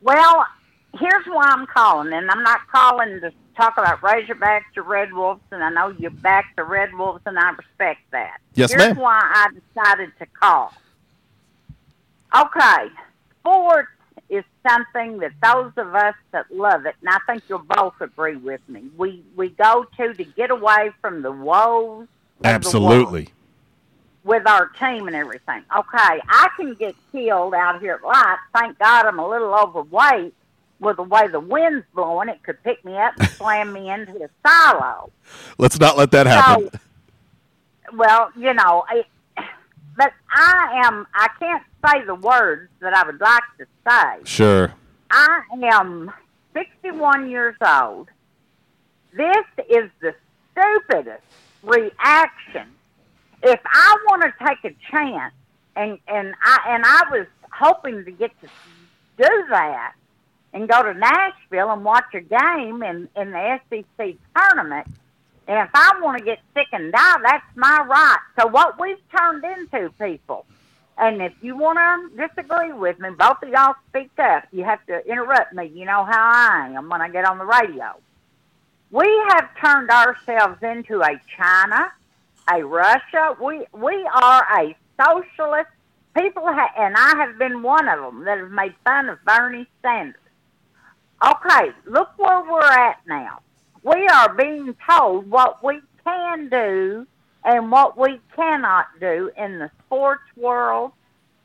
Well, 0.00 0.46
here's 0.98 1.26
why 1.26 1.44
I'm 1.46 1.66
calling, 1.66 2.12
and 2.12 2.30
I'm 2.30 2.42
not 2.42 2.60
calling 2.70 3.20
to 3.20 3.32
talk 3.56 3.78
about 3.78 4.00
Razorbacks 4.00 4.76
or 4.76 4.82
Red 4.82 5.12
Wolves, 5.12 5.40
and 5.50 5.62
I 5.62 5.70
know 5.70 5.88
you 5.88 6.10
back 6.10 6.46
the 6.56 6.64
Red 6.64 6.94
Wolves, 6.94 7.22
and 7.26 7.38
I 7.38 7.50
respect 7.50 8.00
that. 8.10 8.38
Yes, 8.54 8.70
here's 8.70 8.82
ma'am. 8.82 8.96
why 8.96 9.20
I 9.22 9.48
decided 9.74 10.12
to 10.18 10.26
call. 10.26 10.72
Okay, 12.36 12.90
sports 13.40 13.88
is 14.28 14.44
something 14.66 15.18
that 15.18 15.32
those 15.42 15.72
of 15.76 15.94
us 15.94 16.14
that 16.32 16.50
love 16.50 16.86
it, 16.86 16.96
and 17.00 17.10
I 17.10 17.18
think 17.26 17.44
you'll 17.48 17.58
both 17.60 17.94
agree 18.00 18.36
with 18.36 18.60
me, 18.68 18.84
we 18.96 19.22
we 19.36 19.50
go 19.50 19.86
to 19.96 20.14
to 20.14 20.24
get 20.24 20.50
away 20.50 20.90
from 21.00 21.22
the 21.22 21.30
woes. 21.30 22.02
of 22.02 22.42
the 22.42 22.48
Absolutely. 22.48 23.28
with 24.24 24.46
our 24.48 24.68
team 24.68 25.06
and 25.06 25.14
everything. 25.14 25.62
Okay, 25.76 26.20
I 26.28 26.48
can 26.56 26.74
get 26.74 26.96
killed 27.12 27.54
out 27.54 27.80
here 27.80 27.94
at 27.94 28.02
light. 28.02 28.38
Thank 28.54 28.78
God 28.78 29.06
I'm 29.06 29.18
a 29.20 29.28
little 29.28 29.54
overweight. 29.54 30.34
With 30.80 30.96
the 30.96 31.02
way 31.02 31.28
the 31.28 31.40
wind's 31.40 31.86
blowing, 31.94 32.28
it 32.28 32.42
could 32.42 32.62
pick 32.62 32.84
me 32.84 32.96
up 32.96 33.14
and 33.18 33.28
slam 33.36 33.72
me 33.72 33.90
into 33.90 34.24
a 34.24 34.28
silo. 34.46 35.10
Let's 35.58 35.78
not 35.78 35.96
let 35.96 36.10
that 36.10 36.26
happen. 36.26 36.70
Well, 37.92 38.30
you 38.36 38.52
know, 38.54 38.84
it, 38.90 39.06
but 39.96 40.12
I 40.30 40.82
am. 40.84 41.06
I 41.14 41.28
can't 41.38 41.62
say 41.86 42.04
the 42.04 42.14
words 42.14 42.70
that 42.80 42.94
I 42.94 43.06
would 43.06 43.20
like 43.20 43.42
to 43.58 43.66
say. 43.88 44.24
Sure. 44.24 44.72
I 45.10 45.42
am 45.72 46.10
61 46.54 47.30
years 47.30 47.56
old. 47.64 48.08
This 49.16 49.46
is 49.70 49.90
the 50.00 50.14
stupidest 50.52 51.22
reaction. 51.62 52.68
If 53.42 53.60
I 53.64 53.96
want 54.08 54.22
to 54.22 54.46
take 54.46 54.64
a 54.64 54.74
chance, 54.90 55.34
and 55.76 55.98
and 56.08 56.34
I 56.42 56.58
and 56.68 56.84
I 56.84 57.02
was 57.10 57.26
hoping 57.52 58.04
to 58.04 58.10
get 58.10 58.30
to 58.40 58.48
do 59.16 59.44
that 59.50 59.94
and 60.54 60.68
go 60.68 60.82
to 60.84 60.94
Nashville 60.94 61.72
and 61.72 61.84
watch 61.84 62.14
a 62.14 62.22
game 62.22 62.82
in 62.84 63.10
in 63.16 63.32
the 63.32 63.60
SEC 63.70 64.16
tournament. 64.36 64.88
And 65.48 65.58
if 65.60 65.70
I 65.74 66.00
want 66.02 66.18
to 66.18 66.24
get 66.24 66.40
sick 66.54 66.68
and 66.72 66.92
die, 66.92 67.16
that's 67.22 67.46
my 67.56 67.84
right. 67.88 68.18
So 68.40 68.48
what 68.48 68.80
we've 68.80 68.98
turned 69.16 69.44
into, 69.44 69.90
people, 70.00 70.46
And 70.98 71.22
if 71.22 71.34
you 71.42 71.56
want 71.56 71.78
to 71.80 72.28
disagree 72.28 72.72
with 72.72 72.98
me, 73.00 73.10
both 73.10 73.42
of 73.42 73.50
y'all 73.50 73.76
speak 73.90 74.12
up. 74.18 74.44
You 74.52 74.64
have 74.64 74.84
to 74.86 75.06
interrupt 75.06 75.52
me. 75.54 75.66
You 75.74 75.86
know 75.86 76.04
how 76.04 76.32
I 76.32 76.70
am 76.76 76.88
when 76.90 77.02
I 77.02 77.10
get 77.10 77.26
on 77.26 77.38
the 77.38 77.46
radio. 77.46 77.96
We 78.92 79.08
have 79.30 79.50
turned 79.60 79.90
ourselves 79.90 80.62
into 80.62 81.02
a 81.02 81.20
China, 81.36 81.92
a 82.52 82.64
Russia. 82.64 83.36
We 83.42 83.66
we 83.72 84.08
are 84.14 84.46
a 84.60 84.76
socialist 85.02 85.70
people, 86.16 86.44
ha- 86.46 86.72
and 86.78 86.96
I 86.96 87.16
have 87.26 87.38
been 87.38 87.62
one 87.62 87.88
of 87.88 88.00
them 88.00 88.24
that 88.24 88.38
have 88.38 88.52
made 88.52 88.74
fun 88.84 89.10
of 89.10 89.18
Bernie 89.24 89.66
Sanders. 89.82 90.16
Okay, 91.26 91.70
look 91.86 92.10
where 92.18 92.42
we're 92.42 92.60
at 92.60 92.98
now. 93.06 93.40
We 93.82 94.06
are 94.08 94.34
being 94.34 94.74
told 94.88 95.30
what 95.30 95.64
we 95.64 95.80
can 96.04 96.48
do 96.50 97.06
and 97.44 97.70
what 97.70 97.96
we 97.96 98.20
cannot 98.36 98.86
do 99.00 99.30
in 99.36 99.58
the 99.58 99.70
sports 99.86 100.24
world, 100.36 100.92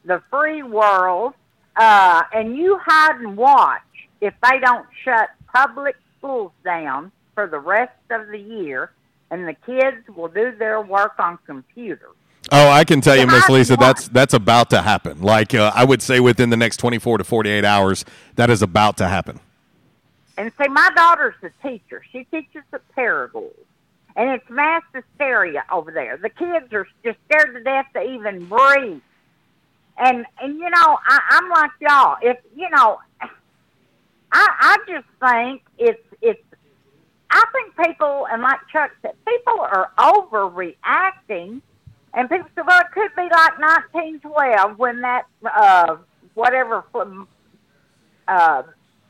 the 0.06 0.22
free 0.30 0.64
world, 0.64 1.34
uh, 1.76 2.24
and 2.34 2.58
you 2.58 2.78
hide 2.84 3.22
and 3.22 3.38
watch 3.38 3.82
if 4.20 4.34
they 4.44 4.60
don't 4.60 4.86
shut 5.04 5.30
public 5.54 5.96
schools 6.18 6.52
down 6.66 7.12
for 7.34 7.48
the 7.48 7.60
rest 7.60 7.94
of 8.10 8.28
the 8.28 8.40
year, 8.40 8.92
and 9.32 9.48
the 9.48 9.54
kids 9.66 10.06
will 10.14 10.28
do 10.28 10.52
their 10.58 10.82
work 10.82 11.14
on 11.20 11.38
computers. 11.46 12.16
Oh, 12.52 12.70
I 12.70 12.84
can 12.84 13.00
tell 13.00 13.16
you, 13.16 13.28
Miss 13.28 13.48
Lisa, 13.48 13.78
that's 13.78 14.08
that's 14.08 14.34
about 14.34 14.72
to 14.72 14.82
happen. 14.82 15.22
Like 15.22 15.54
uh, 15.54 15.72
I 15.74 15.86
would 15.86 16.02
say, 16.02 16.20
within 16.20 16.50
the 16.50 16.58
next 16.58 16.78
twenty-four 16.78 17.18
to 17.20 17.24
forty-eight 17.24 17.66
hours, 17.66 18.04
that 18.36 18.50
is 18.50 18.62
about 18.62 18.98
to 18.98 19.08
happen. 19.08 19.40
And 20.40 20.54
see, 20.58 20.70
my 20.70 20.90
daughter's 20.96 21.36
a 21.44 21.50
teacher. 21.68 22.02
She 22.14 22.24
teaches 22.24 22.64
at 22.72 22.82
Paragould. 22.96 23.52
And 24.16 24.30
it's 24.30 24.50
mass 24.50 24.84
hysteria 24.94 25.66
over 25.70 25.92
there. 25.92 26.16
The 26.16 26.30
kids 26.30 26.72
are 26.72 26.88
just 27.04 27.18
scared 27.26 27.54
to 27.56 27.62
death 27.62 27.88
to 27.94 28.02
even 28.02 28.46
breathe. 28.46 29.02
And 29.98 30.26
and 30.42 30.58
you 30.58 30.70
know, 30.70 30.98
I, 31.06 31.20
I'm 31.32 31.50
like 31.50 31.72
y'all. 31.82 32.16
If 32.22 32.38
you 32.56 32.70
know, 32.70 33.00
I 33.22 33.28
I 34.32 34.78
just 34.88 35.08
think 35.20 35.62
it's 35.78 36.02
it's. 36.22 36.42
I 37.30 37.44
think 37.52 37.88
people 37.88 38.26
and 38.32 38.42
like 38.42 38.60
Chuck 38.72 38.92
said, 39.02 39.12
people 39.28 39.60
are 39.60 39.92
overreacting. 39.98 41.62
And 42.14 42.30
people 42.30 42.48
say, 42.56 42.62
well, 42.66 42.80
it 42.80 42.92
could 42.94 43.14
be 43.16 43.24
like 43.24 43.60
1912 43.60 44.80
when 44.80 45.02
that 45.02 45.26
uh 45.46 45.98
whatever 46.34 46.86
uh 48.30 48.64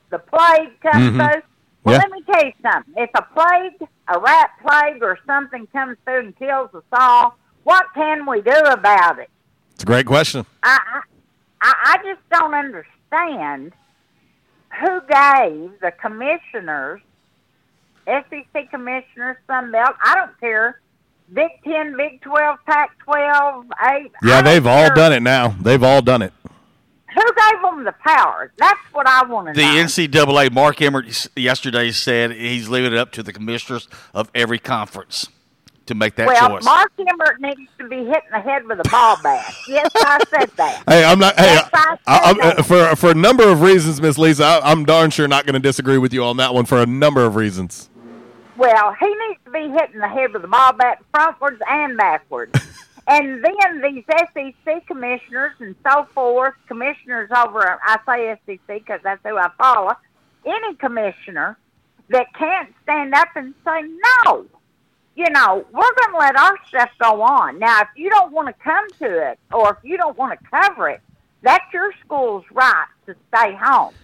the 0.09 0.19
plague 0.19 0.79
comes 0.81 1.11
Mhm. 1.11 1.15
through. 1.33 1.41
Well, 1.83 1.95
Yeah. 1.95 1.99
let 1.99 2.11
me 2.11 2.21
tell 2.31 2.45
you 2.45 2.53
something. 2.61 2.93
If 2.97 3.09
a 3.15 3.21
plague, 3.21 3.89
a 4.07 4.19
rat 4.19 4.51
plague, 4.61 5.01
or 5.03 5.17
something 5.25 5.67
comes 5.67 5.97
through 6.05 6.19
and 6.19 6.37
kills 6.37 6.73
us 6.75 6.83
all, 6.91 7.37
what 7.63 7.85
can 7.93 8.25
we 8.25 8.41
do 8.41 8.51
about 8.51 9.19
it? 9.19 9.29
It's 9.73 9.83
a 9.83 9.85
great 9.85 10.05
question. 10.05 10.45
I, 10.63 11.01
I, 11.61 11.73
I 11.85 11.97
just 12.03 12.19
don't 12.31 12.53
understand 12.53 13.73
who 14.81 15.01
gave 15.01 15.79
the 15.79 15.91
commissioners, 16.01 17.01
SEC 18.07 18.69
commissioners, 18.69 19.37
Sunbelt. 19.47 19.93
I 20.03 20.15
don't 20.15 20.37
care. 20.39 20.79
Big 21.31 21.51
Ten, 21.63 21.95
Big 21.95 22.21
Twelve, 22.21 22.57
Pac 22.65 22.97
twelve, 22.99 23.65
eight. 23.91 24.11
Yeah, 24.23 24.41
they've 24.41 24.65
all 24.65 24.93
done 24.95 25.13
it 25.13 25.21
now. 25.21 25.49
They've 25.61 25.83
all 25.83 26.01
done 26.01 26.23
it. 26.23 26.33
Who 27.15 27.21
gave 27.21 27.61
them 27.61 27.83
the 27.83 27.93
power? 28.05 28.51
That's 28.57 28.79
what 28.91 29.07
I 29.07 29.25
want 29.25 29.47
to 29.47 29.53
The 29.53 29.61
know. 29.61 29.73
The 29.73 30.07
NCAA, 30.07 30.51
Mark 30.51 30.81
Emmert 30.81 31.27
yesterday 31.35 31.91
said 31.91 32.31
he's 32.31 32.69
leaving 32.69 32.93
it 32.93 32.99
up 32.99 33.11
to 33.13 33.23
the 33.23 33.33
commissioners 33.33 33.87
of 34.13 34.29
every 34.35 34.59
conference 34.59 35.27
to 35.89 35.95
make 35.95 36.15
that 36.15 36.27
well, 36.27 36.49
choice. 36.49 36.63
Mark 36.63 36.91
Emmert 36.99 37.41
needs 37.41 37.69
to 37.79 37.87
be 37.87 37.97
hitting 37.97 38.29
the 38.31 38.39
head 38.39 38.65
with 38.65 38.79
a 38.79 38.89
ball 38.89 39.17
bat. 39.23 39.53
Yes, 39.67 39.89
I 39.95 40.19
said 40.29 40.49
that. 40.55 40.83
Hey, 40.87 41.03
I'm 41.03 41.19
not. 41.19 41.35
Hey, 41.37 41.55
Yes, 41.55 41.69
I 41.73 41.97
I, 42.07 42.19
I'm, 42.29 42.35
said 42.35 42.59
uh, 42.59 42.63
for 42.63 42.95
for 42.95 43.11
a 43.11 43.15
number 43.15 43.47
of 43.49 43.61
reasons, 43.61 43.99
Miss 43.99 44.17
Lisa, 44.17 44.43
I, 44.43 44.71
I'm 44.71 44.85
darn 44.85 45.09
sure 45.09 45.27
not 45.27 45.45
going 45.45 45.53
to 45.53 45.59
disagree 45.59 45.97
with 45.97 46.13
you 46.13 46.23
on 46.23 46.37
that 46.37 46.53
one 46.53 46.65
for 46.65 46.81
a 46.81 46.85
number 46.85 47.25
of 47.25 47.35
reasons. 47.35 47.89
Well, 48.55 48.95
he 48.99 49.07
needs 49.07 49.39
to 49.45 49.51
be 49.51 49.69
hitting 49.69 49.99
the 49.99 50.07
head 50.07 50.33
with 50.33 50.43
a 50.43 50.47
ball 50.47 50.73
bat 50.73 51.03
frontwards 51.13 51.59
and 51.67 51.97
backwards. 51.97 52.59
and 53.09 53.43
then 53.43 53.81
these 53.81 54.03
SEC 54.07 54.85
commissioners 54.85 55.53
and 55.59 55.75
so 55.83 56.07
forth, 56.13 56.53
commissioners 56.67 57.31
over, 57.35 57.79
I 57.83 57.97
say 58.05 58.39
SEC 58.45 58.67
because 58.67 58.99
that's 59.03 59.19
who 59.25 59.35
I 59.35 59.49
follow, 59.57 59.93
any 60.45 60.75
commissioner 60.75 61.57
that 62.09 62.27
can't 62.35 62.71
stand 62.83 63.15
up 63.15 63.29
and 63.35 63.55
say 63.65 63.81
no. 64.27 64.45
You 65.15 65.29
know, 65.31 65.65
we're 65.73 65.93
going 65.95 66.11
to 66.11 66.17
let 66.19 66.35
our 66.37 66.55
stuff 66.67 66.91
go 66.99 67.23
on. 67.23 67.57
Now, 67.57 67.81
if 67.81 67.87
you 67.95 68.11
don't 68.11 68.31
want 68.31 68.47
to 68.47 68.53
come 68.63 68.87
to 68.99 69.31
it 69.31 69.39
or 69.51 69.71
if 69.71 69.77
you 69.83 69.97
don't 69.97 70.15
want 70.15 70.39
to 70.39 70.45
cover 70.47 70.89
it, 70.89 71.01
that's 71.41 71.73
your 71.73 71.91
school's 72.05 72.45
right 72.53 72.85
to 73.07 73.15
stay 73.33 73.55
home. 73.55 73.95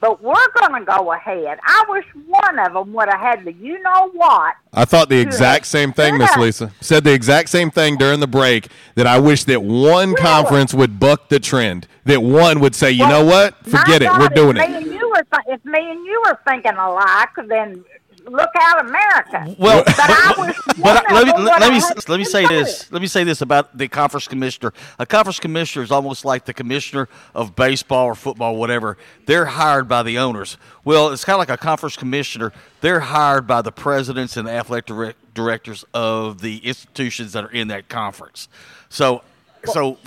But 0.00 0.22
we're 0.22 0.34
going 0.60 0.80
to 0.80 0.84
go 0.86 1.12
ahead. 1.12 1.58
I 1.64 1.84
wish 1.88 2.04
one 2.26 2.58
of 2.58 2.74
them 2.74 2.92
would 2.92 3.08
have 3.08 3.20
had 3.20 3.44
the 3.44 3.52
you 3.52 3.80
know 3.82 4.10
what. 4.10 4.54
I 4.72 4.84
thought 4.84 5.08
the 5.08 5.18
exact 5.18 5.66
same 5.66 5.92
thing, 5.92 6.18
Miss 6.18 6.36
Lisa. 6.36 6.70
Said 6.80 7.04
the 7.04 7.12
exact 7.14 7.48
same 7.48 7.70
thing 7.70 7.96
during 7.96 8.20
the 8.20 8.26
break 8.26 8.68
that 8.94 9.06
I 9.06 9.18
wish 9.18 9.44
that 9.44 9.62
one 9.62 10.14
conference 10.14 10.74
would 10.74 11.00
buck 11.00 11.28
the 11.28 11.40
trend. 11.40 11.88
That 12.04 12.22
one 12.22 12.60
would 12.60 12.74
say, 12.74 12.90
you 12.92 13.08
know 13.08 13.24
what? 13.24 13.56
Forget 13.64 14.02
it. 14.02 14.10
We're 14.18 14.28
doing 14.28 14.56
if 14.58 14.64
it. 14.64 14.70
Me 14.70 14.76
and 14.76 14.86
you 14.86 15.08
were 15.08 15.24
th- 15.32 15.42
if 15.48 15.64
me 15.64 15.90
and 15.90 16.04
you 16.04 16.22
were 16.26 16.38
thinking 16.46 16.74
alike, 16.74 17.30
then 17.48 17.84
look 18.30 18.50
out, 18.60 18.86
America. 18.86 19.54
Well, 19.58 19.82
but 19.84 19.94
I 19.98 20.34
wish 20.38 20.56
But 20.82 21.10
I- 21.10 21.14
let 21.14 21.26
me 21.26 21.32
of 21.32 21.38
let, 21.40 21.72
me 21.72 21.80
let 22.08 22.18
me 22.18 22.24
say 22.24 22.46
this. 22.46 22.90
Let 22.90 23.00
me 23.00 23.08
say 23.08 23.24
this 23.24 23.40
about 23.40 23.76
the 23.76 23.88
conference 23.88 24.28
commissioner. 24.28 24.72
A 24.98 25.06
conference 25.06 25.40
commissioner 25.40 25.82
is 25.82 25.90
almost 25.90 26.24
like 26.24 26.44
the 26.44 26.54
commissioner 26.54 27.08
of 27.34 27.56
baseball 27.56 28.06
or 28.06 28.14
football, 28.14 28.54
or 28.54 28.58
whatever. 28.58 28.96
They're 29.26 29.46
hired 29.46 29.88
by 29.88 30.02
the 30.02 30.18
owners. 30.18 30.56
Well, 30.84 31.10
it's 31.12 31.24
kind 31.24 31.34
of 31.34 31.38
like 31.40 31.50
a 31.50 31.56
conference 31.56 31.96
commissioner. 31.96 32.52
They're 32.80 33.00
hired 33.00 33.46
by 33.46 33.62
the 33.62 33.72
presidents 33.72 34.36
and 34.36 34.46
the 34.48 34.52
athletic 34.52 34.86
direct, 34.86 35.34
directors 35.34 35.84
of 35.94 36.40
the 36.40 36.58
institutions 36.58 37.32
that 37.32 37.44
are 37.44 37.50
in 37.50 37.68
that 37.68 37.88
conference. 37.88 38.48
So, 38.88 39.22
so 39.64 39.98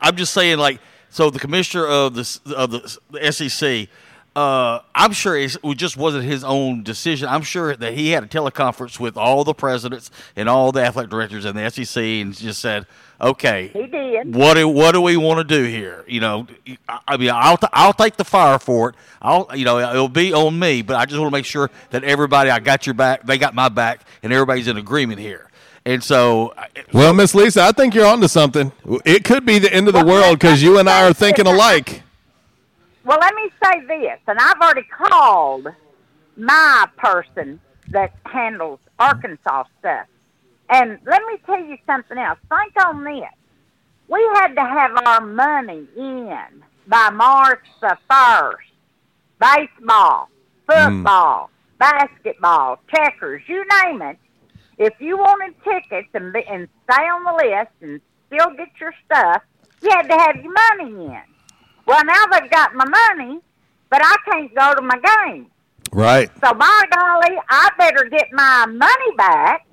I'm 0.00 0.16
just 0.16 0.32
saying, 0.32 0.58
like, 0.58 0.80
so 1.10 1.30
the 1.30 1.40
commissioner 1.40 1.86
of 1.86 2.14
the 2.14 2.40
of 2.56 2.70
the, 2.70 2.98
the 3.10 3.32
SEC. 3.32 3.88
Uh, 4.36 4.78
I'm 4.94 5.12
sure 5.12 5.36
it 5.36 5.56
just 5.74 5.96
wasn't 5.96 6.24
his 6.24 6.44
own 6.44 6.84
decision. 6.84 7.28
I'm 7.28 7.42
sure 7.42 7.74
that 7.74 7.94
he 7.94 8.10
had 8.10 8.22
a 8.22 8.28
teleconference 8.28 9.00
with 9.00 9.16
all 9.16 9.42
the 9.42 9.54
presidents 9.54 10.10
and 10.36 10.48
all 10.48 10.70
the 10.70 10.82
athletic 10.82 11.10
directors 11.10 11.44
and 11.44 11.58
the 11.58 11.68
SEC 11.68 12.02
and 12.02 12.32
just 12.36 12.60
said, 12.60 12.86
"Okay, 13.20 13.70
He 13.72 13.86
did. 13.88 14.32
what 14.34 14.54
do 14.54 14.68
what 14.68 14.92
do 14.92 15.00
we 15.00 15.16
want 15.16 15.38
to 15.38 15.44
do 15.56 15.64
here? 15.64 16.04
You 16.06 16.20
know, 16.20 16.46
I, 16.88 17.00
I 17.08 17.16
mean, 17.16 17.30
I'll 17.34 17.56
t- 17.56 17.66
I'll 17.72 17.92
take 17.92 18.16
the 18.16 18.24
fire 18.24 18.60
for 18.60 18.90
it. 18.90 18.94
I'll 19.20 19.48
you 19.54 19.64
know 19.64 19.78
it'll 19.80 20.08
be 20.08 20.32
on 20.32 20.56
me, 20.58 20.82
but 20.82 20.94
I 20.94 21.06
just 21.06 21.18
want 21.18 21.32
to 21.32 21.36
make 21.36 21.44
sure 21.44 21.68
that 21.90 22.04
everybody 22.04 22.50
I 22.50 22.60
got 22.60 22.86
your 22.86 22.94
back, 22.94 23.24
they 23.26 23.36
got 23.36 23.52
my 23.54 23.68
back, 23.68 24.02
and 24.22 24.32
everybody's 24.32 24.68
in 24.68 24.76
agreement 24.76 25.18
here. 25.18 25.48
And 25.84 26.04
so, 26.04 26.54
Well, 26.92 27.14
Miss 27.14 27.34
Lisa, 27.34 27.62
I 27.62 27.72
think 27.72 27.94
you're 27.94 28.06
onto 28.06 28.28
something. 28.28 28.70
It 29.04 29.24
could 29.24 29.44
be 29.44 29.58
the 29.58 29.72
end 29.72 29.88
of 29.88 29.94
the 29.94 30.04
world 30.04 30.38
because 30.38 30.62
you 30.62 30.78
and 30.78 30.88
I 30.88 31.08
are 31.08 31.12
thinking 31.14 31.46
alike. 31.48 32.02
Well, 33.04 33.18
let 33.20 33.34
me 33.34 33.50
say 33.64 33.80
this, 33.86 34.18
and 34.26 34.38
I've 34.38 34.60
already 34.60 34.82
called 34.82 35.68
my 36.36 36.86
person 36.96 37.60
that 37.88 38.14
handles 38.26 38.78
Arkansas 38.98 39.64
stuff. 39.78 40.06
And 40.68 40.98
let 41.06 41.22
me 41.24 41.38
tell 41.46 41.58
you 41.58 41.76
something 41.86 42.18
else. 42.18 42.38
Think 42.48 42.86
on 42.86 43.04
this. 43.04 43.24
We 44.08 44.20
had 44.34 44.54
to 44.54 44.60
have 44.60 44.92
our 45.06 45.20
money 45.20 45.86
in 45.96 46.64
by 46.86 47.10
March 47.10 47.64
the 47.80 47.96
1st. 48.10 48.54
Baseball, 49.40 50.28
football, 50.66 51.46
hmm. 51.46 51.78
basketball, 51.78 52.78
checkers, 52.94 53.42
you 53.46 53.64
name 53.84 54.02
it. 54.02 54.18
If 54.76 54.94
you 54.98 55.16
wanted 55.16 55.54
tickets 55.64 56.08
and, 56.14 56.34
and 56.36 56.68
stay 56.84 57.02
on 57.02 57.24
the 57.24 57.32
list 57.32 57.72
and 57.80 58.00
still 58.26 58.50
get 58.56 58.68
your 58.80 58.92
stuff, 59.06 59.42
you 59.82 59.90
had 59.90 60.08
to 60.08 60.18
have 60.18 60.36
your 60.36 60.52
money 60.52 61.06
in. 61.06 61.22
Well, 61.90 62.04
now 62.04 62.24
they've 62.30 62.48
got 62.50 62.72
my 62.72 62.84
money, 62.84 63.40
but 63.90 64.00
I 64.00 64.16
can't 64.24 64.54
go 64.54 64.74
to 64.76 64.80
my 64.80 64.96
game. 64.96 65.46
Right. 65.90 66.30
So, 66.40 66.54
by 66.54 66.82
golly, 66.94 67.36
I 67.48 67.70
better 67.76 68.04
get 68.04 68.28
my 68.32 68.66
money 68.66 69.16
back, 69.16 69.66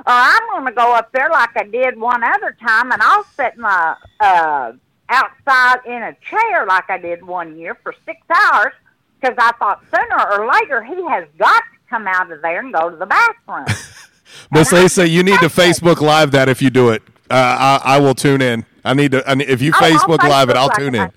or 0.00 0.02
I'm 0.06 0.40
going 0.50 0.66
to 0.66 0.72
go 0.72 0.94
up 0.94 1.10
there 1.12 1.30
like 1.30 1.56
I 1.56 1.64
did 1.64 1.98
one 1.98 2.22
other 2.22 2.54
time, 2.60 2.92
and 2.92 3.00
I'll 3.00 3.24
sit 3.38 3.56
my 3.56 3.96
uh, 4.20 4.72
outside 5.08 5.78
in 5.86 6.02
a 6.02 6.14
chair 6.28 6.66
like 6.66 6.90
I 6.90 6.98
did 6.98 7.24
one 7.24 7.56
year 7.56 7.74
for 7.82 7.94
six 8.04 8.20
hours 8.28 8.74
because 9.18 9.34
I 9.38 9.52
thought 9.52 9.82
sooner 9.90 10.22
or 10.32 10.46
later 10.52 10.82
he 10.84 11.02
has 11.08 11.26
got 11.38 11.56
to 11.56 11.78
come 11.88 12.06
out 12.06 12.30
of 12.30 12.42
there 12.42 12.60
and 12.60 12.70
go 12.70 12.90
to 12.90 12.96
the 12.96 13.06
bathroom. 13.06 13.64
Miss 14.52 14.72
Lisa, 14.72 15.08
you 15.08 15.22
need 15.22 15.40
to 15.40 15.48
Facebook 15.48 16.02
Live 16.02 16.32
that 16.32 16.50
if 16.50 16.60
you 16.60 16.68
do 16.68 16.90
it. 16.90 17.02
Uh, 17.30 17.80
I, 17.82 17.96
I 17.96 17.98
will 17.98 18.14
tune 18.14 18.42
in. 18.42 18.66
I 18.84 18.92
need 18.92 19.12
to. 19.12 19.28
I 19.28 19.32
if 19.40 19.62
you 19.62 19.72
Oh, 19.74 19.80
Facebook 19.80 20.22
Live 20.22 20.50
it, 20.50 20.56
I'll 20.56 20.70
tune 20.70 20.94
in. 20.94 21.10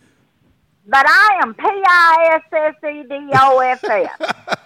But 0.88 1.05
I 1.07 1.39
am 1.41 1.53
P 1.53 1.64
I 1.65 2.30
S 2.35 2.41
S 2.51 2.76
E 2.89 3.03
D 3.10 3.30
O 3.35 3.60
F 3.60 3.84
F. 3.84 4.11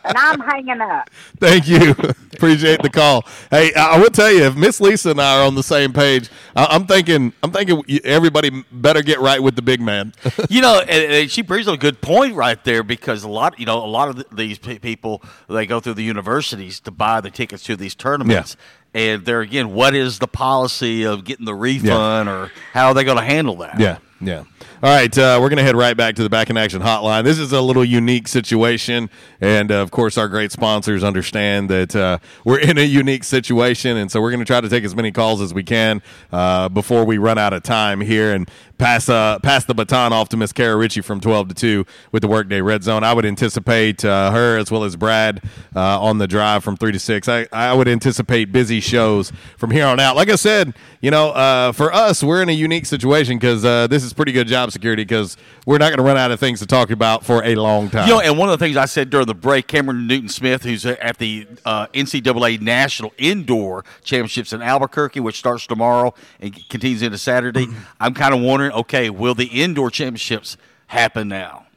and 0.03 0.17
I'm 0.17 0.39
hanging 0.39 0.81
up. 0.81 1.09
Thank 1.39 1.67
you. 1.67 1.91
Appreciate 2.37 2.81
the 2.83 2.89
call. 2.89 3.23
Hey, 3.49 3.73
I 3.73 3.95
I 3.95 3.99
will 3.99 4.09
tell 4.09 4.31
you, 4.31 4.43
if 4.45 4.55
Miss 4.55 4.79
Lisa 4.79 5.11
and 5.11 5.21
I 5.21 5.39
are 5.39 5.45
on 5.47 5.55
the 5.55 5.63
same 5.63 5.91
page, 5.93 6.29
I- 6.55 6.67
I'm 6.69 6.85
thinking, 6.85 7.33
I'm 7.41 7.51
thinking 7.51 7.81
everybody 8.03 8.63
better 8.71 9.01
get 9.01 9.19
right 9.19 9.41
with 9.41 9.55
the 9.55 9.61
big 9.63 9.81
man. 9.81 10.13
you 10.49 10.61
know, 10.61 10.79
and, 10.81 11.11
and 11.13 11.31
she 11.31 11.41
brings 11.41 11.67
up 11.67 11.73
a 11.75 11.77
good 11.77 12.01
point 12.01 12.35
right 12.35 12.63
there 12.63 12.83
because 12.83 13.23
a 13.23 13.29
lot, 13.29 13.59
you 13.59 13.65
know, 13.65 13.83
a 13.83 13.87
lot 13.87 14.09
of 14.09 14.23
these 14.35 14.57
people 14.59 15.21
they 15.49 15.65
go 15.65 15.79
through 15.79 15.95
the 15.95 16.03
universities 16.03 16.79
to 16.81 16.91
buy 16.91 17.21
the 17.21 17.31
tickets 17.31 17.63
to 17.63 17.75
these 17.75 17.95
tournaments, 17.95 18.55
and 18.93 19.25
there 19.25 19.41
again, 19.41 19.73
what 19.73 19.95
is 19.95 20.19
the 20.19 20.27
policy 20.27 21.03
of 21.05 21.23
getting 21.25 21.45
the 21.45 21.55
refund, 21.55 22.29
or 22.29 22.51
how 22.73 22.87
are 22.89 22.93
they 22.93 23.03
going 23.03 23.17
to 23.17 23.23
handle 23.23 23.55
that? 23.57 23.79
Yeah, 23.79 23.97
yeah. 24.21 24.43
All 24.83 24.91
right, 24.91 25.17
uh, 25.17 25.39
we're 25.41 25.49
going 25.49 25.57
to 25.57 25.63
head 25.63 25.75
right 25.75 25.97
back 25.97 26.13
to 26.17 26.23
the 26.23 26.29
Back 26.29 26.51
in 26.51 26.57
Action 26.57 26.83
hotline. 26.83 27.23
This 27.23 27.39
is 27.39 27.51
a 27.51 27.61
little 27.61 27.83
unique 27.83 28.27
situation, 28.27 29.09
and 29.41 29.71
uh, 29.71 29.81
of 29.81 29.89
course, 29.89 30.19
our 30.19 30.27
great 30.27 30.51
sponsors 30.51 31.03
understand 31.03 31.67
that 31.71 31.95
uh, 31.95 32.19
we're 32.45 32.59
in 32.59 32.77
a 32.77 32.83
unique 32.83 33.23
situation, 33.23 33.97
and 33.97 34.11
so 34.11 34.21
we're 34.21 34.29
going 34.29 34.39
to 34.39 34.45
try 34.45 34.61
to 34.61 34.69
take 34.69 34.83
as 34.83 34.95
many 34.95 35.11
calls 35.11 35.41
as 35.41 35.51
we 35.51 35.63
can 35.63 36.03
uh, 36.31 36.69
before 36.69 37.05
we 37.05 37.17
run 37.17 37.39
out 37.39 37.53
of 37.53 37.63
time 37.63 38.01
here 38.01 38.31
and 38.31 38.51
pass 38.77 39.09
uh, 39.09 39.39
pass 39.39 39.65
the 39.65 39.73
baton 39.73 40.13
off 40.13 40.29
to 40.29 40.37
Miss 40.37 40.53
Kara 40.53 40.75
Ritchie 40.75 41.01
from 41.01 41.19
twelve 41.19 41.47
to 41.47 41.55
two 41.55 41.83
with 42.11 42.21
the 42.21 42.27
Workday 42.27 42.61
Red 42.61 42.83
Zone. 42.83 43.03
I 43.03 43.13
would 43.13 43.25
anticipate 43.25 44.05
uh, 44.05 44.29
her 44.29 44.57
as 44.59 44.69
well 44.69 44.83
as 44.83 44.95
Brad 44.95 45.41
on 45.73 46.19
the 46.19 46.27
drive 46.27 46.63
from 46.63 46.77
three 46.77 46.91
to 46.91 46.99
six. 46.99 47.27
I, 47.27 47.47
I 47.51 47.73
would 47.73 47.87
anticipate 47.87 48.51
busy 48.51 48.79
shows 48.79 49.31
from 49.57 49.71
here 49.71 49.87
on 49.87 49.99
out. 49.99 50.15
Like 50.15 50.29
I 50.29 50.35
said, 50.35 50.75
you 51.01 51.09
know, 51.09 51.71
for 51.73 51.91
us, 51.91 52.21
we're 52.21 52.43
in 52.43 52.49
a 52.49 52.53
unique 52.53 52.85
situation 52.85 53.39
because 53.39 53.63
this 53.89 54.03
is 54.03 54.13
pretty 54.13 54.33
good 54.33 54.47
job 54.47 54.66
security 54.71 55.03
because 55.03 55.37
we're 55.65 55.77
not 55.77 55.87
going 55.89 55.97
to 55.97 56.03
run 56.03 56.17
out 56.17 56.31
of 56.31 56.39
things 56.39 56.59
to 56.59 56.65
talk 56.65 56.89
about 56.89 57.25
for 57.25 57.43
a 57.43 57.55
long 57.55 57.89
time. 57.89 58.07
You 58.07 58.15
know, 58.15 58.21
and 58.21 58.37
one 58.37 58.49
of 58.49 58.57
the 58.57 58.63
things 58.65 58.77
I 58.77 58.85
said 58.85 59.09
during 59.09 59.27
the 59.27 59.35
break, 59.35 59.67
Cameron 59.67 60.07
Newton 60.07 60.29
Smith, 60.29 60.63
who's 60.63 60.85
at 60.85 61.17
the 61.17 61.47
uh, 61.65 61.87
NCAA 61.87 62.61
National 62.61 63.13
Indoor 63.17 63.85
Championships 64.03 64.53
in 64.53 64.61
Albuquerque, 64.61 65.19
which 65.19 65.37
starts 65.37 65.67
tomorrow 65.67 66.13
and 66.39 66.53
continues 66.69 67.01
into 67.01 67.17
Saturday. 67.17 67.67
I'm 67.99 68.13
kind 68.13 68.33
of 68.33 68.41
wondering, 68.41 68.71
okay, 68.71 69.09
will 69.09 69.35
the 69.35 69.47
indoor 69.47 69.89
championships 69.89 70.57
happen 70.87 71.27
now? 71.27 71.67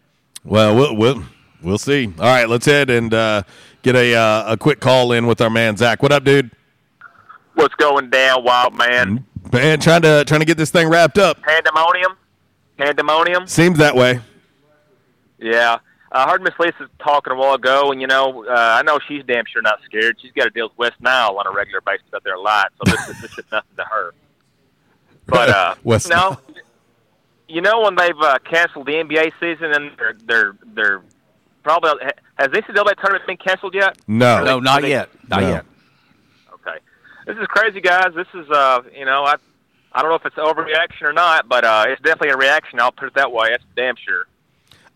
Well, 0.44 0.74
we'll 0.74 0.96
we'll, 0.96 1.24
we'll 1.62 1.78
see. 1.78 2.06
All 2.18 2.24
right, 2.24 2.48
let's 2.48 2.66
head 2.66 2.90
and 2.90 3.12
uh, 3.12 3.42
get 3.82 3.94
a 3.94 4.14
uh, 4.14 4.52
a 4.52 4.56
quick 4.56 4.80
call 4.80 5.12
in 5.12 5.26
with 5.26 5.40
our 5.40 5.50
man 5.50 5.76
Zach. 5.76 6.02
What 6.02 6.12
up, 6.12 6.24
dude? 6.24 6.50
What's 7.54 7.74
going 7.74 8.08
down, 8.10 8.44
wild 8.44 8.74
man? 8.74 9.26
Man, 9.52 9.80
trying 9.80 10.02
to 10.02 10.24
trying 10.26 10.40
to 10.40 10.46
get 10.46 10.56
this 10.56 10.70
thing 10.70 10.88
wrapped 10.88 11.18
up. 11.18 11.42
Pandemonium? 11.42 12.16
Pandemonium? 12.80 13.46
Seems 13.46 13.78
that 13.78 13.94
way. 13.94 14.20
Yeah. 15.38 15.78
I 16.12 16.28
heard 16.28 16.42
Miss 16.42 16.54
Lisa 16.58 16.88
talking 16.98 17.32
a 17.32 17.36
while 17.36 17.54
ago, 17.54 17.92
and 17.92 18.00
you 18.00 18.08
know, 18.08 18.44
uh, 18.44 18.52
I 18.52 18.82
know 18.82 18.98
she's 19.06 19.22
damn 19.24 19.44
sure 19.46 19.62
not 19.62 19.78
scared. 19.84 20.16
She's 20.20 20.32
got 20.32 20.44
to 20.44 20.50
deal 20.50 20.68
with 20.68 20.76
West 20.78 21.00
Nile 21.00 21.36
on 21.38 21.46
a 21.46 21.52
regular 21.52 21.80
basis 21.82 22.06
up 22.12 22.24
there 22.24 22.34
a 22.34 22.40
lot, 22.40 22.72
so 22.78 22.90
this 22.90 23.08
is 23.10 23.20
this 23.20 23.30
is 23.38 23.44
nothing 23.52 23.76
to 23.76 23.84
her. 23.84 24.12
But 25.26 25.50
uh, 25.50 25.74
West 25.84 26.08
no, 26.10 26.38
you 27.48 27.60
know 27.60 27.82
when 27.82 27.94
they've 27.94 28.18
uh, 28.20 28.38
canceled 28.44 28.86
the 28.86 28.94
NBA 28.94 29.32
season 29.38 29.72
and 29.72 29.92
they're 29.96 30.16
they're 30.24 30.56
they're 30.74 31.02
probably 31.62 31.90
has 32.36 32.50
the 32.50 32.60
NCAA 32.62 32.96
tournament 32.96 33.26
been 33.28 33.36
canceled 33.36 33.74
yet? 33.74 33.96
No. 34.08 34.38
They- 34.38 34.44
No, 34.50 34.58
not 34.58 34.82
they- 34.82 34.88
yet. 34.90 35.10
Not 35.28 35.42
No. 35.42 35.48
yet. 35.48 35.64
Okay. 36.54 36.78
This 37.26 37.36
is 37.36 37.46
crazy, 37.46 37.80
guys. 37.80 38.12
This 38.16 38.26
is, 38.34 38.50
uh, 38.50 38.80
you 38.96 39.04
know, 39.04 39.24
I, 39.24 39.36
I 39.92 40.02
don't 40.02 40.10
know 40.10 40.16
if 40.16 40.26
it's 40.26 40.36
overreaction 40.36 41.02
or 41.02 41.12
not, 41.12 41.48
but 41.48 41.64
uh, 41.64 41.86
it's 41.88 42.00
definitely 42.02 42.30
a 42.30 42.36
reaction. 42.36 42.80
I'll 42.80 42.92
put 42.92 43.08
it 43.08 43.14
that 43.14 43.32
way. 43.32 43.48
That's 43.50 43.64
damn 43.76 43.96
sure. 43.96 44.26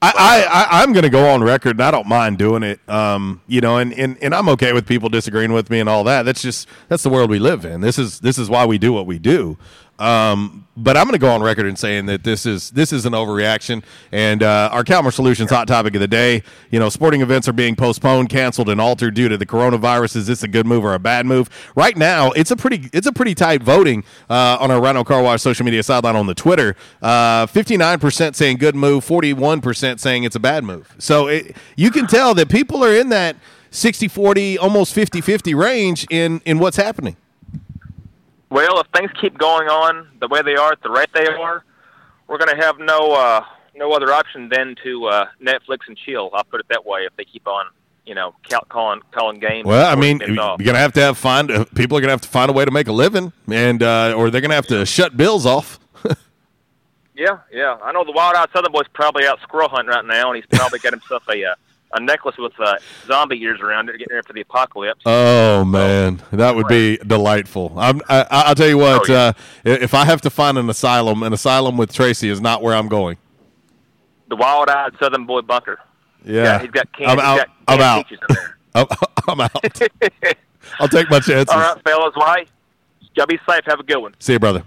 I, 0.02 0.12
I, 0.16 0.42
I 0.42 0.82
I'm 0.82 0.92
going 0.92 1.04
to 1.04 1.10
go 1.10 1.30
on 1.30 1.42
record, 1.42 1.72
and 1.72 1.82
I 1.82 1.90
don't 1.90 2.06
mind 2.06 2.36
doing 2.36 2.62
it. 2.62 2.78
Um, 2.88 3.40
you 3.46 3.60
know, 3.60 3.78
and, 3.78 3.92
and, 3.94 4.18
and 4.22 4.34
I'm 4.34 4.48
okay 4.50 4.72
with 4.72 4.86
people 4.86 5.08
disagreeing 5.08 5.52
with 5.52 5.70
me 5.70 5.80
and 5.80 5.88
all 5.88 6.04
that. 6.04 6.24
That's 6.24 6.42
just 6.42 6.68
that's 6.88 7.02
the 7.02 7.08
world 7.08 7.30
we 7.30 7.38
live 7.38 7.64
in. 7.64 7.80
This 7.80 7.98
is 7.98 8.20
this 8.20 8.36
is 8.36 8.50
why 8.50 8.66
we 8.66 8.76
do 8.76 8.92
what 8.92 9.06
we 9.06 9.18
do. 9.18 9.56
Um, 9.98 10.66
but 10.76 10.96
I'm 10.96 11.04
going 11.04 11.12
to 11.12 11.18
go 11.18 11.30
on 11.30 11.40
record 11.40 11.66
and 11.66 11.78
saying 11.78 12.06
that 12.06 12.24
this 12.24 12.46
is 12.46 12.70
this 12.70 12.92
is 12.92 13.06
an 13.06 13.12
overreaction. 13.12 13.84
And 14.10 14.42
uh, 14.42 14.70
our 14.72 14.82
Calmer 14.82 15.12
Solutions 15.12 15.50
hot 15.50 15.68
topic 15.68 15.94
of 15.94 16.00
the 16.00 16.08
day. 16.08 16.42
You 16.70 16.80
know, 16.80 16.88
sporting 16.88 17.20
events 17.20 17.48
are 17.48 17.52
being 17.52 17.76
postponed, 17.76 18.28
canceled, 18.28 18.68
and 18.68 18.80
altered 18.80 19.14
due 19.14 19.28
to 19.28 19.36
the 19.36 19.46
coronavirus. 19.46 20.16
Is 20.16 20.26
this 20.26 20.42
a 20.42 20.48
good 20.48 20.66
move 20.66 20.84
or 20.84 20.94
a 20.94 20.98
bad 20.98 21.26
move? 21.26 21.48
Right 21.76 21.96
now, 21.96 22.32
it's 22.32 22.50
a 22.50 22.56
pretty 22.56 22.90
it's 22.92 23.06
a 23.06 23.12
pretty 23.12 23.34
tight 23.34 23.62
voting 23.62 24.04
uh, 24.28 24.58
on 24.58 24.70
our 24.70 24.80
Rhino 24.80 25.04
Car 25.04 25.22
Wash 25.22 25.42
social 25.42 25.64
media 25.64 25.82
sideline 25.82 26.16
on 26.16 26.26
the 26.26 26.34
Twitter. 26.34 26.76
Nine 27.02 27.98
percent 27.98 28.36
saying 28.36 28.58
good 28.58 28.74
move, 28.74 29.04
forty 29.04 29.32
one 29.32 29.60
percent 29.60 30.00
saying 30.00 30.24
it's 30.24 30.36
a 30.36 30.40
bad 30.40 30.64
move. 30.64 30.94
So 30.98 31.28
it, 31.28 31.56
you 31.76 31.90
can 31.90 32.06
tell 32.06 32.34
that 32.34 32.48
people 32.48 32.84
are 32.84 32.94
in 32.94 33.08
that 33.08 33.36
60-40, 33.72 34.58
almost 34.58 34.94
50-50 34.94 35.56
range 35.56 36.06
in 36.08 36.40
in 36.44 36.58
what's 36.58 36.76
happening. 36.76 37.16
Well, 38.54 38.78
if 38.78 38.86
things 38.94 39.10
keep 39.20 39.36
going 39.36 39.66
on 39.66 40.06
the 40.20 40.28
way 40.28 40.40
they 40.40 40.54
are 40.54 40.70
at 40.70 40.80
the 40.80 40.88
rate 40.88 41.08
they 41.12 41.26
are, 41.26 41.64
we're 42.28 42.38
going 42.38 42.56
to 42.56 42.64
have 42.64 42.78
no 42.78 43.12
uh, 43.12 43.44
no 43.74 43.90
other 43.90 44.12
option 44.12 44.48
than 44.48 44.76
to 44.84 45.06
uh, 45.06 45.26
Netflix 45.42 45.78
and 45.88 45.96
chill. 45.96 46.30
I'll 46.32 46.44
put 46.44 46.60
it 46.60 46.66
that 46.68 46.86
way. 46.86 47.00
If 47.00 47.16
they 47.16 47.24
keep 47.24 47.48
on, 47.48 47.66
you 48.06 48.14
know, 48.14 48.32
calling 48.68 49.00
calling 49.10 49.40
games. 49.40 49.66
Well, 49.66 49.90
I 49.90 49.96
mean, 50.00 50.20
you're 50.20 50.56
gonna 50.56 50.78
have 50.78 50.92
to 50.92 51.00
have 51.00 51.18
find 51.18 51.50
uh, 51.50 51.64
people 51.74 51.98
are 51.98 52.00
gonna 52.00 52.12
have 52.12 52.20
to 52.20 52.28
find 52.28 52.48
a 52.48 52.52
way 52.52 52.64
to 52.64 52.70
make 52.70 52.86
a 52.86 52.92
living, 52.92 53.32
and 53.50 53.82
uh, 53.82 54.14
or 54.16 54.30
they're 54.30 54.40
gonna 54.40 54.54
have 54.54 54.68
to 54.68 54.86
shut 54.86 55.16
bills 55.16 55.46
off. 55.46 55.80
Yeah, 57.16 57.38
yeah. 57.52 57.76
I 57.80 57.92
know 57.92 58.02
the 58.02 58.10
Wild 58.10 58.34
Eyed 58.34 58.48
Southern 58.52 58.72
Boy's 58.72 58.88
probably 58.92 59.24
out 59.24 59.38
squirrel 59.40 59.68
hunting 59.68 59.94
right 59.94 60.04
now, 60.04 60.32
and 60.32 60.36
he's 60.36 60.46
probably 60.58 60.80
got 60.80 60.92
himself 60.92 61.22
a 61.28 61.44
uh, 61.44 61.54
a 61.94 62.00
necklace 62.00 62.36
with 62.38 62.52
uh, 62.60 62.76
zombie 63.06 63.40
ears 63.42 63.60
around 63.60 63.88
it, 63.88 63.98
getting 63.98 64.14
ready 64.14 64.26
for 64.26 64.32
the 64.32 64.40
apocalypse. 64.40 65.00
Oh 65.06 65.64
man, 65.64 66.22
that 66.32 66.54
would 66.54 66.68
be 66.68 66.96
delightful. 66.98 67.72
I'm, 67.76 68.00
I, 68.08 68.26
I'll 68.30 68.54
tell 68.54 68.68
you 68.68 68.78
what. 68.78 69.08
Oh, 69.08 69.14
uh, 69.14 69.32
if 69.64 69.94
I 69.94 70.04
have 70.04 70.20
to 70.22 70.30
find 70.30 70.58
an 70.58 70.68
asylum, 70.68 71.22
an 71.22 71.32
asylum 71.32 71.76
with 71.76 71.92
Tracy 71.92 72.28
is 72.28 72.40
not 72.40 72.62
where 72.62 72.74
I'm 72.74 72.88
going. 72.88 73.16
The 74.28 74.36
Wild 74.36 74.68
Eyed 74.68 74.92
Southern 74.98 75.26
Boy 75.26 75.42
bunker. 75.42 75.78
Yeah, 76.24 76.60
he's 76.60 76.70
got 76.70 76.92
can- 76.92 77.08
I'm 77.08 77.16
he's 77.18 77.24
out. 77.24 77.36
got 77.36 77.48
I'm 77.68 77.78
canned 77.78 77.82
out. 77.82 78.08
peaches 78.08 78.24
in 78.28 78.34
there. 78.34 78.58
I'm, 78.74 78.86
I'm 79.28 79.40
out. 79.40 80.36
I'll 80.80 80.88
take 80.88 81.10
my 81.10 81.20
chances. 81.20 81.54
All 81.54 81.60
right, 81.60 81.82
fellas. 81.84 82.14
Hey, 82.16 82.46
y'all 83.14 83.26
be 83.26 83.38
safe. 83.48 83.60
Have 83.66 83.80
a 83.80 83.84
good 83.84 83.98
one. 83.98 84.14
See 84.18 84.32
you, 84.32 84.38
brother. 84.38 84.64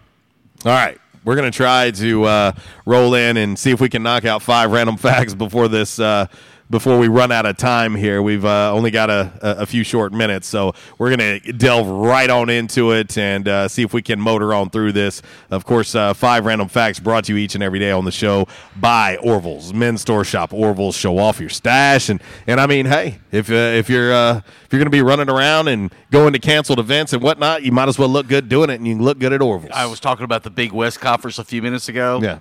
All 0.66 0.72
right. 0.72 0.98
We're 1.26 1.36
going 1.36 1.52
to 1.52 1.56
try 1.56 1.92
to 1.92 2.24
uh, 2.24 2.52
roll 2.86 3.14
in 3.14 3.36
and 3.36 3.60
see 3.60 3.72
if 3.72 3.82
we 3.82 3.90
can 3.90 4.02
knock 4.02 4.24
out 4.24 4.42
five 4.42 4.72
random 4.72 4.96
facts 4.98 5.34
before 5.34 5.68
this. 5.68 6.00
Uh, 6.00 6.28
before 6.70 7.00
we 7.00 7.08
run 7.08 7.32
out 7.32 7.46
of 7.46 7.56
time 7.58 7.96
here, 7.96 8.22
we've 8.22 8.44
uh, 8.44 8.74
only 8.74 8.92
got 8.92 9.10
a, 9.10 9.32
a, 9.42 9.66
few 9.66 9.84
short 9.84 10.12
minutes, 10.12 10.48
so 10.48 10.74
we're 10.98 11.16
going 11.16 11.42
to 11.42 11.54
delve 11.54 11.88
right 11.88 12.30
on 12.30 12.50
into 12.50 12.92
it 12.92 13.18
and 13.18 13.48
uh, 13.48 13.68
see 13.68 13.84
if 13.84 13.94
we 13.94 14.02
can 14.02 14.20
motor 14.20 14.54
on 14.54 14.70
through 14.70 14.92
this. 14.92 15.22
Of 15.50 15.66
course, 15.66 15.96
uh, 15.96 16.14
five 16.14 16.46
random 16.46 16.68
facts 16.68 17.00
brought 17.00 17.26
to 17.26 17.34
you 17.34 17.38
each 17.38 17.56
and 17.56 17.64
every 17.64 17.80
day 17.80 17.92
on 17.92 18.04
the 18.04 18.12
show 18.12 18.48
by 18.76 19.16
Orville's 19.18 19.74
Men's 19.74 20.02
Store 20.02 20.26
Shop. 20.26 20.54
Orville's 20.54 20.96
show 20.96 21.18
off 21.18 21.40
your 21.40 21.50
stash, 21.50 22.10
and 22.10 22.22
and 22.48 22.60
I 22.60 22.68
mean, 22.68 22.86
hey, 22.86 23.20
if 23.32 23.50
uh, 23.50 23.54
if 23.54 23.90
you're 23.90 24.14
uh, 24.14 24.38
if 24.38 24.74
you're 24.74 24.80
going 24.80 24.86
to 24.86 24.90
be 24.90 25.02
running 25.02 25.30
around 25.30 25.70
and 25.70 25.94
going 26.12 26.34
to 26.34 26.40
canceled 26.40 26.80
events 26.80 27.14
and 27.14 27.22
whatnot, 27.22 27.64
you 27.64 27.72
might 27.72 27.88
as 27.88 27.98
well 27.98 28.10
look 28.10 28.28
good 28.28 28.50
doing 28.50 28.70
it, 28.70 28.76
and 28.76 28.88
you 28.88 28.96
can 28.96 29.04
look 29.04 29.20
good 29.20 29.32
at 29.32 29.42
Orville's. 29.42 29.74
I 29.74 29.86
was 29.86 30.02
talking 30.02 30.26
about 30.26 30.44
the 30.44 30.50
Big 30.50 30.74
West 30.74 31.00
Conference 31.00 31.40
a 31.40 31.46
few 31.46 31.62
minutes 31.62 31.88
ago. 31.88 32.20
Yeah. 32.22 32.40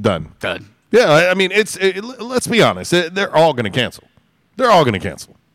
Done. 0.00 0.32
Done. 0.38 0.68
Yeah, 0.90 1.28
I 1.30 1.34
mean, 1.34 1.52
it's. 1.52 1.76
It, 1.76 2.02
let's 2.02 2.46
be 2.46 2.62
honest. 2.62 2.92
It- 2.92 3.14
they're 3.14 3.34
all 3.34 3.52
going 3.52 3.64
to 3.64 3.70
cancel. 3.70 4.04
They're 4.56 4.70
all 4.70 4.84
going 4.84 4.94
to 4.94 5.00
cancel. 5.00 5.36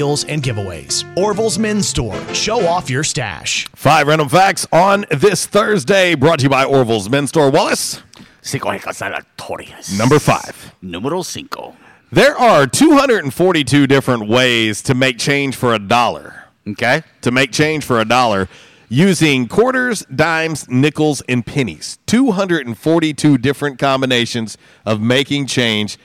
and 0.00 0.42
giveaways. 0.42 1.04
Orville's 1.16 1.58
Men's 1.58 1.86
Store. 1.88 2.16
Show 2.34 2.66
off 2.66 2.88
your 2.88 3.04
stash. 3.04 3.66
Five 3.74 4.06
random 4.06 4.28
facts 4.28 4.66
on 4.72 5.04
this 5.10 5.46
Thursday, 5.46 6.14
brought 6.14 6.38
to 6.38 6.44
you 6.44 6.48
by 6.48 6.64
Orville's 6.64 7.08
Men's 7.10 7.28
Store. 7.28 7.50
Wallace, 7.50 8.02
Cinco 8.42 8.70
aleatorias. 8.70 9.96
number 9.98 10.18
five. 10.18 10.74
Numero 10.80 11.22
cinco. 11.22 11.76
There 12.10 12.36
are 12.36 12.66
242 12.66 13.86
different 13.86 14.28
ways 14.28 14.82
to 14.82 14.94
make 14.94 15.18
change 15.18 15.54
for 15.56 15.74
a 15.74 15.78
dollar. 15.78 16.44
Okay. 16.66 17.02
To 17.20 17.30
make 17.30 17.52
change 17.52 17.84
for 17.84 18.00
a 18.00 18.04
dollar 18.04 18.48
using 18.88 19.46
quarters, 19.46 20.04
dimes, 20.06 20.68
nickels, 20.68 21.20
and 21.28 21.46
pennies. 21.46 21.98
242 22.06 23.38
different 23.38 23.78
combinations 23.78 24.58
of 24.84 25.00
making 25.00 25.46
change 25.46 25.98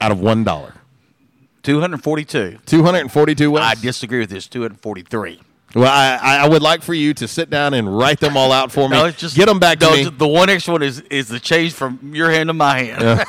out 0.00 0.12
of 0.12 0.20
one 0.20 0.44
dollar. 0.44 0.74
242. 1.66 2.58
242 2.64 3.50
wins. 3.50 3.66
I 3.66 3.74
disagree 3.74 4.20
with 4.20 4.30
this. 4.30 4.46
243. 4.46 5.40
Well, 5.74 5.92
I, 5.92 6.38
I 6.44 6.48
would 6.48 6.62
like 6.62 6.80
for 6.80 6.94
you 6.94 7.12
to 7.14 7.26
sit 7.26 7.50
down 7.50 7.74
and 7.74 7.98
write 7.98 8.20
them 8.20 8.36
all 8.36 8.52
out 8.52 8.70
for 8.70 8.88
me. 8.88 8.96
No, 8.96 9.10
just 9.10 9.34
Get 9.36 9.46
them 9.46 9.58
back 9.58 9.80
to 9.80 9.90
me. 9.90 10.04
The 10.04 10.28
one 10.28 10.48
extra 10.48 10.72
one 10.74 10.82
is 10.84 11.00
is 11.10 11.26
the 11.28 11.40
change 11.40 11.72
from 11.72 12.14
your 12.14 12.30
hand 12.30 12.48
to 12.48 12.54
my 12.54 12.84
hand. 12.84 13.02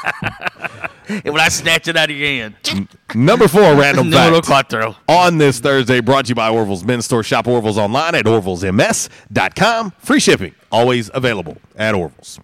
and 1.09 1.34
when 1.34 1.41
I 1.41 1.49
snatch 1.49 1.88
it 1.88 1.97
out 1.97 2.11
of 2.11 2.15
your 2.15 2.27
hand, 2.27 2.55
Number 3.15 3.47
four, 3.47 3.61
random 3.76 4.11
fact. 4.11 4.73
On 5.07 5.38
this 5.39 5.59
Thursday, 5.59 5.99
brought 5.99 6.26
to 6.26 6.30
you 6.30 6.35
by 6.35 6.49
Orville's 6.49 6.84
Men's 6.84 7.05
Store. 7.05 7.23
Shop 7.23 7.47
Orville's 7.47 7.80
online 7.80 8.14
at 8.14 8.26
orvillesms.com. 8.26 9.93
Free 9.97 10.19
shipping, 10.19 10.53
always 10.72 11.09
available 11.11 11.57
at 11.76 11.95
Orville's. 11.95 12.39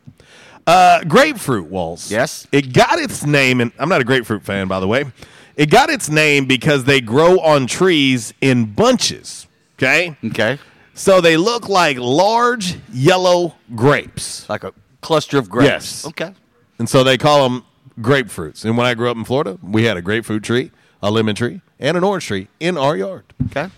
Uh, 0.65 1.03
grapefruit 1.03 1.69
walls. 1.69 2.11
Yes. 2.11 2.47
It 2.51 2.73
got 2.73 2.97
its 2.97 3.25
name, 3.25 3.61
and 3.61 3.71
I'm 3.77 3.89
not 3.89 4.01
a 4.01 4.05
grapefruit 4.05 4.43
fan, 4.43 4.67
by 4.67 4.79
the 4.79 4.87
way. 4.87 5.05
It 5.55 5.69
got 5.69 5.89
its 5.89 6.09
name 6.09 6.45
because 6.45 6.85
they 6.85 6.99
grow 7.01 7.39
on 7.39 7.67
trees 7.67 8.33
in 8.41 8.73
bunches. 8.73 9.47
Okay. 9.77 10.15
Okay. 10.25 10.59
So 10.95 11.21
they 11.21 11.37
look 11.37 11.69
like 11.69 11.97
large 11.97 12.77
yellow 12.91 13.55
grapes. 13.75 14.47
Like 14.49 14.63
a 14.63 14.73
cluster 15.01 15.37
of 15.37 15.49
grapes. 15.49 15.69
Yes. 15.69 16.07
Okay. 16.07 16.33
And 16.79 16.89
so 16.89 17.03
they 17.03 17.17
call 17.17 17.49
them 17.49 17.65
grapefruits. 17.99 18.65
And 18.65 18.77
when 18.77 18.87
I 18.87 18.93
grew 18.93 19.09
up 19.09 19.17
in 19.17 19.25
Florida, 19.25 19.59
we 19.61 19.83
had 19.83 19.97
a 19.97 20.01
grapefruit 20.01 20.43
tree, 20.43 20.71
a 21.01 21.11
lemon 21.11 21.35
tree, 21.35 21.61
and 21.79 21.97
an 21.97 22.03
orange 22.03 22.27
tree 22.27 22.47
in 22.59 22.77
our 22.77 22.95
yard. 22.95 23.25
Okay. 23.47 23.69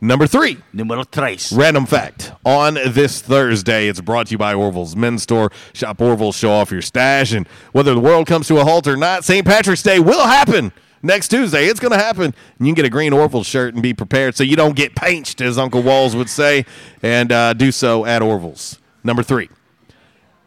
Number 0.00 0.26
three. 0.26 0.58
Numero 0.72 1.04
tres. 1.04 1.52
Random 1.52 1.86
fact. 1.86 2.32
On 2.44 2.74
this 2.74 3.20
Thursday, 3.20 3.86
it's 3.86 4.00
brought 4.00 4.26
to 4.26 4.32
you 4.32 4.38
by 4.38 4.52
Orville's 4.52 4.96
Men's 4.96 5.22
Store. 5.22 5.52
Shop 5.74 6.00
Orville, 6.00 6.32
show 6.32 6.50
off 6.50 6.72
your 6.72 6.82
stash. 6.82 7.32
And 7.32 7.46
whether 7.70 7.94
the 7.94 8.00
world 8.00 8.26
comes 8.26 8.48
to 8.48 8.58
a 8.58 8.64
halt 8.64 8.88
or 8.88 8.96
not, 8.96 9.24
St. 9.24 9.46
Patrick's 9.46 9.82
Day 9.82 10.00
will 10.00 10.26
happen 10.26 10.72
next 11.02 11.28
Tuesday. 11.28 11.66
It's 11.66 11.80
going 11.80 11.92
to 11.92 11.98
happen. 11.98 12.24
And 12.26 12.34
you 12.66 12.66
can 12.66 12.74
get 12.74 12.84
a 12.84 12.90
green 12.90 13.12
Orville 13.12 13.42
shirt 13.44 13.74
and 13.74 13.82
be 13.82 13.92
prepared 13.94 14.34
so 14.36 14.44
you 14.44 14.56
don't 14.56 14.76
get 14.76 14.94
pinched, 14.94 15.40
as 15.40 15.58
Uncle 15.58 15.82
Walls 15.82 16.14
would 16.16 16.28
say, 16.30 16.64
and 17.02 17.30
uh, 17.32 17.52
do 17.54 17.70
so 17.72 18.04
at 18.04 18.22
Orville's. 18.22 18.78
Number 19.04 19.22
three. 19.22 19.48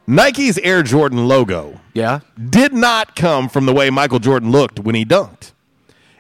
Nike's 0.08 0.58
Air 0.60 0.84
Jordan 0.84 1.28
logo 1.28 1.80
Yeah. 1.94 2.20
did 2.50 2.74
not 2.74 3.16
come 3.16 3.50
from 3.50 3.66
the 3.66 3.74
way 3.74 3.90
Michael 3.90 4.20
Jordan 4.20 4.52
looked 4.52 4.80
when 4.80 4.94
he 4.96 5.04
dunked. 5.04 5.52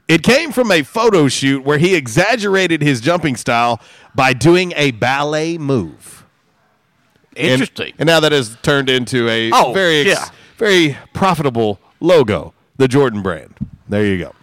It 0.07 0.23
came 0.23 0.51
from 0.51 0.71
a 0.71 0.81
photo 0.83 1.27
shoot 1.27 1.63
where 1.63 1.77
he 1.77 1.95
exaggerated 1.95 2.81
his 2.81 2.99
jumping 3.01 3.35
style 3.35 3.79
by 4.15 4.33
doing 4.33 4.73
a 4.75 4.91
ballet 4.91 5.57
move. 5.57 6.25
And- 7.37 7.47
Interesting. 7.47 7.93
And, 7.99 8.07
now 8.07 8.19
that 8.19 8.31
has 8.31 8.57
turned 8.63 8.89
into 8.89 9.27
a 9.29 9.51
Oh, 9.53 9.73
very 9.73 10.01
ex- 10.01 10.19
yeah. 10.19 10.29
very 10.57 10.97
profitable 11.13 11.79
logo, 11.99 12.53
the 12.77 12.87
Jordan 12.87 13.21
brand. 13.21 13.53
There 13.87 14.05
you 14.05 14.17
go. 14.17 14.33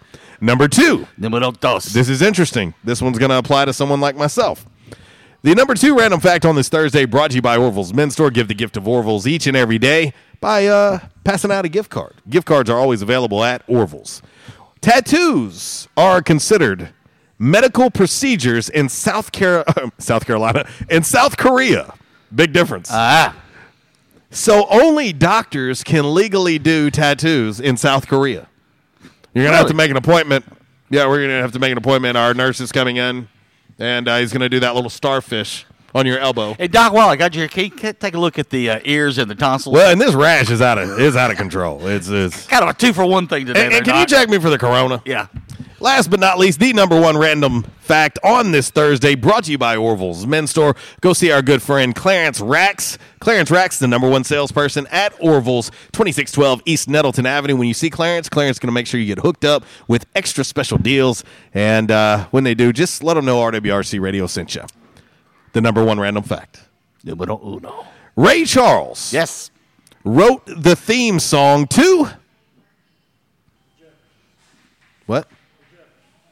Number 0.41 0.67
2. 0.67 1.07
Numero 1.17 1.51
dos. 1.51 1.85
This 1.85 2.09
is 2.09 2.21
interesting. 2.21 2.73
This 2.83 3.01
one's 3.01 3.17
going 3.17 3.29
to 3.29 3.37
apply 3.37 3.65
to 3.65 3.73
someone 3.73 4.01
like 4.01 4.15
myself. 4.15 4.65
The 5.43 5.53
number 5.55 5.73
two 5.73 5.97
random 5.97 6.21
fact 6.21 6.45
on 6.45 6.55
this 6.55 6.69
Thursday 6.69 7.03
brought 7.03 7.31
to 7.31 7.35
you 7.35 7.41
by 7.41 7.57
Orville's 7.57 7.93
Men's 7.93 8.13
Store. 8.13 8.31
Give 8.31 8.47
the 8.47 8.53
gift 8.53 8.77
of 8.77 8.87
Orville's 8.87 9.27
each 9.27 9.45
and 9.45 9.57
every 9.57 9.77
day 9.77 10.13
by 10.39 10.67
uh, 10.67 10.99
passing 11.25 11.51
out 11.51 11.65
a 11.65 11.69
gift 11.69 11.89
card. 11.89 12.13
Gift 12.29 12.47
cards 12.47 12.69
are 12.69 12.79
always 12.79 13.01
available 13.01 13.43
at 13.43 13.61
Orville's. 13.67 14.21
Tattoos 14.79 15.89
are 15.97 16.21
considered 16.21 16.93
medical 17.37 17.91
procedures 17.91 18.69
in 18.69 18.87
South, 18.87 19.33
Car- 19.33 19.65
South 19.97 20.25
Carolina 20.25 20.65
and 20.89 21.05
South 21.05 21.35
Korea. 21.35 21.93
Big 22.33 22.53
difference. 22.53 22.87
Ah. 22.89 23.35
So 24.31 24.65
only 24.69 25.11
doctors 25.11 25.83
can 25.83 26.13
legally 26.13 26.57
do 26.57 26.89
tattoos 26.89 27.59
in 27.59 27.75
South 27.75 28.07
Korea. 28.07 28.47
You're 29.33 29.45
gonna 29.45 29.57
have 29.57 29.67
to 29.67 29.73
make 29.73 29.89
an 29.91 29.97
appointment. 29.97 30.45
Yeah, 30.89 31.07
we're 31.07 31.21
gonna 31.21 31.41
have 31.41 31.53
to 31.53 31.59
make 31.59 31.71
an 31.71 31.77
appointment. 31.77 32.17
Our 32.17 32.33
nurse 32.33 32.59
is 32.59 32.71
coming 32.71 32.97
in, 32.97 33.27
and 33.79 34.07
uh, 34.07 34.17
he's 34.17 34.31
gonna 34.31 34.49
do 34.49 34.59
that 34.59 34.75
little 34.75 34.89
starfish 34.89 35.65
on 35.95 36.05
your 36.05 36.19
elbow. 36.19 36.53
Hey 36.53 36.67
Doc, 36.67 36.93
while 36.93 37.09
I 37.09 37.15
got 37.15 37.35
you, 37.35 37.47
can 37.47 37.65
you 37.65 37.93
take 37.93 38.13
a 38.13 38.19
look 38.19 38.39
at 38.39 38.49
the 38.49 38.69
uh, 38.69 38.79
ears 38.83 39.17
and 39.17 39.29
the 39.29 39.35
tonsils? 39.35 39.73
Well, 39.73 39.91
and 39.91 39.99
this 39.99 40.13
rash 40.13 40.49
is 40.49 40.61
out 40.61 40.77
of 40.77 40.99
is 40.99 41.15
out 41.15 41.31
of 41.31 41.37
control. 41.37 41.85
It's 41.87 42.09
it's. 42.09 42.45
kind 42.47 42.63
of 42.63 42.69
a 42.69 42.73
two 42.73 42.93
for 42.93 43.05
one 43.05 43.27
thing 43.27 43.45
today. 43.45 43.63
And, 43.63 43.71
there, 43.71 43.77
and 43.79 43.85
can 43.85 43.95
you 43.99 44.05
Doc. 44.05 44.19
check 44.19 44.29
me 44.29 44.39
for 44.39 44.49
the 44.49 44.57
corona? 44.57 45.01
Yeah. 45.05 45.27
Last 45.79 46.09
but 46.09 46.21
not 46.21 46.39
least, 46.39 46.61
the 46.61 46.71
number 46.71 46.97
one 46.97 47.17
random 47.17 47.63
fact 47.81 48.17
on 48.23 48.53
this 48.53 48.69
Thursday, 48.69 49.15
brought 49.15 49.43
to 49.43 49.51
you 49.51 49.57
by 49.57 49.75
Orville's 49.75 50.25
Men's 50.25 50.49
Store. 50.49 50.77
Go 51.01 51.11
see 51.11 51.29
our 51.29 51.41
good 51.41 51.61
friend 51.61 51.93
Clarence 51.93 52.39
Rax. 52.39 52.97
Clarence 53.19 53.51
Rax, 53.51 53.79
the 53.79 53.87
number 53.89 54.09
one 54.09 54.23
salesperson 54.23 54.87
at 54.91 55.13
Orville's, 55.19 55.71
2612 55.91 56.61
East 56.63 56.87
Nettleton 56.87 57.25
Avenue. 57.25 57.57
When 57.57 57.67
you 57.67 57.73
see 57.73 57.89
Clarence, 57.89 58.29
Clarence 58.29 58.55
is 58.55 58.59
going 58.59 58.69
to 58.69 58.73
make 58.73 58.87
sure 58.87 58.97
you 58.97 59.13
get 59.13 59.19
hooked 59.19 59.43
up 59.43 59.65
with 59.89 60.05
extra 60.15 60.45
special 60.45 60.77
deals. 60.77 61.25
And 61.53 61.91
uh, 61.91 62.27
when 62.31 62.45
they 62.45 62.55
do, 62.55 62.71
just 62.71 63.03
let 63.03 63.15
them 63.15 63.25
know 63.25 63.39
RWRC 63.39 63.99
Radio 63.99 64.25
sent 64.25 64.55
you. 64.55 64.63
The 65.53 65.61
number 65.61 65.83
one 65.83 65.99
random 65.99 66.23
fact. 66.23 66.63
Numero 67.03 67.39
uno. 67.43 67.85
Ray 68.15 68.45
Charles. 68.45 69.13
Yes. 69.13 69.51
Wrote 70.03 70.45
the 70.45 70.75
theme 70.75 71.19
song 71.19 71.67
to. 71.67 72.09
What? 75.05 75.27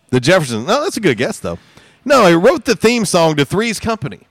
The 0.09 0.19
Jeffersons. 0.19 0.67
No, 0.67 0.83
that's 0.83 0.97
a 0.97 1.01
good 1.01 1.17
guess, 1.17 1.39
though. 1.39 1.57
No, 2.03 2.27
he 2.27 2.33
wrote 2.33 2.65
the 2.65 2.75
theme 2.75 3.05
song 3.05 3.35
to 3.35 3.45
Three's 3.45 3.79
Company. 3.79 4.27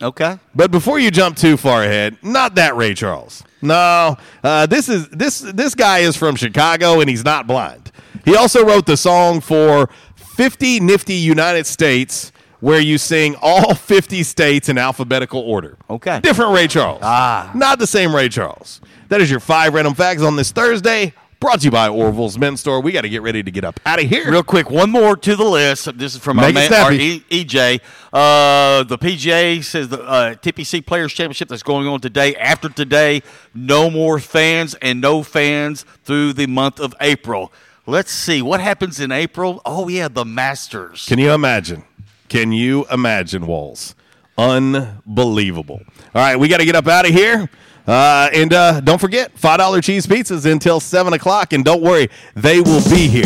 Okay. 0.00 0.38
But 0.54 0.70
before 0.70 0.98
you 0.98 1.10
jump 1.10 1.36
too 1.36 1.56
far 1.56 1.82
ahead, 1.82 2.18
not 2.22 2.54
that 2.54 2.76
Ray 2.76 2.94
Charles. 2.94 3.42
No, 3.60 4.16
uh, 4.44 4.66
this 4.66 4.88
is 4.88 5.08
this 5.08 5.40
this 5.40 5.74
guy 5.74 5.98
is 5.98 6.16
from 6.16 6.36
Chicago 6.36 7.00
and 7.00 7.10
he's 7.10 7.24
not 7.24 7.48
blind. 7.48 7.90
He 8.24 8.36
also 8.36 8.64
wrote 8.64 8.86
the 8.86 8.96
song 8.96 9.40
for 9.40 9.88
50 10.16 10.78
Nifty 10.80 11.14
United 11.14 11.66
States, 11.66 12.30
where 12.60 12.80
you 12.80 12.98
sing 12.98 13.36
all 13.40 13.74
50 13.76 14.22
states 14.22 14.68
in 14.68 14.78
alphabetical 14.78 15.40
order. 15.40 15.76
Okay. 15.88 16.20
Different 16.20 16.52
Ray 16.52 16.66
Charles. 16.68 17.00
Ah. 17.02 17.50
Not 17.54 17.78
the 17.78 17.86
same 17.86 18.14
Ray 18.14 18.28
Charles. 18.28 18.80
That 19.08 19.20
is 19.20 19.30
your 19.30 19.40
five 19.40 19.74
random 19.74 19.94
facts 19.94 20.22
on 20.22 20.36
this 20.36 20.50
Thursday. 20.52 21.14
Brought 21.40 21.60
to 21.60 21.66
you 21.66 21.70
by 21.70 21.88
Orville's 21.88 22.36
Men's 22.36 22.58
Store. 22.58 22.80
We 22.80 22.90
got 22.90 23.02
to 23.02 23.08
get 23.08 23.22
ready 23.22 23.44
to 23.44 23.50
get 23.52 23.62
up 23.62 23.78
out 23.86 24.02
of 24.02 24.10
here. 24.10 24.28
Real 24.28 24.42
quick, 24.42 24.70
one 24.70 24.90
more 24.90 25.16
to 25.16 25.36
the 25.36 25.44
list. 25.44 25.96
This 25.96 26.16
is 26.16 26.20
from 26.20 26.38
Make 26.38 26.46
our, 26.46 26.52
man, 26.52 26.72
our 26.72 26.92
e- 26.92 27.24
EJ. 27.30 27.78
Uh, 28.12 28.82
the 28.82 28.98
PGA 28.98 29.62
says 29.62 29.88
the 29.88 30.02
uh, 30.02 30.34
TPC 30.34 30.84
Players 30.84 31.12
Championship 31.12 31.48
that's 31.48 31.62
going 31.62 31.86
on 31.86 32.00
today. 32.00 32.34
After 32.34 32.68
today, 32.68 33.22
no 33.54 33.88
more 33.88 34.18
fans 34.18 34.74
and 34.82 35.00
no 35.00 35.22
fans 35.22 35.84
through 36.02 36.32
the 36.32 36.48
month 36.48 36.80
of 36.80 36.92
April. 37.00 37.52
Let's 37.86 38.10
see 38.10 38.42
what 38.42 38.60
happens 38.60 38.98
in 38.98 39.12
April. 39.12 39.62
Oh 39.64 39.86
yeah, 39.86 40.08
the 40.08 40.24
Masters. 40.24 41.06
Can 41.06 41.20
you 41.20 41.30
imagine? 41.30 41.84
Can 42.28 42.52
you 42.52 42.86
imagine, 42.90 43.46
Walls? 43.46 43.94
Unbelievable. 44.36 45.80
All 46.14 46.22
right, 46.22 46.36
we 46.36 46.48
got 46.48 46.58
to 46.58 46.64
get 46.64 46.76
up 46.76 46.86
out 46.86 47.06
of 47.06 47.12
here. 47.12 47.48
Uh, 47.86 48.28
and 48.34 48.52
uh, 48.52 48.80
don't 48.80 49.00
forget, 49.00 49.34
$5 49.34 49.82
cheese 49.82 50.06
pizzas 50.06 50.50
until 50.50 50.78
7 50.78 51.12
o'clock. 51.14 51.52
And 51.54 51.64
don't 51.64 51.82
worry, 51.82 52.10
they 52.34 52.60
will 52.60 52.82
be 52.90 53.08
here. 53.08 53.24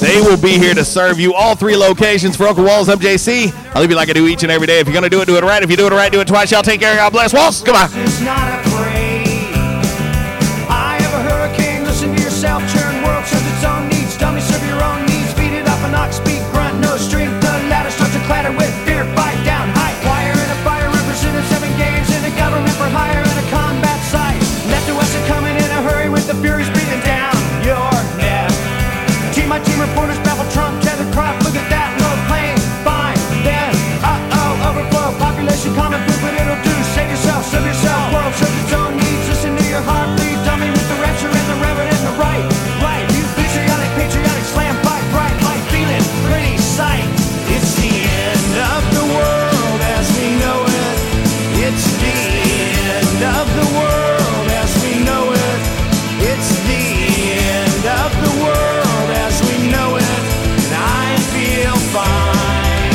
They 0.00 0.22
will 0.22 0.40
be 0.40 0.58
here 0.58 0.72
to 0.72 0.84
serve 0.84 1.20
you 1.20 1.34
all 1.34 1.54
three 1.54 1.76
locations 1.76 2.34
for 2.34 2.46
Uncle 2.46 2.64
Walls. 2.64 2.88
I'm 2.88 2.98
JC. 2.98 3.52
I'll 3.74 3.82
leave 3.82 3.90
you 3.90 3.96
like 3.96 4.08
I 4.08 4.14
do 4.14 4.26
each 4.26 4.42
and 4.42 4.50
every 4.50 4.66
day. 4.66 4.80
If 4.80 4.86
you're 4.86 4.94
going 4.94 5.04
to 5.04 5.10
do 5.10 5.20
it, 5.20 5.26
do 5.26 5.36
it 5.36 5.44
right. 5.44 5.62
If 5.62 5.70
you 5.70 5.76
do 5.76 5.86
it 5.86 5.92
right, 5.92 6.10
do 6.10 6.20
it 6.20 6.28
twice. 6.28 6.50
Y'all 6.50 6.62
take 6.62 6.80
care. 6.80 6.96
God 6.96 7.12
bless. 7.12 7.34
Walls, 7.34 7.62
come 7.62 7.76
on. 7.76 8.89